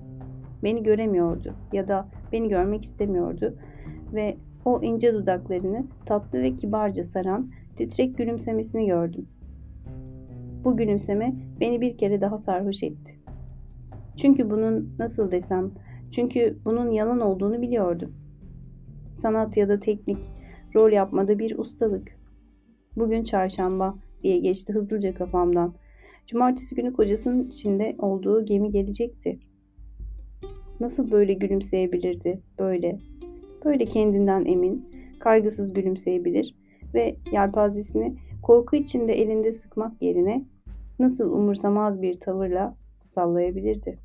Beni 0.64 0.84
göremiyordu 0.84 1.54
ya 1.72 1.88
da 1.88 2.08
beni 2.34 2.50
görmek 2.50 2.84
istemiyordu 2.84 3.56
ve 4.14 4.38
o 4.66 4.82
ince 4.82 5.14
dudaklarını 5.14 5.86
tatlı 6.06 6.40
ve 6.40 6.56
kibarca 6.56 7.04
saran 7.04 7.52
titrek 7.76 8.18
gülümsemesini 8.18 8.86
gördüm. 8.86 9.28
Bu 10.64 10.78
gülümseme 10.78 11.34
beni 11.60 11.82
bir 11.82 11.98
kere 11.98 12.22
daha 12.22 12.38
sarhoş 12.38 12.84
etti. 12.84 13.16
Çünkü 14.18 14.50
bunun 14.50 14.96
nasıl 15.00 15.32
desem, 15.32 15.72
çünkü 16.12 16.58
bunun 16.66 16.92
yalan 16.92 17.20
olduğunu 17.20 17.62
biliyordum. 17.62 18.14
Sanat 19.14 19.58
ya 19.58 19.70
da 19.70 19.80
teknik, 19.80 20.18
rol 20.76 20.92
yapmada 20.92 21.40
bir 21.40 21.58
ustalık. 21.58 22.18
Bugün 22.98 23.24
çarşamba 23.24 23.96
diye 24.24 24.40
geçti 24.40 24.74
hızlıca 24.74 25.14
kafamdan. 25.14 25.74
Cumartesi 26.28 26.76
günü 26.76 26.94
kocasının 26.94 27.48
içinde 27.48 27.96
olduğu 28.00 28.46
gemi 28.46 28.72
gelecekti. 28.72 29.40
Nasıl 30.80 31.12
böyle 31.12 31.34
gülümseyebilirdi? 31.34 32.40
Böyle. 32.60 33.00
Böyle 33.66 33.86
kendinden 33.86 34.46
emin, 34.46 34.90
kaygısız 35.20 35.74
gülümseyebilir 35.74 36.56
ve 36.94 37.16
yelpazesini 37.32 38.16
korku 38.42 38.76
içinde 38.76 39.14
elinde 39.14 39.52
sıkmak 39.52 40.02
yerine 40.02 40.46
nasıl 41.00 41.32
umursamaz 41.32 42.02
bir 42.02 42.20
tavırla 42.20 42.76
sallayabilirdi? 43.10 44.00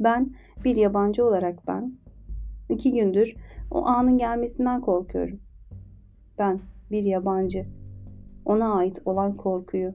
Ben 0.00 0.30
bir 0.64 0.76
yabancı 0.76 1.24
olarak 1.24 1.68
ben 1.68 1.92
iki 2.68 2.92
gündür 2.92 3.34
o 3.70 3.86
anın 3.86 4.18
gelmesinden 4.18 4.80
korkuyorum. 4.80 5.40
Ben 6.38 6.60
bir 6.90 7.02
yabancı 7.02 7.66
ona 8.44 8.74
ait 8.74 8.98
olan 9.04 9.36
korkuyu, 9.36 9.94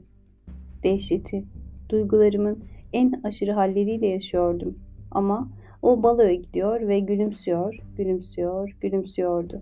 dehşeti, 0.84 1.44
duygularımın 1.90 2.64
en 2.94 3.22
aşırı 3.24 3.52
halleriyle 3.52 4.08
yaşıyordum. 4.08 4.80
Ama 5.12 5.48
o 5.82 6.04
baloya 6.04 6.34
gidiyor 6.34 6.88
ve 6.88 7.00
gülümsüyor, 7.00 7.78
gülümsüyor, 7.98 8.78
gülümsüyordu. 8.82 9.62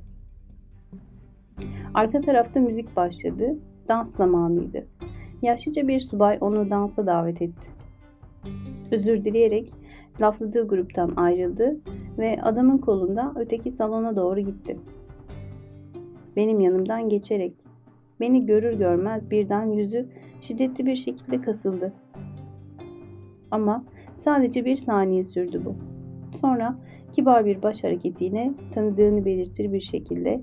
Arka 1.94 2.22
tarafta 2.22 2.60
müzik 2.60 2.96
başladı. 2.96 3.58
Dans 3.88 4.16
zamanıydı. 4.16 4.86
Yaşlıca 5.42 5.88
bir 5.88 6.00
subay 6.00 6.38
onu 6.42 6.70
dansa 6.70 7.06
davet 7.06 7.42
etti. 7.42 7.70
Özür 8.92 9.24
dileyerek 9.24 9.74
lafladığı 10.22 10.68
gruptan 10.68 11.14
ayrıldı 11.16 11.78
ve 12.18 12.42
adamın 12.42 12.78
kolunda 12.78 13.34
öteki 13.36 13.72
salona 13.72 14.16
doğru 14.16 14.40
gitti. 14.40 14.78
Benim 16.36 16.60
yanımdan 16.60 17.10
geçerek 17.10 17.54
Beni 18.22 18.46
görür 18.46 18.74
görmez 18.74 19.32
birden 19.32 19.72
yüzü 19.72 20.06
şiddetli 20.42 20.86
bir 20.86 20.96
şekilde 20.96 21.42
kasıldı. 21.42 21.94
Ama 23.52 23.84
sadece 24.18 24.66
bir 24.66 24.76
saniye 24.76 25.24
sürdü 25.24 25.62
bu. 25.66 25.76
Sonra 26.38 26.76
kibar 27.14 27.46
bir 27.46 27.64
baş 27.64 27.84
hareketiyle 27.84 28.52
tanıdığını 28.74 29.26
belirtir 29.26 29.74
bir 29.74 29.82
şekilde 29.82 30.42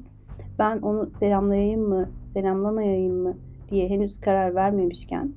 ben 0.58 0.78
onu 0.78 1.10
selamlayayım 1.12 1.88
mı, 1.88 2.08
selamlamayayım 2.22 3.22
mı 3.22 3.36
diye 3.70 3.88
henüz 3.88 4.20
karar 4.20 4.54
vermemişken 4.54 5.32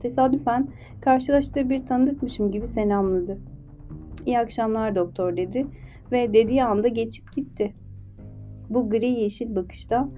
tesadüfen 0.00 0.68
karşılaştığı 1.00 1.70
bir 1.70 1.86
tanıdıkmışım 1.86 2.50
gibi 2.50 2.68
selamladı. 2.68 3.38
İyi 4.26 4.38
akşamlar 4.38 4.94
doktor 4.94 5.36
dedi 5.36 5.66
ve 6.12 6.34
dediği 6.34 6.64
anda 6.64 6.88
geçip 6.88 7.32
gitti. 7.36 7.72
Bu 8.70 8.90
gri 8.90 9.06
yeşil 9.06 9.56
bakışta 9.56 10.08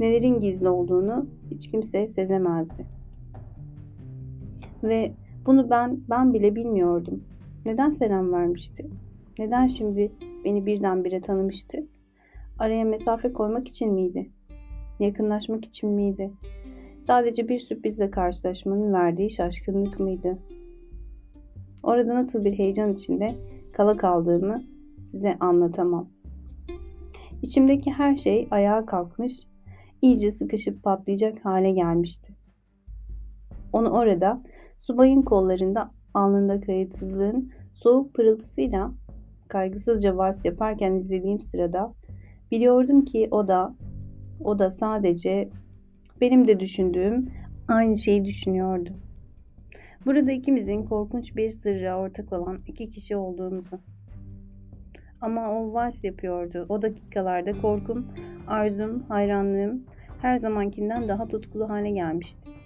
nelerin 0.00 0.40
gizli 0.40 0.68
olduğunu 0.68 1.26
hiç 1.50 1.70
kimse 1.70 2.08
sezemezdi. 2.08 2.86
Ve 4.82 5.12
bunu 5.46 5.70
ben 5.70 6.00
ben 6.10 6.34
bile 6.34 6.54
bilmiyordum. 6.54 7.24
Neden 7.66 7.90
selam 7.90 8.32
vermişti? 8.32 8.86
Neden 9.38 9.66
şimdi 9.66 10.12
beni 10.44 10.66
birdenbire 10.66 11.20
tanımıştı? 11.20 11.78
Araya 12.58 12.84
mesafe 12.84 13.32
koymak 13.32 13.68
için 13.68 13.92
miydi? 13.92 14.30
Yakınlaşmak 15.00 15.64
için 15.64 15.90
miydi? 15.90 16.30
Sadece 17.00 17.48
bir 17.48 17.58
sürprizle 17.58 18.10
karşılaşmanın 18.10 18.92
verdiği 18.92 19.30
şaşkınlık 19.30 20.00
mıydı? 20.00 20.38
Orada 21.82 22.14
nasıl 22.14 22.44
bir 22.44 22.58
heyecan 22.58 22.92
içinde 22.92 23.34
kala 23.72 23.96
kaldığımı 23.96 24.62
size 25.04 25.36
anlatamam. 25.40 26.08
İçimdeki 27.42 27.90
her 27.90 28.16
şey 28.16 28.48
ayağa 28.50 28.86
kalkmış, 28.86 29.32
iyice 30.02 30.30
sıkışıp 30.30 30.82
patlayacak 30.82 31.44
hale 31.44 31.70
gelmişti. 31.70 32.32
Onu 33.72 33.88
orada, 33.90 34.42
subayın 34.86 35.22
kollarında 35.22 35.90
alnında 36.14 36.60
kayıtsızlığın 36.60 37.52
soğuk 37.72 38.14
pırıltısıyla 38.14 38.92
kaygısızca 39.48 40.16
vars 40.16 40.44
yaparken 40.44 40.92
izlediğim 40.92 41.40
sırada 41.40 41.94
biliyordum 42.50 43.04
ki 43.04 43.28
o 43.30 43.48
da 43.48 43.74
o 44.40 44.58
da 44.58 44.70
sadece 44.70 45.48
benim 46.20 46.48
de 46.48 46.60
düşündüğüm 46.60 47.30
aynı 47.68 47.96
şeyi 47.96 48.24
düşünüyordu. 48.24 48.90
Burada 50.06 50.32
ikimizin 50.32 50.82
korkunç 50.82 51.36
bir 51.36 51.50
sırra 51.50 51.98
ortak 51.98 52.32
olan 52.32 52.58
iki 52.66 52.88
kişi 52.88 53.16
olduğumuzu. 53.16 53.78
Ama 55.20 55.50
o 55.50 55.72
vals 55.72 56.04
yapıyordu. 56.04 56.66
O 56.68 56.82
dakikalarda 56.82 57.52
korkum, 57.52 58.06
arzum, 58.46 59.02
hayranlığım 59.08 59.84
her 60.22 60.38
zamankinden 60.38 61.08
daha 61.08 61.28
tutkulu 61.28 61.68
hale 61.68 61.90
gelmişti. 61.90 62.63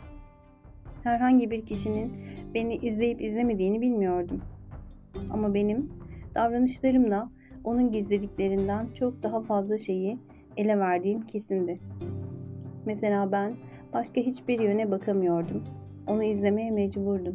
Herhangi 1.09 1.51
bir 1.51 1.67
kişinin 1.67 2.13
beni 2.55 2.77
izleyip 2.77 3.21
izlemediğini 3.21 3.81
bilmiyordum. 3.81 4.43
Ama 5.31 5.55
benim 5.55 5.93
davranışlarımla 6.35 7.31
onun 7.65 7.93
gizlediklerinden 7.93 8.87
çok 8.95 9.23
daha 9.23 9.41
fazla 9.41 9.79
şeyi 9.79 10.19
ele 10.57 10.79
verdiğim 10.79 11.27
kesindi. 11.27 11.81
Mesela 12.87 13.33
ben 13.33 13.53
başka 13.93 14.21
hiçbir 14.21 14.61
yöne 14.61 14.91
bakamıyordum. 14.91 15.65
Onu 16.07 16.25
izlemeye 16.25 16.71
mecburdum. 16.71 17.35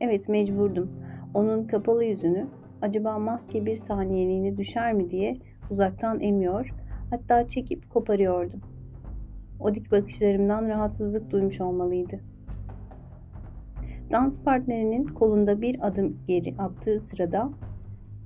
Evet 0.00 0.28
mecburdum. 0.28 0.90
Onun 1.34 1.66
kapalı 1.66 2.04
yüzünü 2.04 2.46
acaba 2.82 3.18
maske 3.18 3.66
bir 3.66 3.76
saniyeliğine 3.76 4.56
düşer 4.56 4.92
mi 4.92 5.10
diye 5.10 5.36
uzaktan 5.70 6.20
emiyor, 6.20 6.74
hatta 7.10 7.48
çekip 7.48 7.90
koparıyordum. 7.90 8.60
O 9.60 9.74
dik 9.74 9.92
bakışlarımdan 9.92 10.68
rahatsızlık 10.68 11.30
duymuş 11.30 11.60
olmalıydı. 11.60 12.29
Dans 14.10 14.38
partnerinin 14.44 15.04
kolunda 15.04 15.60
bir 15.60 15.86
adım 15.86 16.18
geri 16.26 16.54
attığı 16.58 17.00
sırada 17.00 17.50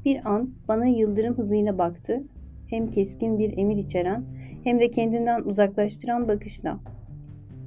bir 0.04 0.30
an 0.30 0.50
bana 0.68 0.86
yıldırım 0.86 1.38
hızıyla 1.38 1.78
baktı. 1.78 2.22
Hem 2.70 2.90
keskin 2.90 3.38
bir 3.38 3.58
emir 3.58 3.76
içeren 3.76 4.24
hem 4.64 4.80
de 4.80 4.90
kendinden 4.90 5.42
uzaklaştıran 5.42 6.28
bakışla. 6.28 6.78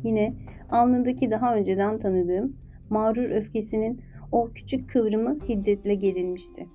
Yine 0.04 0.34
alnındaki 0.72 1.32
daha 1.32 1.56
önceden 1.56 2.00
tanıdığım 2.00 2.58
mağrur 2.90 3.30
öfkesinin 3.30 4.02
o 4.32 4.50
küçük 4.56 4.90
kıvrımı 4.90 5.40
hiddetle 5.50 5.96
gerilmişti. 5.96 6.68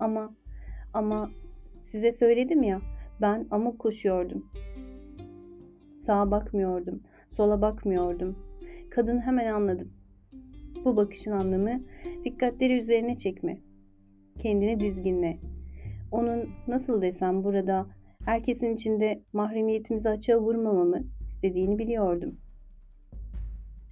Ama 0.00 0.34
ama 0.94 1.30
size 1.82 2.12
söyledim 2.12 2.62
ya 2.62 2.80
ben 3.20 3.46
amok 3.50 3.78
koşuyordum. 3.78 4.46
Sağa 5.96 6.30
bakmıyordum, 6.30 7.00
sola 7.30 7.62
bakmıyordum. 7.62 8.36
Kadın 8.90 9.18
hemen 9.20 9.52
anladım. 9.52 9.88
Bu 10.84 10.96
bakışın 10.96 11.30
anlamı 11.30 11.80
dikkatleri 12.24 12.78
üzerine 12.78 13.18
çekme. 13.18 13.58
Kendini 14.38 14.80
dizginle. 14.80 15.38
Onun 16.12 16.48
nasıl 16.68 17.02
desem 17.02 17.44
burada 17.44 17.86
herkesin 18.24 18.74
içinde 18.74 19.22
mahremiyetimizi 19.32 20.08
açığa 20.08 20.38
vurmamamı 20.38 21.04
istediğini 21.24 21.78
biliyordum. 21.78 22.38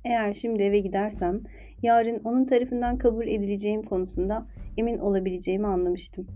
Eğer 0.05 0.32
şimdi 0.32 0.62
eve 0.62 0.78
gidersem 0.78 1.40
yarın 1.82 2.20
onun 2.24 2.44
tarafından 2.44 2.98
kabul 2.98 3.27
edileceğim 3.27 3.82
konusunda 3.82 4.47
emin 4.77 4.98
olabileceğimi 4.98 5.66
anlamıştım. 5.66 6.27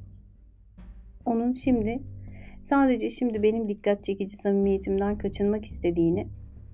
Onun 1.24 1.53
şimdi 1.53 2.03
sadece 2.62 3.11
şimdi 3.11 3.43
benim 3.43 3.69
dikkat 3.69 4.05
çekici 4.05 4.37
samimiyetimden 4.37 5.19
kaçınmak 5.19 5.65
istediğini, 5.65 6.27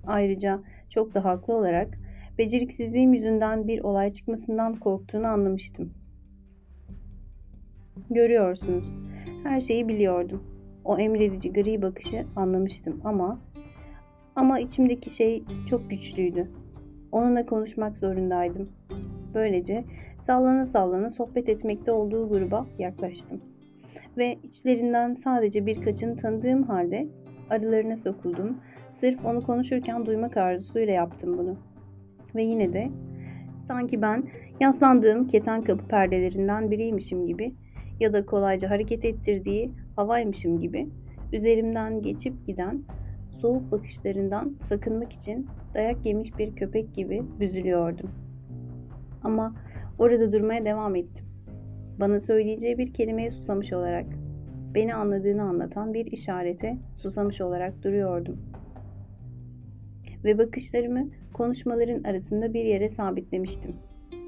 ayrıca 0.06 0.62
çok 0.90 1.14
da 1.14 1.24
haklı 1.24 1.54
olarak 1.54 2.01
beceriksizliğim 2.42 3.14
yüzünden 3.14 3.68
bir 3.68 3.80
olay 3.80 4.12
çıkmasından 4.12 4.72
korktuğunu 4.72 5.26
anlamıştım. 5.26 5.92
Görüyorsunuz, 8.10 8.92
her 9.42 9.60
şeyi 9.60 9.88
biliyordum. 9.88 10.42
O 10.84 10.98
emredici 10.98 11.52
gri 11.52 11.82
bakışı 11.82 12.26
anlamıştım 12.36 13.00
ama 13.04 13.38
ama 14.36 14.58
içimdeki 14.58 15.10
şey 15.10 15.44
çok 15.70 15.90
güçlüydü. 15.90 16.50
Onunla 17.12 17.46
konuşmak 17.46 17.96
zorundaydım. 17.96 18.68
Böylece 19.34 19.84
sallana 20.20 20.66
sallana 20.66 21.10
sohbet 21.10 21.48
etmekte 21.48 21.92
olduğu 21.92 22.28
gruba 22.28 22.66
yaklaştım. 22.78 23.40
Ve 24.16 24.38
içlerinden 24.42 25.14
sadece 25.14 25.66
birkaçını 25.66 26.16
tanıdığım 26.16 26.62
halde 26.62 27.08
aralarına 27.50 27.96
sokuldum. 27.96 28.56
Sırf 28.90 29.24
onu 29.24 29.42
konuşurken 29.42 30.06
duymak 30.06 30.36
arzusuyla 30.36 30.92
yaptım 30.92 31.38
bunu. 31.38 31.71
Ve 32.34 32.42
yine 32.42 32.72
de 32.72 32.90
sanki 33.68 34.02
ben 34.02 34.24
yaslandığım 34.60 35.26
keten 35.26 35.62
kapı 35.62 35.88
perdelerinden 35.88 36.70
biriymişim 36.70 37.26
gibi 37.26 37.54
ya 38.00 38.12
da 38.12 38.26
kolayca 38.26 38.70
hareket 38.70 39.04
ettirdiği 39.04 39.70
havaymışım 39.96 40.60
gibi 40.60 40.88
üzerimden 41.32 42.02
geçip 42.02 42.46
giden 42.46 42.82
soğuk 43.30 43.72
bakışlarından 43.72 44.56
sakınmak 44.64 45.12
için 45.12 45.46
dayak 45.74 46.06
yemiş 46.06 46.38
bir 46.38 46.56
köpek 46.56 46.94
gibi 46.94 47.22
büzülüyordum. 47.40 48.10
Ama 49.24 49.54
orada 49.98 50.32
durmaya 50.32 50.64
devam 50.64 50.96
ettim. 50.96 51.26
Bana 52.00 52.20
söyleyeceği 52.20 52.78
bir 52.78 52.92
kelimeye 52.92 53.30
susamış 53.30 53.72
olarak, 53.72 54.06
beni 54.74 54.94
anladığını 54.94 55.42
anlatan 55.42 55.94
bir 55.94 56.06
işarete 56.06 56.76
susamış 56.96 57.40
olarak 57.40 57.82
duruyordum. 57.82 58.38
Ve 60.24 60.38
bakışlarımı 60.38 61.08
konuşmaların 61.32 62.02
arasında 62.02 62.54
bir 62.54 62.64
yere 62.64 62.88
sabitlemiştim. 62.88 63.76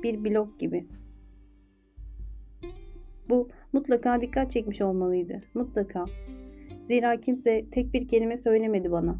Bir 0.02 0.24
blok 0.24 0.60
gibi. 0.60 0.86
Bu 3.28 3.48
mutlaka 3.72 4.20
dikkat 4.20 4.50
çekmiş 4.50 4.80
olmalıydı. 4.80 5.42
Mutlaka. 5.54 6.04
Zira 6.80 7.20
kimse 7.20 7.64
tek 7.70 7.94
bir 7.94 8.08
kelime 8.08 8.36
söylemedi 8.36 8.92
bana 8.92 9.16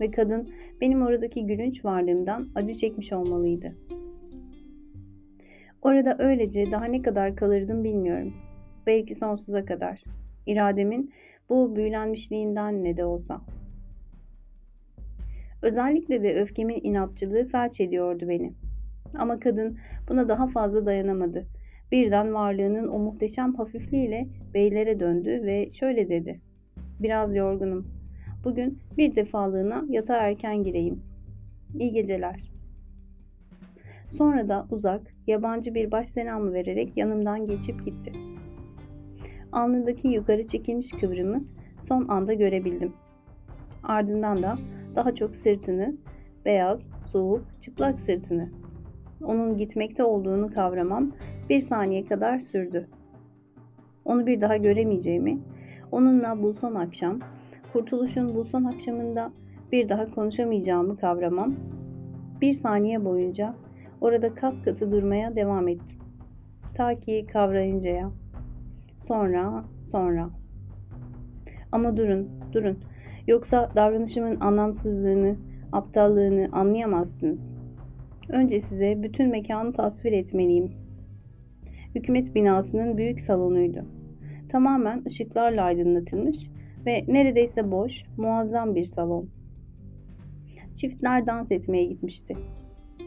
ve 0.00 0.10
kadın 0.10 0.48
benim 0.80 1.02
oradaki 1.02 1.46
gülünç 1.46 1.84
varlığımdan 1.84 2.48
acı 2.54 2.74
çekmiş 2.74 3.12
olmalıydı. 3.12 3.74
Orada 5.82 6.16
öylece 6.18 6.70
daha 6.70 6.84
ne 6.84 7.02
kadar 7.02 7.36
kalırdım 7.36 7.84
bilmiyorum. 7.84 8.34
Belki 8.86 9.14
sonsuza 9.14 9.64
kadar. 9.64 10.02
İrademin 10.46 11.12
bu 11.48 11.76
büyülenmişliğinden 11.76 12.84
ne 12.84 12.96
de 12.96 13.04
olsa. 13.04 13.40
Özellikle 15.62 16.22
de 16.22 16.40
öfkemin 16.40 16.80
inatçılığı 16.82 17.48
felç 17.48 17.80
ediyordu 17.80 18.28
beni. 18.28 18.52
Ama 19.18 19.40
kadın 19.40 19.78
buna 20.08 20.28
daha 20.28 20.46
fazla 20.46 20.86
dayanamadı. 20.86 21.46
Birden 21.92 22.34
varlığının 22.34 22.88
o 22.88 22.98
muhteşem 22.98 23.54
hafifliğiyle 23.54 24.28
beylere 24.54 25.00
döndü 25.00 25.42
ve 25.42 25.70
şöyle 25.70 26.08
dedi. 26.08 26.40
Biraz 27.00 27.36
yorgunum. 27.36 27.86
Bugün 28.44 28.78
bir 28.96 29.16
defalığına 29.16 29.84
yatağa 29.88 30.16
erken 30.16 30.62
gireyim. 30.62 31.02
İyi 31.78 31.92
geceler. 31.92 32.50
Sonra 34.08 34.48
da 34.48 34.66
uzak, 34.70 35.14
yabancı 35.26 35.74
bir 35.74 35.90
baş 35.90 36.08
selamı 36.08 36.52
vererek 36.52 36.96
yanımdan 36.96 37.46
geçip 37.46 37.84
gitti. 37.84 38.12
Alnındaki 39.52 40.08
yukarı 40.08 40.46
çekilmiş 40.46 40.90
kıvrımı 40.90 41.44
son 41.82 42.08
anda 42.08 42.34
görebildim. 42.34 42.92
Ardından 43.82 44.42
da 44.42 44.58
daha 44.98 45.14
çok 45.14 45.36
sırtını, 45.36 45.94
beyaz, 46.44 46.90
soğuk, 47.12 47.44
çıplak 47.60 48.00
sırtını. 48.00 48.48
Onun 49.24 49.56
gitmekte 49.56 50.04
olduğunu 50.04 50.50
kavramam 50.50 51.12
bir 51.48 51.60
saniye 51.60 52.04
kadar 52.04 52.40
sürdü. 52.40 52.88
Onu 54.04 54.26
bir 54.26 54.40
daha 54.40 54.56
göremeyeceğimi, 54.56 55.38
onunla 55.92 56.42
bu 56.42 56.54
son 56.54 56.74
akşam, 56.74 57.18
kurtuluşun 57.72 58.34
bu 58.34 58.44
son 58.44 58.64
akşamında 58.64 59.32
bir 59.72 59.88
daha 59.88 60.10
konuşamayacağımı 60.10 60.96
kavramam 60.96 61.54
bir 62.40 62.54
saniye 62.54 63.04
boyunca 63.04 63.54
orada 64.00 64.34
kas 64.34 64.62
katı 64.62 64.92
durmaya 64.92 65.36
devam 65.36 65.68
ettim. 65.68 65.98
Ta 66.74 66.94
ki 66.94 67.26
kavrayıncaya. 67.32 68.10
Sonra, 68.98 69.64
sonra. 69.82 70.30
Ama 71.72 71.96
durun, 71.96 72.28
durun. 72.52 72.78
Yoksa 73.28 73.72
davranışımın 73.76 74.40
anlamsızlığını, 74.40 75.36
aptallığını 75.72 76.48
anlayamazsınız. 76.52 77.54
Önce 78.28 78.60
size 78.60 79.02
bütün 79.02 79.30
mekanı 79.30 79.72
tasvir 79.72 80.12
etmeliyim. 80.12 80.72
Hükümet 81.94 82.34
binasının 82.34 82.98
büyük 82.98 83.20
salonuydu. 83.20 83.84
Tamamen 84.48 85.02
ışıklarla 85.06 85.62
aydınlatılmış 85.62 86.36
ve 86.86 87.04
neredeyse 87.08 87.70
boş, 87.70 88.04
muazzam 88.16 88.74
bir 88.74 88.84
salon. 88.84 89.28
Çiftler 90.74 91.26
dans 91.26 91.52
etmeye 91.52 91.84
gitmişti. 91.84 92.36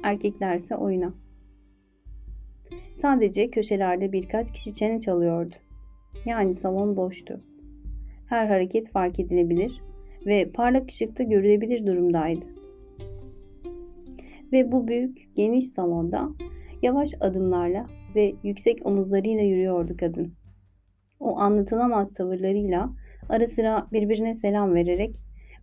Erkeklerse 0.04 0.76
oyuna. 0.76 1.14
Sadece 2.94 3.50
köşelerde 3.50 4.12
birkaç 4.12 4.52
kişi 4.52 4.74
çene 4.74 5.00
çalıyordu. 5.00 5.56
Yani 6.26 6.54
salon 6.54 6.98
boştu. 6.98 7.42
Her 8.30 8.48
hareket 8.48 8.92
fark 8.92 9.20
edilebilir 9.20 9.82
ve 10.26 10.50
parlak 10.50 10.90
ışıkta 10.90 11.24
görülebilir 11.24 11.86
durumdaydı. 11.86 12.46
Ve 14.52 14.72
bu 14.72 14.88
büyük, 14.88 15.36
geniş 15.36 15.68
salonda 15.68 16.30
yavaş 16.82 17.10
adımlarla 17.20 17.86
ve 18.16 18.34
yüksek 18.44 18.86
omuzlarıyla 18.86 19.44
yürüyordu 19.44 19.98
kadın. 19.98 20.34
O 21.20 21.40
anlatılamaz 21.40 22.14
tavırlarıyla 22.14 22.90
ara 23.30 23.48
sıra 23.48 23.88
birbirine 23.92 24.34
selam 24.34 24.74
vererek 24.74 25.16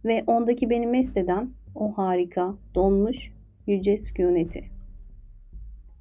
ve 0.04 0.24
ondaki 0.26 0.70
beni 0.70 0.86
mest 0.86 1.16
eden 1.16 1.50
o 1.74 1.92
harika, 1.92 2.54
donmuş, 2.74 3.32
yüce 3.66 3.98
sükuneti. 3.98 4.64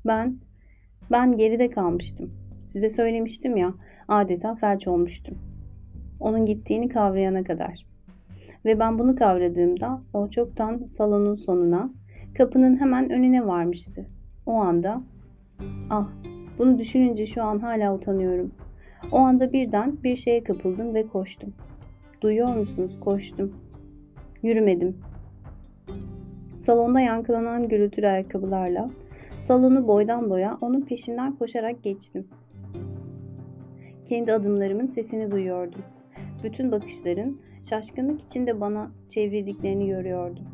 Ben, 0.05 0.37
ben 1.11 1.37
geride 1.37 1.69
kalmıştım. 1.69 2.33
Size 2.65 2.89
söylemiştim 2.89 3.57
ya, 3.57 3.73
adeta 4.07 4.55
felç 4.55 4.87
olmuştum. 4.87 5.37
Onun 6.19 6.45
gittiğini 6.45 6.89
kavrayana 6.89 7.43
kadar. 7.43 7.86
Ve 8.67 8.79
ben 8.79 8.99
bunu 8.99 9.15
kavradığımda 9.15 10.01
o 10.13 10.29
çoktan 10.29 10.77
salonun 10.77 11.35
sonuna, 11.35 11.89
kapının 12.37 12.79
hemen 12.79 13.09
önüne 13.09 13.47
varmıştı. 13.47 14.05
O 14.45 14.51
anda, 14.51 15.01
ah, 15.89 16.09
bunu 16.57 16.79
düşününce 16.79 17.25
şu 17.25 17.43
an 17.43 17.59
hala 17.59 17.95
utanıyorum. 17.95 18.51
O 19.11 19.17
anda 19.17 19.53
birden 19.53 20.03
bir 20.03 20.15
şeye 20.15 20.43
kapıldım 20.43 20.93
ve 20.93 21.07
koştum. 21.07 21.53
Duyuyor 22.21 22.55
musunuz? 22.55 22.99
Koştum. 22.99 23.53
Yürümedim. 24.43 24.97
Salonda 26.57 26.99
yankılanan 26.99 27.63
gürültülü 27.63 28.07
ayakkabılarla 28.07 28.89
salonu 29.41 29.87
boydan 29.87 30.29
boya 30.29 30.57
onun 30.61 30.81
peşinden 30.81 31.35
koşarak 31.35 31.83
geçtim. 31.83 32.27
Kendi 34.05 34.33
adımlarımın 34.33 34.87
sesini 34.87 35.31
duyuyordum. 35.31 35.81
Bütün 36.43 36.71
bakışların 36.71 37.37
şaşkınlık 37.69 38.21
içinde 38.21 38.61
bana 38.61 38.91
çevrildiklerini 39.09 39.87
görüyordum. 39.87 40.45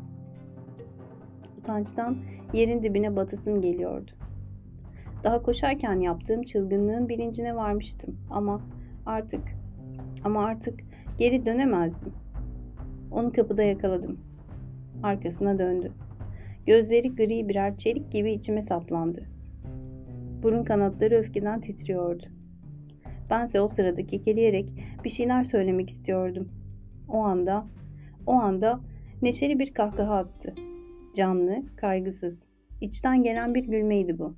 Utançtan 1.58 2.16
yerin 2.52 2.82
dibine 2.82 3.16
batasım 3.16 3.60
geliyordu. 3.60 4.10
Daha 5.24 5.42
koşarken 5.42 6.00
yaptığım 6.00 6.42
çılgınlığın 6.42 7.08
bilincine 7.08 7.56
varmıştım 7.56 8.16
ama 8.30 8.60
artık 9.06 9.42
ama 10.24 10.44
artık 10.44 10.80
geri 11.18 11.46
dönemezdim. 11.46 12.12
Onu 13.10 13.32
kapıda 13.32 13.62
yakaladım. 13.62 14.18
Arkasına 15.02 15.58
döndü. 15.58 15.92
Gözleri 16.66 17.14
gri 17.14 17.48
birer 17.48 17.76
çelik 17.76 18.12
gibi 18.12 18.32
içime 18.32 18.62
saplandı. 18.62 19.24
Burun 20.42 20.64
kanatları 20.64 21.14
öfkeden 21.14 21.60
titriyordu. 21.60 22.26
Bense 23.30 23.60
o 23.60 23.68
sırada 23.68 24.06
kekeleyerek 24.06 24.72
bir 25.04 25.10
şeyler 25.10 25.44
söylemek 25.44 25.90
istiyordum. 25.90 26.63
O 27.14 27.18
anda, 27.18 27.66
o 28.26 28.32
anda 28.32 28.80
neşeli 29.22 29.58
bir 29.58 29.74
kahkaha 29.74 30.16
attı. 30.16 30.54
Canlı, 31.16 31.62
kaygısız. 31.76 32.44
İçten 32.80 33.22
gelen 33.22 33.54
bir 33.54 33.64
gülmeydi 33.64 34.18
bu. 34.18 34.34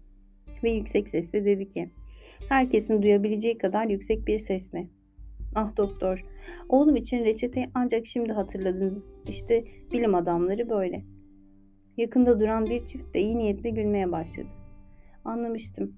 Ve 0.63 0.71
yüksek 0.71 1.09
sesle 1.09 1.45
dedi 1.45 1.69
ki, 1.69 1.91
herkesin 2.49 3.03
duyabileceği 3.03 3.59
kadar 3.59 3.87
yüksek 3.87 4.27
bir 4.27 4.39
sesle. 4.39 4.87
Ah 5.55 5.77
doktor, 5.77 6.25
oğlum 6.69 6.97
için 6.97 7.25
reçeteyi 7.25 7.67
ancak 7.75 8.07
şimdi 8.07 8.33
hatırladınız. 8.33 9.05
İşte 9.29 9.65
bilim 9.93 10.15
adamları 10.15 10.71
böyle. 10.71 11.05
Yakında 11.97 12.41
duran 12.41 12.67
bir 12.67 12.87
çift 12.87 13.15
de 13.15 13.21
iyi 13.21 13.39
niyetle 13.39 13.71
gülmeye 13.71 14.13
başladı. 14.13 14.49
Anlamıştım. 15.25 15.97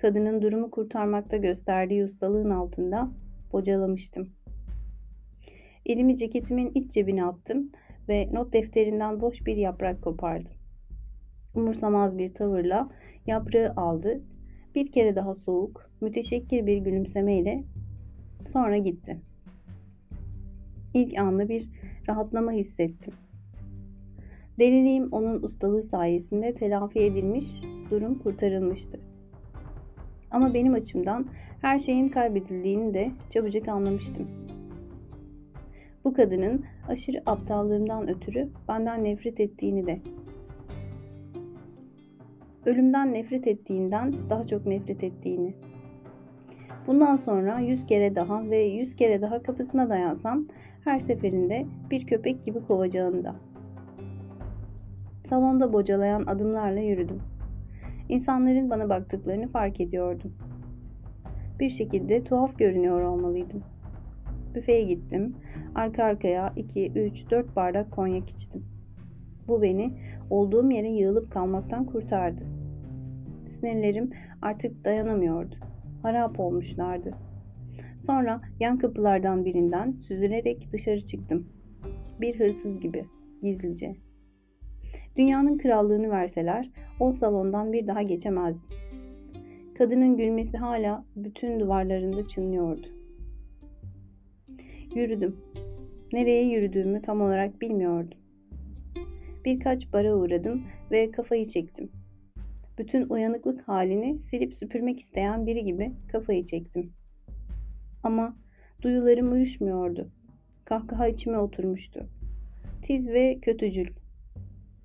Kadının 0.00 0.42
durumu 0.42 0.70
kurtarmakta 0.70 1.36
gösterdiği 1.36 2.04
ustalığın 2.04 2.50
altında 2.50 3.10
bocalamıştım. 3.52 4.28
Elimi 5.86 6.16
ceketimin 6.16 6.70
iç 6.74 6.92
cebine 6.92 7.24
attım 7.24 7.70
ve 8.08 8.28
not 8.32 8.52
defterinden 8.52 9.20
boş 9.20 9.46
bir 9.46 9.56
yaprak 9.56 10.02
kopardım. 10.02 10.54
Umursamaz 11.54 12.18
bir 12.18 12.34
tavırla 12.34 12.88
yaprağı 13.26 13.72
aldı. 13.76 14.20
Bir 14.74 14.92
kere 14.92 15.16
daha 15.16 15.34
soğuk, 15.34 15.90
müteşekkir 16.00 16.66
bir 16.66 16.78
gülümsemeyle 16.78 17.64
sonra 18.46 18.76
gitti. 18.78 19.20
İlk 20.94 21.18
anda 21.18 21.48
bir 21.48 21.68
rahatlama 22.08 22.52
hissettim. 22.52 23.14
Deliliğim 24.58 25.08
onun 25.12 25.42
ustalığı 25.42 25.82
sayesinde 25.82 26.54
telafi 26.54 27.00
edilmiş, 27.00 27.44
durum 27.90 28.18
kurtarılmıştı. 28.18 29.00
Ama 30.30 30.54
benim 30.54 30.74
açımdan 30.74 31.26
her 31.60 31.78
şeyin 31.78 32.08
kaybedildiğini 32.08 32.94
de 32.94 33.10
çabucak 33.30 33.68
anlamıştım. 33.68 34.53
Bu 36.04 36.12
kadının 36.12 36.64
aşırı 36.88 37.22
aptallığımdan 37.26 38.08
ötürü 38.08 38.48
benden 38.68 39.04
nefret 39.04 39.40
ettiğini 39.40 39.86
de. 39.86 40.00
Ölümden 42.66 43.14
nefret 43.14 43.46
ettiğinden 43.46 44.14
daha 44.30 44.44
çok 44.44 44.66
nefret 44.66 45.04
ettiğini. 45.04 45.54
Bundan 46.86 47.16
sonra 47.16 47.58
yüz 47.58 47.86
kere 47.86 48.14
daha 48.14 48.50
ve 48.50 48.64
yüz 48.64 48.96
kere 48.96 49.22
daha 49.22 49.42
kapısına 49.42 49.88
dayansam 49.88 50.46
her 50.84 51.00
seferinde 51.00 51.66
bir 51.90 52.06
köpek 52.06 52.42
gibi 52.42 52.60
kovacağını 52.66 53.24
da. 53.24 53.36
Salonda 55.24 55.72
bocalayan 55.72 56.26
adımlarla 56.26 56.80
yürüdüm. 56.80 57.22
İnsanların 58.08 58.70
bana 58.70 58.88
baktıklarını 58.88 59.48
fark 59.48 59.80
ediyordum. 59.80 60.32
Bir 61.60 61.70
şekilde 61.70 62.24
tuhaf 62.24 62.58
görünüyor 62.58 63.02
olmalıydım. 63.02 63.62
Büfeye 64.54 64.82
gittim. 64.82 65.36
Arka 65.74 66.04
arkaya 66.04 66.52
2, 66.56 66.92
3, 66.94 67.30
4 67.30 67.56
bardak 67.56 67.92
konyak 67.92 68.30
içtim. 68.30 68.64
Bu 69.48 69.62
beni 69.62 69.92
olduğum 70.30 70.70
yere 70.70 70.88
yığılıp 70.88 71.32
kalmaktan 71.32 71.84
kurtardı. 71.84 72.42
Sinirlerim 73.46 74.10
artık 74.42 74.84
dayanamıyordu. 74.84 75.54
Harap 76.02 76.40
olmuşlardı. 76.40 77.14
Sonra 78.00 78.40
yan 78.60 78.78
kapılardan 78.78 79.44
birinden 79.44 79.92
süzülerek 79.92 80.72
dışarı 80.72 81.00
çıktım. 81.00 81.48
Bir 82.20 82.38
hırsız 82.38 82.80
gibi, 82.80 83.04
gizlice. 83.42 83.96
Dünyanın 85.16 85.58
krallığını 85.58 86.10
verseler 86.10 86.70
o 87.00 87.12
salondan 87.12 87.72
bir 87.72 87.86
daha 87.86 88.02
geçemezdim. 88.02 88.78
Kadının 89.78 90.16
gülmesi 90.16 90.56
hala 90.56 91.04
bütün 91.16 91.60
duvarlarında 91.60 92.28
çınlıyordu. 92.28 92.86
Yürüdüm. 94.94 95.36
Nereye 96.14 96.44
yürüdüğümü 96.44 97.02
tam 97.02 97.20
olarak 97.20 97.60
bilmiyordum. 97.60 98.18
Birkaç 99.44 99.92
bara 99.92 100.14
uğradım 100.14 100.62
ve 100.90 101.10
kafayı 101.10 101.44
çektim. 101.44 101.90
Bütün 102.78 103.08
uyanıklık 103.08 103.68
halini 103.68 104.18
silip 104.18 104.54
süpürmek 104.54 105.00
isteyen 105.00 105.46
biri 105.46 105.64
gibi 105.64 105.92
kafayı 106.12 106.44
çektim. 106.44 106.92
Ama 108.02 108.36
duyularım 108.82 109.32
uyuşmuyordu. 109.32 110.08
Kahkaha 110.64 111.08
içime 111.08 111.38
oturmuştu. 111.38 112.06
Tiz 112.82 113.08
ve 113.08 113.38
kötücül. 113.42 113.88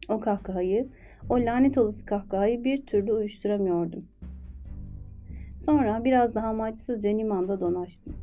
O 0.08 0.20
kahkahayı, 0.20 0.88
o 1.30 1.36
lanet 1.36 1.78
olası 1.78 2.06
kahkahayı 2.06 2.64
bir 2.64 2.86
türlü 2.86 3.14
uyuşturamıyordum. 3.14 4.06
Sonra 5.58 6.04
biraz 6.04 6.36
daha 6.36 6.48
amaçsızca 6.48 7.10
limanda 7.10 7.60
donaştım. 7.60 8.14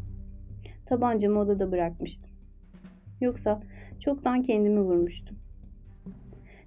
Tabancamı 0.86 1.38
odada 1.40 1.72
bırakmıştım. 1.72 2.25
Yoksa 3.20 3.60
çoktan 4.00 4.42
kendimi 4.42 4.80
vurmuştum. 4.80 5.36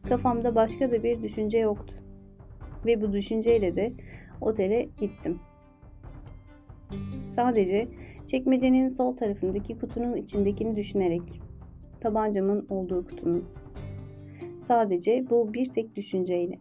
Kafamda 0.09 0.55
başka 0.55 0.91
da 0.91 1.03
bir 1.03 1.23
düşünce 1.23 1.57
yoktu. 1.57 1.93
Ve 2.85 3.01
bu 3.01 3.13
düşünceyle 3.13 3.75
de 3.75 3.93
otele 4.41 4.89
gittim. 4.99 5.39
Sadece 7.27 7.87
çekmecenin 8.25 8.89
sol 8.89 9.15
tarafındaki 9.15 9.79
kutunun 9.79 10.15
içindekini 10.15 10.75
düşünerek. 10.75 11.21
Tabancamın 11.99 12.67
olduğu 12.69 13.07
kutunun. 13.07 13.45
Sadece 14.61 15.29
bu 15.29 15.53
bir 15.53 15.69
tek 15.69 15.95
düşünceyle. 15.95 16.59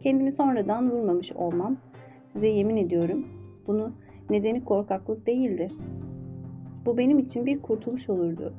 Kendimi 0.00 0.32
sonradan 0.32 0.90
vurmamış 0.90 1.32
olmam, 1.32 1.76
size 2.24 2.48
yemin 2.48 2.76
ediyorum, 2.76 3.26
bunu 3.66 3.92
nedeni 4.30 4.64
korkaklık 4.64 5.26
değildi. 5.26 5.70
Bu 6.86 6.98
benim 6.98 7.18
için 7.18 7.46
bir 7.46 7.62
kurtuluş 7.62 8.08
olurdu. 8.08 8.52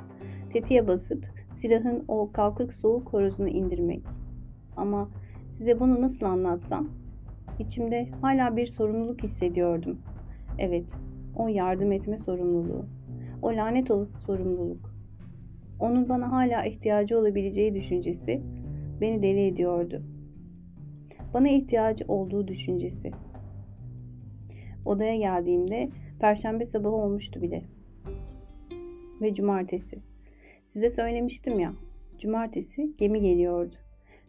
Tetiğe 0.49 0.87
basıp 0.87 1.25
silahın 1.53 2.03
o 2.07 2.29
kalkık 2.33 2.73
soğuk 2.73 3.13
horozunu 3.13 3.49
indirmek. 3.49 4.01
Ama 4.77 5.09
size 5.49 5.79
bunu 5.79 6.01
nasıl 6.01 6.25
anlatsam? 6.25 6.89
İçimde 7.59 8.07
hala 8.21 8.57
bir 8.57 8.65
sorumluluk 8.65 9.23
hissediyordum. 9.23 9.97
Evet, 10.59 10.85
o 11.35 11.47
yardım 11.47 11.91
etme 11.91 12.17
sorumluluğu. 12.17 12.85
O 13.41 13.55
lanet 13.55 13.91
olası 13.91 14.17
sorumluluk. 14.17 14.95
Onun 15.79 16.09
bana 16.09 16.31
hala 16.31 16.65
ihtiyacı 16.65 17.19
olabileceği 17.19 17.75
düşüncesi 17.75 18.41
beni 19.01 19.23
deli 19.23 19.47
ediyordu. 19.47 20.01
Bana 21.33 21.47
ihtiyacı 21.47 22.05
olduğu 22.07 22.47
düşüncesi. 22.47 23.11
Odaya 24.85 25.15
geldiğimde 25.15 25.89
perşembe 26.19 26.65
sabahı 26.65 26.93
olmuştu 26.93 27.41
bile. 27.41 27.63
Ve 29.21 29.33
cumartesi. 29.33 29.99
Size 30.65 30.89
söylemiştim 30.89 31.59
ya. 31.59 31.73
Cumartesi 32.19 32.91
gemi 32.97 33.21
geliyordu. 33.21 33.75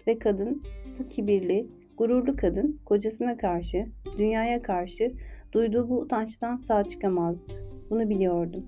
Ve 0.07 0.19
kadın, 0.19 0.63
bu 0.99 1.09
kibirli, 1.09 1.67
gururlu 1.97 2.37
kadın 2.37 2.81
kocasına 2.85 3.37
karşı, 3.37 3.87
dünyaya 4.19 4.63
karşı 4.63 5.13
duyduğu 5.53 5.89
bu 5.89 6.01
utançtan 6.01 6.57
sağ 6.57 6.85
çıkamazdı. 6.85 7.53
Bunu 7.91 8.11
biliyordum. 8.11 8.65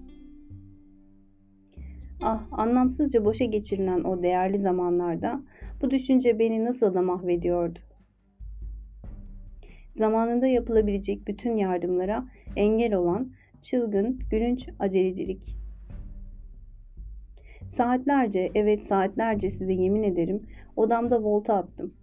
Ah, 2.23 2.47
anlamsızca 2.51 3.24
boşa 3.24 3.45
geçirilen 3.45 4.05
o 4.05 4.23
değerli 4.23 4.59
zamanlarda 4.59 5.43
bu 5.82 5.90
düşünce 5.90 6.39
beni 6.39 6.65
nasıl 6.65 6.95
da 6.95 7.03
mahvediyordu. 7.03 7.78
Zamanında 9.97 10.47
yapılabilecek 10.47 11.28
bütün 11.28 11.57
yardımlara 11.57 12.24
engel 12.57 12.95
olan 12.95 13.32
çılgın, 13.62 14.19
gülünç 14.31 14.69
acelecilik. 14.78 15.57
Saatlerce, 17.69 18.51
evet 18.55 18.85
saatlerce 18.85 19.51
size 19.51 19.73
yemin 19.73 20.03
ederim 20.03 20.43
odamda 20.77 21.23
volta 21.23 21.55
attım. 21.55 21.95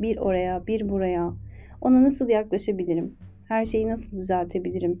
Bir 0.00 0.16
oraya, 0.16 0.66
bir 0.66 0.88
buraya. 0.88 1.32
Ona 1.80 2.02
nasıl 2.02 2.28
yaklaşabilirim? 2.28 3.16
Her 3.48 3.64
şeyi 3.64 3.88
nasıl 3.88 4.16
düzeltebilirim? 4.16 5.00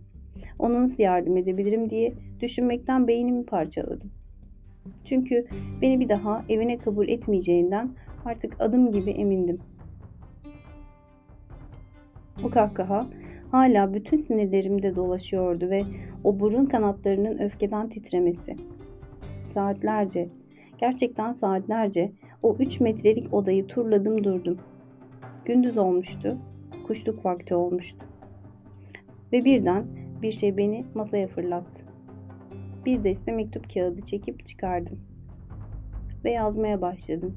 Ona 0.58 0.82
nasıl 0.82 1.02
yardım 1.02 1.36
edebilirim 1.36 1.90
diye 1.90 2.14
düşünmekten 2.40 3.08
beynimi 3.08 3.46
parçaladım. 3.46 4.10
Çünkü 5.04 5.46
beni 5.82 6.00
bir 6.00 6.08
daha 6.08 6.44
evine 6.48 6.78
kabul 6.78 7.08
etmeyeceğinden 7.08 7.90
artık 8.24 8.56
adım 8.58 8.92
gibi 8.92 9.10
emindim. 9.10 9.58
Bu 12.42 12.50
kahkaha 12.50 13.06
hala 13.50 13.94
bütün 13.94 14.16
sinirlerimde 14.16 14.96
dolaşıyordu 14.96 15.70
ve 15.70 15.82
o 16.24 16.40
burun 16.40 16.66
kanatlarının 16.66 17.38
öfkeden 17.38 17.88
titremesi. 17.88 18.56
Saatlerce, 19.54 20.28
gerçekten 20.78 21.32
saatlerce 21.32 22.12
o 22.42 22.56
üç 22.58 22.80
metrelik 22.80 23.34
odayı 23.34 23.66
turladım 23.66 24.24
durdum. 24.24 24.58
Gündüz 25.44 25.78
olmuştu, 25.78 26.38
kuşluk 26.86 27.24
vakti 27.24 27.54
olmuştu. 27.54 28.06
Ve 29.32 29.44
birden 29.44 29.84
bir 30.22 30.32
şey 30.32 30.56
beni 30.56 30.84
masaya 30.94 31.28
fırlattı. 31.28 31.84
Bir 32.86 33.04
deste 33.04 33.32
mektup 33.32 33.74
kağıdı 33.74 34.04
çekip 34.04 34.46
çıkardım. 34.46 35.00
Ve 36.24 36.30
yazmaya 36.30 36.80
başladım. 36.80 37.36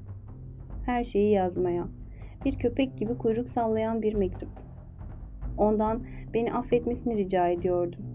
Her 0.85 1.03
şeyi 1.03 1.31
yazmaya. 1.31 1.87
Bir 2.45 2.59
köpek 2.59 2.97
gibi 2.97 3.17
kuyruk 3.17 3.49
sallayan 3.49 4.01
bir 4.01 4.13
mektup. 4.13 4.49
Ondan 5.57 6.03
beni 6.33 6.53
affetmesini 6.53 7.17
rica 7.17 7.47
ediyordum. 7.47 8.05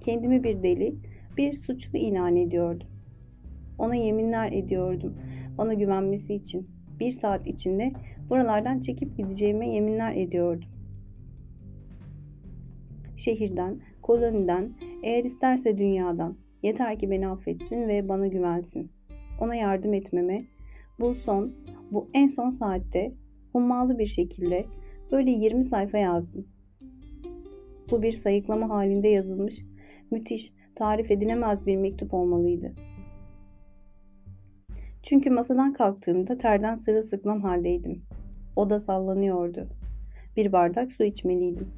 Kendimi 0.00 0.44
bir 0.44 0.62
deli, 0.62 0.94
bir 1.36 1.56
suçlu 1.56 1.98
ilan 1.98 2.36
ediyordum. 2.36 2.93
Ona 3.78 3.94
yeminler 3.94 4.52
ediyordum. 4.52 5.14
Bana 5.58 5.74
güvenmesi 5.74 6.34
için. 6.34 6.68
Bir 7.00 7.10
saat 7.10 7.46
içinde 7.46 7.92
buralardan 8.30 8.80
çekip 8.80 9.16
gideceğime 9.16 9.68
yeminler 9.68 10.16
ediyordum. 10.16 10.68
Şehirden, 13.16 13.80
koloniden, 14.02 14.72
eğer 15.02 15.24
isterse 15.24 15.78
dünyadan. 15.78 16.36
Yeter 16.62 16.98
ki 16.98 17.10
beni 17.10 17.28
affetsin 17.28 17.88
ve 17.88 18.08
bana 18.08 18.26
güvensin. 18.26 18.90
Ona 19.40 19.54
yardım 19.54 19.94
etmeme, 19.94 20.44
bu 21.00 21.14
son, 21.14 21.52
bu 21.90 22.08
en 22.14 22.28
son 22.28 22.50
saatte 22.50 23.12
hummalı 23.52 23.98
bir 23.98 24.06
şekilde 24.06 24.66
böyle 25.12 25.30
20 25.30 25.64
sayfa 25.64 25.98
yazdım. 25.98 26.46
Bu 27.90 28.02
bir 28.02 28.12
sayıklama 28.12 28.70
halinde 28.70 29.08
yazılmış, 29.08 29.54
müthiş, 30.10 30.52
tarif 30.74 31.10
edilemez 31.10 31.66
bir 31.66 31.76
mektup 31.76 32.14
olmalıydı. 32.14 32.72
Çünkü 35.08 35.30
masadan 35.30 35.72
kalktığımda 35.72 36.38
terden 36.38 36.74
sırılsıklam 36.74 37.42
haldeydim. 37.42 38.02
Oda 38.56 38.78
sallanıyordu. 38.78 39.68
Bir 40.36 40.52
bardak 40.52 40.92
su 40.92 41.04
içmeliydim. 41.04 41.68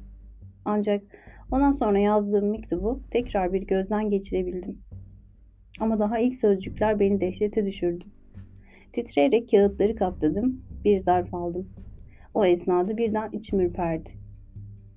Ancak 0.65 1.03
ondan 1.51 1.71
sonra 1.71 1.99
yazdığım 1.99 2.51
mektubu 2.51 3.01
tekrar 3.11 3.53
bir 3.53 3.61
gözden 3.61 4.09
geçirebildim. 4.09 4.77
Ama 5.79 5.99
daha 5.99 6.19
ilk 6.19 6.35
sözcükler 6.35 6.99
beni 6.99 7.21
dehşete 7.21 7.65
düşürdü. 7.65 8.05
Titreyerek 8.93 9.51
kağıtları 9.51 9.95
katladım, 9.95 10.61
bir 10.85 10.97
zarf 10.97 11.33
aldım. 11.33 11.69
O 12.33 12.45
esnada 12.45 12.97
birden 12.97 13.29
içim 13.31 13.59
ürperdi. 13.59 14.09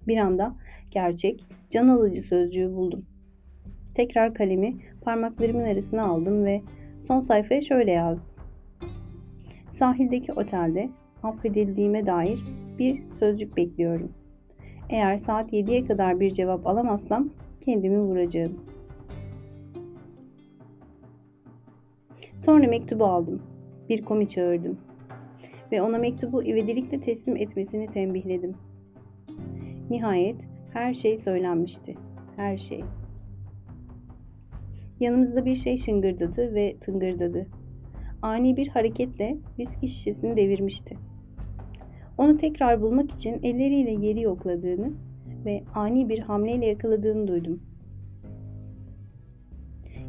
Bir 0.08 0.16
anda 0.16 0.56
gerçek, 0.90 1.44
can 1.70 1.88
alıcı 1.88 2.20
sözcüğü 2.20 2.72
buldum. 2.72 3.04
Tekrar 3.94 4.34
kalemi 4.34 4.76
parmaklarımın 5.00 5.64
arasına 5.64 6.02
aldım 6.02 6.44
ve 6.44 6.62
son 7.06 7.20
sayfaya 7.20 7.60
şöyle 7.60 7.90
yazdım. 7.90 8.34
Sahildeki 9.70 10.32
otelde 10.32 10.90
affedildiğime 11.22 12.06
dair 12.06 12.38
bir 12.78 13.12
sözcük 13.12 13.56
bekliyorum. 13.56 14.12
Eğer 14.88 15.18
saat 15.18 15.52
7'ye 15.52 15.84
kadar 15.84 16.20
bir 16.20 16.30
cevap 16.30 16.66
alamazsam 16.66 17.28
kendimi 17.60 17.98
vuracağım. 17.98 18.60
Sonra 22.38 22.68
mektubu 22.68 23.04
aldım. 23.04 23.42
Bir 23.88 24.02
komi 24.02 24.28
çağırdım. 24.28 24.78
Ve 25.72 25.82
ona 25.82 25.98
mektubu 25.98 26.44
ivedilikle 26.44 27.00
teslim 27.00 27.36
etmesini 27.36 27.86
tembihledim. 27.86 28.54
Nihayet 29.90 30.36
her 30.72 30.94
şey 30.94 31.18
söylenmişti. 31.18 31.94
Her 32.36 32.58
şey. 32.58 32.84
Yanımızda 35.00 35.44
bir 35.44 35.56
şey 35.56 35.76
şıngırdadı 35.76 36.54
ve 36.54 36.76
tıngırdadı. 36.80 37.46
Ani 38.22 38.56
bir 38.56 38.68
hareketle 38.68 39.38
viski 39.58 39.88
şişesini 39.88 40.36
devirmişti. 40.36 40.96
Onu 42.18 42.36
tekrar 42.36 42.82
bulmak 42.82 43.10
için 43.10 43.40
elleriyle 43.42 44.06
yeri 44.06 44.20
yokladığını 44.22 44.92
ve 45.44 45.62
ani 45.74 46.08
bir 46.08 46.18
hamleyle 46.18 46.66
yakaladığını 46.66 47.28
duydum. 47.28 47.62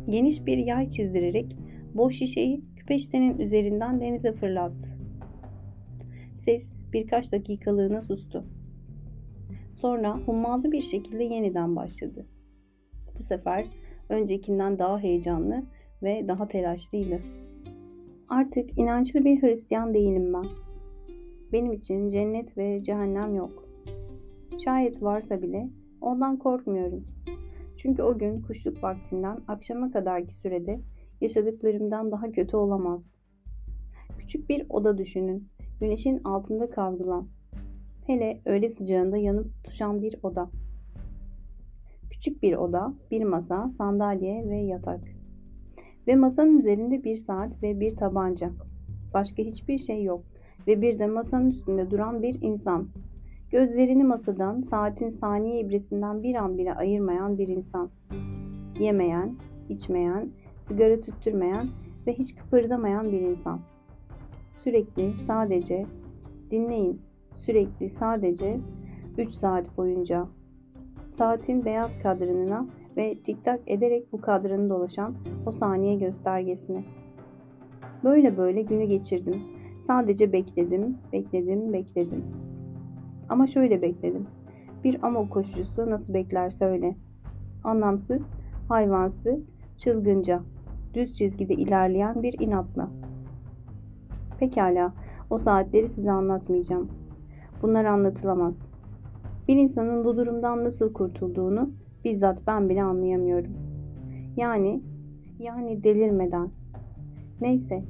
Geniş 0.09 0.45
bir 0.45 0.57
yay 0.57 0.87
çizdirerek 0.87 1.55
boş 1.93 2.15
şişeyi 2.15 2.61
küpeştenin 2.75 3.39
üzerinden 3.39 4.01
denize 4.01 4.31
fırlattı. 4.31 4.89
Ses 6.35 6.69
birkaç 6.93 7.31
dakikalığına 7.31 8.01
sustu. 8.01 8.45
Sonra 9.73 10.17
hummalı 10.17 10.71
bir 10.71 10.81
şekilde 10.81 11.23
yeniden 11.23 11.75
başladı. 11.75 12.25
Bu 13.19 13.23
sefer 13.23 13.65
öncekinden 14.11 14.79
daha 14.79 14.99
heyecanlı 14.99 15.63
ve 16.03 16.25
daha 16.27 16.47
telaşlıydı. 16.47 17.19
Artık 18.29 18.77
inançlı 18.77 19.25
bir 19.25 19.41
Hristiyan 19.41 19.93
değilim 19.93 20.33
ben. 20.33 20.45
Benim 21.51 21.73
için 21.73 22.09
cennet 22.09 22.57
ve 22.57 22.81
cehennem 22.81 23.35
yok. 23.35 23.67
Şayet 24.65 25.03
varsa 25.03 25.41
bile 25.41 25.69
ondan 26.01 26.37
korkmuyorum. 26.37 27.05
Çünkü 27.77 28.03
o 28.03 28.17
gün 28.17 28.41
kuşluk 28.41 28.83
vaktinden 28.83 29.39
akşama 29.47 29.91
kadarki 29.91 30.33
sürede 30.33 30.79
yaşadıklarımdan 31.21 32.11
daha 32.11 32.31
kötü 32.31 32.57
olamaz. 32.57 33.11
Küçük 34.19 34.49
bir 34.49 34.65
oda 34.69 34.97
düşünün. 34.97 35.47
Güneşin 35.79 36.23
altında 36.23 36.69
kavrulan. 36.69 37.27
Hele 38.07 38.41
öğle 38.45 38.69
sıcağında 38.69 39.17
yanıp 39.17 39.53
tutuşan 39.53 40.01
bir 40.01 40.15
oda. 40.23 40.49
Küçük 42.21 42.43
bir 42.43 42.53
oda, 42.53 42.93
bir 43.11 43.23
masa, 43.23 43.69
sandalye 43.69 44.49
ve 44.49 44.57
yatak. 44.57 44.99
Ve 46.07 46.15
masanın 46.15 46.59
üzerinde 46.59 47.03
bir 47.03 47.15
saat 47.15 47.63
ve 47.63 47.79
bir 47.79 47.95
tabanca. 47.95 48.51
Başka 49.13 49.43
hiçbir 49.43 49.77
şey 49.77 50.03
yok. 50.03 50.23
ve 50.67 50.81
bir 50.81 50.99
de 50.99 51.07
masanın 51.07 51.49
üstünde 51.49 51.91
duran 51.91 52.21
bir 52.23 52.41
insan. 52.41 52.87
Gözlerini 53.51 54.03
masadan, 54.03 54.61
saatin 54.61 55.09
saniye 55.09 55.59
ibresinden 55.59 56.23
bir 56.23 56.35
an 56.35 56.57
bile 56.57 56.73
ayırmayan 56.73 57.37
bir 57.37 57.47
insan. 57.47 57.89
Yemeyen, 58.79 59.35
içmeyen, 59.69 60.29
sigara 60.61 61.01
tüttürmeyen 61.01 61.69
ve 62.07 62.13
hiç 62.13 62.35
kıpırdamayan 62.35 63.11
bir 63.11 63.21
insan. 63.21 63.59
Sürekli 64.55 65.13
sadece 65.21 65.85
dinleyin, 66.51 67.01
sürekli 67.33 67.89
sadece 67.89 68.59
3 69.17 69.33
saat 69.33 69.77
boyunca 69.77 70.27
saatin 71.11 71.65
beyaz 71.65 71.99
kadranına 71.99 72.65
ve 72.97 73.17
tiktak 73.23 73.59
ederek 73.67 74.11
bu 74.11 74.21
kadranı 74.21 74.69
dolaşan 74.69 75.15
o 75.45 75.51
saniye 75.51 75.95
göstergesine. 75.95 76.83
Böyle 78.03 78.37
böyle 78.37 78.61
günü 78.61 78.85
geçirdim. 78.85 79.41
Sadece 79.81 80.33
bekledim, 80.33 80.97
bekledim, 81.13 81.73
bekledim. 81.73 82.25
Ama 83.29 83.47
şöyle 83.47 83.81
bekledim. 83.81 84.27
Bir 84.83 85.03
amok 85.03 85.31
koşucusu 85.31 85.89
nasıl 85.89 86.13
beklerse 86.13 86.65
öyle. 86.65 86.95
Anlamsız, 87.63 88.27
hayvansı, 88.67 89.39
çılgınca, 89.77 90.41
düz 90.93 91.13
çizgide 91.13 91.53
ilerleyen 91.53 92.23
bir 92.23 92.39
inatla. 92.39 92.89
Pekala, 94.39 94.93
o 95.29 95.37
saatleri 95.37 95.87
size 95.87 96.11
anlatmayacağım. 96.11 96.89
Bunlar 97.61 97.85
anlatılamaz. 97.85 98.70
Bir 99.47 99.55
insanın 99.55 100.05
bu 100.05 100.17
durumdan 100.17 100.63
nasıl 100.63 100.93
kurtulduğunu 100.93 101.71
bizzat 102.03 102.47
ben 102.47 102.69
bile 102.69 102.83
anlayamıyorum. 102.83 103.51
Yani, 104.37 104.81
yani 105.39 105.83
delirmeden. 105.83 106.49
Neyse, 107.41 107.83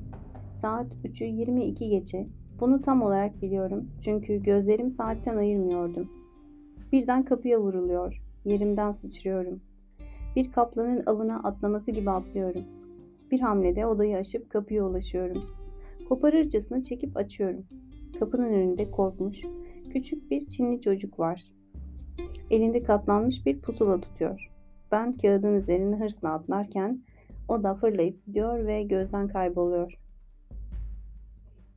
saat 0.54 0.94
3'ü 1.06 1.26
22 1.26 1.90
geçe. 1.90 2.28
Bunu 2.60 2.82
tam 2.82 3.02
olarak 3.02 3.42
biliyorum 3.42 3.90
çünkü 4.02 4.44
gözlerim 4.44 4.90
saatten 4.90 5.38
ayırmıyordum. 5.38 6.10
Birden 6.92 7.26
kapıya 7.26 7.60
vuruluyor. 7.60 8.22
Yerimden 8.46 8.92
sıçrıyorum. 8.92 9.62
Bir 10.36 10.52
kaplanın 10.52 11.04
avına 11.06 11.40
atlaması 11.44 11.92
gibi 11.92 12.12
atlıyorum. 12.12 12.64
Bir 13.32 13.40
hamlede 13.40 13.86
odayı 13.86 14.18
aşıp 14.18 14.50
kapıya 14.50 14.86
ulaşıyorum. 14.86 15.44
Koparırcasına 16.10 16.84
çekip 16.84 17.18
açıyorum. 17.18 17.66
Kapının 18.20 18.54
önünde 18.54 18.92
korkmuş, 18.92 19.42
küçük 19.94 20.32
bir 20.32 20.50
Çinli 20.50 20.82
çocuk 20.82 21.20
var. 21.20 21.44
Elinde 22.50 22.84
katlanmış 22.84 23.46
bir 23.46 23.62
pusula 23.62 24.02
tutuyor. 24.02 24.52
Ben 24.92 25.14
kağıdın 25.14 25.54
üzerine 25.54 25.96
hırsla 25.96 26.34
atlarken 26.34 27.02
o 27.48 27.64
da 27.64 27.76
fırlayıp 27.76 28.26
gidiyor 28.26 28.68
ve 28.68 28.84
gözden 28.84 29.28
kayboluyor. 29.28 29.94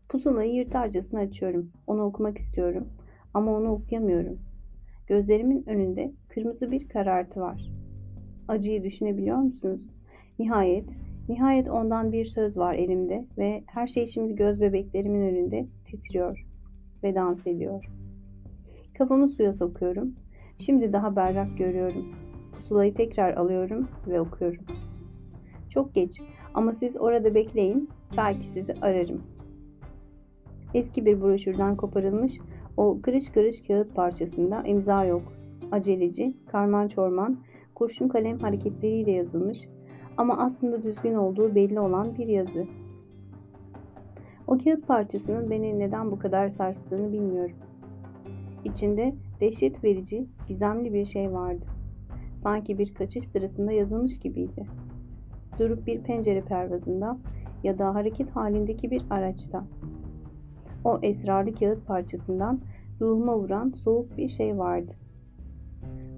Pusulayı 0.08 0.54
yırtarcasına 0.54 1.20
açıyorum. 1.20 1.70
Onu 1.86 2.02
okumak 2.02 2.38
istiyorum 2.38 2.88
ama 3.34 3.56
onu 3.56 3.68
okuyamıyorum. 3.68 4.38
Gözlerimin 5.06 5.68
önünde 5.68 6.12
kırmızı 6.28 6.70
bir 6.70 6.88
karartı 6.88 7.40
var. 7.40 7.70
Acıyı 8.48 8.84
düşünebiliyor 8.84 9.36
musunuz? 9.36 9.90
Nihayet, 10.38 10.96
nihayet 11.28 11.68
ondan 11.68 12.12
bir 12.12 12.24
söz 12.24 12.58
var 12.58 12.74
elimde 12.74 13.26
ve 13.38 13.62
her 13.66 13.86
şey 13.86 14.06
şimdi 14.06 14.34
göz 14.34 14.60
bebeklerimin 14.60 15.20
önünde 15.20 15.66
titriyor 15.84 16.46
ve 17.02 17.14
dans 17.14 17.46
ediyor. 17.46 17.84
Kafamı 18.98 19.28
suya 19.28 19.52
sokuyorum. 19.52 20.14
Şimdi 20.58 20.92
daha 20.92 21.16
berrak 21.16 21.58
görüyorum. 21.58 22.04
Pusulayı 22.52 22.94
tekrar 22.94 23.34
alıyorum 23.34 23.88
ve 24.08 24.20
okuyorum. 24.20 24.64
Çok 25.70 25.94
geç 25.94 26.22
ama 26.54 26.72
siz 26.72 26.96
orada 26.96 27.34
bekleyin. 27.34 27.88
Belki 28.16 28.48
sizi 28.48 28.74
ararım. 28.82 29.22
Eski 30.74 31.06
bir 31.06 31.20
broşürden 31.20 31.76
koparılmış 31.76 32.32
o 32.76 32.98
kırış 33.02 33.30
kırış 33.30 33.66
kağıt 33.66 33.94
parçasında 33.94 34.62
imza 34.62 35.04
yok. 35.04 35.22
Aceleci, 35.72 36.36
karman 36.46 36.88
çorman, 36.88 37.38
kurşun 37.74 38.08
kalem 38.08 38.38
hareketleriyle 38.38 39.10
yazılmış 39.10 39.58
ama 40.16 40.38
aslında 40.38 40.82
düzgün 40.82 41.14
olduğu 41.14 41.54
belli 41.54 41.80
olan 41.80 42.18
bir 42.18 42.26
yazı. 42.26 42.66
O 44.46 44.58
kağıt 44.58 44.86
parçasının 44.86 45.50
beni 45.50 45.78
neden 45.78 46.10
bu 46.10 46.18
kadar 46.18 46.48
sarstığını 46.48 47.12
bilmiyorum. 47.12 47.56
İçinde 48.64 49.14
dehşet 49.40 49.84
verici, 49.84 50.26
gizemli 50.48 50.94
bir 50.94 51.04
şey 51.06 51.32
vardı. 51.32 51.64
Sanki 52.36 52.78
bir 52.78 52.94
kaçış 52.94 53.24
sırasında 53.24 53.72
yazılmış 53.72 54.18
gibiydi. 54.18 54.66
Durup 55.58 55.86
bir 55.86 56.00
pencere 56.00 56.40
pervazında 56.40 57.18
ya 57.62 57.78
da 57.78 57.94
hareket 57.94 58.30
halindeki 58.30 58.90
bir 58.90 59.02
araçta. 59.10 59.64
O 60.84 60.98
esrarlı 61.02 61.54
kağıt 61.54 61.86
parçasından 61.86 62.60
ruhuma 63.00 63.38
vuran 63.38 63.70
soğuk 63.70 64.16
bir 64.16 64.28
şey 64.28 64.58
vardı. 64.58 64.92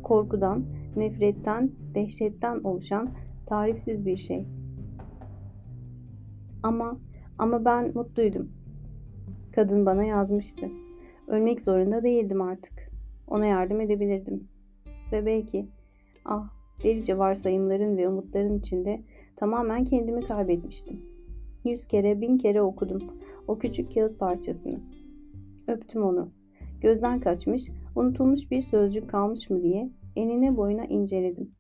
Korkudan, 0.02 0.64
nefretten, 0.97 1.70
dehşetten 1.94 2.60
oluşan 2.64 3.10
tarifsiz 3.47 4.06
bir 4.06 4.16
şey. 4.16 4.47
Ama 6.62 6.98
ama 7.39 7.64
ben 7.64 7.93
mutluydum. 7.94 8.48
Kadın 9.55 9.86
bana 9.86 10.05
yazmıştı. 10.05 10.66
Ölmek 11.28 11.61
zorunda 11.61 12.03
değildim 12.03 12.40
artık. 12.40 12.90
Ona 13.27 13.47
yardım 13.47 13.81
edebilirdim. 13.81 14.48
Ve 15.12 15.27
belki 15.27 15.66
ah 16.24 16.48
delice 16.82 17.19
varsayımların 17.19 17.97
ve 17.97 18.09
umutların 18.09 18.59
içinde 18.59 19.01
tamamen 19.36 19.85
kendimi 19.85 20.20
kaybetmiştim. 20.20 21.01
Yüz 21.65 21.86
kere, 21.86 22.20
bin 22.20 22.39
kere 22.39 22.62
okudum 22.62 23.03
o 23.48 23.59
küçük 23.59 23.94
kağıt 23.94 24.19
parçasını. 24.19 24.81
Öptüm 25.69 26.03
onu. 26.03 26.31
Gözden 26.81 27.20
kaçmış, 27.20 27.62
unutulmuş 27.97 28.51
bir 28.51 28.62
sözcük 28.62 29.11
kalmış 29.11 29.51
mı 29.51 29.62
diye 29.62 29.90
enine 30.16 30.57
boyuna 30.57 30.85
inceledim. 30.85 31.51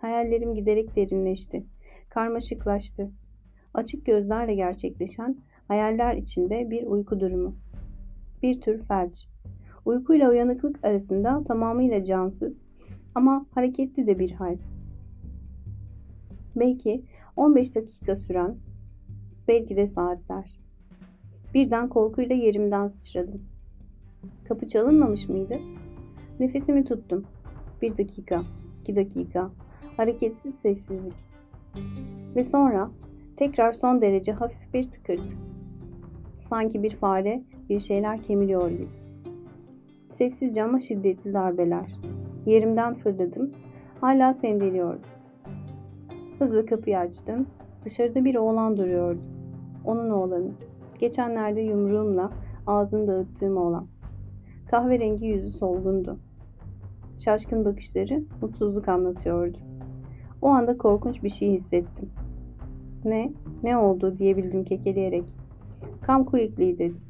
Hayallerim 0.00 0.54
giderek 0.54 0.96
derinleşti. 0.96 1.64
Karmaşıklaştı. 2.10 3.10
Açık 3.74 4.06
gözlerle 4.06 4.54
gerçekleşen 4.54 5.36
hayaller 5.68 6.16
içinde 6.16 6.70
bir 6.70 6.86
uyku 6.86 7.20
durumu. 7.20 7.56
Bir 8.46 8.60
tür 8.60 8.82
felç. 8.82 9.28
Uykuyla 9.84 10.30
uyanıklık 10.30 10.84
arasında 10.84 11.44
tamamıyla 11.44 12.04
cansız 12.04 12.62
ama 13.14 13.46
hareketli 13.54 14.06
de 14.06 14.18
bir 14.18 14.30
hal. 14.30 14.56
Belki 16.56 17.02
15 17.36 17.74
dakika 17.74 18.16
süren, 18.16 18.56
belki 19.48 19.76
de 19.76 19.86
saatler. 19.86 20.58
Birden 21.54 21.88
korkuyla 21.88 22.36
yerimden 22.36 22.88
sıçradım. 22.88 23.42
Kapı 24.48 24.68
çalınmamış 24.68 25.28
mıydı? 25.28 25.58
Nefesimi 26.40 26.84
tuttum. 26.84 27.24
Bir 27.82 27.96
dakika, 27.96 28.42
iki 28.82 28.96
dakika, 28.96 29.50
hareketsiz 29.96 30.54
sessizlik. 30.54 31.14
Ve 32.36 32.44
sonra 32.44 32.90
tekrar 33.36 33.72
son 33.72 34.00
derece 34.00 34.32
hafif 34.32 34.74
bir 34.74 34.90
tıkırtı. 34.90 35.36
Sanki 36.40 36.82
bir 36.82 36.96
fare 36.96 37.42
bir 37.68 37.80
şeyler 37.80 38.22
kemiriyor 38.22 38.70
gibi. 38.70 38.88
Sessizce 40.10 40.64
ama 40.64 40.80
şiddetli 40.80 41.34
darbeler. 41.34 41.92
Yerimden 42.46 42.94
fırladım. 42.94 43.52
Hala 44.00 44.32
sendeliyordum. 44.32 45.00
Hızlı 46.38 46.66
kapıyı 46.66 46.98
açtım. 46.98 47.46
Dışarıda 47.84 48.24
bir 48.24 48.34
oğlan 48.34 48.76
duruyordu. 48.76 49.20
Onun 49.84 50.10
oğlanı. 50.10 50.50
Geçenlerde 50.98 51.60
yumruğumla 51.60 52.30
ağzını 52.66 53.06
dağıttığım 53.06 53.56
oğlan. 53.56 53.86
Kahverengi 54.70 55.26
yüzü 55.26 55.50
solgundu. 55.50 56.18
Şaşkın 57.18 57.64
bakışları 57.64 58.22
mutsuzluk 58.42 58.88
anlatıyordu. 58.88 59.58
O 60.42 60.48
anda 60.48 60.78
korkunç 60.78 61.22
bir 61.22 61.28
şey 61.28 61.52
hissettim. 61.52 62.10
Ne? 63.04 63.32
Ne 63.62 63.76
oldu 63.76 64.18
diyebildim 64.18 64.64
kekeleyerek. 64.64 65.24
Kam 66.02 66.24
kuyukli 66.24 66.78
dedi. 66.78 67.05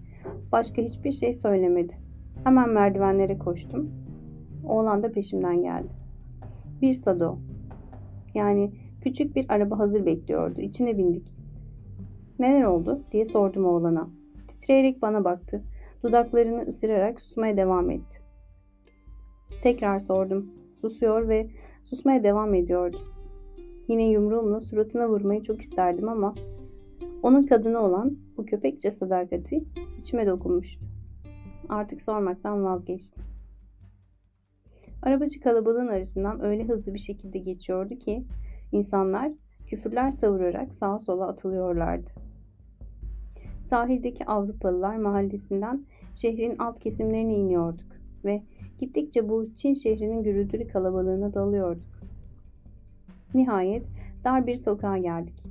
Başka 0.53 0.83
hiçbir 0.83 1.13
şey 1.13 1.33
söylemedi. 1.33 1.95
Hemen 2.45 2.71
merdivenlere 2.71 3.39
koştum. 3.39 3.91
Oğlan 4.65 5.03
da 5.03 5.13
peşimden 5.13 5.63
geldi. 5.63 5.89
Bir 6.83 6.95
sado. 6.95 7.39
Yani 8.35 8.71
küçük 9.03 9.37
bir 9.37 9.47
araba 9.49 9.79
hazır 9.79 10.07
bekliyordu. 10.07 10.61
İçine 10.61 10.99
bindik. 10.99 11.33
Neler 12.39 12.65
oldu 12.65 13.01
diye 13.13 13.25
sordum 13.25 13.65
oğlana. 13.65 14.09
Titreyerek 14.49 15.03
bana 15.03 15.25
baktı. 15.25 15.63
Dudaklarını 16.03 16.63
ısırarak 16.63 17.21
susmaya 17.21 17.57
devam 17.57 17.91
etti. 17.91 18.19
Tekrar 19.63 19.99
sordum. 19.99 20.51
Susuyor 20.81 21.29
ve 21.29 21.51
susmaya 21.83 22.23
devam 22.23 22.55
ediyordu. 22.55 22.97
Yine 23.89 24.09
yumruğumla 24.09 24.61
suratına 24.61 25.09
vurmayı 25.09 25.43
çok 25.43 25.61
isterdim 25.61 26.09
ama 26.09 26.35
onun 27.23 27.47
kadını 27.47 27.79
olan 27.81 28.17
bu 28.37 28.47
köpekçe 28.47 28.91
sadakati 28.91 29.65
içime 29.99 30.27
dokunmuştu. 30.27 30.85
Artık 31.69 32.03
sormaktan 32.03 32.65
vazgeçtim. 32.65 33.23
Arabacı 35.03 35.41
kalabalığın 35.41 35.89
arasından 35.89 36.45
öyle 36.45 36.65
hızlı 36.65 36.95
bir 36.95 36.99
şekilde 36.99 37.39
geçiyordu 37.39 37.95
ki 37.95 38.25
insanlar 38.73 39.33
küfürler 39.67 40.11
savurarak 40.11 40.75
sağa 40.75 40.99
sola 40.99 41.29
atılıyorlardı. 41.29 42.11
Sahildeki 43.65 44.27
Avrupalılar 44.27 44.97
mahallesinden 44.97 45.87
şehrin 46.15 46.59
alt 46.59 46.81
kesimlerine 46.81 47.35
iniyorduk 47.35 47.87
ve 48.25 48.43
gittikçe 48.79 49.29
bu 49.29 49.55
Çin 49.55 49.75
şehrinin 49.75 50.23
gürültülü 50.23 50.69
kalabalığına 50.69 51.35
dalıyorduk. 51.35 51.97
Nihayet 53.35 53.87
dar 54.25 54.47
bir 54.47 54.57
sokağa 54.57 54.99
geldik. 54.99 55.43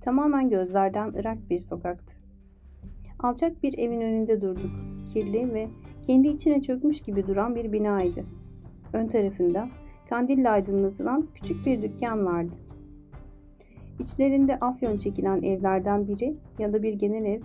Tamamen 0.00 0.48
gözlerden 0.50 1.12
ırak 1.12 1.50
bir 1.50 1.58
sokaktı. 1.58 2.21
Alçak 3.22 3.62
bir 3.62 3.78
evin 3.78 4.00
önünde 4.00 4.40
durduk. 4.40 4.70
Kirli 5.12 5.54
ve 5.54 5.68
kendi 6.06 6.28
içine 6.28 6.62
çökmüş 6.62 7.00
gibi 7.00 7.26
duran 7.26 7.54
bir 7.54 7.72
binaydı. 7.72 8.24
Ön 8.92 9.06
tarafında 9.06 9.68
kandille 10.08 10.50
aydınlatılan 10.50 11.28
küçük 11.34 11.66
bir 11.66 11.82
dükkan 11.82 12.26
vardı. 12.26 12.54
İçlerinde 13.98 14.58
afyon 14.58 14.96
çekilen 14.96 15.42
evlerden 15.42 16.08
biri 16.08 16.36
ya 16.58 16.72
da 16.72 16.82
bir 16.82 16.94
genel 16.94 17.24
ev 17.24 17.40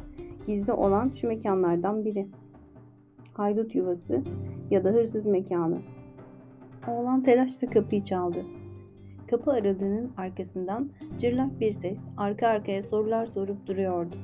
gizli 0.47 0.73
olan 0.73 1.11
şu 1.15 1.27
mekanlardan 1.27 2.05
biri. 2.05 2.27
Haydut 3.33 3.75
yuvası 3.75 4.21
ya 4.71 4.83
da 4.83 4.89
hırsız 4.89 5.25
mekanı. 5.25 5.77
Oğlan 6.87 7.23
telaşla 7.23 7.69
kapıyı 7.69 8.03
çaldı. 8.03 8.45
Kapı 9.29 9.51
aralığının 9.51 10.11
arkasından 10.17 10.89
cırlak 11.19 11.59
bir 11.59 11.71
ses 11.71 12.03
arka 12.17 12.47
arkaya 12.47 12.81
sorular 12.81 13.25
sorup 13.25 13.67
duruyordu. 13.67 14.15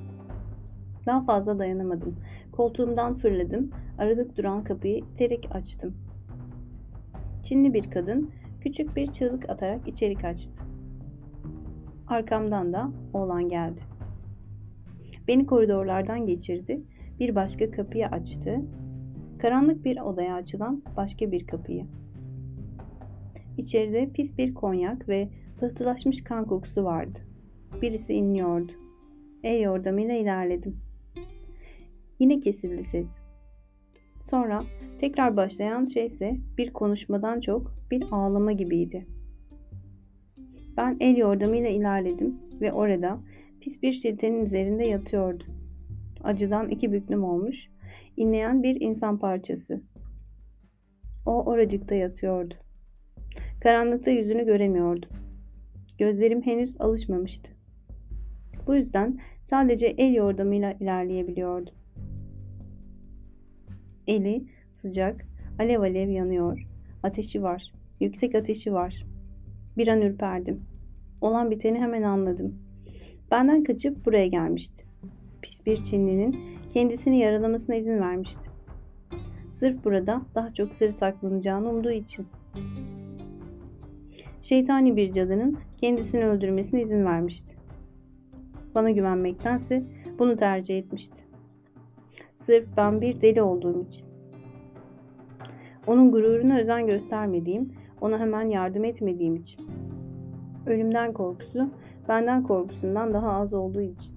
Daha 1.06 1.24
fazla 1.24 1.60
dayanamadım. 1.60 2.16
Koltuğumdan 2.52 3.18
fırladım. 3.18 3.72
Aralık 3.98 4.38
duran 4.38 4.64
kapıyı 4.64 4.98
iterek 4.98 5.50
açtım. 5.52 5.94
Çinli 7.44 7.74
bir 7.74 7.92
kadın 7.92 8.32
küçük 8.62 8.96
bir 8.96 9.08
çığlık 9.08 9.50
atarak 9.50 9.88
içeri 9.88 10.16
kaçtı. 10.16 10.64
Arkamdan 12.08 12.74
da 12.74 12.92
oğlan 13.14 13.50
geldi. 13.50 13.80
Beni 15.28 15.46
koridorlardan 15.46 16.26
geçirdi. 16.26 16.82
Bir 17.20 17.36
başka 17.36 17.72
kapıyı 17.72 18.08
açtı. 18.08 18.62
Karanlık 19.40 19.86
bir 19.86 20.02
odaya 20.02 20.36
açılan 20.36 20.84
başka 20.98 21.32
bir 21.32 21.48
kapıyı. 21.48 21.86
İçeride 23.58 24.10
pis 24.10 24.38
bir 24.38 24.54
konyak 24.54 25.10
ve 25.10 25.30
pıhtılaşmış 25.60 26.24
kan 26.24 26.46
kokusu 26.46 26.84
vardı. 26.84 27.20
Birisi 27.82 28.14
inliyordu. 28.14 28.72
El 29.44 29.62
yordamıyla 29.62 30.16
ilerledim. 30.16 30.83
Yine 32.24 32.40
kesildi 32.40 32.84
ses. 32.84 33.20
Sonra 34.24 34.64
tekrar 35.00 35.38
başlayan 35.38 35.86
şey 35.86 36.06
ise 36.06 36.38
bir 36.58 36.74
konuşmadan 36.74 37.40
çok 37.40 37.74
bir 37.92 38.04
ağlama 38.12 38.52
gibiydi. 38.52 39.08
Ben 40.78 40.98
el 41.00 41.18
yordamıyla 41.18 41.70
ilerledim 41.70 42.36
ve 42.62 42.74
orada 42.74 43.20
pis 43.62 43.82
bir 43.82 43.94
şiltenin 43.94 44.46
üzerinde 44.46 44.84
yatıyordu. 44.84 45.44
Acıdan 46.24 46.70
iki 46.70 46.92
büklüm 46.92 47.24
olmuş, 47.24 47.68
inleyen 48.18 48.64
bir 48.64 48.82
insan 48.82 49.18
parçası. 49.18 49.82
O 51.26 51.46
oracıkta 51.46 51.96
yatıyordu. 51.96 52.56
Karanlıkta 53.64 54.12
yüzünü 54.12 54.46
göremiyordum. 54.46 55.10
Gözlerim 55.98 56.42
henüz 56.42 56.82
alışmamıştı. 56.82 57.52
Bu 58.68 58.76
yüzden 58.76 59.20
sadece 59.42 59.88
el 59.88 60.14
yordamıyla 60.14 60.72
ilerleyebiliyordum. 60.72 61.83
Eli 64.08 64.44
sıcak, 64.72 65.26
alev 65.60 65.82
alev 65.82 66.10
yanıyor. 66.10 66.68
Ateşi 67.04 67.44
var, 67.44 67.74
yüksek 68.00 68.36
ateşi 68.36 68.74
var. 68.74 69.06
Bir 69.78 69.88
an 69.88 70.02
ürperdim. 70.02 70.62
Olan 71.22 71.52
biteni 71.52 71.80
hemen 71.80 72.04
anladım. 72.04 72.56
Benden 73.32 73.64
kaçıp 73.64 74.06
buraya 74.06 74.28
gelmişti. 74.28 74.86
Pis 75.42 75.66
bir 75.66 75.84
Çinlinin 75.84 76.36
kendisini 76.74 77.20
yaralamasına 77.20 77.76
izin 77.76 78.00
vermişti. 78.00 78.50
Sırf 79.50 79.84
burada 79.84 80.22
daha 80.36 80.54
çok 80.54 80.74
sır 80.74 80.90
saklanacağını 80.90 81.70
umduğu 81.70 81.92
için. 81.92 82.28
Şeytani 84.42 84.96
bir 84.96 85.12
cadının 85.12 85.58
kendisini 85.82 86.26
öldürmesine 86.26 86.82
izin 86.82 87.06
vermişti. 87.06 87.56
Bana 88.76 88.92
güvenmektense 88.92 89.84
bunu 90.20 90.36
tercih 90.36 90.78
etmişti. 90.78 91.24
Sırf 92.46 92.68
ben 92.78 93.02
bir 93.02 93.22
deli 93.22 93.42
olduğum 93.42 93.84
için. 93.84 94.08
Onun 95.88 96.12
gururuna 96.12 96.60
özen 96.60 96.88
göstermediğim, 96.88 97.74
ona 98.02 98.20
hemen 98.20 98.42
yardım 98.42 98.84
etmediğim 98.84 99.36
için. 99.36 99.68
Ölümden 100.66 101.14
korkusu, 101.14 101.70
benden 102.10 102.44
korkusundan 102.44 103.14
daha 103.14 103.32
az 103.32 103.54
olduğu 103.54 103.82
için. 103.82 104.16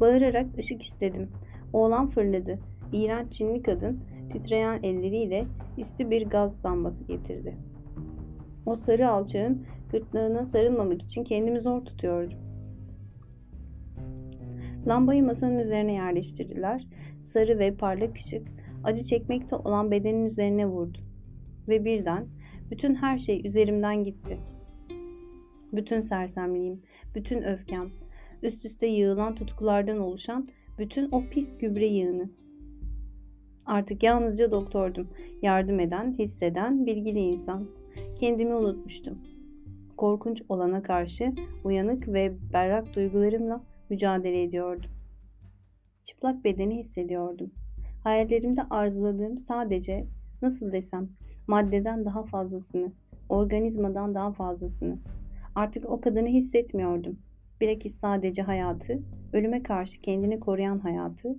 Bağırarak 0.00 0.46
ışık 0.58 0.82
istedim. 0.82 1.28
Oğlan 1.72 2.10
fırladı. 2.10 2.58
İğrenç 2.92 3.32
Çinli 3.32 3.62
kadın 3.62 4.00
titreyen 4.32 4.82
elleriyle 4.82 5.46
isti 5.76 6.10
bir 6.10 6.26
gaz 6.26 6.64
lambası 6.64 7.04
getirdi. 7.04 7.56
O 8.66 8.76
sarı 8.76 9.10
alçağın 9.10 9.66
gırtlağına 9.92 10.46
sarılmamak 10.46 11.02
için 11.02 11.24
kendimi 11.24 11.60
zor 11.60 11.80
tutuyordum. 11.84 12.43
Lambayı 14.86 15.22
masanın 15.22 15.58
üzerine 15.58 15.92
yerleştirdiler. 15.92 16.86
Sarı 17.22 17.58
ve 17.58 17.74
parlak 17.74 18.16
ışık 18.16 18.48
acı 18.84 19.04
çekmekte 19.04 19.56
olan 19.56 19.90
bedenin 19.90 20.26
üzerine 20.26 20.66
vurdu. 20.66 20.98
Ve 21.68 21.84
birden 21.84 22.26
bütün 22.70 22.94
her 22.94 23.18
şey 23.18 23.46
üzerimden 23.46 24.04
gitti. 24.04 24.38
Bütün 25.72 26.00
sersemliğim, 26.00 26.82
bütün 27.14 27.42
öfkem, 27.42 27.90
üst 28.42 28.64
üste 28.64 28.86
yığılan 28.86 29.34
tutkulardan 29.34 29.98
oluşan 29.98 30.48
bütün 30.78 31.10
o 31.10 31.22
pis 31.30 31.58
gübre 31.58 31.86
yığını. 31.86 32.30
Artık 33.66 34.02
yalnızca 34.02 34.50
doktordum. 34.50 35.08
Yardım 35.42 35.80
eden, 35.80 36.14
hisseden, 36.18 36.86
bilgili 36.86 37.18
insan. 37.18 37.66
Kendimi 38.20 38.54
unutmuştum. 38.54 39.18
Korkunç 39.96 40.42
olana 40.48 40.82
karşı 40.82 41.32
uyanık 41.64 42.08
ve 42.08 42.32
berrak 42.52 42.94
duygularımla 42.96 43.64
mücadele 43.90 44.42
ediyordum. 44.42 44.90
Çıplak 46.04 46.44
bedeni 46.44 46.76
hissediyordum. 46.76 47.50
Hayallerimde 48.04 48.62
arzuladığım 48.70 49.38
sadece 49.38 50.06
nasıl 50.42 50.72
desem 50.72 51.08
maddeden 51.46 52.04
daha 52.04 52.22
fazlasını, 52.22 52.92
organizmadan 53.28 54.14
daha 54.14 54.32
fazlasını. 54.32 54.98
Artık 55.54 55.90
o 55.90 56.00
kadını 56.00 56.28
hissetmiyordum. 56.28 57.18
Bilakis 57.60 58.00
sadece 58.00 58.42
hayatı, 58.42 59.02
ölüme 59.32 59.62
karşı 59.62 60.00
kendini 60.00 60.40
koruyan 60.40 60.78
hayatı, 60.78 61.38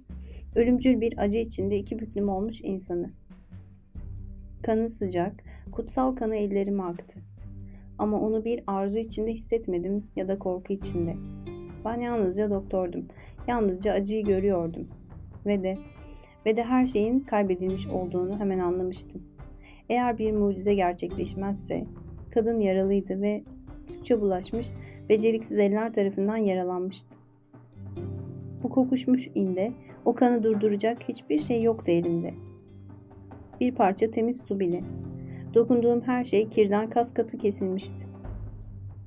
ölümcül 0.55 1.01
bir 1.01 1.13
acı 1.17 1.37
içinde 1.37 1.77
iki 1.77 1.99
büklüm 1.99 2.29
olmuş 2.29 2.61
insanı. 2.61 3.09
Kanı 4.63 4.89
sıcak, 4.89 5.43
kutsal 5.71 6.15
kanı 6.15 6.35
ellerime 6.35 6.83
aktı. 6.83 7.19
Ama 7.97 8.19
onu 8.19 8.45
bir 8.45 8.63
arzu 8.67 8.97
içinde 8.97 9.33
hissetmedim 9.33 10.03
ya 10.15 10.27
da 10.27 10.39
korku 10.39 10.73
içinde. 10.73 11.15
Ben 11.85 11.99
yalnızca 11.99 12.49
doktordum. 12.49 13.05
Yalnızca 13.47 13.93
acıyı 13.93 14.25
görüyordum. 14.25 14.87
Ve 15.45 15.63
de 15.63 15.77
ve 16.45 16.57
de 16.57 16.63
her 16.63 16.87
şeyin 16.87 17.19
kaybedilmiş 17.19 17.87
olduğunu 17.87 18.39
hemen 18.39 18.59
anlamıştım. 18.59 19.21
Eğer 19.89 20.17
bir 20.17 20.31
mucize 20.31 20.73
gerçekleşmezse 20.73 21.85
kadın 22.31 22.59
yaralıydı 22.59 23.21
ve 23.21 23.43
suça 23.87 24.21
bulaşmış, 24.21 24.67
beceriksiz 25.09 25.57
eller 25.57 25.93
tarafından 25.93 26.37
yaralanmıştı. 26.37 27.15
Bu 28.63 28.69
kokuşmuş 28.69 29.29
inde 29.35 29.71
o 30.05 30.15
kanı 30.15 30.43
durduracak 30.43 31.03
hiçbir 31.09 31.39
şey 31.39 31.63
yoktu 31.63 31.91
elimde. 31.91 32.33
Bir 33.61 33.75
parça 33.75 34.11
temiz 34.11 34.37
su 34.37 34.59
bile. 34.59 34.83
Dokunduğum 35.53 36.01
her 36.01 36.25
şey 36.25 36.49
kirden 36.49 36.89
kas 36.89 37.13
katı 37.13 37.37
kesilmişti. 37.37 38.05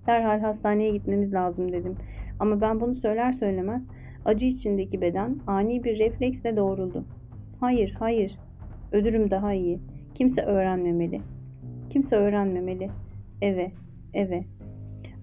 Derhal 0.07 0.41
hastaneye 0.41 0.91
gitmemiz 0.91 1.33
lazım 1.33 1.73
dedim. 1.73 1.97
Ama 2.39 2.61
ben 2.61 2.81
bunu 2.81 2.95
söyler 2.95 3.33
söylemez 3.33 3.89
acı 4.25 4.47
içindeki 4.47 5.01
beden 5.01 5.39
ani 5.47 5.85
bir 5.85 5.99
refleksle 5.99 6.57
doğruldu. 6.57 7.05
Hayır, 7.61 7.97
hayır. 7.99 8.39
Ölürüm 8.93 9.31
daha 9.31 9.55
iyi. 9.55 9.79
Kimse 10.15 10.43
öğrenmemeli. 10.43 11.21
Kimse 11.91 12.17
öğrenmemeli. 12.17 12.91
Eve, 13.43 13.73
eve. 14.15 14.45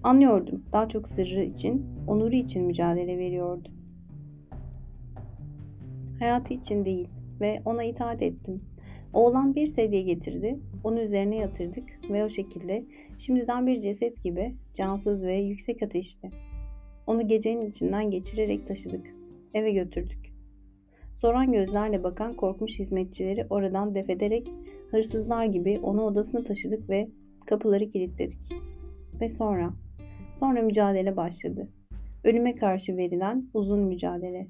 Anlıyordum. 0.02 0.62
Daha 0.72 0.88
çok 0.88 1.08
sırrı 1.08 1.42
için, 1.42 1.86
onuru 2.06 2.34
için 2.34 2.62
mücadele 2.64 3.18
veriyordu. 3.18 3.68
Hayatı 6.18 6.54
için 6.54 6.84
değil 6.84 7.08
ve 7.40 7.62
ona 7.64 7.84
itaat 7.84 8.22
ettim. 8.22 8.60
Oğlan 9.12 9.54
bir 9.54 9.66
sedye 9.66 10.02
getirdi, 10.02 10.58
onu 10.84 11.00
üzerine 11.00 11.36
yatırdık 11.36 11.84
ve 12.10 12.24
o 12.24 12.28
şekilde 12.28 12.84
şimdiden 13.18 13.66
bir 13.66 13.80
ceset 13.80 14.22
gibi 14.24 14.54
cansız 14.74 15.24
ve 15.24 15.36
yüksek 15.36 15.82
ateşti. 15.82 16.30
Onu 17.06 17.28
gecenin 17.28 17.70
içinden 17.70 18.10
geçirerek 18.10 18.66
taşıdık. 18.66 19.06
Eve 19.54 19.72
götürdük. 19.72 20.32
Soran 21.12 21.52
gözlerle 21.52 22.02
bakan 22.02 22.32
korkmuş 22.32 22.78
hizmetçileri 22.78 23.46
oradan 23.50 23.94
defederek 23.94 24.50
hırsızlar 24.90 25.44
gibi 25.44 25.80
onu 25.82 26.02
odasına 26.02 26.44
taşıdık 26.44 26.90
ve 26.90 27.08
kapıları 27.46 27.88
kilitledik. 27.88 28.38
Ve 29.20 29.28
sonra, 29.28 29.70
sonra 30.34 30.62
mücadele 30.62 31.16
başladı. 31.16 31.68
Ölüme 32.24 32.56
karşı 32.56 32.96
verilen 32.96 33.46
uzun 33.54 33.80
mücadele. 33.80 34.46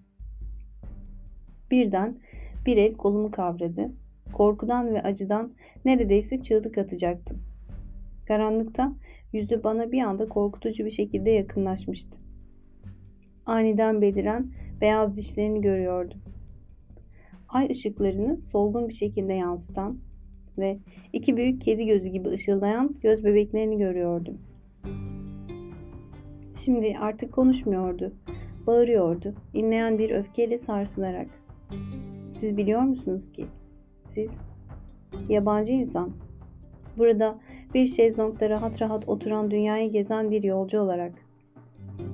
Birden 1.70 2.18
bir 2.66 2.76
el 2.76 2.94
kolumu 2.94 3.30
kavradı. 3.30 3.90
Korkudan 4.32 4.94
ve 4.94 5.02
acıdan 5.02 5.52
neredeyse 5.84 6.42
çığlık 6.42 6.78
atacaktım. 6.78 7.38
Karanlıkta 8.28 8.92
yüzü 9.32 9.64
bana 9.64 9.92
bir 9.92 10.00
anda 10.00 10.28
korkutucu 10.28 10.84
bir 10.84 10.90
şekilde 10.90 11.30
yakınlaşmıştı. 11.30 12.25
Aniden 13.46 14.02
beliren 14.02 14.46
beyaz 14.80 15.16
dişlerini 15.16 15.60
görüyordum. 15.60 16.18
Ay 17.48 17.68
ışıklarını 17.70 18.36
solgun 18.52 18.88
bir 18.88 18.94
şekilde 18.94 19.32
yansıtan 19.32 19.98
ve 20.58 20.78
iki 21.12 21.36
büyük 21.36 21.60
kedi 21.60 21.86
gözü 21.86 22.10
gibi 22.10 22.28
ışıldayan 22.28 22.94
göz 23.02 23.24
bebeklerini 23.24 23.78
görüyordum. 23.78 24.38
Şimdi 26.56 26.96
artık 27.00 27.32
konuşmuyordu. 27.32 28.12
Bağırıyordu, 28.66 29.34
inleyen 29.54 29.98
bir 29.98 30.10
öfkeyle 30.10 30.58
sarsılarak. 30.58 31.26
Siz 32.34 32.56
biliyor 32.56 32.80
musunuz 32.80 33.32
ki? 33.32 33.46
Siz, 34.04 34.40
yabancı 35.28 35.72
insan, 35.72 36.10
burada 36.98 37.38
bir 37.74 37.86
şezlongda 37.86 38.50
rahat 38.50 38.82
rahat 38.82 39.08
oturan 39.08 39.50
dünyayı 39.50 39.92
gezen 39.92 40.30
bir 40.30 40.42
yolcu 40.42 40.80
olarak. 40.80 41.12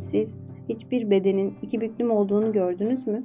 Siz 0.02 0.41
hiçbir 0.74 1.10
bedenin 1.10 1.54
iki 1.62 1.80
büklüm 1.80 2.10
olduğunu 2.10 2.52
gördünüz 2.52 3.06
mü? 3.06 3.24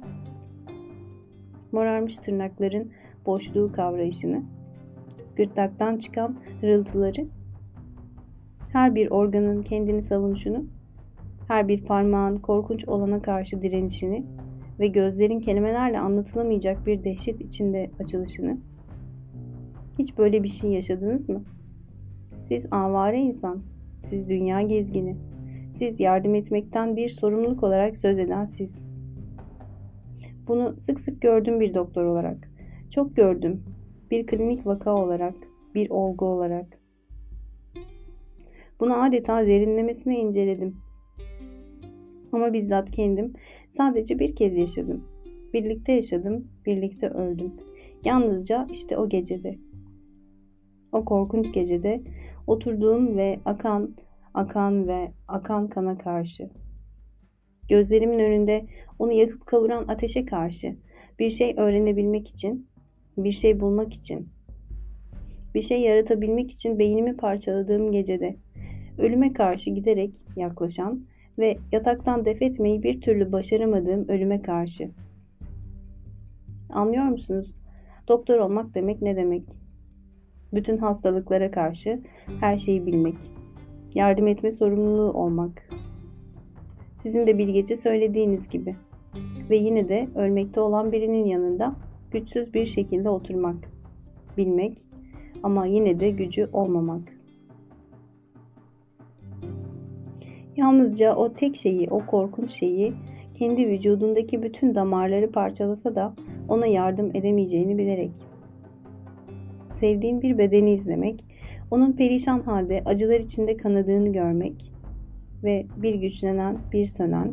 Morarmış 1.72 2.16
tırnakların 2.16 2.90
boşluğu 3.26 3.72
kavrayışını, 3.72 4.42
gırtlaktan 5.36 5.96
çıkan 5.96 6.36
hırıltıları, 6.60 7.26
her 8.72 8.94
bir 8.94 9.10
organın 9.10 9.62
kendini 9.62 10.02
savunuşunu, 10.02 10.64
her 11.48 11.68
bir 11.68 11.84
parmağın 11.84 12.36
korkunç 12.36 12.88
olana 12.88 13.22
karşı 13.22 13.62
direnişini 13.62 14.24
ve 14.80 14.86
gözlerin 14.86 15.40
kelimelerle 15.40 15.98
anlatılamayacak 15.98 16.86
bir 16.86 17.04
dehşet 17.04 17.40
içinde 17.40 17.90
açılışını. 18.00 18.58
Hiç 19.98 20.18
böyle 20.18 20.42
bir 20.42 20.48
şey 20.48 20.70
yaşadınız 20.70 21.28
mı? 21.28 21.42
Siz 22.42 22.66
avare 22.70 23.20
insan, 23.20 23.62
siz 24.04 24.28
dünya 24.28 24.62
gezgini, 24.62 25.16
siz 25.72 26.00
yardım 26.00 26.34
etmekten 26.34 26.96
bir 26.96 27.08
sorumluluk 27.08 27.62
olarak 27.62 27.96
söz 27.96 28.18
eden 28.18 28.46
siz. 28.46 28.82
Bunu 30.48 30.74
sık 30.80 31.00
sık 31.00 31.22
gördüm 31.22 31.60
bir 31.60 31.74
doktor 31.74 32.04
olarak. 32.04 32.50
Çok 32.90 33.16
gördüm. 33.16 33.62
Bir 34.10 34.26
klinik 34.26 34.66
vaka 34.66 34.94
olarak, 34.94 35.34
bir 35.74 35.90
olgu 35.90 36.26
olarak. 36.26 36.78
Bunu 38.80 39.02
adeta 39.02 39.46
derinlemesine 39.46 40.18
inceledim. 40.18 40.76
Ama 42.32 42.52
bizzat 42.52 42.90
kendim 42.90 43.32
sadece 43.70 44.18
bir 44.18 44.36
kez 44.36 44.56
yaşadım. 44.56 45.04
Birlikte 45.52 45.92
yaşadım, 45.92 46.48
birlikte 46.66 47.08
öldüm. 47.08 47.52
Yalnızca 48.04 48.66
işte 48.72 48.96
o 48.96 49.08
gecede. 49.08 49.58
O 50.92 51.04
korkunç 51.04 51.52
gecede 51.54 52.02
oturduğum 52.46 53.16
ve 53.16 53.40
akan, 53.44 53.94
akan 54.38 54.88
ve 54.88 55.12
akan 55.28 55.68
kana 55.68 55.98
karşı. 55.98 56.50
Gözlerimin 57.68 58.18
önünde 58.18 58.66
onu 58.98 59.12
yakıp 59.12 59.46
kavuran 59.46 59.88
ateşe 59.88 60.24
karşı 60.24 60.76
bir 61.18 61.30
şey 61.30 61.54
öğrenebilmek 61.56 62.28
için, 62.28 62.68
bir 63.16 63.32
şey 63.32 63.60
bulmak 63.60 63.94
için, 63.94 64.28
bir 65.54 65.62
şey 65.62 65.80
yaratabilmek 65.80 66.50
için 66.50 66.78
beynimi 66.78 67.16
parçaladığım 67.16 67.92
gecede 67.92 68.36
ölüme 68.98 69.32
karşı 69.32 69.70
giderek 69.70 70.14
yaklaşan 70.36 71.06
ve 71.38 71.58
yataktan 71.72 72.24
def 72.24 72.42
etmeyi 72.42 72.82
bir 72.82 73.00
türlü 73.00 73.32
başaramadığım 73.32 74.08
ölüme 74.08 74.42
karşı. 74.42 74.90
Anlıyor 76.70 77.04
musunuz? 77.04 77.54
Doktor 78.08 78.38
olmak 78.38 78.74
demek 78.74 79.02
ne 79.02 79.16
demek? 79.16 79.42
Bütün 80.54 80.78
hastalıklara 80.78 81.50
karşı 81.50 82.00
her 82.40 82.58
şeyi 82.58 82.86
bilmek. 82.86 83.37
Yardım 83.94 84.26
etme 84.26 84.50
sorumluluğu 84.50 85.12
olmak. 85.12 85.68
Sizin 86.96 87.26
de 87.26 87.38
bilgece 87.38 87.76
söylediğiniz 87.76 88.48
gibi. 88.48 88.76
Ve 89.50 89.56
yine 89.56 89.88
de 89.88 90.08
ölmekte 90.14 90.60
olan 90.60 90.92
birinin 90.92 91.24
yanında 91.24 91.76
güçsüz 92.10 92.54
bir 92.54 92.66
şekilde 92.66 93.08
oturmak. 93.08 93.56
Bilmek 94.36 94.78
ama 95.42 95.66
yine 95.66 96.00
de 96.00 96.10
gücü 96.10 96.48
olmamak. 96.52 97.18
Yalnızca 100.56 101.16
o 101.16 101.32
tek 101.32 101.56
şeyi, 101.56 101.90
o 101.90 102.06
korkunç 102.06 102.50
şeyi 102.50 102.92
kendi 103.34 103.68
vücudundaki 103.68 104.42
bütün 104.42 104.74
damarları 104.74 105.32
parçalasa 105.32 105.94
da 105.94 106.14
ona 106.48 106.66
yardım 106.66 107.10
edemeyeceğini 107.14 107.78
bilerek. 107.78 108.10
Sevdiğin 109.70 110.22
bir 110.22 110.38
bedeni 110.38 110.70
izlemek, 110.70 111.24
onun 111.70 111.92
perişan 111.92 112.40
halde 112.40 112.82
acılar 112.84 113.20
içinde 113.20 113.56
kanadığını 113.56 114.12
görmek 114.12 114.72
ve 115.44 115.66
bir 115.76 115.94
güçlenen, 115.94 116.58
bir 116.72 116.86
sönen, 116.86 117.32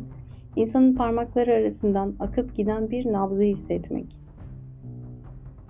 insanın 0.56 0.94
parmakları 0.94 1.52
arasından 1.52 2.14
akıp 2.20 2.56
giden 2.56 2.90
bir 2.90 3.12
nabzı 3.12 3.42
hissetmek. 3.42 4.06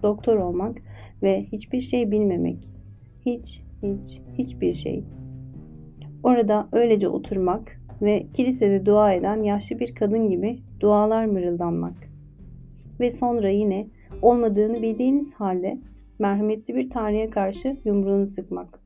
Doktor 0.03 0.37
olmak 0.37 0.77
ve 1.23 1.45
hiçbir 1.53 1.81
şey 1.81 2.11
bilmemek. 2.11 2.69
Hiç, 3.27 3.63
hiç, 3.83 4.21
hiçbir 4.39 4.75
şey. 4.75 5.05
Orada 6.23 6.69
öylece 6.73 7.09
oturmak 7.09 7.81
ve 8.03 8.27
kilisede 8.35 8.87
dua 8.87 9.13
eden 9.13 9.43
yaşlı 9.43 9.79
bir 9.79 9.95
kadın 9.95 10.29
gibi 10.29 10.59
dualar 10.81 11.25
mırıldanmak. 11.25 11.95
Ve 13.01 13.11
sonra 13.11 13.51
yine 13.51 13.87
olmadığını 14.23 14.83
bildiğiniz 14.83 15.35
halde 15.35 15.79
merhametli 16.19 16.75
bir 16.75 16.91
Tanrı'ya 16.91 17.31
karşı 17.31 17.77
yumruğunu 17.85 18.27
sıkmak. 18.27 18.81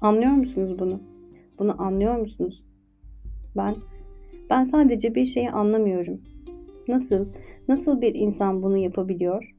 Anlıyor 0.00 0.32
musunuz 0.32 0.78
bunu? 0.78 1.00
Bunu 1.58 1.82
anlıyor 1.82 2.16
musunuz? 2.16 2.64
Ben 3.56 3.74
ben 4.50 4.64
sadece 4.64 5.14
bir 5.14 5.26
şeyi 5.26 5.50
anlamıyorum. 5.50 6.20
Nasıl 6.88 7.26
nasıl 7.68 8.00
bir 8.00 8.14
insan 8.14 8.62
bunu 8.62 8.76
yapabiliyor? 8.76 9.54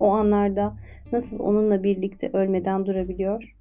O 0.00 0.08
anlarda 0.08 0.76
nasıl 1.12 1.38
onunla 1.38 1.82
birlikte 1.82 2.30
ölmeden 2.32 2.86
durabiliyor? 2.86 3.56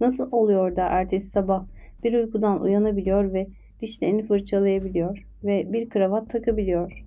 Nasıl 0.00 0.32
oluyor 0.32 0.76
da 0.76 0.82
ertesi 0.82 1.30
sabah 1.30 1.66
bir 2.04 2.14
uykudan 2.14 2.62
uyanabiliyor 2.62 3.32
ve 3.32 3.46
dişlerini 3.80 4.26
fırçalayabiliyor 4.26 5.26
ve 5.44 5.72
bir 5.72 5.88
kravat 5.88 6.30
takabiliyor? 6.30 7.03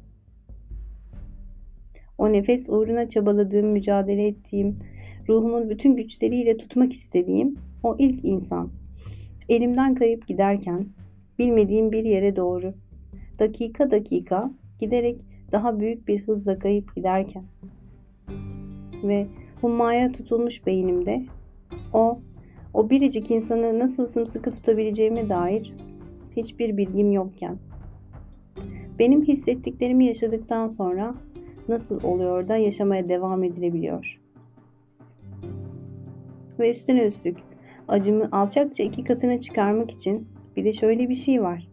O 2.18 2.34
nefes 2.34 2.70
uğruna 2.70 3.10
çabaladığım, 3.10 3.68
mücadele 3.68 4.28
ettiğim, 4.28 4.80
ruhumun 5.30 5.70
bütün 5.70 5.96
güçleriyle 5.96 6.58
tutmak 6.58 6.94
istediğim 6.94 7.56
o 7.84 7.96
ilk 8.00 8.26
insan. 8.26 8.70
Elimden 9.50 9.96
kayıp 9.96 10.28
giderken 10.28 10.86
bilmediğim 11.40 11.92
bir 11.92 12.04
yere 12.04 12.36
doğru 12.36 12.74
dakika 13.40 13.92
dakika 13.92 14.52
giderek 14.80 15.26
daha 15.52 15.80
büyük 15.80 16.08
bir 16.08 16.20
hızla 16.20 16.60
kayıp 16.60 16.96
giderken 16.96 17.44
ve 19.04 19.28
hummaya 19.62 20.12
tutulmuş 20.12 20.66
beynimde 20.66 21.26
o 21.94 22.20
o 22.74 22.90
biricik 22.90 23.32
insanı 23.32 23.80
nasıl 23.80 24.08
sımsıkı 24.08 24.52
tutabileceğime 24.52 25.30
dair 25.30 25.74
hiçbir 26.36 26.78
bilgim 26.78 27.12
yokken. 27.12 27.58
Benim 29.00 29.24
hissettiklerimi 29.24 30.06
yaşadıktan 30.06 30.68
sonra 30.68 31.16
nasıl 31.70 32.04
oluyor 32.04 32.48
da 32.48 32.58
yaşamaya 32.58 33.10
devam 33.10 33.44
edilebiliyor? 33.44 34.20
Ve 36.60 36.72
üstüne 36.72 37.04
üstlük 37.04 37.38
acımı 37.88 38.30
alçakça 38.32 38.84
iki 38.84 39.04
katına 39.04 39.40
çıkarmak 39.40 39.92
için 39.92 40.28
bir 40.56 40.66
de 40.66 40.74
şöyle 40.74 41.10
bir 41.10 41.16
şey 41.16 41.42
var. 41.42 41.68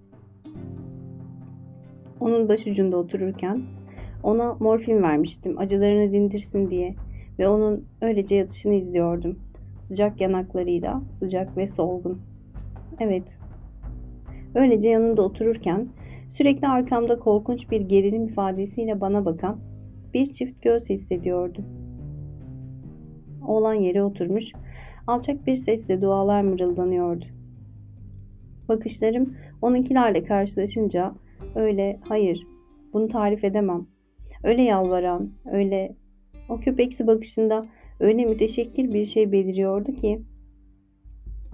Onun 2.20 2.48
başucunda 2.48 2.96
otururken 2.96 3.62
ona 4.22 4.54
morfin 4.60 5.02
vermiştim 5.02 5.58
acılarını 5.58 6.12
dindirsin 6.12 6.70
diye 6.70 6.94
ve 7.38 7.48
onun 7.48 7.84
öylece 8.00 8.36
yatışını 8.36 8.74
izliyordum. 8.74 9.38
Sıcak 9.80 10.20
yanaklarıyla, 10.20 11.02
sıcak 11.10 11.56
ve 11.56 11.66
solgun. 11.66 12.20
Evet. 13.00 13.38
Öylece 14.54 14.88
yanında 14.88 15.22
otururken 15.22 15.88
sürekli 16.28 16.68
arkamda 16.68 17.18
korkunç 17.18 17.70
bir 17.70 17.80
gerilim 17.80 18.24
ifadesiyle 18.24 19.00
bana 19.00 19.24
bakan 19.24 19.58
bir 20.14 20.32
çift 20.32 20.62
göz 20.62 20.90
hissediyordum. 20.90 21.64
Oğlan 23.46 23.74
yere 23.74 24.02
oturmuş, 24.02 24.52
alçak 25.06 25.46
bir 25.46 25.56
sesle 25.56 26.02
dualar 26.02 26.42
mırıldanıyordu. 26.42 27.24
Bakışlarım 28.68 29.36
onunkilerle 29.62 30.24
karşılaşınca 30.24 31.14
öyle 31.54 32.00
hayır 32.08 32.46
bunu 32.92 33.08
tarif 33.08 33.44
edemem. 33.44 33.86
Öyle 34.44 34.62
yalvaran, 34.62 35.30
öyle 35.52 35.96
o 36.48 36.60
köpeksi 36.60 37.06
bakışında 37.06 37.66
öyle 38.00 38.24
müteşekkir 38.24 38.92
bir 38.92 39.06
şey 39.06 39.32
beliriyordu 39.32 39.92
ki 39.92 40.22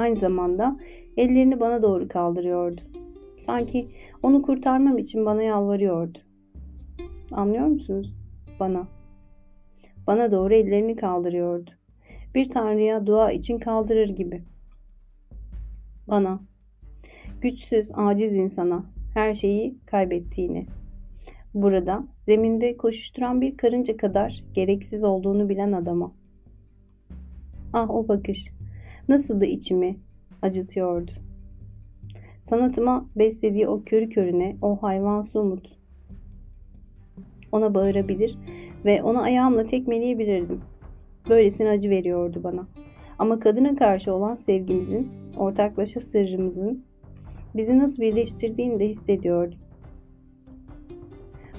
Aynı 0.01 0.17
zamanda 0.17 0.77
ellerini 1.17 1.61
bana 1.61 1.83
doğru 1.83 2.09
kaldırıyordu. 2.09 2.81
Sanki 3.39 3.89
onu 4.23 4.43
kurtarmam 4.43 4.99
için 4.99 5.27
bana 5.27 5.43
yalvarıyordu. 5.43 6.19
Anlıyor 7.33 7.67
musunuz? 7.67 8.15
Bana. 8.61 8.89
Bana 10.07 10.31
doğru 10.31 10.55
ellerini 10.55 10.97
kaldırıyordu. 10.97 11.71
Bir 12.35 12.51
tanrıya 12.51 13.07
dua 13.07 13.33
için 13.33 13.59
kaldırır 13.59 14.09
gibi. 14.09 14.43
Bana. 16.09 16.41
Güçsüz, 17.41 17.91
aciz 17.95 18.33
insana 18.33 18.85
her 19.15 19.35
şeyi 19.35 19.79
kaybettiğini. 19.87 20.67
Burada 21.55 22.05
zeminde 22.27 22.77
koşuşturan 22.77 23.41
bir 23.41 23.57
karınca 23.57 23.97
kadar 23.97 24.45
gereksiz 24.55 25.05
olduğunu 25.05 25.49
bilen 25.49 25.73
adama. 25.73 26.13
Ah 27.73 27.91
o 27.91 28.09
bakış. 28.09 28.51
Nasıl 29.09 29.41
da 29.41 29.47
içimi 29.47 29.97
acıtıyordu. 30.43 31.13
Sanatıma 32.41 33.07
beslediği 33.17 33.69
o 33.69 33.83
körü 33.85 34.09
körüne 34.09 34.57
o 34.63 34.83
hayvansı 34.83 35.41
umut. 35.41 35.80
Ona 37.53 37.75
bağırabilir 37.75 38.39
ve 38.85 39.03
ona 39.03 39.23
ayağımla 39.23 39.67
tekmeleyebilirdim. 39.67 40.61
Böylesine 41.29 41.69
acı 41.69 41.91
veriyordu 41.91 42.41
bana. 42.45 42.67
Ama 43.19 43.41
kadına 43.41 43.77
karşı 43.77 44.15
olan 44.15 44.37
sevgimizin, 44.37 45.09
ortaklaşa 45.37 46.01
sırrımızın 46.01 46.85
bizi 47.55 47.79
nasıl 47.79 48.03
birleştirdiğini 48.03 48.81
de 48.81 48.89
hissediyordum. 48.89 49.59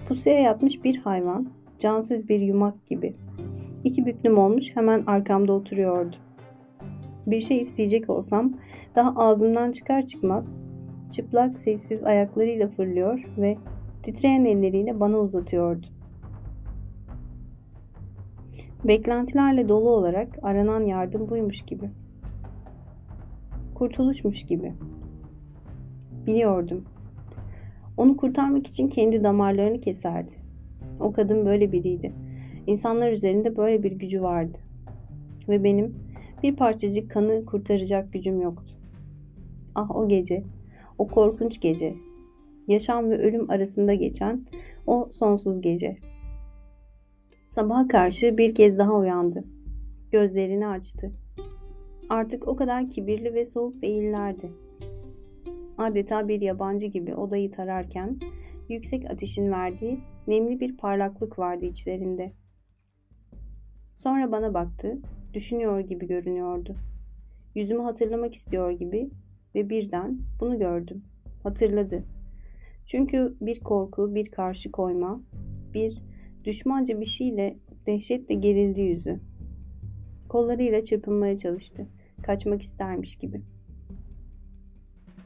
Pusuya 0.08 0.40
yatmış 0.40 0.84
bir 0.84 0.98
hayvan, 0.98 1.48
cansız 1.80 2.30
bir 2.30 2.40
yumak 2.40 2.86
gibi. 2.86 3.16
İki 3.84 4.06
büklüm 4.06 4.38
olmuş 4.38 4.76
hemen 4.76 5.04
arkamda 5.08 5.54
oturuyordu. 5.54 6.16
Bir 7.28 7.42
şey 7.42 7.62
isteyecek 7.62 8.10
olsam 8.10 8.54
daha 8.96 9.14
ağzımdan 9.16 9.72
çıkar 9.72 10.02
çıkmaz 10.02 10.54
çıplak 11.12 11.60
sessiz 11.60 12.04
ayaklarıyla 12.04 12.68
fırlıyor 12.68 13.24
ve 13.38 13.58
titreyen 14.04 14.46
elleriyle 14.46 15.00
bana 15.00 15.18
uzatıyordu. 15.18 15.88
Beklentilerle 18.84 19.70
dolu 19.70 19.90
olarak 19.90 20.40
aranan 20.42 20.82
yardım 20.82 21.30
buymuş 21.30 21.62
gibi. 21.62 21.90
Kurtuluşmuş 23.76 24.46
gibi. 24.46 24.74
Biliyordum. 26.28 26.86
Onu 27.98 28.18
kurtarmak 28.18 28.68
için 28.68 28.88
kendi 28.88 29.24
damarlarını 29.24 29.82
keserdi. 29.82 30.34
O 31.00 31.12
kadın 31.12 31.46
böyle 31.46 31.72
biriydi. 31.72 32.14
İnsanlar 32.68 33.12
üzerinde 33.12 33.58
böyle 33.58 33.84
bir 33.84 33.92
gücü 33.92 34.22
vardı. 34.22 34.58
Ve 35.50 35.64
benim 35.64 35.96
bir 36.44 36.56
parçacık 36.56 37.12
kanı 37.12 37.46
kurtaracak 37.46 38.14
gücüm 38.14 38.42
yoktu. 38.42 38.74
Ah 39.76 39.96
o 39.96 40.08
gece, 40.08 40.44
o 40.98 41.08
korkunç 41.08 41.62
gece. 41.62 41.96
Yaşam 42.72 43.10
ve 43.10 43.18
ölüm 43.18 43.50
arasında 43.50 43.94
geçen 43.94 44.46
o 44.88 45.10
sonsuz 45.12 45.62
gece. 45.62 45.98
Sabaha 47.48 47.88
karşı 47.88 48.38
bir 48.38 48.56
kez 48.56 48.78
daha 48.78 48.94
uyandı. 48.94 49.44
Gözlerini 50.12 50.68
açtı. 50.68 51.12
Artık 52.10 52.48
o 52.48 52.56
kadar 52.56 52.90
kibirli 52.90 53.34
ve 53.34 53.46
soğuk 53.46 53.82
değillerdi. 53.82 54.52
Adeta 55.78 56.28
bir 56.28 56.42
yabancı 56.42 56.88
gibi 56.88 57.16
odayı 57.16 57.52
tararken 57.52 58.20
yüksek 58.70 59.12
ateşin 59.12 59.52
verdiği 59.52 60.00
nemli 60.28 60.60
bir 60.60 60.78
parlaklık 60.78 61.40
vardı 61.40 61.66
içlerinde. 61.66 62.32
Sonra 63.98 64.32
bana 64.32 64.54
baktı, 64.54 64.98
düşünüyor 65.34 65.80
gibi 65.80 66.08
görünüyordu. 66.08 66.76
Yüzümü 67.56 67.82
hatırlamak 67.82 68.36
istiyor 68.36 68.72
gibi 68.72 69.10
ve 69.56 69.70
birden 69.70 70.20
bunu 70.40 70.60
gördüm. 70.60 71.04
Hatırladı. 71.44 72.04
Çünkü 72.86 73.36
bir 73.42 73.60
korku, 73.60 74.16
bir 74.16 74.32
karşı 74.32 74.72
koyma, 74.72 75.22
bir 75.74 76.02
düşmanca 76.44 77.00
bir 77.00 77.06
şeyle 77.06 77.58
dehşetle 77.86 78.36
gerildi 78.36 78.82
yüzü. 78.82 79.20
Kollarıyla 80.30 80.82
çırpınmaya 80.82 81.38
çalıştı. 81.38 81.88
Kaçmak 82.24 82.62
istermiş 82.62 83.16
gibi. 83.16 83.42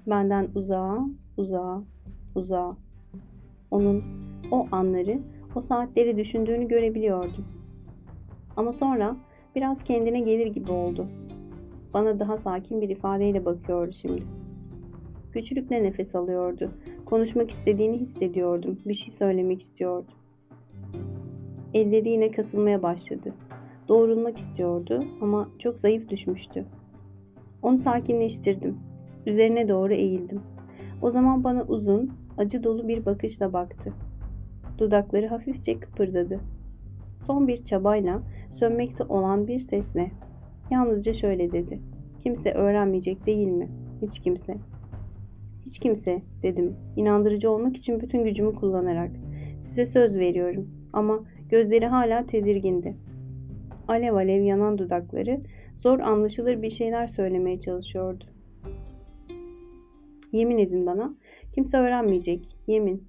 Benden 0.08 0.48
uzağa, 0.56 1.08
uzağa, 1.38 1.84
uzağa. 2.36 2.78
Onun 3.72 4.04
o 4.52 4.68
anları, 4.72 5.20
o 5.56 5.62
saatleri 5.62 6.18
düşündüğünü 6.18 6.68
görebiliyordum. 6.68 7.46
Ama 8.56 8.72
sonra 8.72 9.18
biraz 9.56 9.84
kendine 9.84 10.20
gelir 10.20 10.48
gibi 10.48 10.72
oldu. 10.72 11.08
Bana 11.94 12.20
daha 12.20 12.38
sakin 12.38 12.82
bir 12.82 12.90
ifadeyle 12.90 13.46
bakıyordu 13.46 13.94
şimdi. 13.94 14.24
Güçlükle 15.34 15.84
nefes 15.84 16.16
alıyordu. 16.16 16.72
Konuşmak 17.06 17.52
istediğini 17.52 17.98
hissediyordum. 17.98 18.80
Bir 18.86 18.94
şey 18.94 19.12
söylemek 19.12 19.62
istiyordu. 19.62 20.12
Elleri 21.74 22.10
yine 22.10 22.32
kasılmaya 22.32 22.84
başladı. 22.84 23.34
Doğrulmak 23.88 24.38
istiyordu 24.38 25.04
ama 25.22 25.50
çok 25.60 25.80
zayıf 25.80 26.10
düşmüştü. 26.10 26.66
Onu 27.62 27.78
sakinleştirdim. 27.78 28.78
Üzerine 29.26 29.70
doğru 29.70 29.94
eğildim. 29.94 30.42
O 31.02 31.10
zaman 31.10 31.44
bana 31.44 31.64
uzun, 31.64 32.12
acı 32.38 32.64
dolu 32.64 32.88
bir 32.88 33.06
bakışla 33.06 33.54
baktı. 33.54 33.94
Dudakları 34.78 35.28
hafifçe 35.28 35.80
kıpırdadı. 35.80 36.40
Son 37.18 37.48
bir 37.48 37.64
çabayla 37.64 38.22
sönmekte 38.52 39.04
olan 39.04 39.48
bir 39.48 39.60
sesle 39.60 40.12
yalnızca 40.72 41.14
şöyle 41.14 41.52
dedi. 41.52 41.80
Kimse 42.24 42.52
öğrenmeyecek 42.54 43.26
değil 43.26 43.48
mi? 43.48 43.70
Hiç 44.02 44.20
kimse. 44.20 44.58
Hiç 45.66 45.80
kimse 45.80 46.22
dedim. 46.44 46.76
İnandırıcı 46.96 47.52
olmak 47.52 47.78
için 47.78 48.02
bütün 48.02 48.24
gücümü 48.24 48.56
kullanarak. 48.56 49.12
Size 49.60 49.86
söz 49.86 50.18
veriyorum 50.18 50.70
ama 50.94 51.20
gözleri 51.50 51.86
hala 51.86 52.26
tedirgindi. 52.26 52.96
Alev 53.88 54.14
alev 54.14 54.44
yanan 54.44 54.78
dudakları 54.78 55.42
zor 55.76 56.00
anlaşılır 56.00 56.62
bir 56.62 56.70
şeyler 56.70 57.08
söylemeye 57.08 57.60
çalışıyordu. 57.60 58.24
Yemin 60.32 60.58
edin 60.58 60.86
bana. 60.86 61.16
Kimse 61.56 61.78
öğrenmeyecek. 61.78 62.58
Yemin. 62.68 63.04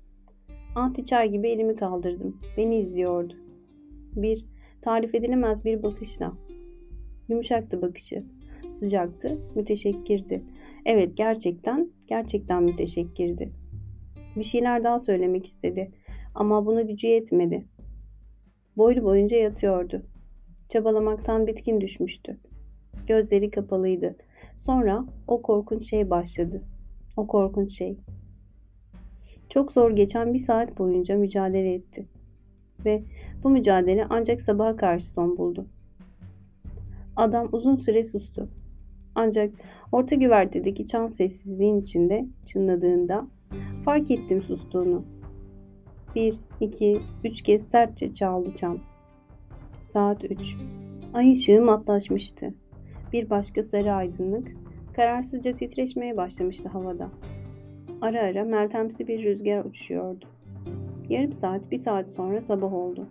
Ant 0.74 0.98
içer 0.98 1.24
gibi 1.24 1.48
elimi 1.48 1.76
kaldırdım. 1.76 2.36
Beni 2.56 2.78
izliyordu. 2.78 3.34
Bir, 4.16 4.44
tarif 4.82 5.14
edilemez 5.14 5.64
bir 5.64 5.82
bakışla. 5.82 6.32
Yumuşaktı 7.28 7.82
bakışı. 7.82 8.24
Sıcaktı, 8.72 9.38
müteşekkirdi. 9.54 10.42
Evet, 10.84 11.16
gerçekten, 11.16 11.90
gerçekten 12.08 12.62
müteşekkirdi. 12.62 13.52
Bir 14.36 14.44
şeyler 14.44 14.84
daha 14.84 14.98
söylemek 14.98 15.46
istedi. 15.46 15.90
Ama 16.34 16.66
buna 16.66 16.82
gücü 16.82 17.06
yetmedi. 17.06 17.64
Boylu 18.76 19.04
boyunca 19.04 19.36
yatıyordu. 19.36 20.02
Çabalamaktan 20.68 21.46
bitkin 21.46 21.80
düşmüştü. 21.80 22.36
Gözleri 23.06 23.50
kapalıydı. 23.50 24.16
Sonra 24.56 25.04
o 25.28 25.42
korkunç 25.42 25.90
şey 25.90 26.10
başladı. 26.10 26.62
O 27.16 27.26
korkunç 27.26 27.72
şey. 27.72 27.96
Çok 29.48 29.72
zor 29.72 29.90
geçen 29.90 30.34
bir 30.34 30.38
saat 30.38 30.78
boyunca 30.78 31.16
mücadele 31.16 31.74
etti. 31.74 32.06
Ve 32.84 33.02
bu 33.42 33.50
mücadele 33.50 34.06
ancak 34.10 34.42
sabaha 34.42 34.76
karşı 34.76 35.06
son 35.06 35.36
buldu. 35.36 35.66
Adam 37.16 37.48
uzun 37.52 37.74
süre 37.74 38.02
sustu. 38.02 38.48
Ancak 39.16 39.50
orta 39.92 40.14
güvertedeki 40.14 40.86
çan 40.86 41.08
sessizliğin 41.08 41.80
içinde 41.80 42.26
çınladığında 42.46 43.26
fark 43.84 44.10
ettim 44.10 44.42
sustuğunu. 44.42 45.04
Bir, 46.14 46.34
iki, 46.60 47.00
üç 47.24 47.42
kez 47.42 47.68
sertçe 47.68 48.12
çaldı 48.12 48.54
çan. 48.54 48.78
Saat 49.84 50.24
üç. 50.24 50.56
Ay 51.14 51.32
ışığı 51.32 51.62
matlaşmıştı. 51.62 52.54
Bir 53.12 53.30
başka 53.30 53.62
sarı 53.62 53.92
aydınlık 53.92 54.48
kararsızca 54.96 55.56
titreşmeye 55.56 56.16
başlamıştı 56.16 56.68
havada. 56.68 57.08
Ara 58.00 58.20
ara 58.20 58.44
meltemsi 58.44 59.08
bir 59.08 59.24
rüzgar 59.24 59.64
uçuşuyordu. 59.64 60.24
Yarım 61.08 61.32
saat, 61.32 61.70
bir 61.70 61.76
saat 61.76 62.10
sonra 62.10 62.40
sabah 62.40 62.72
oldu. 62.72 63.06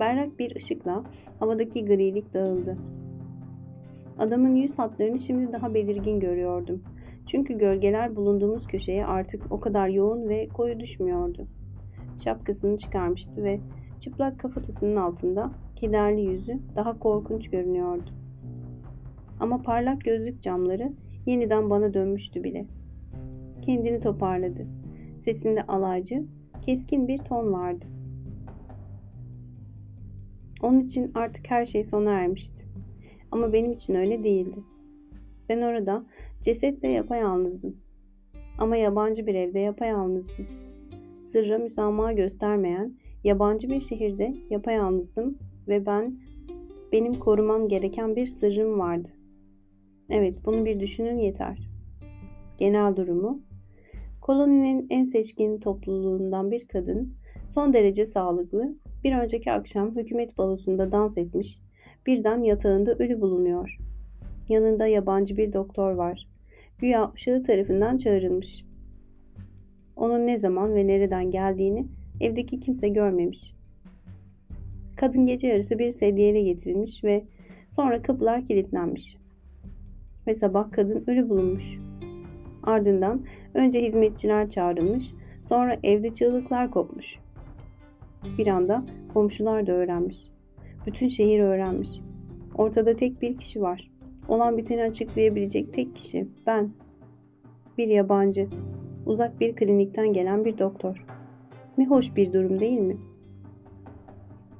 Berrak 0.00 0.38
bir 0.38 0.56
ışıkla 0.56 1.04
havadaki 1.38 1.84
grilik 1.84 2.34
dağıldı. 2.34 2.76
Adamın 4.18 4.54
yüz 4.54 4.78
hatlarını 4.78 5.18
şimdi 5.18 5.52
daha 5.52 5.74
belirgin 5.74 6.20
görüyordum. 6.20 6.82
Çünkü 7.26 7.58
gölgeler 7.58 8.16
bulunduğumuz 8.16 8.66
köşeye 8.66 9.06
artık 9.06 9.52
o 9.52 9.60
kadar 9.60 9.88
yoğun 9.88 10.28
ve 10.28 10.48
koyu 10.48 10.80
düşmüyordu. 10.80 11.46
Şapkasını 12.24 12.78
çıkarmıştı 12.78 13.44
ve 13.44 13.60
çıplak 14.00 14.38
kafatasının 14.38 14.96
altında 14.96 15.50
kederli 15.76 16.20
yüzü 16.20 16.58
daha 16.76 16.98
korkunç 16.98 17.50
görünüyordu. 17.50 18.10
Ama 19.40 19.62
parlak 19.62 20.04
gözlük 20.04 20.42
camları 20.42 20.92
yeniden 21.26 21.70
bana 21.70 21.94
dönmüştü 21.94 22.44
bile. 22.44 22.66
Kendini 23.62 24.00
toparladı. 24.00 24.66
Sesinde 25.20 25.62
alaycı, 25.62 26.24
keskin 26.62 27.08
bir 27.08 27.18
ton 27.18 27.52
vardı. 27.52 27.84
Onun 30.62 30.80
için 30.80 31.12
artık 31.14 31.50
her 31.50 31.64
şey 31.64 31.84
sona 31.84 32.10
ermişti. 32.10 32.69
Ama 33.32 33.52
benim 33.52 33.72
için 33.72 33.94
öyle 33.94 34.24
değildi. 34.24 34.58
Ben 35.48 35.62
orada 35.62 36.04
cesetle 36.42 36.88
yapayalnızdım. 36.88 37.76
Ama 38.58 38.76
yabancı 38.76 39.26
bir 39.26 39.34
evde 39.34 39.58
yapayalnızdım. 39.58 40.46
Sırra 41.20 41.58
müsamaha 41.58 42.12
göstermeyen 42.12 42.94
yabancı 43.24 43.70
bir 43.70 43.80
şehirde 43.80 44.34
yapayalnızdım 44.50 45.38
ve 45.68 45.86
ben 45.86 46.18
benim 46.92 47.14
korumam 47.14 47.68
gereken 47.68 48.16
bir 48.16 48.26
sırrım 48.26 48.78
vardı. 48.78 49.08
Evet, 50.10 50.34
bunu 50.44 50.64
bir 50.64 50.80
düşünün 50.80 51.18
yeter. 51.18 51.58
Genel 52.58 52.96
durumu 52.96 53.40
Koloninin 54.20 54.86
en 54.90 55.04
seçkin 55.04 55.58
topluluğundan 55.58 56.50
bir 56.50 56.68
kadın, 56.68 57.14
son 57.48 57.72
derece 57.72 58.04
sağlıklı, 58.04 58.74
bir 59.04 59.12
önceki 59.16 59.52
akşam 59.52 59.96
hükümet 59.96 60.38
balosunda 60.38 60.92
dans 60.92 61.18
etmiş, 61.18 61.60
birden 62.06 62.42
yatağında 62.42 62.94
ölü 62.94 63.20
bulunuyor. 63.20 63.78
Yanında 64.48 64.86
yabancı 64.86 65.36
bir 65.36 65.52
doktor 65.52 65.92
var. 65.92 66.28
Güya 66.78 67.10
uşağı 67.14 67.42
tarafından 67.42 67.96
çağrılmış. 67.96 68.64
Onun 69.96 70.26
ne 70.26 70.38
zaman 70.38 70.74
ve 70.74 70.86
nereden 70.86 71.30
geldiğini 71.30 71.86
evdeki 72.20 72.60
kimse 72.60 72.88
görmemiş. 72.88 73.54
Kadın 74.96 75.26
gece 75.26 75.46
yarısı 75.46 75.78
bir 75.78 75.90
sedyeyle 75.90 76.42
getirilmiş 76.42 77.04
ve 77.04 77.24
sonra 77.68 78.02
kapılar 78.02 78.46
kilitlenmiş. 78.46 79.16
Ve 80.26 80.34
sabah 80.34 80.72
kadın 80.72 81.04
ölü 81.06 81.28
bulunmuş. 81.28 81.78
Ardından 82.62 83.24
önce 83.54 83.82
hizmetçiler 83.82 84.50
çağrılmış, 84.50 85.12
sonra 85.48 85.78
evde 85.82 86.14
çığlıklar 86.14 86.70
kopmuş. 86.70 87.18
Bir 88.38 88.46
anda 88.46 88.84
komşular 89.14 89.66
da 89.66 89.72
öğrenmiş. 89.72 90.18
Bütün 90.86 91.08
şehir 91.08 91.40
öğrenmiş. 91.40 91.90
Ortada 92.54 92.96
tek 92.96 93.22
bir 93.22 93.36
kişi 93.36 93.62
var. 93.62 93.90
Olan 94.28 94.58
biteni 94.58 94.82
açıklayabilecek 94.82 95.74
tek 95.74 95.96
kişi 95.96 96.28
ben. 96.46 96.70
Bir 97.78 97.88
yabancı. 97.88 98.48
Uzak 99.06 99.40
bir 99.40 99.56
klinikten 99.56 100.12
gelen 100.12 100.44
bir 100.44 100.58
doktor. 100.58 101.04
Ne 101.78 101.86
hoş 101.86 102.16
bir 102.16 102.32
durum 102.32 102.60
değil 102.60 102.80
mi? 102.80 102.96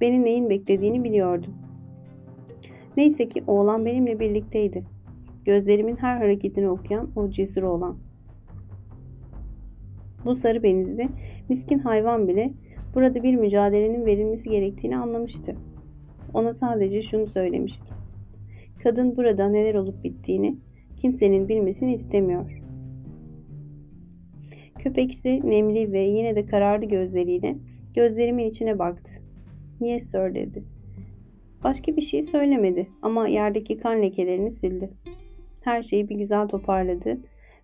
Beni 0.00 0.24
neyin 0.24 0.50
beklediğini 0.50 1.04
biliyordum. 1.04 1.54
Neyse 2.96 3.28
ki 3.28 3.44
oğlan 3.46 3.86
benimle 3.86 4.20
birlikteydi. 4.20 4.84
Gözlerimin 5.44 5.96
her 5.96 6.16
hareketini 6.16 6.68
okuyan 6.68 7.10
o 7.16 7.30
cesur 7.30 7.62
olan. 7.62 7.96
Bu 10.24 10.34
sarı 10.34 10.62
benizli, 10.62 11.08
miskin 11.48 11.78
hayvan 11.78 12.28
bile 12.28 12.52
burada 12.94 13.22
bir 13.22 13.34
mücadelenin 13.34 14.06
verilmesi 14.06 14.50
gerektiğini 14.50 14.98
anlamıştı. 14.98 15.56
Ona 16.34 16.54
sadece 16.54 17.02
şunu 17.02 17.26
söylemiştim. 17.26 17.94
Kadın 18.82 19.16
burada 19.16 19.48
neler 19.48 19.74
olup 19.74 20.04
bittiğini 20.04 20.56
kimsenin 20.96 21.48
bilmesini 21.48 21.94
istemiyor. 21.94 22.62
Köpeksi, 24.78 25.50
nemli 25.50 25.92
ve 25.92 26.00
yine 26.00 26.36
de 26.36 26.46
kararlı 26.46 26.84
gözleriyle 26.84 27.56
gözlerimin 27.94 28.46
içine 28.46 28.78
baktı. 28.78 29.14
Niye 29.80 30.00
sir 30.00 30.34
dedi. 30.34 30.64
Başka 31.64 31.96
bir 31.96 32.02
şey 32.02 32.22
söylemedi 32.22 32.88
ama 33.02 33.28
yerdeki 33.28 33.78
kan 33.78 34.02
lekelerini 34.02 34.50
sildi. 34.50 34.90
Her 35.60 35.82
şeyi 35.82 36.08
bir 36.08 36.14
güzel 36.14 36.48
toparladı 36.48 37.18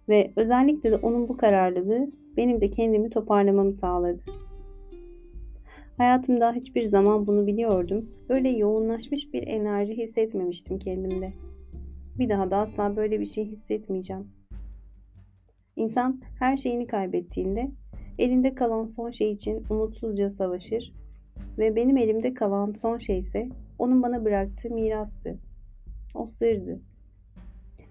ve 0.08 0.32
özellikle 0.36 0.90
de 0.90 0.96
onun 0.96 1.28
bu 1.28 1.36
kararlılığı 1.36 2.10
benim 2.36 2.60
de 2.60 2.70
kendimi 2.70 3.10
toparlamamı 3.10 3.74
sağladı. 3.74 4.22
Hayatımda 5.98 6.52
hiçbir 6.52 6.82
zaman 6.82 7.26
bunu 7.26 7.46
biliyordum. 7.46 8.10
Böyle 8.28 8.48
yoğunlaşmış 8.48 9.32
bir 9.32 9.46
enerji 9.46 9.96
hissetmemiştim 9.96 10.78
kendimde. 10.78 11.32
Bir 12.18 12.28
daha 12.28 12.50
da 12.50 12.56
asla 12.56 12.96
böyle 12.96 13.20
bir 13.20 13.26
şey 13.26 13.44
hissetmeyeceğim. 13.44 14.28
İnsan 15.76 16.20
her 16.38 16.56
şeyini 16.56 16.86
kaybettiğinde 16.86 17.70
elinde 18.18 18.54
kalan 18.54 18.84
son 18.84 19.10
şey 19.10 19.32
için 19.32 19.64
umutsuzca 19.70 20.30
savaşır 20.30 20.92
ve 21.58 21.76
benim 21.76 21.96
elimde 21.96 22.34
kalan 22.34 22.72
son 22.72 22.98
şey 22.98 23.18
ise 23.18 23.48
onun 23.78 24.02
bana 24.02 24.24
bıraktığı 24.24 24.70
mirastı. 24.70 25.38
O 26.14 26.26
sırdı. 26.26 26.80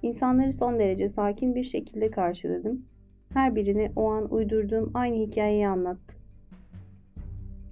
İnsanları 0.02 0.54
son 0.54 0.80
derece 0.80 1.08
sakin 1.08 1.56
bir 1.56 1.64
şekilde 1.64 2.12
karşıladım. 2.12 2.86
Her 3.34 3.56
birine 3.56 3.92
o 3.96 4.12
an 4.12 4.34
uydurduğum 4.34 4.92
aynı 4.94 5.16
hikayeyi 5.16 5.68
anlattım. 5.68 6.25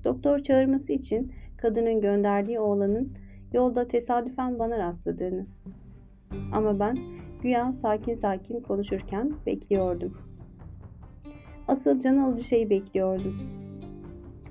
Doktor 0.04 0.40
çağırması 0.40 0.94
için 0.94 1.32
kadının 1.58 2.02
gönderdiği 2.02 2.60
oğlanın 2.60 3.14
yolda 3.54 3.88
tesadüfen 3.88 4.60
bana 4.60 4.78
rastladığını. 4.78 5.46
Ama 6.54 6.80
ben 6.80 6.98
güya 7.42 7.74
sakin 7.74 8.14
sakin 8.14 8.60
konuşurken 8.60 9.34
bekliyordum. 9.46 10.18
Asıl 11.68 12.00
can 12.00 12.18
alıcı 12.18 12.44
şeyi 12.44 12.70
bekliyordum. 12.70 13.36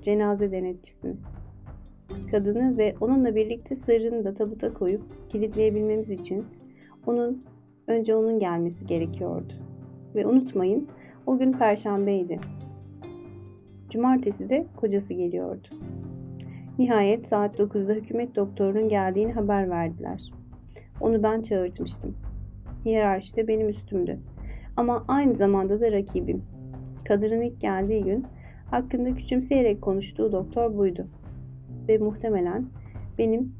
Cenaze 0.01 0.51
denetçisini. 0.51 1.15
Kadını 2.31 2.77
ve 2.77 2.95
onunla 3.01 3.35
birlikte 3.35 3.75
sırrını 3.75 4.25
da 4.25 4.33
tabuta 4.33 4.73
koyup 4.73 5.01
kilitleyebilmemiz 5.29 6.09
için 6.09 6.45
onun 7.05 7.43
önce 7.87 8.15
onun 8.15 8.39
gelmesi 8.39 8.85
gerekiyordu. 8.85 9.53
Ve 10.15 10.27
unutmayın 10.27 10.87
o 11.25 11.37
gün 11.37 11.51
perşembeydi. 11.51 12.39
Cumartesi 13.93 14.49
de 14.49 14.65
kocası 14.75 15.13
geliyordu. 15.13 15.67
Nihayet 16.79 17.27
saat 17.27 17.59
9'da 17.59 17.93
hükümet 17.93 18.35
doktorunun 18.35 18.89
geldiğini 18.89 19.33
haber 19.33 19.69
verdiler. 19.69 20.31
Onu 21.01 21.23
ben 21.23 21.41
çağırtmıştım. 21.41 22.15
Hiyerarşide 22.85 23.47
benim 23.47 23.69
üstümdü. 23.69 24.19
Ama 24.77 25.05
aynı 25.07 25.35
zamanda 25.35 25.81
da 25.81 25.91
rakibim. 25.91 26.43
Kadının 27.07 27.41
ilk 27.41 27.61
geldiği 27.61 28.03
gün 28.03 28.25
hakkında 28.71 29.15
küçümseyerek 29.15 29.81
konuştuğu 29.81 30.31
doktor 30.31 30.77
buydu. 30.77 31.07
Ve 31.87 31.97
muhtemelen 31.97 32.65
benim 33.17 33.55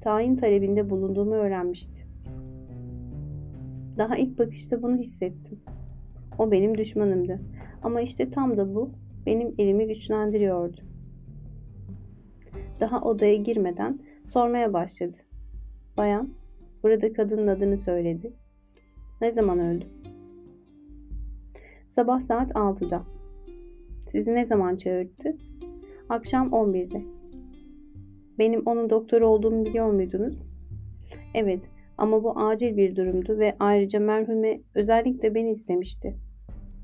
tayin 0.00 0.36
talebinde 0.36 0.90
bulunduğumu 0.90 1.34
öğrenmişti. 1.34 2.06
Daha 3.98 4.16
ilk 4.16 4.38
bakışta 4.38 4.82
bunu 4.82 4.96
hissettim. 4.96 5.60
O 6.38 6.50
benim 6.50 6.78
düşmanımdı. 6.78 7.40
Ama 7.82 8.00
işte 8.00 8.30
tam 8.30 8.56
da 8.56 8.74
bu 8.74 8.90
benim 9.26 9.54
elimi 9.58 9.86
güçlendiriyordu. 9.86 10.76
Daha 12.80 13.00
odaya 13.00 13.36
girmeden 13.36 13.98
sormaya 14.32 14.72
başladı. 14.72 15.18
Bayan, 15.96 16.30
burada 16.82 17.12
kadının 17.12 17.46
adını 17.46 17.78
söyledi. 17.78 18.32
Ne 19.20 19.32
zaman 19.32 19.58
öldü? 19.58 19.84
Sabah 21.86 22.20
saat 22.20 22.50
6'da. 22.50 23.02
Sizi 24.06 24.34
ne 24.34 24.44
zaman 24.44 24.76
çağırdı? 24.76 25.36
Akşam 26.08 26.48
11'de. 26.48 27.02
Benim 28.38 28.62
onun 28.66 28.90
doktor 28.90 29.20
olduğumu 29.20 29.64
biliyor 29.64 29.92
muydunuz? 29.92 30.42
Evet 31.34 31.70
ama 31.98 32.24
bu 32.24 32.38
acil 32.38 32.76
bir 32.76 32.96
durumdu 32.96 33.38
ve 33.38 33.56
ayrıca 33.58 34.00
merhume 34.00 34.60
özellikle 34.74 35.34
beni 35.34 35.50
istemişti. 35.50 36.16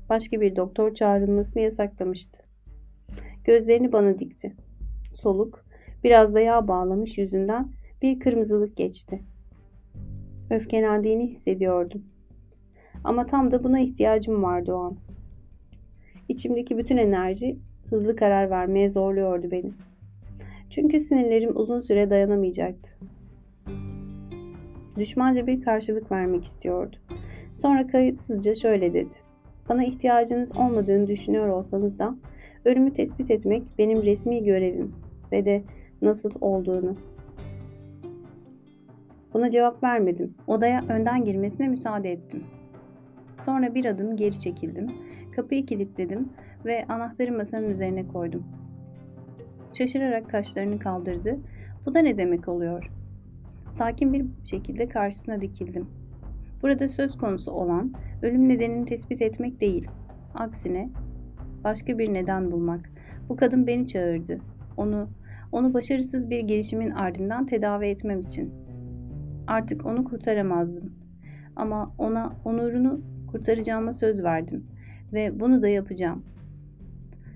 Başka 0.09 0.41
bir 0.41 0.55
doktor 0.55 0.93
çağrılmasını 0.93 1.63
yasaklamıştı. 1.63 2.39
Gözlerini 3.43 3.91
bana 3.91 4.19
dikti. 4.19 4.53
Soluk, 5.13 5.65
biraz 6.03 6.33
da 6.33 6.39
yağ 6.39 6.67
bağlamış 6.67 7.17
yüzünden 7.17 7.71
bir 8.01 8.19
kırmızılık 8.19 8.77
geçti. 8.77 9.23
Öfkelendiğini 10.49 11.27
hissediyordum. 11.27 12.03
Ama 13.03 13.25
tam 13.25 13.51
da 13.51 13.63
buna 13.63 13.79
ihtiyacım 13.79 14.43
vardı 14.43 14.73
o 14.73 14.79
an. 14.79 14.97
İçimdeki 16.29 16.77
bütün 16.77 16.97
enerji 16.97 17.57
hızlı 17.89 18.15
karar 18.15 18.49
vermeye 18.49 18.89
zorluyordu 18.89 19.51
beni. 19.51 19.71
Çünkü 20.69 20.99
sinirlerim 20.99 21.57
uzun 21.57 21.81
süre 21.81 22.09
dayanamayacaktı. 22.09 22.91
Düşmanca 24.97 25.47
bir 25.47 25.61
karşılık 25.61 26.11
vermek 26.11 26.43
istiyordu. 26.43 26.95
Sonra 27.57 27.87
kayıtsızca 27.87 28.55
şöyle 28.55 28.93
dedi. 28.93 29.26
Bana 29.69 29.83
ihtiyacınız 29.83 30.57
olmadığını 30.57 31.07
düşünüyor 31.07 31.47
olsanız 31.47 31.99
da 31.99 32.15
ölümü 32.65 32.93
tespit 32.93 33.31
etmek 33.31 33.63
benim 33.77 34.03
resmi 34.03 34.43
görevim 34.43 34.95
ve 35.31 35.45
de 35.45 35.63
nasıl 36.01 36.31
olduğunu. 36.41 36.95
Buna 39.33 39.49
cevap 39.49 39.83
vermedim. 39.83 40.33
Odaya 40.47 40.83
önden 40.89 41.23
girmesine 41.23 41.67
müsaade 41.67 42.11
ettim. 42.11 42.43
Sonra 43.37 43.75
bir 43.75 43.85
adım 43.85 44.15
geri 44.15 44.39
çekildim. 44.39 44.91
Kapıyı 45.35 45.65
kilitledim 45.65 46.29
ve 46.65 46.85
anahtarı 46.89 47.31
masanın 47.31 47.69
üzerine 47.69 48.07
koydum. 48.07 48.43
Şaşırarak 49.73 50.29
kaşlarını 50.29 50.79
kaldırdı. 50.79 51.39
Bu 51.85 51.93
da 51.93 51.99
ne 51.99 52.17
demek 52.17 52.47
oluyor? 52.47 52.91
Sakin 53.71 54.13
bir 54.13 54.25
şekilde 54.45 54.89
karşısına 54.89 55.41
dikildim. 55.41 55.87
Burada 56.61 56.87
söz 56.87 57.17
konusu 57.17 57.51
olan 57.51 57.93
ölüm 58.21 58.49
nedenini 58.49 58.85
tespit 58.85 59.21
etmek 59.21 59.61
değil. 59.61 59.87
Aksine 60.35 60.89
başka 61.63 61.99
bir 61.99 62.13
neden 62.13 62.51
bulmak. 62.51 62.89
Bu 63.29 63.35
kadın 63.35 63.67
beni 63.67 63.87
çağırdı. 63.87 64.39
Onu 64.77 65.09
onu 65.51 65.73
başarısız 65.73 66.29
bir 66.29 66.39
girişimin 66.39 66.89
ardından 66.89 67.45
tedavi 67.45 67.85
etmem 67.85 68.19
için. 68.19 68.53
Artık 69.47 69.85
onu 69.85 70.03
kurtaramazdım. 70.03 70.93
Ama 71.55 71.95
ona 71.97 72.35
onurunu 72.45 73.01
kurtaracağıma 73.31 73.93
söz 73.93 74.23
verdim 74.23 74.67
ve 75.13 75.39
bunu 75.39 75.61
da 75.61 75.67
yapacağım. 75.67 76.23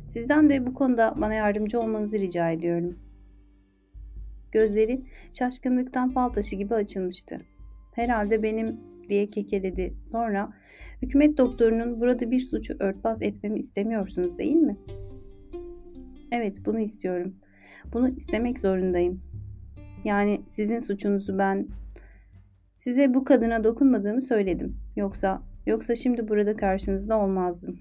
Sizden 0.07 0.49
de 0.49 0.65
bu 0.65 0.73
konuda 0.73 1.13
bana 1.17 1.33
yardımcı 1.33 1.79
olmanızı 1.79 2.19
rica 2.19 2.49
ediyorum. 2.49 2.95
Gözleri 4.51 5.01
şaşkınlıktan 5.31 6.09
fal 6.09 6.29
taşı 6.29 6.55
gibi 6.55 6.75
açılmıştı. 6.75 7.41
Herhalde 7.95 8.43
benim 8.43 8.90
diye 9.09 9.29
kekeledi. 9.29 9.93
Sonra 10.07 10.53
hükümet 11.01 11.37
doktorunun 11.37 12.01
burada 12.01 12.31
bir 12.31 12.39
suçu 12.39 12.73
örtbas 12.79 13.21
etmemi 13.21 13.59
istemiyorsunuz 13.59 14.37
değil 14.37 14.55
mi? 14.55 14.77
Evet 16.31 16.65
bunu 16.65 16.79
istiyorum. 16.79 17.35
Bunu 17.93 18.09
istemek 18.09 18.59
zorundayım. 18.59 19.21
Yani 20.05 20.41
sizin 20.47 20.79
suçunuzu 20.79 21.37
ben 21.37 21.67
size 22.75 23.13
bu 23.13 23.23
kadına 23.23 23.63
dokunmadığımı 23.63 24.21
söyledim. 24.21 24.77
Yoksa 24.95 25.41
yoksa 25.65 25.95
şimdi 25.95 26.27
burada 26.27 26.55
karşınızda 26.55 27.19
olmazdım. 27.19 27.79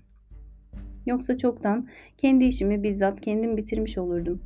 Yoksa 1.06 1.38
çoktan 1.38 1.88
kendi 2.16 2.44
işimi 2.44 2.82
bizzat 2.82 3.20
kendim 3.20 3.56
bitirmiş 3.56 3.98
olurdum. 3.98 4.42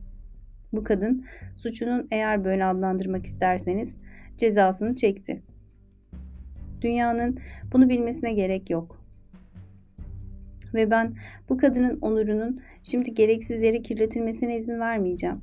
Bu 0.73 0.85
kadın 0.85 1.25
suçunun 1.57 2.09
eğer 2.11 2.45
böyle 2.45 2.65
adlandırmak 2.65 3.27
isterseniz 3.27 3.99
cezasını 4.39 4.97
çekti. 4.97 5.43
Dünyanın 6.85 7.39
bunu 7.73 7.89
bilmesine 7.89 8.33
gerek 8.33 8.71
yok. 8.71 9.05
Ve 10.75 10.91
ben 10.91 11.15
bu 11.49 11.57
kadının 11.57 11.99
onurunun 12.01 12.61
şimdi 12.83 13.15
gereksiz 13.15 13.63
yere 13.63 13.83
kirletilmesine 13.83 14.57
izin 14.57 14.81
vermeyeceğim. 14.81 15.41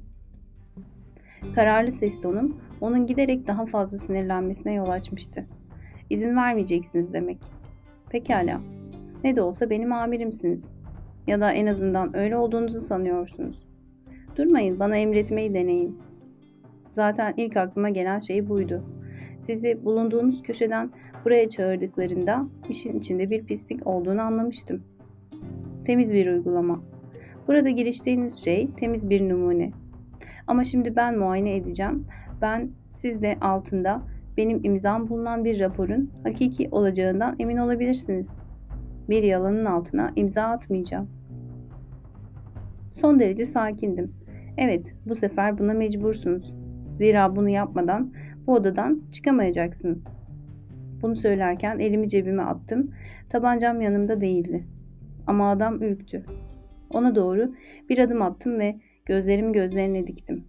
Kararlı 1.55 1.91
ses 1.91 2.21
tonum 2.21 2.57
onun 2.81 3.07
giderek 3.07 3.47
daha 3.47 3.65
fazla 3.65 3.97
sinirlenmesine 3.97 4.73
yol 4.73 4.89
açmıştı. 4.89 5.45
İzin 6.09 6.35
vermeyeceksiniz 6.35 7.13
demek. 7.13 7.37
Pekala. 8.09 8.61
Ne 9.23 9.35
de 9.35 9.41
olsa 9.41 9.69
benim 9.69 9.93
amirimsiniz. 9.93 10.71
Ya 11.27 11.39
da 11.39 11.51
en 11.51 11.67
azından 11.67 12.17
öyle 12.17 12.37
olduğunuzu 12.37 12.81
sanıyorsunuz. 12.81 13.67
Durmayın, 14.35 14.79
bana 14.79 14.97
emretmeyi 14.97 15.53
deneyin. 15.53 15.99
Zaten 16.89 17.33
ilk 17.37 17.57
aklıma 17.57 17.89
gelen 17.89 18.19
şey 18.19 18.49
buydu. 18.49 18.83
Sizi 19.39 19.85
bulunduğunuz 19.85 20.43
köşeden 20.43 20.91
buraya 21.25 21.49
çağırdıklarında 21.49 22.47
işin 22.69 22.99
içinde 22.99 23.29
bir 23.29 23.45
pislik 23.45 23.87
olduğunu 23.87 24.21
anlamıştım. 24.21 24.83
Temiz 25.85 26.13
bir 26.13 26.27
uygulama. 26.27 26.81
Burada 27.47 27.69
giriştiğiniz 27.69 28.43
şey 28.43 28.69
temiz 28.77 29.09
bir 29.09 29.29
numune. 29.29 29.71
Ama 30.47 30.63
şimdi 30.63 30.95
ben 30.95 31.17
muayene 31.17 31.55
edeceğim. 31.55 32.05
Ben 32.41 32.69
siz 32.91 33.21
de 33.21 33.37
altında 33.41 34.01
benim 34.37 34.59
imzam 34.63 35.09
bulunan 35.09 35.45
bir 35.45 35.59
raporun 35.59 36.11
hakiki 36.23 36.69
olacağından 36.71 37.35
emin 37.39 37.57
olabilirsiniz. 37.57 38.31
Bir 39.09 39.23
yalanın 39.23 39.65
altına 39.65 40.11
imza 40.15 40.43
atmayacağım. 40.43 41.09
Son 42.91 43.19
derece 43.19 43.45
sakindim. 43.45 44.11
Evet, 44.57 44.95
bu 45.05 45.15
sefer 45.15 45.59
buna 45.59 45.73
mecbursunuz. 45.73 46.53
Zira 46.93 47.35
bunu 47.35 47.49
yapmadan 47.49 48.13
bu 48.47 48.53
odadan 48.53 49.01
çıkamayacaksınız. 49.11 50.05
Bunu 51.01 51.15
söylerken 51.15 51.79
elimi 51.79 52.09
cebime 52.09 52.43
attım. 52.43 52.91
Tabancam 53.29 53.81
yanımda 53.81 54.21
değildi. 54.21 54.63
Ama 55.27 55.51
adam 55.51 55.81
ürktü. 55.83 56.25
Ona 56.89 57.15
doğru 57.15 57.55
bir 57.89 57.97
adım 57.97 58.21
attım 58.21 58.59
ve 58.59 58.75
gözlerimi 59.05 59.51
gözlerine 59.51 60.07
diktim. 60.07 60.43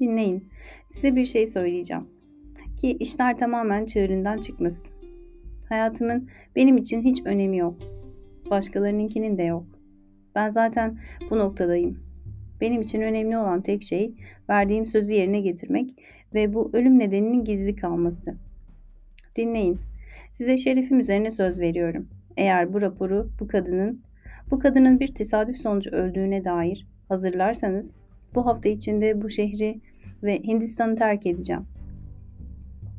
Dinleyin. 0.00 0.48
Size 0.86 1.16
bir 1.16 1.24
şey 1.24 1.46
söyleyeceğim. 1.46 2.06
Ki 2.76 2.96
işler 3.00 3.38
tamamen 3.38 3.86
çığırından 3.86 4.38
çıkmasın. 4.38 4.90
Hayatımın 5.68 6.28
benim 6.56 6.76
için 6.76 7.02
hiç 7.02 7.22
önemi 7.24 7.58
yok. 7.58 7.76
Başkalarınınkinin 8.50 9.38
de 9.38 9.42
yok. 9.42 9.64
Ben 10.34 10.48
zaten 10.48 10.98
bu 11.30 11.38
noktadayım. 11.38 11.98
Benim 12.60 12.80
için 12.80 13.00
önemli 13.00 13.38
olan 13.38 13.62
tek 13.62 13.82
şey 13.82 14.14
verdiğim 14.48 14.86
sözü 14.86 15.14
yerine 15.14 15.40
getirmek 15.40 15.94
ve 16.34 16.54
bu 16.54 16.70
ölüm 16.72 16.98
nedeninin 16.98 17.44
gizli 17.44 17.76
kalması. 17.76 18.34
Dinleyin. 19.36 19.78
Size 20.32 20.58
şerefim 20.58 21.00
üzerine 21.00 21.30
söz 21.30 21.60
veriyorum. 21.60 22.08
Eğer 22.36 22.72
bu 22.72 22.80
raporu 22.80 23.30
bu 23.40 23.48
kadının 23.48 24.02
bu 24.50 24.58
kadının 24.58 25.00
bir 25.00 25.14
tesadüf 25.14 25.56
sonucu 25.56 25.90
öldüğüne 25.90 26.44
dair 26.44 26.86
hazırlarsanız 27.08 27.90
bu 28.34 28.46
hafta 28.46 28.68
içinde 28.68 29.22
bu 29.22 29.30
şehri 29.30 29.80
ve 30.22 30.42
Hindistan'ı 30.42 30.96
terk 30.96 31.26
edeceğim. 31.26 31.62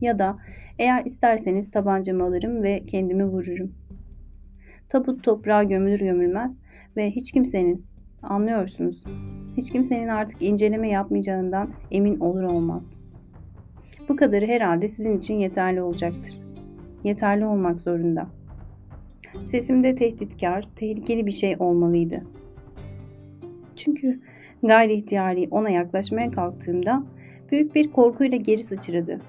Ya 0.01 0.19
da 0.19 0.37
eğer 0.79 1.05
isterseniz 1.05 1.71
tabancamı 1.71 2.23
alırım 2.23 2.63
ve 2.63 2.83
kendimi 2.85 3.25
vururum. 3.25 3.71
Tabut 4.89 5.23
toprağa 5.23 5.63
gömülür 5.63 5.99
gömülmez 5.99 6.57
ve 6.97 7.11
hiç 7.11 7.31
kimsenin, 7.31 7.85
anlıyorsunuz, 8.21 9.03
hiç 9.57 9.71
kimsenin 9.71 10.07
artık 10.07 10.41
inceleme 10.41 10.89
yapmayacağından 10.89 11.73
emin 11.91 12.19
olur 12.19 12.43
olmaz. 12.43 13.02
Bu 14.09 14.15
kadarı 14.15 14.45
herhalde 14.45 14.87
sizin 14.87 15.17
için 15.17 15.33
yeterli 15.33 15.81
olacaktır. 15.81 16.39
Yeterli 17.03 17.45
olmak 17.45 17.79
zorunda. 17.79 18.27
Sesimde 19.43 19.95
tehditkar, 19.95 20.67
tehlikeli 20.75 21.25
bir 21.25 21.31
şey 21.31 21.55
olmalıydı. 21.59 22.23
Çünkü 23.75 24.19
gayri 24.63 24.93
ihtiyari 24.93 25.47
ona 25.51 25.69
yaklaşmaya 25.69 26.31
kalktığımda 26.31 27.03
büyük 27.51 27.75
bir 27.75 27.91
korkuyla 27.91 28.37
geri 28.37 28.63
sıçradı. 28.63 29.21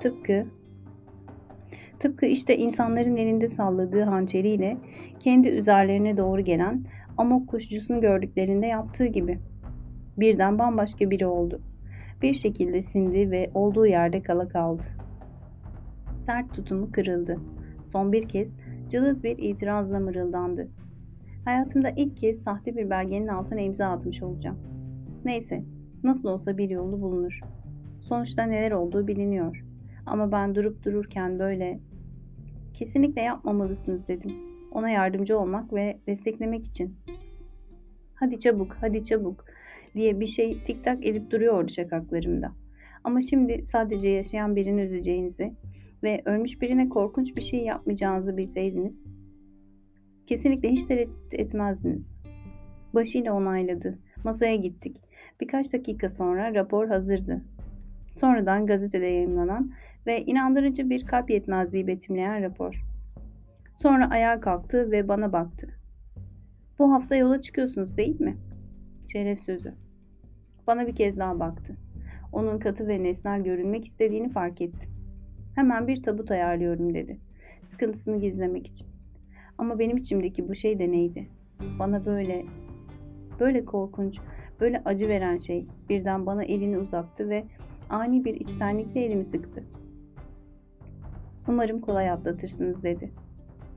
Tıpkı 0.00 0.46
tıpkı 2.00 2.26
işte 2.26 2.56
insanların 2.56 3.16
elinde 3.16 3.48
salladığı 3.48 4.02
hançeriyle 4.02 4.76
kendi 5.20 5.48
üzerlerine 5.48 6.16
doğru 6.16 6.40
gelen 6.40 6.84
amok 7.16 7.48
kuşcusunu 7.48 8.00
gördüklerinde 8.00 8.66
yaptığı 8.66 9.06
gibi. 9.06 9.38
Birden 10.16 10.58
bambaşka 10.58 11.10
biri 11.10 11.26
oldu. 11.26 11.60
Bir 12.22 12.34
şekilde 12.34 12.80
sindi 12.80 13.30
ve 13.30 13.50
olduğu 13.54 13.86
yerde 13.86 14.22
kala 14.22 14.48
kaldı. 14.48 14.82
Sert 16.20 16.54
tutumu 16.54 16.92
kırıldı. 16.92 17.40
Son 17.84 18.12
bir 18.12 18.28
kez 18.28 18.56
cılız 18.88 19.24
bir 19.24 19.38
itirazla 19.38 20.00
mırıldandı. 20.00 20.68
Hayatımda 21.44 21.90
ilk 21.90 22.16
kez 22.16 22.42
sahte 22.42 22.76
bir 22.76 22.90
belgenin 22.90 23.28
altına 23.28 23.60
imza 23.60 23.86
atmış 23.86 24.22
olacağım. 24.22 24.58
Neyse, 25.24 25.64
nasıl 26.04 26.28
olsa 26.28 26.58
bir 26.58 26.70
yolu 26.70 27.00
bulunur. 27.00 27.40
Sonuçta 28.00 28.42
neler 28.42 28.72
olduğu 28.72 29.06
biliniyor. 29.06 29.64
Ama 30.06 30.32
ben 30.32 30.54
durup 30.54 30.84
dururken 30.84 31.38
böyle 31.38 31.80
kesinlikle 32.74 33.20
yapmamalısınız 33.22 34.08
dedim. 34.08 34.32
Ona 34.72 34.90
yardımcı 34.90 35.38
olmak 35.38 35.72
ve 35.72 36.00
desteklemek 36.06 36.64
için. 36.64 36.96
Hadi 38.14 38.38
çabuk, 38.38 38.76
hadi 38.80 39.04
çabuk 39.04 39.44
diye 39.96 40.20
bir 40.20 40.26
şey 40.26 40.58
tik 40.64 40.84
tak 40.84 41.06
edip 41.06 41.30
duruyordu 41.30 41.72
şakaklarımda. 41.72 42.52
Ama 43.04 43.20
şimdi 43.20 43.62
sadece 43.64 44.08
yaşayan 44.08 44.56
birini 44.56 44.80
üzeceğinizi 44.80 45.52
ve 46.02 46.22
ölmüş 46.24 46.60
birine 46.60 46.88
korkunç 46.88 47.36
bir 47.36 47.42
şey 47.42 47.60
yapmayacağınızı 47.60 48.36
bilseydiniz 48.36 49.02
kesinlikle 50.26 50.70
hiç 50.70 50.82
tereddüt 50.82 51.34
etmezdiniz. 51.34 52.12
Başıyla 52.94 53.32
onayladı. 53.32 53.98
Masaya 54.24 54.56
gittik. 54.56 54.96
Birkaç 55.40 55.72
dakika 55.72 56.08
sonra 56.08 56.54
rapor 56.54 56.88
hazırdı. 56.88 57.44
Sonradan 58.12 58.66
gazetede 58.66 59.06
yayınlanan 59.06 59.72
ve 60.06 60.24
inandırıcı 60.24 60.90
bir 60.90 61.06
kalp 61.06 61.30
yetmezliği 61.30 61.86
betimleyen 61.86 62.42
rapor. 62.42 62.84
Sonra 63.74 64.10
ayağa 64.10 64.40
kalktı 64.40 64.90
ve 64.90 65.08
bana 65.08 65.32
baktı. 65.32 65.68
Bu 66.78 66.92
hafta 66.92 67.16
yola 67.16 67.40
çıkıyorsunuz 67.40 67.96
değil 67.96 68.20
mi? 68.20 68.36
Şeref 69.12 69.40
sözü. 69.40 69.85
Bana 70.66 70.86
bir 70.86 70.94
kez 70.94 71.18
daha 71.18 71.40
baktı. 71.40 71.76
Onun 72.32 72.58
katı 72.58 72.88
ve 72.88 73.02
nesnel 73.02 73.44
görünmek 73.44 73.86
istediğini 73.86 74.28
fark 74.28 74.60
ettim. 74.60 74.90
Hemen 75.54 75.88
bir 75.88 76.02
tabut 76.02 76.30
ayarlıyorum 76.30 76.94
dedi. 76.94 77.18
Sıkıntısını 77.62 78.20
gizlemek 78.20 78.66
için. 78.66 78.86
Ama 79.58 79.78
benim 79.78 79.96
içimdeki 79.96 80.48
bu 80.48 80.54
şey 80.54 80.78
de 80.78 80.92
neydi? 80.92 81.28
Bana 81.78 82.06
böyle, 82.06 82.44
böyle 83.40 83.64
korkunç, 83.64 84.18
böyle 84.60 84.82
acı 84.84 85.08
veren 85.08 85.38
şey 85.38 85.66
birden 85.88 86.26
bana 86.26 86.44
elini 86.44 86.78
uzattı 86.78 87.28
ve 87.28 87.44
ani 87.90 88.24
bir 88.24 88.34
içtenlikle 88.34 89.04
elimi 89.04 89.24
sıktı. 89.24 89.64
Umarım 91.48 91.80
kolay 91.80 92.10
atlatırsınız 92.10 92.82
dedi. 92.82 93.10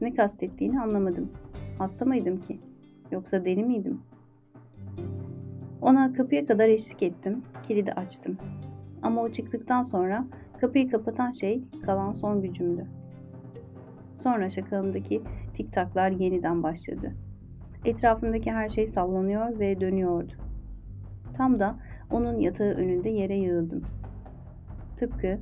Ne 0.02 0.14
kastettiğini 0.14 0.82
anlamadım. 0.82 1.32
Hasta 1.78 2.06
mıydım 2.06 2.42
ki? 2.42 2.60
Yoksa 3.12 3.46
deli 3.46 3.64
miydim? 3.64 4.02
Ona 5.82 6.14
kapıya 6.14 6.46
kadar 6.46 6.68
eşlik 6.68 7.04
ettim. 7.04 7.44
Kilidi 7.68 7.94
açtım. 7.94 8.38
Ama 9.02 9.22
o 9.22 9.32
çıktıktan 9.32 9.84
sonra 9.84 10.26
kapıyı 10.62 10.90
kapatan 10.92 11.32
şey 11.32 11.64
kalan 11.86 12.12
son 12.12 12.42
gücümdü. 12.42 12.86
Sonra 14.14 14.50
şakağımdaki 14.50 15.22
tik 15.54 15.74
taklar 15.74 16.12
yeniden 16.12 16.64
başladı. 16.64 17.12
Etrafımdaki 17.86 18.52
her 18.52 18.70
şey 18.70 18.88
sallanıyor 18.88 19.60
ve 19.60 19.82
dönüyordu. 19.82 20.34
Tam 21.34 21.60
da 21.60 21.76
onun 22.12 22.40
yatağı 22.40 22.68
önünde 22.68 23.10
yere 23.10 23.38
yığıldım. 23.38 23.84
Tıpkı 24.98 25.40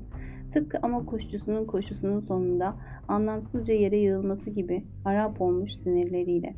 Tıpkı 0.51 0.77
ama 0.81 1.05
koşucusunun 1.05 1.65
koşusunun 1.65 2.19
sonunda 2.19 2.75
anlamsızca 3.07 3.73
yere 3.73 3.97
yığılması 3.97 4.49
gibi 4.49 4.85
harap 5.03 5.41
olmuş 5.41 5.73
sinirleriyle. 5.73 6.55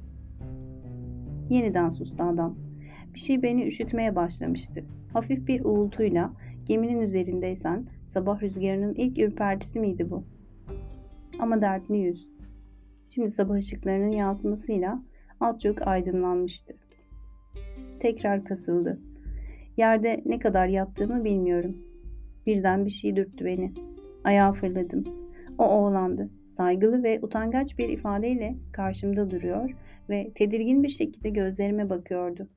Yeniden 1.49 1.89
sustu 1.89 2.23
adam. 2.23 2.68
Bir 3.13 3.19
şey 3.19 3.43
beni 3.43 3.67
üşütmeye 3.67 4.15
başlamıştı. 4.15 4.83
Hafif 5.13 5.47
bir 5.47 5.65
uğultuyla 5.65 6.33
geminin 6.65 7.01
üzerindeysen 7.01 7.85
sabah 8.07 8.41
rüzgarının 8.41 8.93
ilk 8.93 9.19
ürpertisi 9.19 9.79
miydi 9.79 10.09
bu? 10.09 10.23
Ama 11.39 11.61
dertli 11.61 11.97
yüz. 11.97 12.27
Şimdi 13.09 13.29
sabah 13.29 13.55
ışıklarının 13.55 14.11
yansımasıyla 14.11 15.03
az 15.39 15.61
çok 15.61 15.87
aydınlanmıştı. 15.87 16.73
Tekrar 17.99 18.45
kasıldı. 18.45 18.99
Yerde 19.77 20.21
ne 20.25 20.39
kadar 20.39 20.67
yattığımı 20.67 21.23
bilmiyorum. 21.23 21.77
Birden 22.45 22.85
bir 22.85 22.91
şey 22.91 23.15
dürttü 23.15 23.45
beni. 23.45 23.73
Ayağa 24.23 24.53
fırladım. 24.53 25.03
O 25.57 25.65
oğlandı. 25.65 26.29
Saygılı 26.57 27.03
ve 27.03 27.19
utangaç 27.21 27.77
bir 27.77 27.89
ifadeyle 27.89 28.55
karşımda 28.71 29.31
duruyor 29.31 29.71
ve 30.09 30.31
tedirgin 30.35 30.83
bir 30.83 30.89
şekilde 30.89 31.29
gözlerime 31.29 31.89
bakıyordu. 31.89 32.47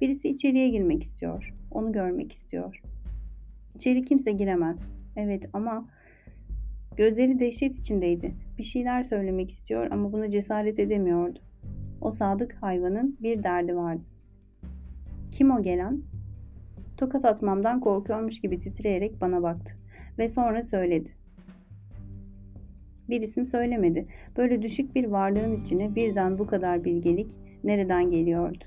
Birisi 0.00 0.28
içeriye 0.28 0.68
girmek 0.68 1.02
istiyor. 1.02 1.54
Onu 1.70 1.92
görmek 1.92 2.32
istiyor. 2.32 2.82
İçeri 3.74 4.04
kimse 4.04 4.32
giremez. 4.32 4.86
Evet 5.16 5.48
ama 5.52 5.88
gözleri 6.96 7.38
dehşet 7.38 7.76
içindeydi. 7.76 8.34
Bir 8.58 8.62
şeyler 8.62 9.02
söylemek 9.02 9.50
istiyor 9.50 9.90
ama 9.90 10.12
buna 10.12 10.30
cesaret 10.30 10.78
edemiyordu. 10.78 11.38
O 12.00 12.12
sadık 12.12 12.56
hayvanın 12.60 13.16
bir 13.20 13.42
derdi 13.42 13.76
vardı. 13.76 14.08
Kim 15.30 15.50
o 15.50 15.62
gelen? 15.62 16.02
Tokat 16.96 17.24
atmamdan 17.24 17.80
korkuyormuş 17.80 18.40
gibi 18.40 18.58
titreyerek 18.58 19.20
bana 19.20 19.42
baktı 19.42 19.74
ve 20.18 20.28
sonra 20.28 20.62
söyledi. 20.62 21.10
Bir 23.08 23.22
isim 23.22 23.46
söylemedi. 23.46 24.06
Böyle 24.36 24.62
düşük 24.62 24.94
bir 24.94 25.04
varlığın 25.04 25.60
içine 25.60 25.94
birden 25.94 26.38
bu 26.38 26.46
kadar 26.46 26.84
bilgelik 26.84 27.30
nereden 27.64 28.10
geliyordu? 28.10 28.64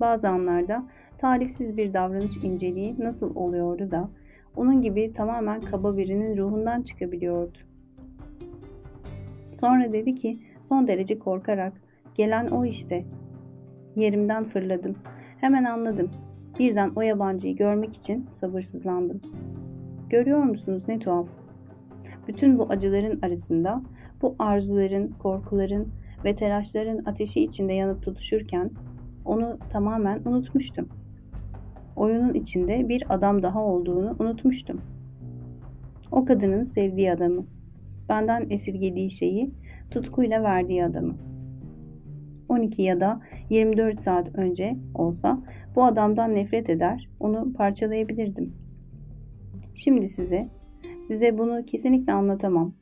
Bazı 0.00 0.28
anlarda 0.28 0.84
tarifsiz 1.18 1.76
bir 1.76 1.94
davranış 1.94 2.36
inceliği 2.36 2.94
nasıl 2.98 3.36
oluyordu 3.36 3.90
da 3.90 4.10
onun 4.56 4.82
gibi 4.82 5.12
tamamen 5.12 5.60
kaba 5.60 5.96
birinin 5.96 6.36
ruhundan 6.36 6.82
çıkabiliyordu. 6.82 7.58
Sonra 9.52 9.92
dedi 9.92 10.14
ki 10.14 10.38
son 10.60 10.86
derece 10.86 11.18
korkarak 11.18 11.72
gelen 12.14 12.46
o 12.46 12.64
işte. 12.64 13.04
Yerimden 13.96 14.44
fırladım. 14.44 14.96
Hemen 15.40 15.64
anladım. 15.64 16.10
Birden 16.58 16.92
o 16.96 17.00
yabancıyı 17.00 17.56
görmek 17.56 17.94
için 17.94 18.26
sabırsızlandım. 18.32 19.20
Görüyor 20.10 20.42
musunuz 20.42 20.84
ne 20.88 20.98
tuhaf? 20.98 21.28
Bütün 22.28 22.58
bu 22.58 22.66
acıların 22.68 23.20
arasında, 23.22 23.82
bu 24.22 24.36
arzuların, 24.38 25.08
korkuların 25.18 25.88
ve 26.24 26.34
telaşların 26.34 27.04
ateşi 27.04 27.44
içinde 27.44 27.72
yanıp 27.72 28.02
tutuşurken 28.02 28.70
onu 29.24 29.58
tamamen 29.70 30.20
unutmuştum. 30.24 30.88
Oyunun 31.96 32.34
içinde 32.34 32.88
bir 32.88 33.04
adam 33.08 33.42
daha 33.42 33.64
olduğunu 33.64 34.16
unutmuştum. 34.18 34.80
O 36.12 36.24
kadının 36.24 36.62
sevdiği 36.62 37.12
adamı, 37.12 37.46
benden 38.08 38.46
esirgediği 38.50 39.10
şeyi, 39.10 39.50
tutkuyla 39.90 40.42
verdiği 40.42 40.84
adamı. 40.84 41.14
12 42.48 42.82
ya 42.82 43.00
da 43.00 43.20
24 43.50 44.02
saat 44.02 44.34
önce 44.34 44.76
olsa 44.94 45.42
bu 45.76 45.84
adamdan 45.84 46.34
nefret 46.34 46.70
eder, 46.70 47.08
onu 47.20 47.52
parçalayabilirdim. 47.52 48.54
Şimdi 49.74 50.08
size, 50.08 50.48
size 51.06 51.38
bunu 51.38 51.64
kesinlikle 51.64 52.12
anlatamam. 52.12 52.74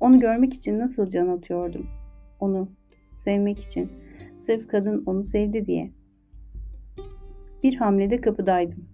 Onu 0.00 0.20
görmek 0.20 0.54
için 0.54 0.78
nasıl 0.78 1.08
can 1.08 1.28
atıyordum. 1.28 1.86
Onu 2.40 2.68
sevmek 3.16 3.58
için. 3.58 3.90
Sırf 4.38 4.68
kadın 4.68 5.02
onu 5.06 5.24
sevdi 5.24 5.66
diye. 5.66 5.90
Bir 7.62 7.74
hamlede 7.74 8.20
kapıdaydım. 8.20 8.84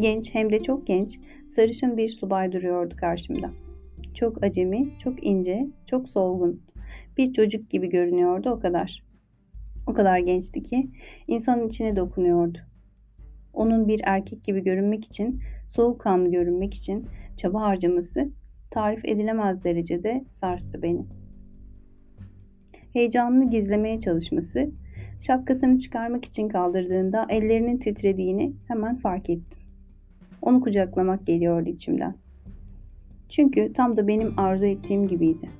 Genç 0.00 0.34
hem 0.34 0.52
de 0.52 0.62
çok 0.62 0.86
genç, 0.86 1.18
sarışın 1.48 1.96
bir 1.96 2.08
subay 2.08 2.52
duruyordu 2.52 2.94
karşımda. 2.96 3.50
Çok 4.14 4.44
acemi, 4.44 4.98
çok 4.98 5.26
ince, 5.26 5.66
çok 5.86 6.08
solgun. 6.08 6.62
Bir 7.16 7.32
çocuk 7.32 7.70
gibi 7.70 7.88
görünüyordu 7.88 8.50
o 8.50 8.60
kadar. 8.60 9.02
O 9.86 9.92
kadar 9.92 10.18
gençti 10.18 10.62
ki 10.62 10.90
insanın 11.28 11.68
içine 11.68 11.96
dokunuyordu. 11.96 12.58
Onun 13.52 13.88
bir 13.88 14.00
erkek 14.04 14.44
gibi 14.44 14.64
görünmek 14.64 15.04
için, 15.04 15.40
soğukkanlı 15.68 16.30
görünmek 16.30 16.74
için 16.74 17.06
çaba 17.36 17.60
harcaması 17.60 18.30
tarif 18.70 19.04
edilemez 19.04 19.64
derecede 19.64 20.24
sarstı 20.30 20.82
beni. 20.82 21.21
Heyecanını 22.92 23.50
gizlemeye 23.50 24.00
çalışması, 24.00 24.70
şapkasını 25.20 25.78
çıkarmak 25.78 26.24
için 26.24 26.48
kaldırdığında 26.48 27.26
ellerinin 27.28 27.78
titrediğini 27.78 28.52
hemen 28.68 28.96
fark 28.96 29.30
ettim. 29.30 29.60
Onu 30.42 30.60
kucaklamak 30.60 31.26
geliyordu 31.26 31.68
içimden. 31.68 32.14
Çünkü 33.28 33.72
tam 33.72 33.96
da 33.96 34.08
benim 34.08 34.38
arzu 34.38 34.66
ettiğim 34.66 35.06
gibiydi. 35.06 35.50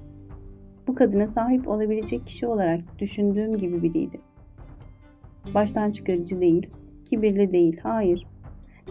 Bu 0.87 0.95
kadına 0.95 1.27
sahip 1.27 1.69
olabilecek 1.69 2.27
kişi 2.27 2.47
olarak 2.47 2.99
düşündüğüm 2.99 3.59
gibi 3.59 3.83
biriydi. 3.83 4.21
Baştan 5.55 5.91
çıkarıcı 5.91 6.41
değil, 6.41 6.67
kibirli 7.11 7.53
değil, 7.53 7.81
hayır. 7.83 8.27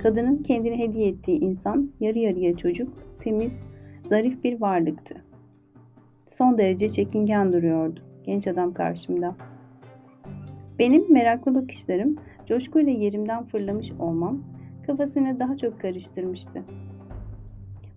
Kadının 0.04 0.44
kendini 0.44 0.80
hediye 0.80 1.08
ettiği 1.08 1.40
insan 1.40 1.92
yarı 2.00 2.20
yarıya 2.20 2.58
çocuk, 2.58 2.94
temiz, 3.20 3.58
zarif 4.04 4.44
bir 4.44 4.62
varlıktı. 4.62 5.16
Son 6.28 6.58
derece 6.58 6.90
çekingen 6.90 7.54
duruyordu 7.54 8.11
genç 8.24 8.48
adam 8.48 8.74
karşımda. 8.74 9.36
Benim 10.80 11.14
meraklı 11.14 11.56
bakışlarım, 11.56 12.16
coşkuyla 12.46 12.92
yerimden 12.92 13.44
fırlamış 13.44 13.92
olmam 13.92 14.44
kafasını 14.88 15.40
daha 15.40 15.58
çok 15.58 15.82
karıştırmıştı. 15.82 16.64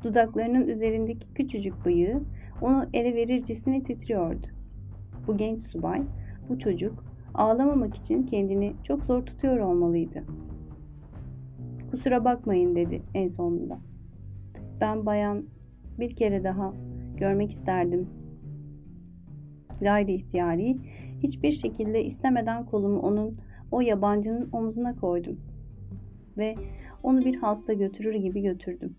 Dudaklarının 0.05 0.69
üzerindeki 0.69 1.35
küçücük 1.35 1.85
bıyığı 1.85 2.23
onu 2.63 2.87
ele 2.93 3.15
verircesine 3.15 3.83
titriyordu. 3.83 4.47
Bu 5.27 5.37
genç 5.37 5.63
subay, 5.63 6.03
bu 6.49 6.59
çocuk 6.59 7.05
ağlamamak 7.35 7.95
için 7.95 8.23
kendini 8.23 8.73
çok 8.85 9.05
zor 9.05 9.27
tutuyor 9.27 9.59
olmalıydı. 9.59 10.25
Kusura 11.91 12.25
bakmayın 12.25 12.77
dedi 12.77 13.03
en 13.15 13.29
sonunda. 13.29 13.79
Ben 14.81 15.07
bayan 15.07 15.45
bir 15.99 16.17
kere 16.17 16.45
daha 16.45 16.73
görmek 17.17 17.51
isterdim. 17.51 18.09
Gayri 19.81 20.13
ihtiyari 20.13 20.77
hiçbir 21.23 21.53
şekilde 21.53 22.05
istemeden 22.05 22.67
kolumu 22.67 22.99
onun 22.99 23.39
o 23.71 23.81
yabancının 23.81 24.49
omzuna 24.53 24.97
koydum 24.97 25.41
ve 26.37 26.55
onu 27.03 27.25
bir 27.25 27.35
hasta 27.35 27.73
götürür 27.73 28.15
gibi 28.15 28.43
götürdüm. 28.43 28.97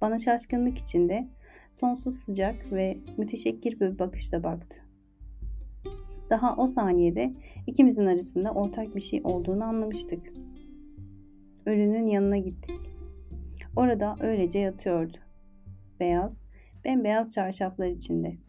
Bana 0.00 0.18
şaşkınlık 0.18 0.78
içinde 0.78 1.28
sonsuz 1.70 2.16
sıcak 2.16 2.72
ve 2.72 2.98
müteşekkir 3.16 3.80
bir 3.80 3.98
bakışla 3.98 4.42
baktı. 4.42 4.76
Daha 6.30 6.56
o 6.56 6.66
saniyede 6.66 7.34
ikimizin 7.66 8.06
arasında 8.06 8.50
ortak 8.50 8.96
bir 8.96 9.00
şey 9.00 9.20
olduğunu 9.24 9.64
anlamıştık. 9.64 10.32
Ölünün 11.66 12.06
yanına 12.06 12.38
gittik. 12.38 12.80
Orada 13.76 14.16
öylece 14.20 14.58
yatıyordu. 14.58 15.16
Beyaz, 16.00 16.40
bembeyaz 16.84 17.30
çarşaflar 17.30 17.86
içinde. 17.86 18.43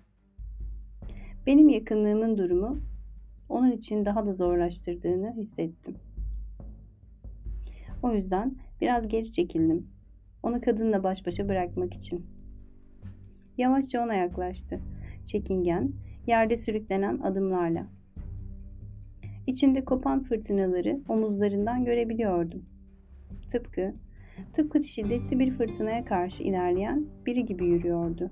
Benim 1.48 1.70
yakınlığımın 1.70 2.38
durumu 2.38 2.78
onun 3.50 3.72
için 3.72 4.06
daha 4.06 4.26
da 4.26 4.34
zorlaştırdığını 4.34 5.34
hissettim. 5.36 5.96
O 8.04 8.14
yüzden 8.14 8.56
biraz 8.82 9.08
geri 9.08 9.32
çekildim. 9.32 9.88
Onu 10.44 10.62
kadınla 10.62 11.04
baş 11.04 11.26
başa 11.26 11.50
bırakmak 11.50 11.94
için. 11.94 12.26
Yavaşça 13.58 14.04
ona 14.04 14.14
yaklaştı. 14.14 14.80
Çekingen, 15.26 15.92
yerde 16.28 16.58
sürüklenen 16.58 17.20
adımlarla. 17.20 17.88
İçinde 19.48 19.86
kopan 19.86 20.24
fırtınaları 20.24 21.02
omuzlarından 21.10 21.86
görebiliyordum. 21.86 22.66
Tıpkı, 23.52 23.94
tıpkı 24.54 24.84
şiddetli 24.84 25.40
bir 25.40 25.52
fırtınaya 25.52 26.06
karşı 26.06 26.44
ilerleyen 26.44 27.06
biri 27.26 27.46
gibi 27.46 27.66
yürüyordu. 27.66 28.32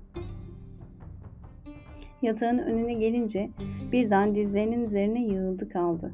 Yatağın 2.24 2.58
önüne 2.58 2.94
gelince 2.94 3.50
birden 3.92 4.34
dizlerinin 4.34 4.84
üzerine 4.84 5.26
yığıldı 5.26 5.68
kaldı. 5.68 6.12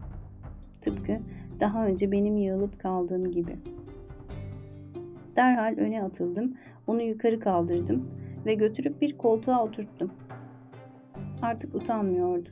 Tıpkı 0.80 1.18
daha 1.60 1.86
önce 1.86 2.12
benim 2.12 2.36
yığılıp 2.36 2.80
kaldığım 2.80 3.30
gibi. 3.30 3.56
Derhal 5.36 5.76
öne 5.78 6.02
atıldım, 6.02 6.54
onu 6.86 7.02
yukarı 7.02 7.40
kaldırdım 7.40 8.08
ve 8.46 8.54
götürüp 8.54 9.00
bir 9.00 9.18
koltuğa 9.18 9.64
oturttum. 9.64 10.10
Artık 11.42 11.74
utanmıyordu. 11.74 12.48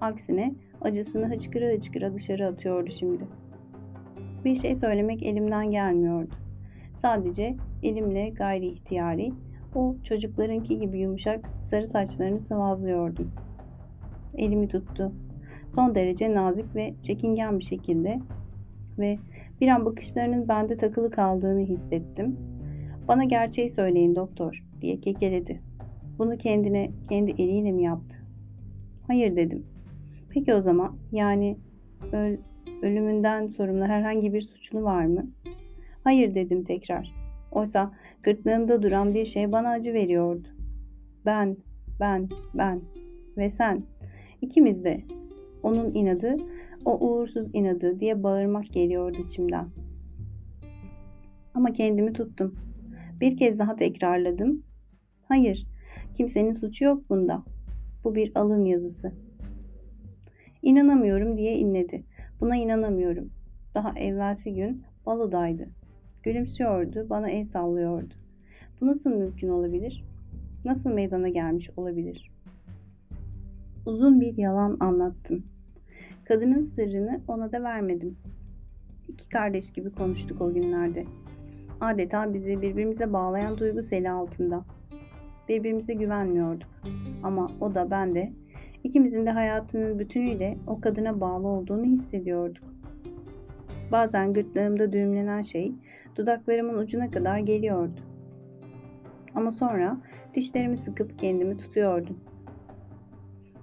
Aksine 0.00 0.54
acısını 0.80 1.34
hıçkıra 1.34 1.66
hıçkıra 1.66 2.14
dışarı 2.14 2.46
atıyordu 2.46 2.90
şimdi. 2.90 3.24
Bir 4.44 4.54
şey 4.54 4.74
söylemek 4.74 5.22
elimden 5.22 5.70
gelmiyordu. 5.70 6.34
Sadece 6.96 7.56
elimle 7.82 8.28
gayri 8.28 8.66
ihtiyari 8.66 9.32
o 9.74 9.96
çocuklarınki 10.04 10.78
gibi 10.78 10.98
yumuşak 10.98 11.50
sarı 11.62 11.86
saçlarını 11.86 12.40
sıvazlıyordum. 12.40 13.32
Elimi 14.34 14.68
tuttu. 14.68 15.12
Son 15.74 15.94
derece 15.94 16.34
nazik 16.34 16.74
ve 16.74 16.94
çekingen 17.02 17.58
bir 17.58 17.64
şekilde 17.64 18.18
ve 18.98 19.18
bir 19.60 19.68
an 19.68 19.86
bakışlarının 19.86 20.48
bende 20.48 20.76
takılı 20.76 21.10
kaldığını 21.10 21.60
hissettim. 21.60 22.36
Bana 23.08 23.24
gerçeği 23.24 23.68
söyleyin 23.68 24.16
doktor 24.16 24.64
diye 24.80 25.00
kekeledi. 25.00 25.60
Bunu 26.18 26.36
kendine 26.38 26.90
kendi 27.08 27.30
eliyle 27.30 27.72
mi 27.72 27.82
yaptı? 27.82 28.18
Hayır 29.06 29.36
dedim. 29.36 29.66
Peki 30.30 30.54
o 30.54 30.60
zaman 30.60 30.96
yani 31.12 31.56
öl 32.12 32.36
ölümünden 32.82 33.46
sorumlu 33.46 33.84
herhangi 33.84 34.34
bir 34.34 34.40
suçlu 34.40 34.82
var 34.82 35.04
mı? 35.04 35.26
Hayır 36.04 36.34
dedim 36.34 36.64
tekrar. 36.64 37.14
Oysa 37.52 37.92
gırtlağımda 38.28 38.82
duran 38.82 39.14
bir 39.14 39.26
şey 39.26 39.52
bana 39.52 39.70
acı 39.70 39.94
veriyordu. 39.94 40.48
Ben, 41.26 41.56
ben, 42.00 42.28
ben 42.54 42.80
ve 43.36 43.50
sen. 43.50 43.82
İkimiz 44.42 44.84
de. 44.84 45.04
Onun 45.62 45.94
inadı, 45.94 46.36
o 46.84 46.98
uğursuz 46.98 47.50
inadı 47.52 48.00
diye 48.00 48.22
bağırmak 48.22 48.66
geliyordu 48.66 49.18
içimden. 49.24 49.68
Ama 51.54 51.72
kendimi 51.72 52.12
tuttum. 52.12 52.54
Bir 53.20 53.36
kez 53.36 53.58
daha 53.58 53.76
tekrarladım. 53.76 54.62
Hayır, 55.22 55.66
kimsenin 56.14 56.52
suçu 56.52 56.84
yok 56.84 57.10
bunda. 57.10 57.42
Bu 58.04 58.14
bir 58.14 58.32
alın 58.34 58.64
yazısı. 58.64 59.12
İnanamıyorum 60.62 61.36
diye 61.36 61.58
inledi. 61.58 62.04
Buna 62.40 62.56
inanamıyorum. 62.56 63.30
Daha 63.74 63.98
evvelsi 63.98 64.54
gün 64.54 64.82
balodaydı. 65.06 65.68
Gülümsüyordu, 66.22 67.10
bana 67.10 67.30
el 67.30 67.44
sallıyordu. 67.44 68.17
Bu 68.80 68.86
nasıl 68.86 69.10
mümkün 69.10 69.48
olabilir? 69.48 70.04
Nasıl 70.64 70.90
meydana 70.90 71.28
gelmiş 71.28 71.70
olabilir? 71.76 72.30
Uzun 73.86 74.20
bir 74.20 74.38
yalan 74.38 74.76
anlattım. 74.80 75.42
Kadının 76.24 76.62
sırrını 76.62 77.20
ona 77.28 77.52
da 77.52 77.62
vermedim. 77.62 78.16
İki 79.08 79.28
kardeş 79.28 79.72
gibi 79.72 79.90
konuştuk 79.90 80.40
o 80.40 80.54
günlerde. 80.54 81.04
Adeta 81.80 82.34
bizi 82.34 82.62
birbirimize 82.62 83.12
bağlayan 83.12 83.58
duygu 83.58 83.82
seli 83.82 84.10
altında. 84.10 84.64
Birbirimize 85.48 85.94
güvenmiyorduk. 85.94 86.68
Ama 87.22 87.50
o 87.60 87.74
da 87.74 87.90
ben 87.90 88.14
de 88.14 88.32
ikimizin 88.84 89.26
de 89.26 89.30
hayatının 89.30 89.98
bütünüyle 89.98 90.58
o 90.66 90.80
kadına 90.80 91.20
bağlı 91.20 91.48
olduğunu 91.48 91.84
hissediyorduk. 91.84 92.64
Bazen 93.92 94.32
gırtlağımda 94.32 94.92
düğümlenen 94.92 95.42
şey 95.42 95.72
dudaklarımın 96.16 96.78
ucuna 96.78 97.10
kadar 97.10 97.38
geliyordu. 97.38 98.07
Ama 99.38 99.50
sonra 99.50 99.96
dişlerimi 100.34 100.76
sıkıp 100.76 101.18
kendimi 101.18 101.56
tutuyordum. 101.56 102.16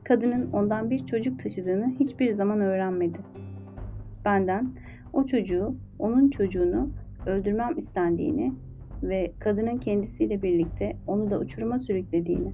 Kadının 0.03 0.51
ondan 0.51 0.89
bir 0.89 1.05
çocuk 1.05 1.39
taşıdığını 1.39 1.95
hiçbir 1.99 2.33
zaman 2.33 2.61
öğrenmedi. 2.61 3.17
Benden 4.25 4.69
o 5.13 5.25
çocuğu, 5.25 5.75
onun 5.99 6.29
çocuğunu 6.29 6.89
öldürmem 7.25 7.77
istendiğini 7.77 8.53
ve 9.03 9.31
kadının 9.39 9.77
kendisiyle 9.77 10.41
birlikte 10.41 10.97
onu 11.07 11.31
da 11.31 11.39
uçuruma 11.39 11.79
sürüklediğini. 11.79 12.51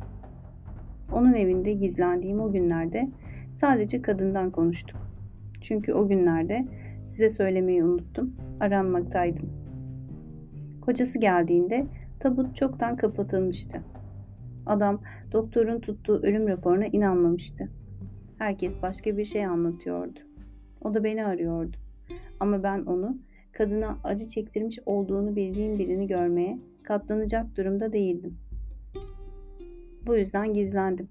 Onun 1.11 1.33
evinde 1.33 1.73
gizlendiğim 1.73 2.39
o 2.39 2.51
günlerde 2.51 3.09
sadece 3.53 4.01
kadından 4.01 4.51
konuştuk. 4.51 4.99
Çünkü 5.61 5.93
o 5.93 6.07
günlerde 6.07 6.65
size 7.05 7.29
söylemeyi 7.29 7.83
unuttum, 7.83 8.35
aranmaktaydım. 8.59 9.49
Kocası 10.81 11.19
geldiğinde 11.19 11.85
tabut 12.21 12.55
çoktan 12.55 12.95
kapatılmıştı. 12.95 13.81
Adam 14.65 15.01
doktorun 15.31 15.79
tuttuğu 15.79 16.19
ölüm 16.23 16.47
raporuna 16.47 16.85
inanmamıştı. 16.85 17.69
Herkes 18.37 18.81
başka 18.81 19.17
bir 19.17 19.25
şey 19.25 19.45
anlatıyordu. 19.45 20.19
O 20.81 20.93
da 20.93 21.03
beni 21.03 21.25
arıyordu. 21.25 21.77
Ama 22.39 22.63
ben 22.63 22.81
onu 22.85 23.17
kadına 23.51 23.97
acı 24.03 24.27
çektirmiş 24.27 24.79
olduğunu 24.85 25.35
bildiğim 25.35 25.79
birini 25.79 26.07
görmeye 26.07 26.59
katlanacak 26.83 27.57
durumda 27.57 27.93
değildim. 27.93 28.37
Bu 30.05 30.15
yüzden 30.15 30.53
gizlendim. 30.53 31.09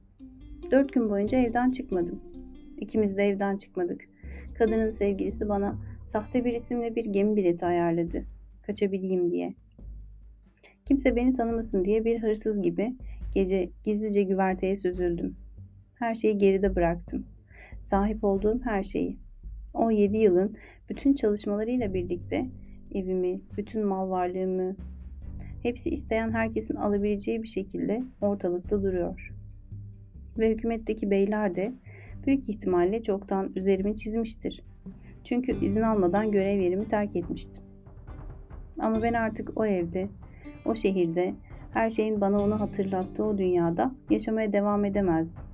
Dört 0.71 0.93
gün 0.93 1.11
boyunca 1.11 1.39
evden 1.39 1.71
çıkmadım. 1.71 2.21
İkimiz 2.79 3.17
de 3.17 3.29
evden 3.29 3.57
çıkmadık. 3.57 4.09
Kadının 4.59 4.91
sevgilisi 4.91 5.49
bana 5.49 5.77
sahte 6.07 6.45
bir 6.45 6.53
isimle 6.53 6.97
bir 6.97 7.05
gemi 7.05 7.37
bileti 7.37 7.67
ayarladı. 7.67 8.25
Kaçabileyim 8.67 9.31
diye. 9.31 9.55
Kimse 10.91 11.17
beni 11.17 11.33
tanımasın 11.33 11.85
diye 11.85 12.05
bir 12.05 12.23
hırsız 12.23 12.63
gibi 12.63 12.97
gece 13.35 13.71
gizlice 13.85 14.23
güverteye 14.23 14.77
süzüldüm. 14.77 15.37
Her 15.95 16.15
şeyi 16.15 16.39
geride 16.39 16.77
bıraktım. 16.77 17.27
Sahip 17.83 18.25
olduğum 18.25 18.61
her 18.65 18.85
şeyi. 18.85 19.17
O 19.75 19.91
yedi 19.91 20.17
yılın 20.17 20.57
bütün 20.89 21.15
çalışmalarıyla 21.15 21.95
birlikte 21.95 22.47
evimi, 22.95 23.41
bütün 23.57 23.87
mal 23.87 24.11
varlığımı, 24.11 24.77
hepsi 25.63 25.91
isteyen 25.91 26.31
herkesin 26.31 26.75
alabileceği 26.75 27.43
bir 27.43 27.49
şekilde 27.49 28.03
ortalıkta 28.21 28.83
duruyor. 28.83 29.33
Ve 30.39 30.51
hükümetteki 30.51 31.11
beyler 31.11 31.57
de 31.57 31.73
büyük 32.27 32.49
ihtimalle 32.49 33.03
çoktan 33.03 33.53
üzerimi 33.57 33.97
çizmiştir. 33.97 34.63
Çünkü 35.25 35.65
izin 35.65 35.83
almadan 35.83 36.33
görev 36.33 36.61
yerimi 36.61 36.89
terk 36.89 37.17
etmiştim. 37.17 37.63
Ama 38.79 39.03
ben 39.03 39.13
artık 39.13 39.61
o 39.61 39.67
evde, 39.67 40.09
o 40.65 40.75
şehirde, 40.75 41.35
her 41.73 41.91
şeyin 41.91 42.21
bana 42.21 42.41
onu 42.41 42.61
hatırlattığı 42.61 43.25
o 43.25 43.39
dünyada 43.39 43.93
yaşamaya 44.11 44.53
devam 44.53 44.85
edemezdim. 44.85 45.45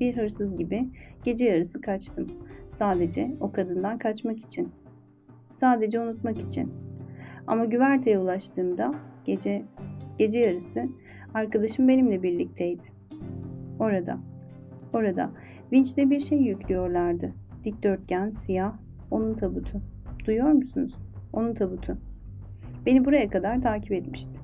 Bir 0.00 0.16
hırsız 0.16 0.56
gibi 0.56 0.88
gece 1.24 1.44
yarısı 1.44 1.80
kaçtım. 1.80 2.26
Sadece 2.72 3.30
o 3.40 3.52
kadından 3.52 3.98
kaçmak 3.98 4.38
için. 4.38 4.68
Sadece 5.54 6.00
unutmak 6.00 6.38
için. 6.38 6.72
Ama 7.46 7.64
güverteye 7.64 8.18
ulaştığımda 8.18 8.94
gece 9.24 9.62
gece 10.18 10.38
yarısı 10.38 10.88
arkadaşım 11.34 11.88
benimle 11.88 12.22
birlikteydi. 12.22 12.82
Orada. 13.78 14.18
Orada 14.92 15.30
vinçle 15.72 16.10
bir 16.10 16.20
şey 16.20 16.38
yüklüyorlardı. 16.38 17.32
Dikdörtgen, 17.64 18.30
siyah, 18.30 18.74
onun 19.10 19.34
tabutu. 19.34 19.80
Duyuyor 20.26 20.52
musunuz? 20.52 20.94
Onun 21.32 21.54
tabutu. 21.54 21.98
Beni 22.86 23.04
buraya 23.04 23.30
kadar 23.30 23.62
takip 23.62 23.92
etmişti. 23.92 24.40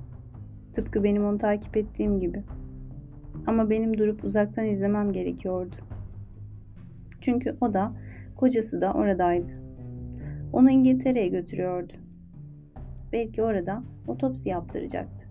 Tıpkı 0.73 1.05
benim 1.05 1.25
onu 1.25 1.39
takip 1.39 1.77
ettiğim 1.77 2.21
gibi. 2.21 2.43
Ama 3.47 3.71
benim 3.71 3.99
durup 3.99 4.25
uzaktan 4.25 4.67
izlemem 4.67 5.13
gerekiyordu. 5.13 5.77
Çünkü 7.21 7.57
o 7.61 7.75
da, 7.75 7.93
kocası 8.37 8.81
da 8.81 8.93
oradaydı. 8.93 9.53
Onu 10.53 10.71
İngiltere'ye 10.71 11.29
götürüyordu. 11.29 11.93
Belki 13.13 13.43
orada 13.43 13.83
otopsi 14.07 14.49
yaptıracaktı. 14.49 15.27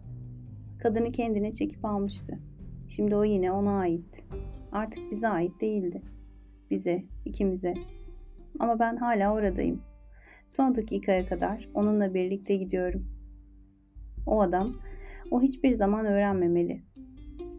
Kadını 0.80 1.12
kendine 1.12 1.54
çekip 1.54 1.86
almıştı. 1.86 2.40
Şimdi 2.88 3.16
o 3.16 3.24
yine 3.24 3.52
ona 3.52 3.80
aitti. 3.80 4.24
Artık 4.72 5.12
bize 5.12 5.28
ait 5.28 5.62
değildi. 5.62 6.02
Bize, 6.72 7.04
ikimize. 7.26 7.74
Ama 8.60 8.80
ben 8.80 8.96
hala 8.96 9.34
oradayım. 9.34 9.82
Son 10.50 10.76
dakikaya 10.76 11.26
kadar 11.26 11.70
onunla 11.74 12.14
birlikte 12.14 12.56
gidiyorum. 12.56 13.06
O 14.26 14.42
adam, 14.42 14.76
o 15.32 15.42
hiçbir 15.42 15.72
zaman 15.72 16.06
öğrenmemeli. 16.06 16.82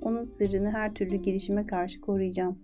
Onun 0.02 0.24
sırrını 0.24 0.70
her 0.70 0.94
türlü 0.94 1.16
girişime 1.16 1.66
karşı 1.66 2.00
koruyacağım. 2.00 2.58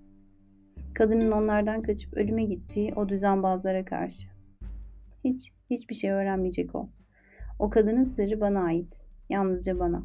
Kadının 0.94 1.32
onlardan 1.32 1.82
kaçıp 1.82 2.14
ölüme 2.14 2.44
gittiği 2.44 2.94
o 2.94 3.08
düzenbazlara 3.08 3.84
karşı. 3.84 4.28
Hiç, 5.24 5.52
hiçbir 5.70 5.94
şey 5.94 6.10
öğrenmeyecek 6.10 6.74
o. 6.74 6.88
O 7.58 7.70
kadının 7.70 8.04
sırrı 8.04 8.40
bana 8.40 8.62
ait. 8.62 9.04
Yalnızca 9.28 9.78
bana. 9.78 10.02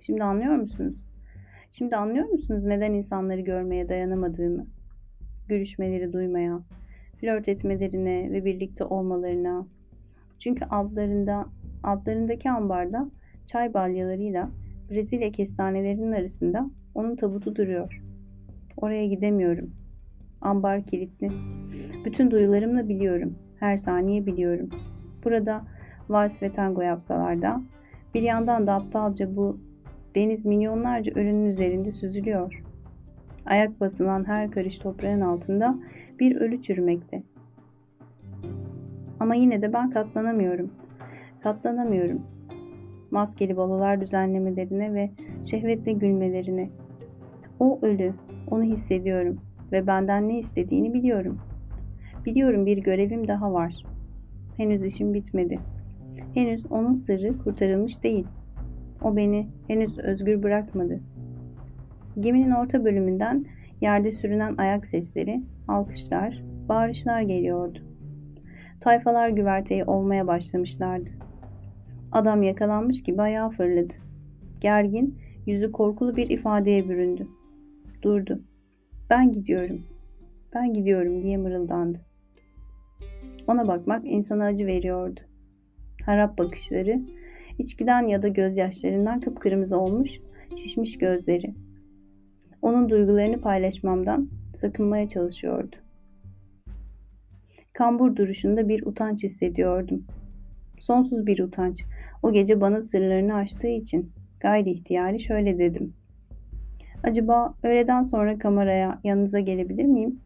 Şimdi 0.00 0.24
anlıyor 0.24 0.54
musunuz? 0.54 1.02
Şimdi 1.70 1.96
anlıyor 1.96 2.28
musunuz 2.28 2.64
neden 2.64 2.92
insanları 2.92 3.40
görmeye 3.40 3.88
dayanamadığımı? 3.88 4.66
Görüşmeleri 5.48 6.12
duymaya, 6.12 6.60
flört 7.20 7.48
etmelerine 7.48 8.32
ve 8.32 8.44
birlikte 8.44 8.84
olmalarına. 8.84 9.66
Çünkü 10.38 10.64
altlarında, 10.64 11.46
altlarındaki 11.82 12.50
ambarda 12.50 13.10
çay 13.46 13.74
balyalarıyla 13.74 14.50
Brezilya 14.90 15.32
kestanelerinin 15.32 16.12
arasında 16.12 16.70
onun 16.94 17.16
tabutu 17.16 17.56
duruyor. 17.56 18.02
Oraya 18.76 19.06
gidemiyorum. 19.06 19.70
Ambar 20.40 20.82
kilitli. 20.82 21.30
Bütün 22.04 22.30
duyularımla 22.30 22.88
biliyorum. 22.88 23.38
Her 23.60 23.76
saniye 23.76 24.26
biliyorum. 24.26 24.68
Burada 25.24 25.64
vals 26.08 26.42
ve 26.42 26.52
tango 26.52 26.80
yapsalar 26.80 27.42
da 27.42 27.62
bir 28.14 28.22
yandan 28.22 28.66
da 28.66 28.74
aptalca 28.74 29.36
bu 29.36 29.60
deniz 30.14 30.46
milyonlarca 30.46 31.12
ölünün 31.14 31.46
üzerinde 31.46 31.90
süzülüyor. 31.90 32.62
Ayak 33.46 33.80
basılan 33.80 34.26
her 34.26 34.50
karış 34.50 34.78
toprağın 34.78 35.20
altında 35.20 35.78
bir 36.20 36.36
ölü 36.36 36.62
çürümekte. 36.62 37.22
Ama 39.20 39.34
yine 39.34 39.62
de 39.62 39.72
ben 39.72 39.90
katlanamıyorum. 39.90 40.70
Katlanamıyorum. 41.42 42.22
maskeli 43.10 43.56
balolar 43.56 44.00
düzenlemelerine 44.00 44.94
ve 44.94 45.10
şehvetle 45.50 45.92
gülmelerine. 45.92 46.70
O 47.60 47.78
ölü, 47.82 48.12
onu 48.50 48.62
hissediyorum 48.62 49.40
ve 49.72 49.86
benden 49.86 50.28
ne 50.28 50.38
istediğini 50.38 50.94
biliyorum. 50.94 51.38
Biliyorum 52.24 52.66
bir 52.66 52.78
görevim 52.78 53.28
daha 53.28 53.52
var. 53.52 53.84
Henüz 54.56 54.84
işim 54.84 55.14
bitmedi. 55.14 55.58
Henüz 56.34 56.66
onun 56.72 56.92
sırrı 56.92 57.38
kurtarılmış 57.38 58.02
değil. 58.02 58.26
O 59.02 59.16
beni 59.16 59.46
henüz 59.68 59.98
özgür 59.98 60.42
bırakmadı. 60.42 61.00
Geminin 62.20 62.50
orta 62.50 62.84
bölümünden 62.84 63.44
yerde 63.80 64.10
sürünen 64.10 64.56
ayak 64.56 64.86
sesleri, 64.86 65.42
alkışlar, 65.68 66.42
bağırışlar 66.68 67.20
geliyordu. 67.20 67.78
Tayfalar 68.80 69.28
güverteyi 69.28 69.84
olmaya 69.84 70.26
başlamışlardı. 70.26 71.10
Adam 72.12 72.42
yakalanmış 72.42 73.02
gibi 73.02 73.22
ayağa 73.22 73.50
fırladı. 73.50 73.94
Gergin, 74.60 75.18
yüzü 75.46 75.72
korkulu 75.72 76.16
bir 76.16 76.30
ifadeye 76.30 76.88
büründü. 76.88 77.28
Durdu. 78.02 78.42
Ben 79.10 79.32
gidiyorum. 79.32 79.86
Ben 80.54 80.72
gidiyorum 80.72 81.22
diye 81.22 81.36
mırıldandı. 81.36 82.00
Ona 83.46 83.68
bakmak 83.68 84.06
insana 84.06 84.44
acı 84.44 84.66
veriyordu. 84.66 85.20
Harap 86.06 86.38
bakışları, 86.38 87.00
içkiden 87.58 88.02
ya 88.02 88.22
da 88.22 88.28
gözyaşlarından 88.28 89.20
kıpkırmızı 89.20 89.78
olmuş, 89.78 90.20
şişmiş 90.56 90.98
gözleri. 90.98 91.54
Onun 92.62 92.88
duygularını 92.88 93.40
paylaşmamdan 93.40 94.28
sakınmaya 94.54 95.08
çalışıyordu. 95.08 95.76
Kambur 97.72 98.16
duruşunda 98.16 98.68
bir 98.68 98.86
utanç 98.86 99.24
hissediyordum. 99.24 100.04
Sonsuz 100.78 101.26
bir 101.26 101.38
utanç. 101.38 101.84
O 102.22 102.32
gece 102.32 102.60
bana 102.60 102.82
sırlarını 102.82 103.34
açtığı 103.34 103.66
için 103.68 104.12
gayri 104.40 104.70
ihtiyari 104.70 105.20
şöyle 105.20 105.58
dedim. 105.58 105.94
Acaba 107.04 107.54
öğleden 107.62 108.02
sonra 108.02 108.38
kameraya 108.38 109.00
yanınıza 109.04 109.40
gelebilir 109.40 109.84
miyim? 109.84 110.20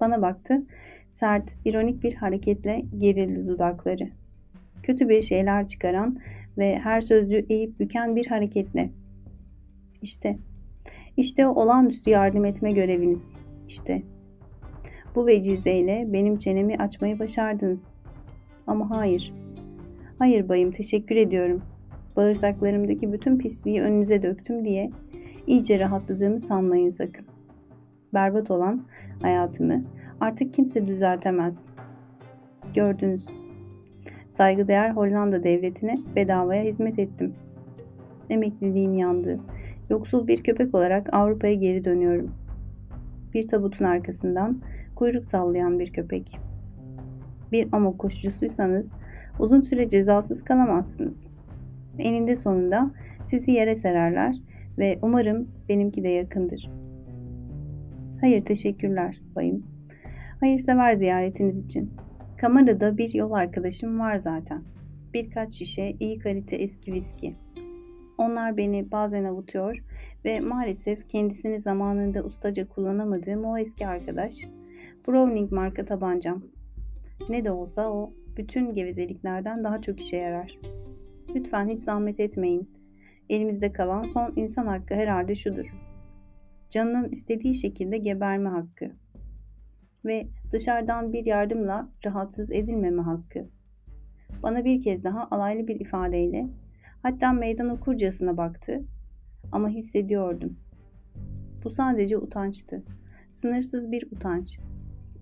Bana 0.00 0.22
baktı. 0.22 0.62
Sert, 1.10 1.56
ironik 1.64 2.02
bir 2.02 2.14
hareketle 2.14 2.84
gerildi 2.98 3.46
dudakları. 3.46 4.08
Kötü 4.82 5.08
bir 5.08 5.22
şeyler 5.22 5.68
çıkaran 5.68 6.18
ve 6.58 6.78
her 6.78 7.00
sözcüğü 7.00 7.46
eğip 7.48 7.80
büken 7.80 8.16
bir 8.16 8.26
hareketle. 8.26 8.90
İşte, 10.02 10.38
işte 11.16 11.48
olağanüstü 11.48 12.10
yardım 12.10 12.44
etme 12.44 12.72
göreviniz. 12.72 13.30
İşte, 13.68 14.02
bu 15.14 15.26
vecizeyle 15.26 16.06
benim 16.12 16.38
çenemi 16.38 16.76
açmayı 16.76 17.18
başardınız. 17.18 17.88
Ama 18.66 18.90
hayır. 18.90 19.32
Hayır 20.18 20.48
bayım 20.48 20.70
teşekkür 20.70 21.16
ediyorum. 21.16 21.62
Bağırsaklarımdaki 22.16 23.12
bütün 23.12 23.38
pisliği 23.38 23.82
önünüze 23.82 24.22
döktüm 24.22 24.64
diye 24.64 24.90
iyice 25.46 25.78
rahatladığımı 25.78 26.40
sanmayın 26.40 26.90
sakın. 26.90 27.26
Berbat 28.14 28.50
olan 28.50 28.82
hayatımı 29.22 29.84
artık 30.20 30.54
kimse 30.54 30.86
düzeltemez. 30.86 31.66
Gördünüz. 32.74 33.28
Saygıdeğer 34.28 34.90
Hollanda 34.90 35.44
devletine 35.44 35.98
bedavaya 36.16 36.64
hizmet 36.64 36.98
ettim. 36.98 37.34
Emekliliğim 38.30 38.94
yandı. 38.94 39.40
Yoksul 39.92 40.26
bir 40.26 40.42
köpek 40.42 40.74
olarak 40.74 41.14
Avrupa'ya 41.14 41.54
geri 41.54 41.84
dönüyorum. 41.84 42.34
Bir 43.34 43.48
tabutun 43.48 43.84
arkasından 43.84 44.60
kuyruk 44.94 45.24
sallayan 45.24 45.78
bir 45.78 45.92
köpek. 45.92 46.38
Bir 47.52 47.68
amok 47.72 47.98
koşucusuysanız 47.98 48.92
uzun 49.38 49.60
süre 49.60 49.88
cezasız 49.88 50.44
kalamazsınız. 50.44 51.26
Eninde 51.98 52.36
sonunda 52.36 52.90
sizi 53.24 53.52
yere 53.52 53.74
sererler 53.74 54.36
ve 54.78 54.98
umarım 55.02 55.48
benimki 55.68 56.04
de 56.04 56.08
yakındır. 56.08 56.70
Hayır 58.20 58.44
teşekkürler 58.44 59.20
bayım. 59.36 59.66
Hayırsever 60.40 60.94
ziyaretiniz 60.94 61.58
için. 61.58 61.90
Kamerada 62.40 62.98
bir 62.98 63.14
yol 63.14 63.32
arkadaşım 63.32 64.00
var 64.00 64.16
zaten. 64.16 64.62
Birkaç 65.14 65.54
şişe 65.54 65.94
iyi 66.00 66.18
kalite 66.18 66.56
eski 66.56 66.92
viski. 66.92 67.34
Onlar 68.22 68.56
beni 68.56 68.90
bazen 68.90 69.24
avutuyor 69.24 69.84
ve 70.24 70.40
maalesef 70.40 71.08
kendisini 71.08 71.60
zamanında 71.60 72.22
ustaca 72.22 72.68
kullanamadığım 72.68 73.44
o 73.44 73.58
eski 73.58 73.86
arkadaş 73.86 74.34
Browning 75.08 75.52
marka 75.52 75.84
tabancam. 75.84 76.42
Ne 77.28 77.44
de 77.44 77.50
olsa 77.50 77.90
o 77.90 78.12
bütün 78.36 78.74
gevezeliklerden 78.74 79.64
daha 79.64 79.82
çok 79.82 80.00
işe 80.00 80.16
yarar. 80.16 80.58
Lütfen 81.34 81.68
hiç 81.68 81.80
zahmet 81.80 82.20
etmeyin. 82.20 82.70
Elimizde 83.28 83.72
kalan 83.72 84.02
son 84.02 84.32
insan 84.36 84.66
hakkı 84.66 84.94
herhalde 84.94 85.34
şudur. 85.34 85.74
Canının 86.70 87.08
istediği 87.08 87.54
şekilde 87.54 87.98
geberme 87.98 88.48
hakkı. 88.48 88.90
Ve 90.04 90.26
dışarıdan 90.52 91.12
bir 91.12 91.26
yardımla 91.26 91.88
rahatsız 92.04 92.50
edilmeme 92.50 93.02
hakkı. 93.02 93.48
Bana 94.42 94.64
bir 94.64 94.82
kez 94.82 95.04
daha 95.04 95.28
alaylı 95.30 95.68
bir 95.68 95.80
ifadeyle, 95.80 96.48
hatta 97.02 97.32
meydan 97.32 97.68
okurcasına 97.68 98.36
baktı 98.36 98.82
ama 99.52 99.68
hissediyordum. 99.68 100.56
Bu 101.64 101.70
sadece 101.70 102.18
utançtı. 102.18 102.82
Sınırsız 103.32 103.92
bir 103.92 104.06
utanç. 104.12 104.58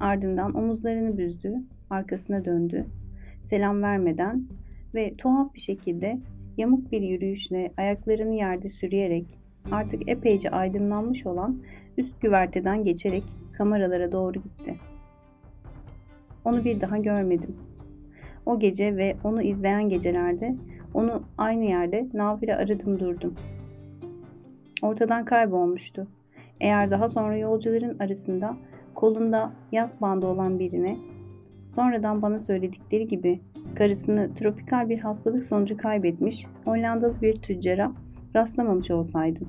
Ardından 0.00 0.54
omuzlarını 0.54 1.18
büzdü, 1.18 1.54
arkasına 1.90 2.44
döndü. 2.44 2.86
Selam 3.42 3.82
vermeden 3.82 4.44
ve 4.94 5.14
tuhaf 5.16 5.54
bir 5.54 5.60
şekilde 5.60 6.18
yamuk 6.56 6.92
bir 6.92 7.02
yürüyüşle 7.02 7.72
ayaklarını 7.76 8.34
yerde 8.34 8.68
sürüyerek 8.68 9.38
artık 9.70 10.08
epeyce 10.08 10.50
aydınlanmış 10.50 11.26
olan 11.26 11.62
üst 11.98 12.20
güverteden 12.20 12.84
geçerek 12.84 13.24
kameralara 13.52 14.12
doğru 14.12 14.32
gitti. 14.32 14.76
Onu 16.44 16.64
bir 16.64 16.80
daha 16.80 16.98
görmedim. 16.98 17.56
O 18.46 18.58
gece 18.58 18.96
ve 18.96 19.16
onu 19.24 19.42
izleyen 19.42 19.88
gecelerde 19.88 20.54
onu 20.94 21.22
aynı 21.38 21.64
yerde 21.64 22.08
nafile 22.12 22.56
aradım 22.56 23.00
durdum. 23.00 23.34
Ortadan 24.82 25.24
kaybolmuştu. 25.24 26.06
Eğer 26.60 26.90
daha 26.90 27.08
sonra 27.08 27.36
yolcuların 27.36 27.98
arasında 27.98 28.56
kolunda 28.94 29.52
yaz 29.72 30.00
bandı 30.00 30.26
olan 30.26 30.58
birine, 30.58 30.96
sonradan 31.68 32.22
bana 32.22 32.40
söyledikleri 32.40 33.08
gibi 33.08 33.40
karısını 33.74 34.34
tropikal 34.34 34.88
bir 34.88 34.98
hastalık 34.98 35.44
sonucu 35.44 35.76
kaybetmiş 35.76 36.46
Hollandalı 36.64 37.22
bir 37.22 37.36
tüccara 37.36 37.92
rastlamamış 38.36 38.90
olsaydım. 38.90 39.48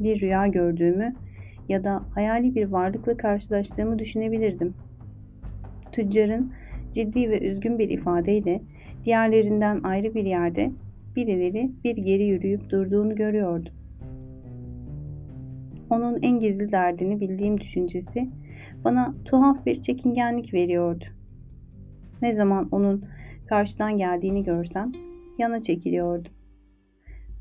Bir 0.00 0.20
rüya 0.20 0.46
gördüğümü 0.46 1.14
ya 1.68 1.84
da 1.84 2.02
hayali 2.14 2.54
bir 2.54 2.68
varlıkla 2.68 3.16
karşılaştığımı 3.16 3.98
düşünebilirdim. 3.98 4.74
Tüccarın 5.92 6.52
ciddi 6.92 7.30
ve 7.30 7.40
üzgün 7.40 7.78
bir 7.78 7.88
ifadeyle 7.88 8.60
diğerlerinden 9.08 9.80
ayrı 9.82 10.14
bir 10.14 10.24
yerde 10.24 10.72
birileri 11.16 11.70
bir 11.84 11.96
geri 11.96 12.24
yürüyüp 12.24 12.70
durduğunu 12.70 13.14
görüyordum. 13.14 13.72
Onun 15.90 16.22
en 16.22 16.40
gizli 16.40 16.72
derdini 16.72 17.20
bildiğim 17.20 17.60
düşüncesi 17.60 18.28
bana 18.84 19.14
tuhaf 19.24 19.66
bir 19.66 19.82
çekingenlik 19.82 20.54
veriyordu. 20.54 21.04
Ne 22.22 22.32
zaman 22.32 22.68
onun 22.70 23.04
karşıdan 23.46 23.98
geldiğini 23.98 24.44
görsem 24.44 24.92
yana 25.38 25.62
çekiliyordum. 25.62 26.32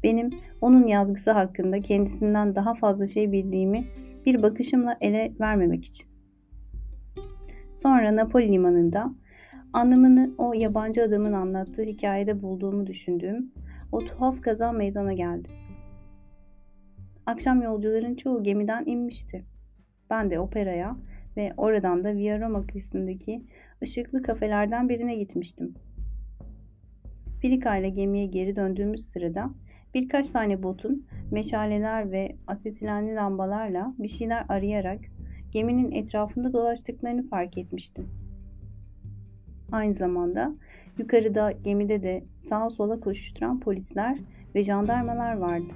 Benim 0.04 0.30
onun 0.62 0.88
yazgısı 0.88 1.32
hakkında 1.32 1.82
kendisinden 1.82 2.56
daha 2.56 2.74
fazla 2.74 3.08
şey 3.08 3.32
bildiğimi 3.32 3.84
bir 4.26 4.42
bakışımla 4.42 4.98
ele 5.02 5.34
vermemek 5.40 5.86
için. 5.86 6.08
Sonra 7.76 8.16
Napoli 8.16 8.52
limanında 8.52 9.14
anlamını 9.78 10.32
o 10.38 10.54
yabancı 10.54 11.04
adamın 11.04 11.34
anlattığı 11.34 11.84
hikayede 11.84 12.42
bulduğumu 12.42 12.88
düşündüğüm 12.88 13.52
o 13.92 14.00
tuhaf 14.00 14.42
kaza 14.42 14.72
meydana 14.72 15.14
geldi. 15.14 15.50
Akşam 17.26 17.62
yolcuların 17.62 18.16
çoğu 18.16 18.44
gemiden 18.44 18.86
inmişti. 18.86 19.46
Ben 20.10 20.32
de 20.32 20.40
operaya 20.40 20.98
ve 21.38 21.54
oradan 21.58 22.04
da 22.04 22.16
Via 22.16 22.40
Roma 22.40 22.68
kıyısındaki 22.68 23.46
ışıklı 23.84 24.22
kafelerden 24.22 24.90
birine 24.90 25.16
gitmiştim. 25.16 25.74
Filika 27.42 27.78
ile 27.78 27.90
gemiye 27.90 28.26
geri 28.26 28.56
döndüğümüz 28.56 29.06
sırada 29.06 29.50
birkaç 29.94 30.30
tane 30.30 30.64
botun 30.64 31.06
meşaleler 31.32 32.12
ve 32.12 32.36
asetilenli 32.48 33.16
lambalarla 33.16 33.94
bir 34.00 34.08
şeyler 34.08 34.46
arayarak 34.50 35.00
geminin 35.52 35.92
etrafında 35.92 36.54
dolaştıklarını 36.54 37.30
fark 37.30 37.58
etmiştim. 37.58 38.27
Aynı 39.72 39.94
zamanda 39.94 40.54
yukarıda 40.98 41.52
gemide 41.52 42.04
de 42.04 42.24
sağa 42.40 42.70
sola 42.70 43.00
koşuşturan 43.00 43.60
polisler 43.60 44.18
ve 44.56 44.64
jandarmalar 44.64 45.38
vardı. 45.38 45.74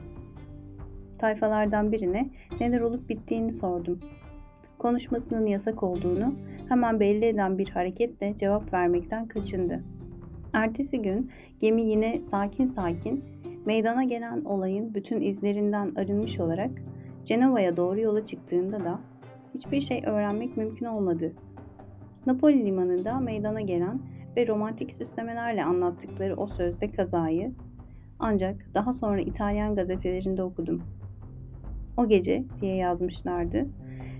Tayfalardan 1.18 1.92
birine 1.92 2.30
neler 2.60 2.82
olup 2.82 3.10
bittiğini 3.10 3.52
sordum 3.52 4.00
konuşmasının 4.82 5.46
yasak 5.46 5.84
olduğunu 5.84 6.34
hemen 6.70 7.00
belli 7.00 7.26
eden 7.26 7.58
bir 7.58 7.70
hareketle 7.70 8.38
cevap 8.38 8.74
vermekten 8.74 9.28
kaçındı. 9.28 9.84
Ertesi 10.54 11.02
gün 11.02 11.32
gemi 11.60 11.82
yine 11.82 12.22
sakin 12.22 12.66
sakin 12.66 13.24
meydana 13.66 14.04
gelen 14.04 14.42
olayın 14.46 14.94
bütün 14.94 15.22
izlerinden 15.22 15.92
arınmış 15.96 16.40
olarak 16.40 16.72
Cenova'ya 17.26 17.78
doğru 17.78 18.00
yola 18.00 18.26
çıktığında 18.26 18.80
da 18.80 19.00
hiçbir 19.54 19.82
şey 19.82 20.04
öğrenmek 20.06 20.58
mümkün 20.58 20.86
olmadı. 20.86 21.34
Napoli 22.26 22.66
limanında 22.66 23.20
meydana 23.20 23.62
gelen 23.62 24.00
ve 24.38 24.48
romantik 24.48 24.94
süslemelerle 24.94 25.64
anlattıkları 25.64 26.36
o 26.36 26.48
sözde 26.48 26.92
kazayı 26.92 27.52
ancak 28.20 28.66
daha 28.74 28.94
sonra 28.94 29.22
İtalyan 29.22 29.76
gazetelerinde 29.76 30.44
okudum. 30.44 30.82
O 31.98 32.08
gece 32.08 32.44
diye 32.62 32.76
yazmışlardı. 32.76 33.66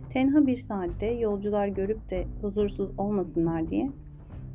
Tenha 0.10 0.48
bir 0.48 0.58
saatte 0.58 1.06
yolcular 1.06 1.68
görüp 1.68 2.10
de 2.10 2.28
huzursuz 2.42 3.00
olmasınlar 3.00 3.70
diye 3.70 3.90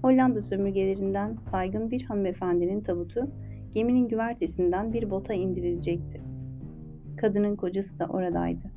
Hollanda 0.03 0.43
sömürgelerinden 0.43 1.37
saygın 1.37 1.91
bir 1.91 2.03
hanımefendinin 2.03 2.81
tabutu 2.81 3.31
geminin 3.75 4.09
güvertesinden 4.09 4.93
bir 4.93 5.11
bota 5.11 5.35
indirilecekti. 5.35 6.21
Kadının 7.17 7.57
kocası 7.57 7.99
da 7.99 8.07
oradaydı. 8.07 8.71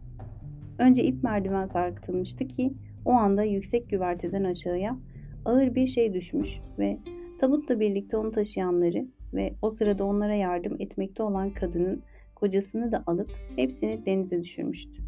Önce 0.78 1.04
ip 1.04 1.24
merdiven 1.24 1.66
sarkıtılmıştı 1.66 2.48
ki 2.48 2.74
o 3.06 3.12
anda 3.12 3.44
yüksek 3.44 3.90
güverteden 3.90 4.44
aşağıya 4.44 4.98
ağır 5.46 5.76
bir 5.76 5.88
şey 5.88 6.14
düşmüş 6.14 6.60
ve 6.80 6.98
tabutla 7.40 7.80
birlikte 7.80 8.18
onu 8.18 8.32
taşıyanları 8.32 9.08
ve 9.34 9.54
o 9.62 9.70
sırada 9.70 10.06
onlara 10.06 10.36
yardım 10.36 10.76
etmekte 10.80 11.24
olan 11.24 11.50
kadının 11.50 12.02
kocasını 12.36 12.92
da 12.92 13.04
alıp 13.08 13.32
hepsini 13.56 14.06
denize 14.06 14.44
düşürmüştü. 14.44 15.04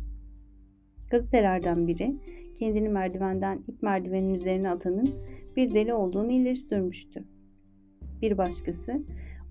Gazetelerden 1.12 1.88
biri 1.88 2.16
kendini 2.60 2.90
merdivenden 2.90 3.64
ip 3.68 3.84
merdivenin 3.84 4.34
üzerine 4.34 4.70
atanın 4.70 5.14
bir 5.56 5.74
deli 5.74 5.94
olduğunu 5.94 6.32
ileri 6.32 6.56
sürmüştü. 6.56 7.24
Bir 8.22 8.38
başkası 8.38 9.02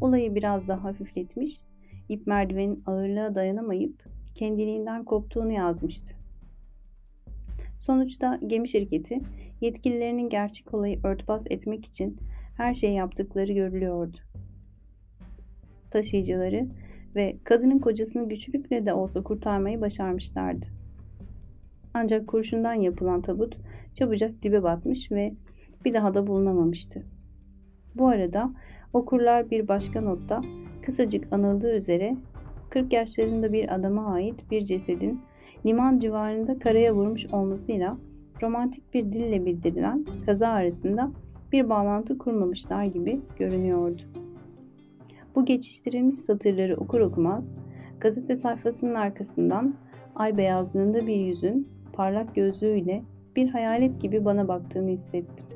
olayı 0.01 0.35
biraz 0.35 0.69
daha 0.69 0.85
hafifletmiş, 0.85 1.61
ip 2.09 2.27
merdivenin 2.27 2.83
ağırlığa 2.87 3.35
dayanamayıp 3.35 4.05
kendiliğinden 4.35 5.05
koptuğunu 5.05 5.53
yazmıştı. 5.53 6.20
Sonuçta 7.81 8.41
gemi 8.47 8.69
şirketi 8.69 9.21
yetkililerinin 9.61 10.29
gerçek 10.29 10.75
olayı 10.75 11.01
örtbas 11.05 11.43
etmek 11.51 11.87
için 11.87 12.17
her 12.57 12.75
şeyi 12.75 12.95
yaptıkları 12.95 13.53
görülüyordu. 13.53 14.17
Taşıyıcıları 15.91 16.67
ve 17.15 17.37
kadının 17.45 17.79
kocasını 17.79 18.29
güçlükle 18.29 18.87
de 18.87 18.95
olsa 18.95 19.23
kurtarmayı 19.23 19.81
başarmışlardı. 19.81 20.67
Ancak 21.95 22.29
kurşundan 22.29 22.75
yapılan 22.75 23.23
tabut 23.23 23.57
çabucak 23.95 24.43
dibe 24.43 24.63
batmış 24.63 25.13
ve 25.13 25.35
bir 25.85 25.95
daha 25.95 26.15
da 26.15 26.27
bulunamamıştı. 26.27 27.03
Bu 27.95 28.09
arada 28.09 28.51
okurlar 28.93 29.51
bir 29.51 29.69
başka 29.69 30.01
notta 30.01 30.43
kısacık 30.83 31.33
anıldığı 31.33 31.77
üzere 31.77 32.17
40 32.71 32.93
yaşlarında 32.93 33.53
bir 33.53 33.75
adama 33.75 34.13
ait 34.13 34.51
bir 34.51 34.65
cesedin 34.65 35.21
liman 35.67 35.99
civarında 35.99 36.59
karaya 36.59 36.95
vurmuş 36.95 37.27
olmasıyla 37.27 37.97
romantik 38.43 38.95
bir 38.95 39.05
dille 39.05 39.47
bildirilen 39.47 40.07
kaza 40.27 40.49
arasında 40.49 41.11
bir 41.53 41.69
bağlantı 41.69 42.19
kurmamışlar 42.19 42.85
gibi 42.85 43.21
görünüyordu. 43.39 44.03
Bu 45.35 45.45
geçiştirilmiş 45.45 46.19
satırları 46.19 46.77
okur 46.77 47.01
okumaz 47.01 47.53
gazete 48.01 48.37
sayfasının 48.37 48.95
arkasından 48.95 49.75
ay 50.17 50.37
beyazlığında 50.37 51.07
bir 51.07 51.17
yüzün 51.17 51.69
parlak 51.93 52.35
gözlüğüyle 52.35 53.03
bir 53.37 53.49
hayalet 53.49 54.01
gibi 54.01 54.25
bana 54.25 54.49
baktığını 54.49 54.89
hissettim. 54.91 55.47